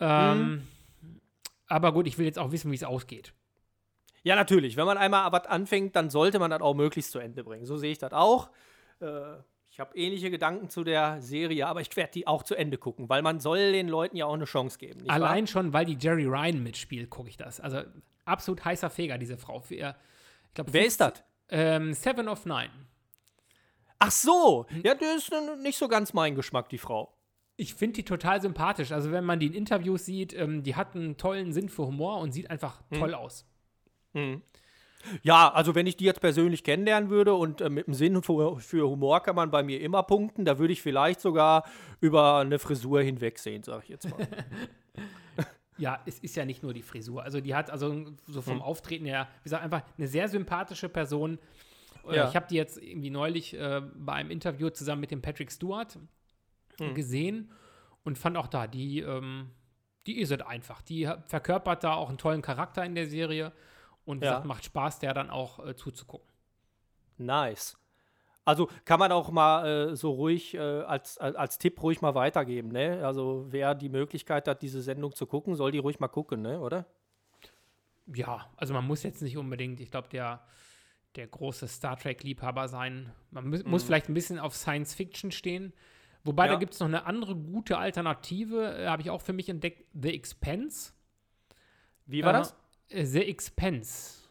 Ähm, 0.00 0.66
Aber 1.68 1.92
gut, 1.92 2.06
ich 2.06 2.18
will 2.18 2.26
jetzt 2.26 2.38
auch 2.38 2.52
wissen, 2.52 2.70
wie 2.70 2.76
es 2.76 2.84
ausgeht. 2.84 3.32
Ja, 4.22 4.34
natürlich. 4.36 4.76
Wenn 4.76 4.86
man 4.86 4.98
einmal 4.98 5.30
was 5.32 5.46
anfängt, 5.46 5.94
dann 5.96 6.10
sollte 6.10 6.38
man 6.38 6.50
das 6.50 6.60
auch 6.60 6.74
möglichst 6.74 7.12
zu 7.12 7.18
Ende 7.18 7.44
bringen. 7.44 7.64
So 7.64 7.76
sehe 7.76 7.92
ich 7.92 7.98
das 7.98 8.12
auch. 8.12 8.50
Äh, 9.00 9.36
ich 9.70 9.80
habe 9.80 9.96
ähnliche 9.96 10.30
Gedanken 10.30 10.68
zu 10.70 10.84
der 10.84 11.20
Serie, 11.20 11.66
aber 11.66 11.80
ich 11.80 11.94
werde 11.96 12.12
die 12.12 12.26
auch 12.26 12.42
zu 12.42 12.54
Ende 12.54 12.78
gucken, 12.78 13.08
weil 13.08 13.20
man 13.22 13.40
soll 13.40 13.72
den 13.72 13.88
Leuten 13.88 14.16
ja 14.16 14.26
auch 14.26 14.34
eine 14.34 14.44
Chance 14.46 14.78
geben. 14.78 15.08
Allein 15.08 15.46
schon, 15.46 15.72
weil 15.72 15.84
die 15.84 15.96
Jerry 16.00 16.24
Ryan 16.24 16.62
mitspielt, 16.62 17.10
gucke 17.10 17.28
ich 17.28 17.36
das. 17.36 17.60
Also 17.60 17.82
absolut 18.24 18.64
heißer 18.64 18.90
Feger, 18.90 19.18
diese 19.18 19.36
Frau. 19.36 19.60
Für, 19.60 19.74
ihr- 19.74 19.96
ich 20.48 20.54
glaub, 20.54 20.68
Wahr? 20.68 20.74
Wer 20.74 20.86
ist 20.86 21.00
das? 21.00 21.22
Ähm, 21.50 21.92
Seven 21.94 22.28
of 22.28 22.46
Nine. 22.46 22.70
Ach 23.98 24.10
so. 24.10 24.66
Ja, 24.82 24.94
das 24.94 25.08
ist 25.28 25.32
nicht 25.62 25.78
so 25.78 25.88
ganz 25.88 26.12
mein 26.12 26.34
Geschmack, 26.34 26.68
die 26.68 26.78
Frau. 26.78 27.12
Ich 27.56 27.74
finde 27.74 27.94
die 27.94 28.04
total 28.04 28.40
sympathisch. 28.42 28.92
Also 28.92 29.12
wenn 29.12 29.24
man 29.24 29.40
die 29.40 29.46
in 29.46 29.54
Interviews 29.54 30.04
sieht, 30.04 30.34
ähm, 30.34 30.62
die 30.62 30.74
hat 30.76 30.94
einen 30.94 31.16
tollen 31.16 31.52
Sinn 31.52 31.68
für 31.68 31.86
Humor 31.86 32.18
und 32.18 32.32
sieht 32.32 32.50
einfach 32.50 32.82
toll 32.92 33.14
aus. 33.14 33.46
Mhm. 34.12 34.42
Ja, 35.22 35.52
also 35.52 35.74
wenn 35.74 35.86
ich 35.86 35.96
die 35.96 36.04
jetzt 36.04 36.20
persönlich 36.20 36.64
kennenlernen 36.64 37.10
würde 37.10 37.34
und 37.34 37.60
äh, 37.60 37.70
mit 37.70 37.86
dem 37.86 37.94
Sinn 37.94 38.22
für, 38.22 38.58
für 38.58 38.88
Humor 38.88 39.22
kann 39.22 39.36
man 39.36 39.50
bei 39.50 39.62
mir 39.62 39.80
immer 39.80 40.02
punkten, 40.02 40.44
da 40.44 40.58
würde 40.58 40.72
ich 40.72 40.82
vielleicht 40.82 41.20
sogar 41.20 41.64
über 42.00 42.38
eine 42.38 42.58
Frisur 42.58 43.00
hinwegsehen, 43.02 43.62
sag 43.62 43.84
ich 43.84 43.88
jetzt 43.90 44.10
mal. 44.10 44.26
Ja, 45.78 46.00
es 46.06 46.18
ist 46.20 46.34
ja 46.36 46.46
nicht 46.46 46.62
nur 46.62 46.72
die 46.72 46.80
Frisur. 46.80 47.22
Also 47.22 47.38
die 47.42 47.54
hat 47.54 47.68
also 47.70 48.06
so 48.26 48.40
vom 48.40 48.54
Hm. 48.54 48.62
Auftreten 48.62 49.04
her, 49.04 49.28
wie 49.40 49.44
gesagt, 49.44 49.62
einfach 49.62 49.82
eine 49.98 50.08
sehr 50.08 50.26
sympathische 50.28 50.88
Person. 50.88 51.38
Äh, 52.08 52.16
Ja. 52.16 52.28
Ich 52.30 52.34
habe 52.34 52.46
die 52.48 52.54
jetzt 52.54 52.78
irgendwie 52.82 53.10
neulich 53.10 53.52
äh, 53.52 53.82
bei 53.94 54.14
einem 54.14 54.30
Interview 54.30 54.70
zusammen 54.70 55.02
mit 55.02 55.10
dem 55.10 55.20
Patrick 55.20 55.52
Stewart 55.52 55.98
Hm. 56.78 56.94
gesehen 56.94 57.52
und 58.04 58.18
fand 58.18 58.36
auch 58.36 58.48
da, 58.48 58.66
die, 58.66 59.00
ähm, 59.00 59.50
die 60.06 60.20
ist 60.20 60.30
es 60.30 60.40
einfach. 60.40 60.82
Die 60.82 61.10
verkörpert 61.26 61.84
da 61.84 61.94
auch 61.94 62.08
einen 62.08 62.18
tollen 62.18 62.42
Charakter 62.42 62.84
in 62.84 62.94
der 62.94 63.08
Serie 63.08 63.52
und 64.04 64.22
Ja. 64.22 64.42
macht 64.44 64.64
Spaß, 64.64 64.98
der 65.00 65.14
dann 65.14 65.30
auch 65.30 65.64
äh, 65.66 65.74
zuzugucken. 65.74 66.28
Nice. 67.18 67.76
Also 68.44 68.68
kann 68.84 69.00
man 69.00 69.10
auch 69.10 69.30
mal 69.32 69.90
äh, 69.90 69.96
so 69.96 70.12
ruhig 70.12 70.54
äh, 70.54 70.60
als, 70.60 71.18
als, 71.18 71.34
als 71.34 71.58
Tipp 71.58 71.82
ruhig 71.82 72.00
mal 72.00 72.14
weitergeben, 72.14 72.68
ne? 72.68 73.04
Also 73.04 73.46
wer 73.48 73.74
die 73.74 73.88
Möglichkeit 73.88 74.46
hat, 74.46 74.62
diese 74.62 74.82
Sendung 74.82 75.12
zu 75.16 75.26
gucken, 75.26 75.56
soll 75.56 75.72
die 75.72 75.78
ruhig 75.78 75.98
mal 75.98 76.06
gucken, 76.06 76.42
ne? 76.42 76.60
Oder? 76.60 76.86
Ja, 78.14 78.48
also 78.56 78.72
man 78.72 78.86
muss 78.86 79.02
jetzt 79.02 79.20
nicht 79.20 79.36
unbedingt, 79.36 79.80
ich 79.80 79.90
glaube, 79.90 80.08
der, 80.08 80.44
der 81.16 81.26
große 81.26 81.66
Star 81.66 81.96
Trek-Liebhaber 81.96 82.68
sein. 82.68 83.12
Man 83.32 83.48
mu 83.48 83.58
muss 83.64 83.82
vielleicht 83.82 84.08
ein 84.08 84.14
bisschen 84.14 84.38
auf 84.38 84.54
Science 84.54 84.94
Fiction 84.94 85.32
stehen. 85.32 85.72
Wobei. 86.26 86.46
Ja. 86.46 86.52
da 86.54 86.58
gibt 86.58 86.74
es 86.74 86.80
noch 86.80 86.86
eine 86.88 87.06
andere 87.06 87.34
gute 87.36 87.78
Alternative, 87.78 88.76
äh, 88.78 88.86
habe 88.88 89.02
ich 89.02 89.10
auch 89.10 89.22
für 89.22 89.32
mich 89.32 89.48
entdeckt, 89.48 89.84
The 89.94 90.12
Expense. 90.14 90.92
Wie 92.06 92.22
war 92.22 92.30
Äh, 92.34 92.38
das? 92.38 92.56
äh, 92.90 93.04
The 93.04 93.22
Expense. 93.24 94.22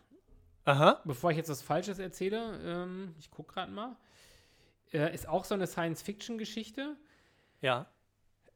Aha. 0.65 1.01
Bevor 1.05 1.31
ich 1.31 1.37
jetzt 1.37 1.49
was 1.49 1.61
Falsches 1.61 1.99
erzähle, 1.99 2.59
ähm, 2.63 3.13
ich 3.19 3.29
gucke 3.31 3.53
gerade 3.53 3.71
mal. 3.71 3.95
Äh, 4.91 5.13
ist 5.13 5.27
auch 5.27 5.45
so 5.45 5.53
eine 5.55 5.67
Science-Fiction-Geschichte. 5.67 6.95
Ja. 7.61 7.87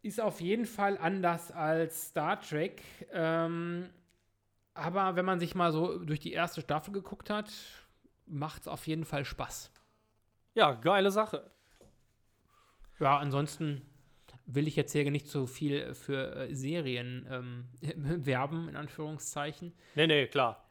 Ist 0.01 0.19
auf 0.21 0.39
jeden 0.41 0.65
Fall 0.65 0.97
anders 0.97 1.51
als 1.51 2.07
Star 2.07 2.39
Trek. 2.41 2.81
Ähm, 3.11 3.89
aber 4.73 5.15
wenn 5.15 5.25
man 5.25 5.39
sich 5.39 5.55
mal 5.55 5.71
so 5.71 5.97
durch 5.99 6.19
die 6.19 6.31
erste 6.31 6.61
Staffel 6.61 6.93
geguckt 6.93 7.29
hat, 7.29 7.51
macht 8.25 8.61
es 8.61 8.67
auf 8.67 8.87
jeden 8.87 9.03
Fall 9.05 9.25
Spaß. 9.25 9.71
Ja, 10.53 10.71
geile 10.73 11.11
Sache. 11.11 11.51
Ja, 12.99 13.17
ansonsten 13.17 13.81
will 14.45 14.67
ich 14.67 14.75
jetzt 14.75 14.91
hier 14.91 15.09
nicht 15.11 15.27
so 15.27 15.45
viel 15.45 15.93
für 15.93 16.35
äh, 16.35 16.55
Serien 16.55 17.25
ähm, 17.29 17.65
werben, 18.25 18.67
in 18.67 18.75
Anführungszeichen. 18.75 19.73
Nee, 19.95 20.07
nee, 20.07 20.27
klar. 20.27 20.69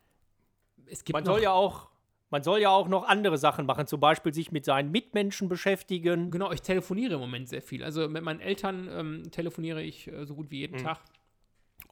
Es 0.86 1.04
gibt 1.04 1.14
Man 1.14 1.24
soll 1.24 1.42
ja 1.42 1.52
auch, 1.52 1.88
man 2.30 2.42
soll 2.42 2.60
ja 2.60 2.70
auch 2.70 2.88
noch 2.88 3.04
andere 3.06 3.38
Sachen 3.38 3.66
machen, 3.66 3.86
zum 3.86 4.00
Beispiel 4.00 4.34
sich 4.34 4.52
mit 4.52 4.64
seinen 4.64 4.90
Mitmenschen 4.90 5.48
beschäftigen. 5.48 6.30
Genau, 6.30 6.50
ich 6.50 6.62
telefoniere 6.62 7.14
im 7.14 7.20
Moment 7.20 7.48
sehr 7.48 7.62
viel. 7.62 7.84
Also 7.84 8.08
mit 8.08 8.22
meinen 8.22 8.40
Eltern 8.40 8.88
ähm, 8.90 9.30
telefoniere 9.30 9.82
ich 9.82 10.08
äh, 10.08 10.24
so 10.26 10.34
gut 10.34 10.50
wie 10.50 10.58
jeden 10.58 10.78
Tag. 10.78 11.00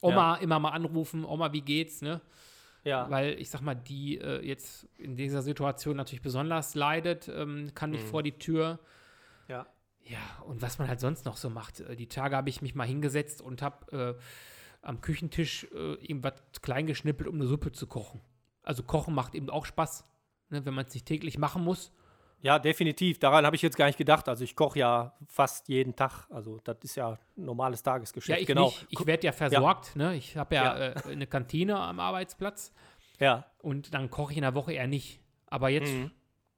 Oma 0.01 0.37
immer 0.37 0.59
mal 0.59 0.71
anrufen, 0.71 1.25
Oma, 1.25 1.53
wie 1.53 1.63
geht's, 1.63 2.03
ne? 2.03 2.21
Ja. 2.85 3.11
Weil 3.11 3.41
ich 3.41 3.51
sag 3.51 3.63
mal, 3.63 3.75
die 3.75 4.19
äh, 4.19 4.47
jetzt 4.47 4.87
in 4.99 5.17
dieser 5.17 5.43
Situation 5.43 5.97
natürlich 5.97 6.23
besonders 6.23 6.75
leidet, 6.75 7.29
ähm, 7.29 7.73
kann 7.75 7.91
nicht 7.91 8.05
vor 8.05 8.23
die 8.23 8.39
Tür. 8.39 8.79
ja. 9.49 9.67
Ja, 10.09 10.45
und 10.47 10.63
was 10.63 10.79
man 10.79 10.89
halt 10.89 11.01
sonst 11.01 11.25
noch 11.25 11.37
so 11.37 11.51
macht. 11.51 11.81
Äh, 11.81 11.97
Die 11.97 12.09
Tage 12.09 12.37
habe 12.37 12.49
ich 12.49 12.63
mich 12.63 12.75
mal 12.75 12.87
hingesetzt 12.87 13.43
und 13.43 13.61
habe 13.63 14.17
äh, 14.19 14.23
am 14.83 15.01
Küchentisch 15.01 15.65
äh, 15.75 15.95
irgendwas 15.95 16.35
klein 16.63 16.87
geschnippelt, 16.87 17.29
um 17.29 17.35
eine 17.37 17.47
Suppe 17.47 17.73
zu 17.73 17.87
kochen. 17.87 18.21
Also 18.63 18.83
Kochen 18.83 19.15
macht 19.15 19.35
eben 19.35 19.51
auch 19.51 19.67
Spaß, 19.67 20.05
ne, 20.51 20.65
wenn 20.65 20.75
man 20.75 20.87
es 20.87 20.95
nicht 20.95 21.07
täglich 21.07 21.39
machen 21.39 21.63
muss. 21.65 21.93
Ja, 22.43 22.59
definitiv. 22.59 23.19
Daran 23.19 23.45
habe 23.47 23.57
ich 23.57 23.63
jetzt 23.63 23.77
gar 23.77 23.87
nicht 23.87 23.97
gedacht. 23.99 24.29
Also 24.29 24.45
ich 24.45 24.55
koche 24.55 24.79
ja 24.79 25.17
fast 25.27 25.69
jeden 25.69 25.97
Tag. 25.97 26.27
Also 26.31 26.61
das 26.63 26.77
ist 26.83 26.95
ja 26.97 27.13
ein 27.37 27.45
normales 27.45 27.81
Ja, 27.81 27.93
Tagesgeschäft. 27.93 28.41
ich 28.43 28.47
genau. 28.47 28.67
nicht. 28.67 28.87
Ich 28.91 29.07
werde 29.07 29.27
ja 29.27 29.33
versorgt. 29.33 29.97
Ne? 29.97 30.15
Ich 30.17 30.37
habe 30.37 30.55
ja, 30.55 30.65
Ja. 30.79 30.93
Äh, 30.93 31.03
eine 31.13 31.27
Kantine 31.27 31.79
am 31.81 31.99
Arbeitsplatz 31.99 32.73
Ja. 33.19 33.47
und 33.63 33.95
dann 33.95 34.11
koche 34.11 34.33
ich 34.33 34.37
in 34.39 34.43
der 34.43 34.55
Woche 34.55 34.73
eher 34.75 34.87
nicht. 34.87 35.21
Aber 35.47 35.71
jetzt 35.71 35.93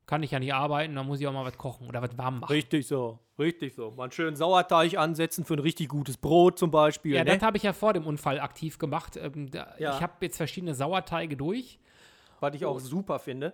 kann 0.07 0.22
ich 0.22 0.32
ja 0.32 0.38
nicht 0.40 0.53
arbeiten, 0.53 0.94
dann 0.96 1.07
muss 1.07 1.20
ich 1.20 1.26
auch 1.26 1.32
mal 1.32 1.44
was 1.44 1.57
kochen 1.57 1.86
oder 1.86 2.03
was 2.03 2.16
warm 2.18 2.40
machen. 2.40 2.51
Richtig 2.53 2.86
so. 2.86 3.20
Richtig 3.39 3.74
so. 3.74 3.91
Mal 3.93 4.05
einen 4.05 4.12
schönen 4.12 4.36
Sauerteig 4.36 4.97
ansetzen 4.99 5.45
für 5.45 5.55
ein 5.55 5.61
richtig 5.61 5.89
gutes 5.89 6.16
Brot 6.16 6.59
zum 6.59 6.70
Beispiel. 6.70 7.14
Ja, 7.14 7.24
ne? 7.24 7.34
das 7.34 7.43
habe 7.43 7.57
ich 7.57 7.62
ja 7.62 7.72
vor 7.72 7.93
dem 7.93 8.07
Unfall 8.07 8.41
aktiv 8.41 8.78
gemacht. 8.78 9.16
Ähm, 9.16 9.51
da, 9.51 9.74
Ja. 9.78 9.95
Ich 9.97 10.03
habe 10.03 10.14
jetzt 10.22 10.36
verschiedene 10.36 10.74
Sauerteige 10.74 11.36
durch. 11.36 11.78
Was 12.41 12.55
ich 12.55 12.64
auch 12.64 12.78
super 12.80 13.18
finde. 13.18 13.53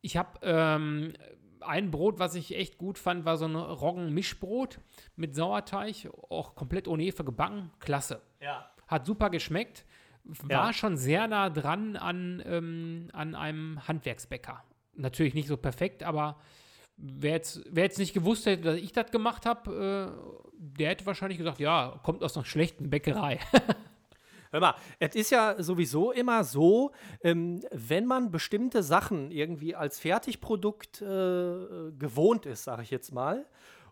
Ich 0.00 0.16
habe 0.16 0.38
ähm, 0.42 1.12
ein 1.60 1.90
Brot, 1.90 2.18
was 2.18 2.34
ich 2.34 2.54
echt 2.56 2.78
gut 2.78 2.98
fand, 2.98 3.24
war 3.24 3.36
so 3.36 3.46
ein 3.46 3.56
Roggen-Mischbrot 3.56 4.78
mit 5.16 5.34
Sauerteig, 5.34 6.08
auch 6.28 6.54
komplett 6.54 6.86
ohne 6.88 7.02
Hefe 7.02 7.24
gebacken. 7.24 7.70
Klasse. 7.80 8.20
Ja. 8.40 8.70
Hat 8.86 9.06
super 9.06 9.30
geschmeckt. 9.30 9.84
War 10.24 10.66
Ja. 10.68 10.72
schon 10.72 10.96
sehr 10.96 11.28
nah 11.28 11.50
dran 11.50 11.96
an, 11.96 12.42
ähm, 12.46 13.08
an 13.12 13.34
einem 13.34 13.86
Handwerksbäcker. 13.86 14.62
Natürlich 14.94 15.34
nicht 15.34 15.48
so 15.48 15.56
perfekt, 15.56 16.02
aber 16.02 16.38
wer 16.96 17.32
jetzt, 17.32 17.62
wer 17.70 17.84
jetzt 17.84 17.98
nicht 17.98 18.14
gewusst 18.14 18.46
hätte, 18.46 18.62
dass 18.62 18.76
ich 18.76 18.92
das 18.92 19.10
gemacht 19.10 19.46
habe, 19.46 20.14
äh, 20.14 20.46
der 20.58 20.90
hätte 20.90 21.06
wahrscheinlich 21.06 21.38
gesagt, 21.38 21.60
ja, 21.60 22.00
kommt 22.02 22.22
aus 22.22 22.36
einer 22.36 22.46
schlechten 22.46 22.90
Bäckerei. 22.90 23.38
Hör 24.52 24.60
mal, 24.60 24.74
es 24.98 25.14
ist 25.14 25.30
ja 25.30 25.60
sowieso 25.62 26.12
immer 26.12 26.44
so, 26.44 26.92
ähm, 27.22 27.62
wenn 27.72 28.06
man 28.06 28.30
bestimmte 28.30 28.82
Sachen 28.82 29.30
irgendwie 29.30 29.74
als 29.74 29.98
Fertigprodukt 29.98 31.02
äh, 31.02 31.92
gewohnt 31.98 32.46
ist, 32.46 32.64
sage 32.64 32.82
ich 32.82 32.90
jetzt 32.90 33.12
mal, 33.12 33.46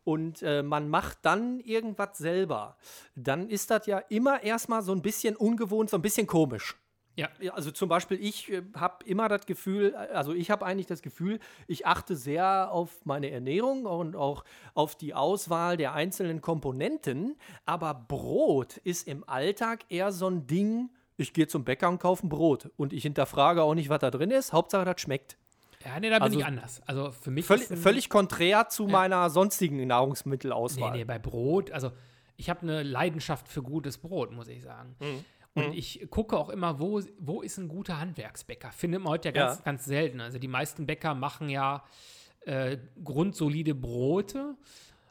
und 0.04 0.42
äh, 0.42 0.62
man 0.62 0.88
macht 0.88 1.18
dann 1.22 1.60
irgendwas 1.60 2.18
selber, 2.18 2.76
dann 3.16 3.48
ist 3.48 3.70
das 3.70 3.86
ja 3.86 3.98
immer 3.98 4.42
erstmal 4.42 4.82
so 4.82 4.92
ein 4.92 5.02
bisschen 5.02 5.34
ungewohnt, 5.34 5.90
so 5.90 5.96
ein 5.98 6.02
bisschen 6.02 6.26
komisch. 6.26 6.76
Ja. 7.16 7.28
Ja, 7.40 7.54
also 7.54 7.70
zum 7.70 7.88
Beispiel, 7.88 8.18
ich 8.20 8.50
äh, 8.52 8.62
habe 8.74 9.04
immer 9.04 9.28
das 9.28 9.46
Gefühl, 9.46 9.94
also 9.94 10.32
ich 10.32 10.50
habe 10.50 10.64
eigentlich 10.66 10.86
das 10.86 11.02
Gefühl, 11.02 11.38
ich 11.66 11.86
achte 11.86 12.16
sehr 12.16 12.70
auf 12.70 13.04
meine 13.04 13.30
Ernährung 13.30 13.86
und 13.86 14.16
auch 14.16 14.44
auf 14.74 14.96
die 14.96 15.14
Auswahl 15.14 15.76
der 15.76 15.94
einzelnen 15.94 16.40
Komponenten. 16.40 17.36
Aber 17.66 17.94
Brot 17.94 18.78
ist 18.78 19.06
im 19.08 19.28
Alltag 19.28 19.84
eher 19.88 20.12
so 20.12 20.28
ein 20.28 20.46
Ding, 20.46 20.90
ich 21.16 21.32
gehe 21.32 21.46
zum 21.46 21.64
Bäcker 21.64 21.88
und 21.88 21.98
kaufe 22.00 22.26
ein 22.26 22.28
Brot. 22.28 22.70
Und 22.76 22.92
ich 22.92 23.02
hinterfrage 23.04 23.62
auch 23.62 23.74
nicht, 23.74 23.88
was 23.88 24.00
da 24.00 24.10
drin 24.10 24.30
ist. 24.30 24.52
Hauptsache, 24.52 24.84
das 24.84 25.00
schmeckt. 25.00 25.36
Ja, 25.84 26.00
nee, 26.00 26.08
da 26.08 26.16
bin 26.16 26.22
Also 26.22 26.38
ich 26.38 26.46
anders. 26.46 26.82
Also 26.86 27.12
für 27.12 27.30
mich 27.30 27.44
Völlig, 27.44 27.66
völlig 27.68 28.08
konträr 28.08 28.68
zu 28.68 28.86
meiner 28.86 29.28
sonstigen 29.30 29.76
Nee, 29.76 29.84
Nahrungsmittelauswahl. 29.86 30.92
nee, 30.92 31.04
bei 31.04 31.18
Brot, 31.18 31.70
also 31.70 31.92
ich 32.36 32.50
habe 32.50 32.62
eine 32.62 32.82
Leidenschaft 32.82 33.46
für 33.48 33.62
gutes 33.62 33.98
Brot, 33.98 34.32
muss 34.32 34.48
ich 34.48 34.62
sagen. 34.62 34.96
Mhm. 34.98 35.24
Und 35.54 35.72
ich 35.74 36.06
gucke 36.10 36.36
auch 36.36 36.48
immer, 36.48 36.80
wo, 36.80 37.00
wo 37.18 37.40
ist 37.40 37.58
ein 37.58 37.68
guter 37.68 38.00
Handwerksbäcker? 38.00 38.72
Findet 38.72 39.02
man 39.02 39.12
heute 39.12 39.28
ja 39.28 39.32
ganz, 39.32 39.58
Ja. 39.58 39.64
ganz 39.64 39.84
selten. 39.84 40.20
Also 40.20 40.38
die 40.38 40.48
meisten 40.48 40.84
Bäcker 40.86 41.14
machen 41.14 41.48
ja 41.48 41.84
äh, 42.40 42.76
grundsolide 43.04 43.74
Brote. 43.74 44.56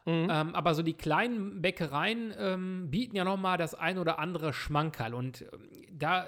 Mhm. 0.04 0.28
Ähm, 0.30 0.54
aber 0.54 0.74
so 0.74 0.82
die 0.82 0.92
kleinen 0.92 1.62
Bäckereien 1.62 2.34
ähm, 2.38 2.90
bieten 2.90 3.16
ja 3.16 3.24
noch 3.24 3.38
mal 3.38 3.56
das 3.56 3.74
ein 3.74 3.96
oder 3.96 4.18
andere 4.18 4.52
Schmankerl. 4.52 5.14
Und 5.14 5.46
ähm, 5.52 5.68
da 5.92 6.26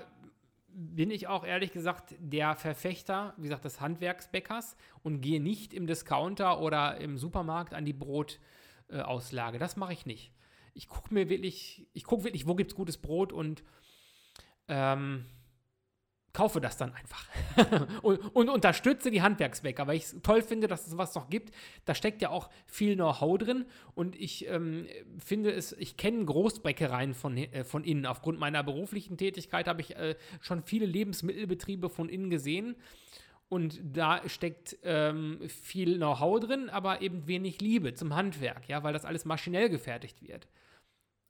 bin 0.69 1.11
ich 1.11 1.27
auch 1.29 1.45
ehrlich 1.45 1.73
gesagt 1.73 2.15
der 2.19 2.55
Verfechter, 2.55 3.35
wie 3.37 3.45
gesagt, 3.45 3.65
des 3.67 3.81
Handwerksbäckers 3.83 4.77
und 5.03 5.21
gehe 5.21 5.43
nicht 5.43 5.75
im 5.75 5.87
Discounter 5.87 6.61
oder 6.61 6.99
im 7.01 7.19
Supermarkt 7.19 7.75
an 7.75 7.85
die 7.85 7.93
Brotauslage. 7.95 9.59
das 9.59 9.77
mache 9.77 9.93
ich 9.93 10.07
nicht. 10.07 10.33
Ich 10.75 10.89
gucke 10.89 11.13
mir 11.13 11.29
wirklich, 11.29 11.87
ich 11.93 12.05
gucke 12.05 12.25
wirklich, 12.25 12.47
wo 12.47 12.55
gibt 12.55 12.73
es 12.73 12.77
gutes 12.77 12.99
Brot 12.99 13.33
und 13.33 13.63
ähm, 14.69 15.27
kaufe 16.37 16.61
das 16.61 16.77
dann 16.77 16.93
einfach. 16.93 17.27
und, 18.03 18.19
und 18.37 18.51
unterstütze 18.51 19.11
die 19.11 19.23
Handwerksbäcker, 19.23 19.87
weil 19.87 19.97
ich 19.97 20.03
es 20.03 20.17
toll 20.23 20.43
finde, 20.43 20.67
dass 20.67 20.83
es 20.83 20.91
sowas 20.91 21.15
noch 21.15 21.31
gibt. 21.31 21.55
Da 21.87 21.95
steckt 21.95 22.21
ja 22.21 22.29
auch 22.29 22.51
viel 22.67 22.95
Know-how 22.95 23.39
drin 23.39 23.65
und 23.95 24.15
ich 24.17 24.47
ähm, 24.49 24.87
finde 25.19 25.53
es, 25.53 25.73
ich 25.73 25.97
kenne 25.97 26.27
Großbäckereien 26.27 27.15
von, 27.15 27.39
äh, 27.39 27.65
von 27.65 27.85
innen. 27.85 28.05
Aufgrund 28.05 28.39
meiner 28.39 28.63
beruflichen 28.63 29.17
Tätigkeit 29.17 29.67
habe 29.67 29.81
ich 29.81 29.97
äh, 29.97 30.15
schon 30.43 30.63
viele 30.63 30.85
Lebensmittelbetriebe 30.85 31.89
von 31.89 32.11
innen 32.11 32.29
gesehen. 32.29 32.77
Und 33.49 33.81
da 33.83 34.29
steckt 34.29 34.77
ähm, 34.83 35.41
viel 35.49 35.97
Know-how 35.97 36.41
drin, 36.41 36.69
aber 36.69 37.01
eben 37.01 37.27
wenig 37.27 37.63
Liebe 37.63 37.95
zum 37.95 38.15
Handwerk, 38.15 38.69
ja, 38.69 38.83
weil 38.83 38.93
das 38.93 39.07
alles 39.07 39.25
maschinell 39.25 39.71
gefertigt 39.71 40.21
wird. 40.21 40.49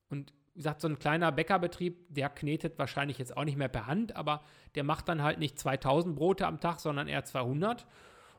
Und 0.08 0.32
wie 0.56 0.60
gesagt, 0.60 0.80
so 0.80 0.88
ein 0.88 0.98
kleiner 0.98 1.30
Bäckerbetrieb, 1.32 2.06
der 2.08 2.30
knetet 2.30 2.78
wahrscheinlich 2.78 3.18
jetzt 3.18 3.36
auch 3.36 3.44
nicht 3.44 3.58
mehr 3.58 3.68
per 3.68 3.86
Hand, 3.86 4.16
aber 4.16 4.42
der 4.74 4.84
macht 4.84 5.06
dann 5.06 5.22
halt 5.22 5.38
nicht 5.38 5.58
2000 5.58 6.16
Brote 6.16 6.46
am 6.46 6.60
Tag, 6.60 6.80
sondern 6.80 7.08
eher 7.08 7.26
200 7.26 7.86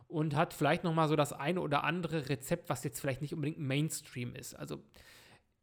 und 0.08 0.36
hat 0.36 0.56
vielleicht 0.56 0.84
noch 0.84 0.96
mal 0.96 1.08
so 1.08 1.16
das 1.16 1.32
eine 1.32 1.62
oder 1.62 1.84
andere 1.84 2.28
Rezept, 2.28 2.70
was 2.70 2.84
jetzt 2.84 3.00
vielleicht 3.00 3.22
nicht 3.22 3.36
unbedingt 3.36 3.60
Mainstream 3.60 4.34
ist. 4.34 4.56
Also 4.56 4.82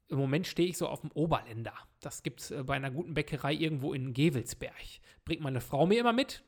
im 0.07 0.19
Moment 0.19 0.47
stehe 0.47 0.69
ich 0.69 0.79
so 0.79 0.87
auf 0.87 1.01
dem 1.01 1.11
Oberländer. 1.11 1.75
Das 2.01 2.23
gibt 2.23 2.41
es 2.41 2.51
äh, 2.53 2.63
bei 2.63 2.75
einer 2.75 2.93
guten 2.93 3.15
Bäckerei 3.15 3.53
irgendwo 3.53 3.93
in 3.93 4.15
Gevelsberg. 4.15 5.01
Bringt 5.25 5.43
meine 5.43 5.61
Frau 5.61 5.87
mir 5.87 5.99
immer 5.99 6.13
mit. 6.13 6.45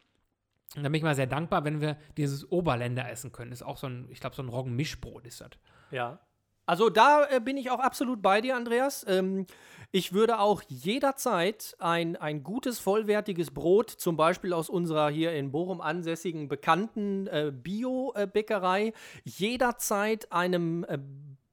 Und 0.77 0.85
da 0.85 0.89
bin 0.89 0.95
ich 0.95 1.03
mal 1.03 1.17
sehr 1.17 1.27
dankbar, 1.27 1.65
wenn 1.65 1.81
wir 1.81 1.97
dieses 2.17 2.49
Oberländer 2.53 3.11
essen 3.11 3.33
können. 3.33 3.51
Ist 3.51 3.65
auch 3.65 3.79
so 3.79 3.89
ein, 3.89 4.09
ich 4.11 4.21
glaube, 4.21 4.37
so 4.37 4.43
ein 4.43 4.49
Roggenmischbrot 4.49 5.27
ist 5.27 5.41
das. 5.41 5.51
Ja. 5.91 6.21
Also 6.67 6.91
da 6.91 7.27
äh, 7.31 7.41
bin 7.41 7.57
ich 7.57 7.71
auch 7.71 7.81
absolut 7.81 8.21
bei 8.21 8.41
dir, 8.41 8.57
Andreas. 8.57 9.05
Ähm, 9.09 9.47
ich 9.93 10.13
würde 10.13 10.41
auch 10.41 10.63
jederzeit 10.69 11.77
ein, 11.79 12.17
ein 12.17 12.43
gutes, 12.43 12.81
vollwertiges 12.81 13.53
Brot, 13.53 13.89
zum 13.89 14.17
Beispiel 14.17 14.53
aus 14.53 14.69
unserer 14.69 15.09
hier 15.09 15.33
in 15.33 15.53
Bochum 15.53 15.81
ansässigen 15.81 16.49
bekannten 16.49 17.29
äh, 17.29 17.53
Bio-Bäckerei, 17.55 18.93
jederzeit 19.25 20.33
einem 20.33 20.85
äh, 20.85 20.99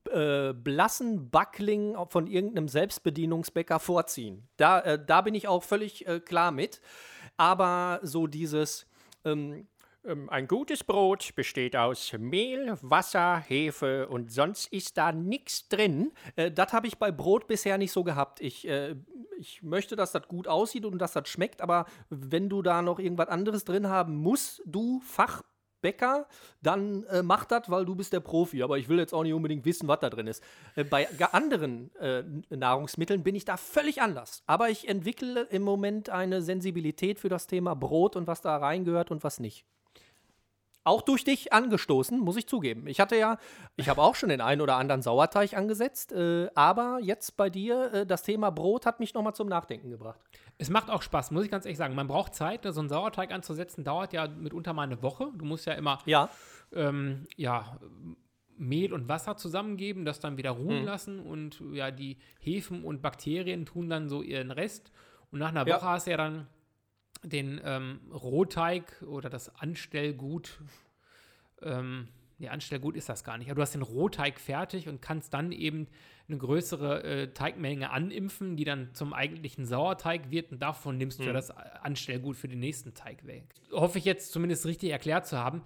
äh, 0.10 0.54
blassen 0.54 1.30
Backling 1.30 1.96
von 2.10 2.28
irgendeinem 2.28 2.68
Selbstbedienungsbäcker 2.68 3.80
vorziehen. 3.80 4.48
Da, 4.58 4.80
äh, 4.82 5.04
da 5.04 5.22
bin 5.22 5.36
ich 5.36 5.48
auch 5.48 5.64
völlig 5.64 6.08
äh, 6.08 6.20
klar 6.20 6.52
mit. 6.52 6.82
Aber 7.38 8.00
so 8.04 8.28
dieses, 8.28 8.86
ähm, 9.26 9.68
ein 10.06 10.48
gutes 10.48 10.84
Brot 10.84 11.34
besteht 11.36 11.76
aus 11.78 12.12
Mehl, 12.18 12.78
Wasser, 12.82 13.38
Hefe 13.38 14.10
und 14.10 14.32
sonst 14.32 14.72
ist 14.74 14.98
da 14.98 15.14
nichts 15.14 15.70
drin. 15.70 16.12
Äh, 16.36 16.52
das 16.52 16.74
habe 16.74 16.88
ich 16.88 16.98
bei 16.98 17.12
Brot 17.12 17.48
bisher 17.48 17.78
nicht 17.78 17.94
so 17.94 18.04
gehabt. 18.04 18.42
Ich, 18.42 18.68
äh, 18.68 18.96
ich 19.38 19.64
möchte, 19.64 19.96
dass 19.96 20.12
das 20.12 20.28
gut 20.28 20.48
aussieht 20.48 20.86
und 20.86 21.00
dass 21.00 21.14
das 21.14 21.30
schmeckt, 21.30 21.62
aber 21.62 21.86
wenn 22.10 22.50
du 22.50 22.62
da 22.62 22.82
noch 22.82 23.00
irgendwas 23.00 23.30
anderes 23.30 23.64
drin 23.64 23.88
haben 23.88 24.18
musst, 24.18 24.62
du 24.66 25.00
Fachbäcker, 25.00 26.28
dann 26.62 27.06
äh, 27.06 27.24
mach 27.24 27.46
das, 27.46 27.70
weil 27.70 27.86
du 27.86 27.96
bist 27.96 28.12
der 28.12 28.20
Profi. 28.20 28.62
Aber 28.62 28.78
ich 28.78 28.90
will 28.90 29.00
jetzt 29.00 29.14
auch 29.14 29.24
nicht 29.24 29.34
unbedingt 29.34 29.64
wissen, 29.64 29.88
was 29.88 30.02
da 30.02 30.10
drin 30.10 30.28
ist. 30.28 30.44
Bei 30.90 31.08
anderen 31.32 31.92
Nahrungsmitteln 32.50 33.24
bin 33.24 33.36
ich 33.36 33.46
da 33.46 33.56
völlig 33.56 34.02
anders. 34.02 34.44
Aber 34.48 34.70
ich 34.70 34.90
entwickle 34.90 35.44
im 35.44 35.62
Moment 35.62 36.10
eine 36.10 36.42
Sensibilität 36.42 37.20
für 37.20 37.30
das 37.30 37.48
Thema 37.48 37.74
Brot 37.74 38.18
und 38.18 38.28
was 38.28 38.42
da 38.42 38.58
reingehört 38.58 39.10
und 39.10 39.24
was 39.24 39.40
nicht. 39.40 39.66
Auch 40.86 41.02
durch 41.02 41.24
dich 41.24 41.54
angestoßen, 41.54 42.20
muss 42.20 42.36
ich 42.36 42.46
zugeben. 42.48 42.88
Ich 42.88 43.00
hatte 43.00 43.16
ja, 43.16 43.38
ich 43.78 43.88
habe 43.88 44.02
auch 44.02 44.16
schon 44.16 44.30
den 44.30 44.42
einen 44.42 44.60
oder 44.60 44.76
anderen 44.76 45.02
Sauerteig 45.02 45.54
angesetzt, 45.56 46.12
äh, 46.12 46.50
aber 46.56 47.00
jetzt 47.02 47.38
bei 47.38 47.50
dir, 47.50 47.94
äh, 47.94 48.06
das 48.06 48.24
Thema 48.24 48.50
Brot 48.50 48.86
hat 48.86 49.00
mich 49.00 49.14
nochmal 49.14 49.34
zum 49.34 49.48
Nachdenken 49.48 49.90
gebracht. 49.92 50.20
Es 50.58 50.70
macht 50.70 50.90
auch 50.90 51.02
Spaß, 51.02 51.32
muss 51.32 51.46
ich 51.46 51.52
ganz 51.52 51.66
ehrlich 51.66 51.78
sagen. 51.78 51.96
Man 51.96 52.08
braucht 52.08 52.36
Zeit, 52.36 52.66
ne? 52.66 52.74
so 52.74 52.82
einen 52.82 52.90
Sauerteig 52.90 53.32
anzusetzen, 53.32 53.84
dauert 53.84 54.12
ja 54.14 54.28
mitunter 54.28 54.74
mal 54.74 54.84
eine 54.84 55.02
Woche. 55.02 55.32
Du 55.36 55.46
musst 55.46 55.66
ja 55.66 55.74
immer 55.74 56.00
Ja, 56.06 56.30
ähm, 56.74 57.28
ja, 57.38 57.78
Mehl 58.58 58.94
und 58.94 59.08
Wasser 59.10 59.36
zusammengeben, 59.38 60.06
das 60.06 60.20
dann 60.20 60.38
wieder 60.38 60.52
ruhen 60.52 60.82
Mhm. 60.82 60.86
lassen 60.86 61.20
und 61.20 61.62
ja, 61.72 61.92
die 61.92 62.18
Hefen 62.40 62.84
und 62.84 63.02
Bakterien 63.02 63.66
tun 63.66 63.90
dann 63.90 64.10
so 64.10 64.22
ihren 64.22 64.52
Rest. 64.52 64.92
Und 65.32 65.40
nach 65.40 65.50
einer 65.50 65.66
Ja. 65.68 65.78
Woche 65.78 65.86
hast 65.88 66.08
du 66.08 66.12
ja 66.12 66.18
dann 66.18 66.48
den 67.24 67.62
ähm, 67.64 68.00
Rohteig 68.12 69.02
oder 69.04 69.30
das 69.30 69.56
Anstellgut. 69.56 70.60
Ähm, 71.62 72.08
nee, 72.38 72.50
Anstellgut 72.50 72.96
ist 72.96 73.10
das 73.10 73.24
gar 73.24 73.38
nicht. 73.38 73.48
Aber 73.50 73.56
du 73.56 73.62
hast 73.62 73.74
den 73.74 73.82
Rohteig 73.82 74.40
fertig 74.40 74.88
und 74.88 75.02
kannst 75.02 75.34
dann 75.34 75.52
eben 75.52 75.88
eine 76.28 76.38
größere 76.38 77.04
äh, 77.04 77.34
Teigmenge 77.34 77.90
animpfen, 77.92 78.56
die 78.56 78.64
dann 78.64 78.94
zum 78.94 79.14
eigentlichen 79.14 79.66
Sauerteig 79.66 80.32
wird 80.32 80.52
und 80.52 80.62
davon 80.62 80.98
nimmst 80.98 81.20
du 81.20 81.26
ja 81.26 81.34
das 81.34 81.52
Anstellgut 81.52 82.38
für 82.38 82.48
den 82.48 82.60
nächsten 82.60 82.94
Teig 82.94 83.26
weg. 83.26 83.44
Hoffe 83.72 83.98
ich 83.98 84.06
jetzt 84.06 84.32
zumindest 84.32 84.66
richtig 84.66 84.92
erklärt 84.92 85.28
zu 85.28 85.38
haben. 85.38 85.64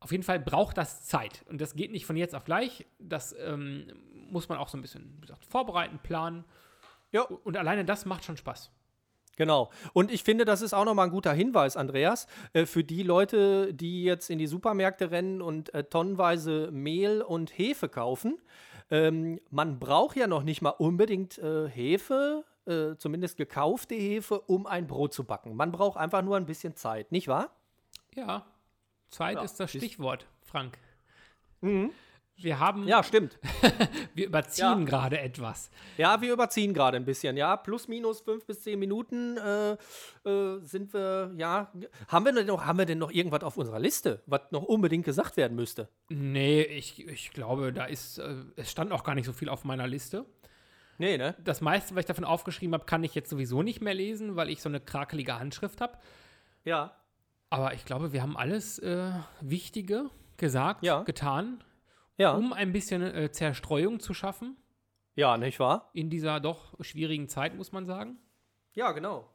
Auf 0.00 0.12
jeden 0.12 0.24
Fall 0.24 0.40
braucht 0.40 0.78
das 0.78 1.04
Zeit 1.04 1.44
und 1.48 1.60
das 1.60 1.74
geht 1.74 1.92
nicht 1.92 2.06
von 2.06 2.16
jetzt 2.16 2.34
auf 2.34 2.44
gleich. 2.44 2.86
Das 2.98 3.34
ähm, 3.38 3.86
muss 4.30 4.48
man 4.48 4.58
auch 4.58 4.68
so 4.68 4.78
ein 4.78 4.82
bisschen 4.82 5.20
gesagt, 5.20 5.44
vorbereiten, 5.44 5.98
planen. 6.02 6.44
Ja. 7.12 7.22
Und 7.22 7.56
alleine 7.56 7.84
das 7.84 8.06
macht 8.06 8.24
schon 8.24 8.36
Spaß. 8.36 8.72
Genau. 9.36 9.70
Und 9.92 10.10
ich 10.10 10.22
finde, 10.22 10.44
das 10.44 10.60
ist 10.60 10.74
auch 10.74 10.84
nochmal 10.84 11.06
ein 11.06 11.12
guter 11.12 11.32
Hinweis, 11.32 11.76
Andreas, 11.76 12.26
äh, 12.52 12.66
für 12.66 12.84
die 12.84 13.02
Leute, 13.02 13.72
die 13.72 14.04
jetzt 14.04 14.28
in 14.28 14.38
die 14.38 14.46
Supermärkte 14.46 15.10
rennen 15.10 15.40
und 15.40 15.72
äh, 15.72 15.84
tonnenweise 15.84 16.70
Mehl 16.72 17.22
und 17.22 17.56
Hefe 17.56 17.88
kaufen. 17.88 18.38
Ähm, 18.90 19.40
man 19.50 19.78
braucht 19.78 20.16
ja 20.16 20.26
noch 20.26 20.42
nicht 20.42 20.62
mal 20.62 20.70
unbedingt 20.70 21.38
äh, 21.38 21.68
Hefe, 21.68 22.44
äh, 22.66 22.96
zumindest 22.96 23.36
gekaufte 23.36 23.94
Hefe, 23.94 24.40
um 24.40 24.66
ein 24.66 24.86
Brot 24.86 25.14
zu 25.14 25.24
backen. 25.24 25.54
Man 25.54 25.72
braucht 25.72 25.96
einfach 25.96 26.22
nur 26.22 26.36
ein 26.36 26.46
bisschen 26.46 26.76
Zeit, 26.76 27.12
nicht 27.12 27.28
wahr? 27.28 27.50
Ja, 28.14 28.44
Zeit 29.08 29.36
Ja, 29.36 29.42
ist 29.42 29.60
das 29.60 29.70
Stichwort, 29.70 30.26
Frank. 30.42 30.76
Wir 32.42 32.58
haben, 32.58 32.86
Ja, 32.88 33.02
stimmt. 33.02 33.38
wir 34.14 34.26
überziehen 34.26 34.80
Ja. 34.80 34.84
gerade 34.84 35.18
etwas. 35.20 35.70
Ja, 35.98 36.20
wir 36.22 36.32
überziehen 36.32 36.72
gerade 36.74 36.96
ein 36.96 37.04
bisschen, 37.04 37.36
ja. 37.36 37.56
Plus, 37.56 37.86
minus 37.88 38.20
fünf 38.22 38.46
bis 38.46 38.60
zehn 38.62 38.78
Minuten 38.78 39.36
äh, 39.36 39.72
äh, 40.28 40.60
sind 40.64 40.92
wir, 40.94 41.32
ja. 41.36 41.70
Haben 42.08 42.24
wir, 42.24 42.32
denn 42.32 42.46
noch, 42.46 42.64
haben 42.64 42.78
wir 42.78 42.86
denn 42.86 42.98
noch 42.98 43.10
irgendwas 43.10 43.42
auf 43.42 43.56
unserer 43.56 43.78
Liste, 43.78 44.22
was 44.26 44.40
noch 44.50 44.62
unbedingt 44.62 45.04
gesagt 45.04 45.36
werden 45.36 45.54
müsste? 45.56 45.88
Nee, 46.08 46.62
ich, 46.62 47.06
ich 47.06 47.30
glaube, 47.32 47.72
da 47.72 47.84
ist, 47.84 48.18
äh, 48.18 48.34
es 48.56 48.70
stand 48.70 48.92
auch 48.92 49.04
gar 49.04 49.14
nicht 49.14 49.26
so 49.26 49.32
viel 49.32 49.48
auf 49.48 49.64
meiner 49.64 49.86
Liste. 49.86 50.24
Nee, 50.98 51.16
ne? 51.18 51.34
Das 51.42 51.60
meiste, 51.60 51.94
was 51.94 52.00
ich 52.00 52.06
davon 52.06 52.24
aufgeschrieben 52.24 52.74
habe, 52.74 52.84
kann 52.84 53.02
ich 53.04 53.14
jetzt 53.14 53.30
sowieso 53.30 53.62
nicht 53.62 53.80
mehr 53.80 53.94
lesen, 53.94 54.36
weil 54.36 54.50
ich 54.50 54.60
so 54.60 54.68
eine 54.68 54.80
krakelige 54.80 55.38
Handschrift 55.38 55.80
habe. 55.80 55.96
Ja. 56.64 56.94
Aber 57.48 57.74
ich 57.74 57.84
glaube, 57.84 58.12
wir 58.12 58.22
haben 58.22 58.36
alles 58.36 58.78
äh, 58.78 59.10
Wichtige 59.40 60.10
gesagt, 60.36 60.82
Ja. 60.84 61.02
getan, 61.02 61.64
Ja. 62.16 62.32
um 62.32 62.52
ein 62.52 62.72
bisschen 62.72 63.02
äh, 63.02 63.30
Zerstreuung 63.32 63.98
zu 64.00 64.12
schaffen 64.14 64.56
Ja, 65.14 65.36
nicht 65.38 65.58
wahr? 65.60 65.90
in 65.94 66.10
dieser 66.10 66.40
doch 66.40 66.74
schwierigen 66.80 67.28
Zeit, 67.28 67.54
muss 67.56 67.72
man 67.72 67.86
sagen. 67.86 68.18
Ja, 68.74 68.92
genau. 68.92 69.28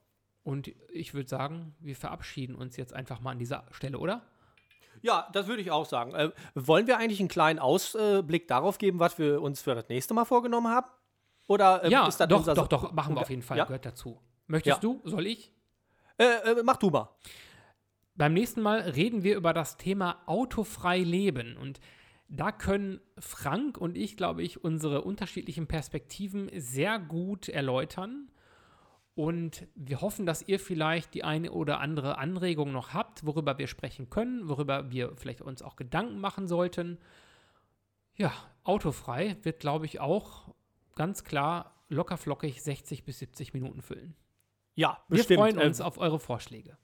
Und 0.44 0.68
ich 0.94 1.14
würde 1.14 1.28
sagen, 1.28 1.76
wir 1.80 1.96
verabschieden 1.96 2.56
uns 2.56 2.78
jetzt 2.78 2.94
einfach 2.94 3.20
mal 3.22 3.32
an 3.32 3.40
dieser 3.40 3.66
Stelle, 3.72 3.98
oder? 3.98 4.22
Ja, 5.02 5.28
das 5.34 5.48
würde 5.48 5.62
ich 5.62 5.72
auch 5.72 5.86
sagen. 5.86 6.14
Äh, 6.14 6.32
wollen 6.54 6.88
wir 6.88 6.98
eigentlich 6.98 7.20
einen 7.20 7.30
kleinen 7.30 7.60
Ausblick 7.60 8.48
darauf 8.48 8.78
geben, 8.78 9.00
was 9.00 9.18
wir 9.18 9.42
uns 9.42 9.62
für 9.62 9.74
das 9.76 9.90
nächste 9.90 10.14
Mal 10.14 10.26
vorgenommen 10.26 10.68
haben? 10.68 10.88
Oder 11.48 11.84
ähm, 11.84 11.92
ja, 11.92 12.08
ist 12.08 12.20
das 12.20 12.28
doch, 12.28 12.40
unser 12.40 12.54
doch, 12.56 12.68
doch, 12.68 12.92
machen 12.92 13.16
wir 13.16 13.22
auf 13.22 13.30
jeden 13.30 13.42
Fall, 13.42 13.58
Ja? 13.58 13.66
gehört 13.66 13.86
dazu. 13.86 14.20
Möchtest 14.48 14.78
Ja. 14.78 14.82
du? 14.82 15.02
Soll 15.04 15.28
ich? 15.28 15.52
Äh, 16.18 16.24
äh, 16.52 16.64
mach 16.64 16.78
du 16.78 16.90
mal. 16.92 17.10
Beim 18.16 18.34
nächsten 18.34 18.62
Mal 18.62 18.80
reden 18.82 19.24
wir 19.24 19.36
über 19.36 19.54
das 19.54 19.78
Thema 19.78 20.22
autofrei 20.28 21.00
leben 21.00 21.58
und 21.58 21.80
da 22.28 22.52
können 22.52 23.00
Frank 23.20 23.78
und 23.78 23.96
ich, 23.98 24.18
glaube 24.18 24.44
ich, 24.44 24.64
unsere 24.64 25.02
unterschiedlichen 25.02 25.68
Perspektiven 25.68 26.50
sehr 26.56 27.00
gut 27.00 27.50
erläutern. 27.50 28.32
Und 29.14 29.68
wir 29.76 30.02
hoffen, 30.02 30.26
dass 30.26 30.42
ihr 30.42 30.60
vielleicht 30.60 31.14
die 31.14 31.24
eine 31.24 31.52
oder 31.52 31.80
andere 31.80 32.18
Anregung 32.18 32.74
noch 32.74 32.94
habt, 32.94 33.26
worüber 33.26 33.58
wir 33.58 33.68
sprechen 33.68 34.10
können, 34.10 34.50
worüber 34.50 34.92
wir 34.92 35.16
vielleicht 35.16 35.42
uns 35.42 35.62
auch 35.62 35.78
Gedanken 35.78 36.20
machen 36.20 36.48
sollten. 36.48 37.00
Ja, 38.18 38.34
autofrei 38.64 39.38
wird, 39.44 39.60
glaube 39.62 39.86
ich, 39.86 40.02
auch 40.02 40.54
ganz 40.96 41.24
klar 41.24 41.84
lockerflockig 41.88 42.62
60 42.62 43.06
bis 43.06 43.20
70 43.20 43.54
Minuten 43.54 43.82
füllen. 43.82 44.16
Ja, 44.76 45.02
Wir 45.08 45.18
bestimmt. 45.18 45.40
freuen 45.40 45.60
Äh, 45.60 45.66
uns 45.68 45.80
auf 45.80 45.98
eure 45.98 46.20
Vorschläge. 46.20 46.78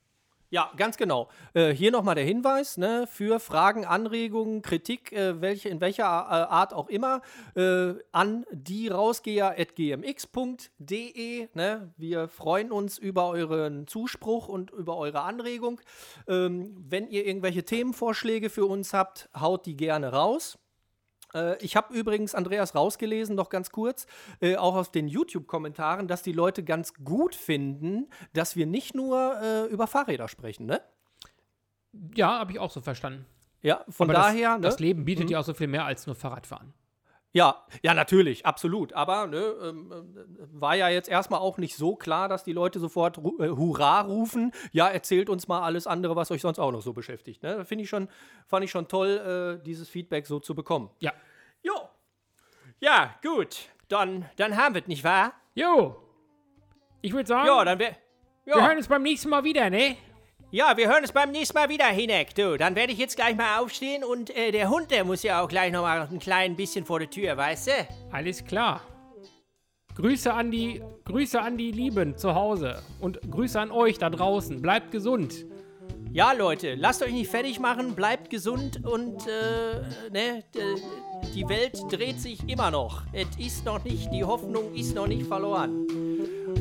Ja, 0.54 0.70
ganz 0.76 0.98
genau. 0.98 1.30
Äh, 1.54 1.70
hier 1.70 1.92
nochmal 1.92 2.16
der 2.16 2.26
Hinweis 2.26 2.76
ne, 2.76 3.08
für 3.08 3.40
Fragen, 3.40 3.86
Anregungen, 3.86 4.62
Kritik, 4.62 5.14
äh, 5.14 5.40
welche, 5.40 5.70
in 5.70 5.80
welcher 5.80 6.04
äh, 6.04 6.08
Art 6.08 6.74
auch 6.74 6.90
immer, 6.90 7.22
äh, 7.56 7.94
an 8.12 8.46
dierausgeher.gmx.de. 8.52 11.48
Ne? 11.54 11.94
Wir 11.96 12.28
freuen 12.28 12.74
uns 12.74 12.98
über 12.98 13.30
euren 13.30 13.88
Zuspruch 13.88 14.50
und 14.50 14.72
über 14.72 14.98
eure 14.98 15.22
Anregung. 15.22 15.80
Ähm, 16.28 16.76
wenn 16.86 17.08
ihr 17.08 17.26
irgendwelche 17.26 17.64
Themenvorschläge 17.64 18.50
für 18.50 18.66
uns 18.66 18.94
habt, 18.94 19.30
haut 19.34 19.66
die 19.66 19.78
gerne 19.78 20.12
raus. 20.12 20.60
Äh, 21.34 21.58
Ich 21.64 21.76
habe 21.76 21.94
übrigens, 21.94 22.36
Andreas, 22.36 22.76
rausgelesen, 22.76 23.36
noch 23.36 23.50
ganz 23.50 23.72
kurz, 23.72 24.06
äh, 24.42 24.56
auch 24.56 24.76
aus 24.76 24.92
den 24.92 25.08
YouTube-Kommentaren, 25.08 26.08
dass 26.08 26.24
die 26.24 26.34
Leute 26.34 26.64
ganz 26.64 26.94
gut 27.04 27.36
finden, 27.36 28.10
dass 28.34 28.56
wir 28.56 28.66
nicht 28.66 28.96
nur 28.96 29.40
äh, 29.42 29.66
über 29.68 29.88
Fahrräder 29.88 30.28
sprechen, 30.28 30.66
ne? 30.66 30.82
Ja, 32.16 32.40
habe 32.40 32.54
ich 32.54 32.60
auch 32.60 32.72
so 32.72 32.82
verstanden. 32.82 33.26
Ja, 33.62 33.86
von 33.90 34.10
Aber 34.10 34.20
daher, 34.20 34.52
das, 34.52 34.58
ne? 34.58 34.62
das 34.62 34.80
Leben 34.80 35.06
bietet 35.06 35.30
ja 35.30 35.40
auch 35.40 35.44
so 35.44 35.54
viel 35.54 35.68
mehr 35.68 35.86
als 35.86 36.08
nur 36.08 36.16
Fahrradfahren. 36.16 36.74
Ja, 37.34 37.66
ja, 37.82 37.94
natürlich, 37.94 38.46
absolut. 38.46 38.92
Aber 38.94 39.28
ne, 39.28 39.38
ähm, 39.64 39.92
äh, 39.92 40.46
war 40.52 40.76
ja 40.76 40.90
jetzt 40.90 41.08
erstmal 41.08 41.40
auch 41.40 41.58
nicht 41.58 41.78
so 41.78 41.96
klar, 41.96 42.28
dass 42.28 42.44
die 42.44 42.52
Leute 42.52 42.80
sofort 42.80 43.18
ru 43.18 43.42
äh, 43.42 43.50
Hurra 43.50 44.02
rufen. 44.02 44.52
Ja, 44.74 44.90
erzählt 44.90 45.30
uns 45.30 45.48
mal 45.48 45.62
alles 45.62 45.88
andere, 45.88 46.16
was 46.16 46.30
euch 46.32 46.42
sonst 46.42 46.60
auch 46.60 46.72
noch 46.72 46.82
so 46.82 46.92
beschäftigt. 46.92 47.42
Ne? 47.42 47.64
Finde 47.64 47.86
ich 47.86 47.90
schon, 47.90 48.10
fand 48.48 48.66
ich 48.66 48.72
schon 48.72 48.88
toll, 48.90 49.60
äh, 49.62 49.64
dieses 49.64 49.88
Feedback 49.88 50.28
so 50.28 50.40
zu 50.40 50.56
bekommen. 50.56 50.90
Ja. 51.00 51.14
Jo. 51.64 51.74
Ja, 52.82 53.16
gut. 53.24 53.70
Dann, 53.88 54.26
dann 54.36 54.58
haben 54.58 54.76
wir 54.76 54.82
es, 54.82 54.88
nicht 54.88 55.04
wahr? 55.04 55.34
Jo. 55.56 55.96
Ich 57.02 57.14
würde 57.14 57.28
sagen, 57.28 57.48
Ja, 57.48 57.64
dann 57.64 57.80
wär, 57.80 57.96
wir 58.46 58.56
hören 58.56 58.78
uns 58.78 58.88
beim 58.88 59.04
nächsten 59.04 59.30
Mal 59.30 59.44
wieder, 59.44 59.70
ne? 59.70 59.96
Ja, 60.54 60.76
wir 60.76 60.90
hören 60.90 61.04
uns 61.04 61.14
beim 61.14 61.32
nächsten 61.32 61.58
Mal 61.58 61.70
wieder, 61.70 61.86
Hinek. 61.86 62.36
Du, 62.36 62.58
dann 62.58 62.76
werde 62.76 62.92
ich 62.92 63.00
jetzt 63.00 63.16
gleich 63.16 63.38
mal 63.38 63.60
aufstehen 63.60 64.04
und 64.04 64.36
äh, 64.36 64.52
der 64.52 64.70
Hund, 64.70 64.92
der 64.92 65.06
muss 65.06 65.24
ja 65.24 65.42
auch 65.42 65.48
gleich 65.48 65.72
noch 65.72 65.84
mal 65.84 66.10
ein 66.12 66.20
klein 66.20 66.58
bisschen 66.58 66.84
vor 66.84 67.00
der 67.00 67.10
Tür, 67.10 67.38
weißt 67.38 67.68
du? 67.68 67.72
Alles 68.12 68.44
klar. 68.44 68.82
Grüße 69.96 70.34
an 70.34 70.52
die, 70.52 70.82
Grüße 71.06 71.42
an 71.42 71.58
die 71.58 71.72
Lieben 71.72 72.18
zu 72.18 72.36
Hause 72.36 72.84
und 73.00 73.22
Grüße 73.32 73.58
an 73.58 73.72
euch 73.72 73.98
da 73.98 74.10
draußen. 74.10 74.62
Bleibt 74.62 74.92
gesund. 74.92 75.46
Ja, 76.12 76.34
Leute, 76.34 76.76
lasst 76.76 77.02
euch 77.02 77.14
nicht 77.14 77.32
fertig 77.32 77.62
machen, 77.62 77.96
bleibt 77.96 78.30
gesund 78.30 78.86
und 78.86 79.26
äh, 79.28 80.10
ne, 80.12 80.44
die 81.34 81.48
Welt 81.48 81.80
dreht 81.90 82.20
sich 82.20 82.50
immer 82.50 82.72
noch. 82.72 83.04
Es 83.14 83.28
ist 83.38 83.64
noch 83.64 83.82
nicht, 83.86 84.12
die 84.12 84.26
Hoffnung 84.26 84.74
ist 84.76 84.96
noch 84.96 85.08
nicht 85.08 85.26
verloren. 85.28 85.88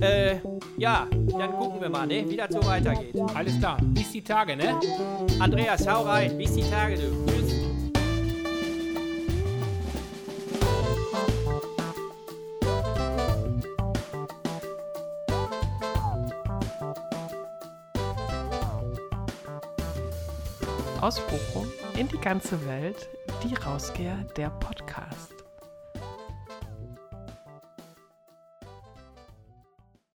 Äh, 0.01 0.37
ja, 0.79 1.07
dann 1.11 1.53
gucken 1.53 1.81
wir 1.81 1.91
mal, 1.91 2.07
ne, 2.07 2.25
wie 2.29 2.37
das 2.37 2.49
so 2.51 2.65
weitergeht. 2.65 3.15
Alles 3.35 3.59
klar. 3.59 3.77
Bis 3.83 4.13
die 4.13 4.23
Tage, 4.23 4.57
ne? 4.57 4.81
Andreas, 5.39 5.87
hau 5.87 6.03
rein. 6.03 6.39
Bis 6.39 6.55
die 6.55 6.63
Tage, 6.63 6.97
du. 6.97 7.27
Tschüss. 7.27 7.51
Aus 21.03 21.21
Bochum 21.21 21.67
in 21.99 22.09
die 22.09 22.19
ganze 22.19 22.67
Welt, 22.67 23.09
die 23.43 23.55
Rausgeher 23.55 24.19
der 24.37 24.51
Podcast. 24.51 25.40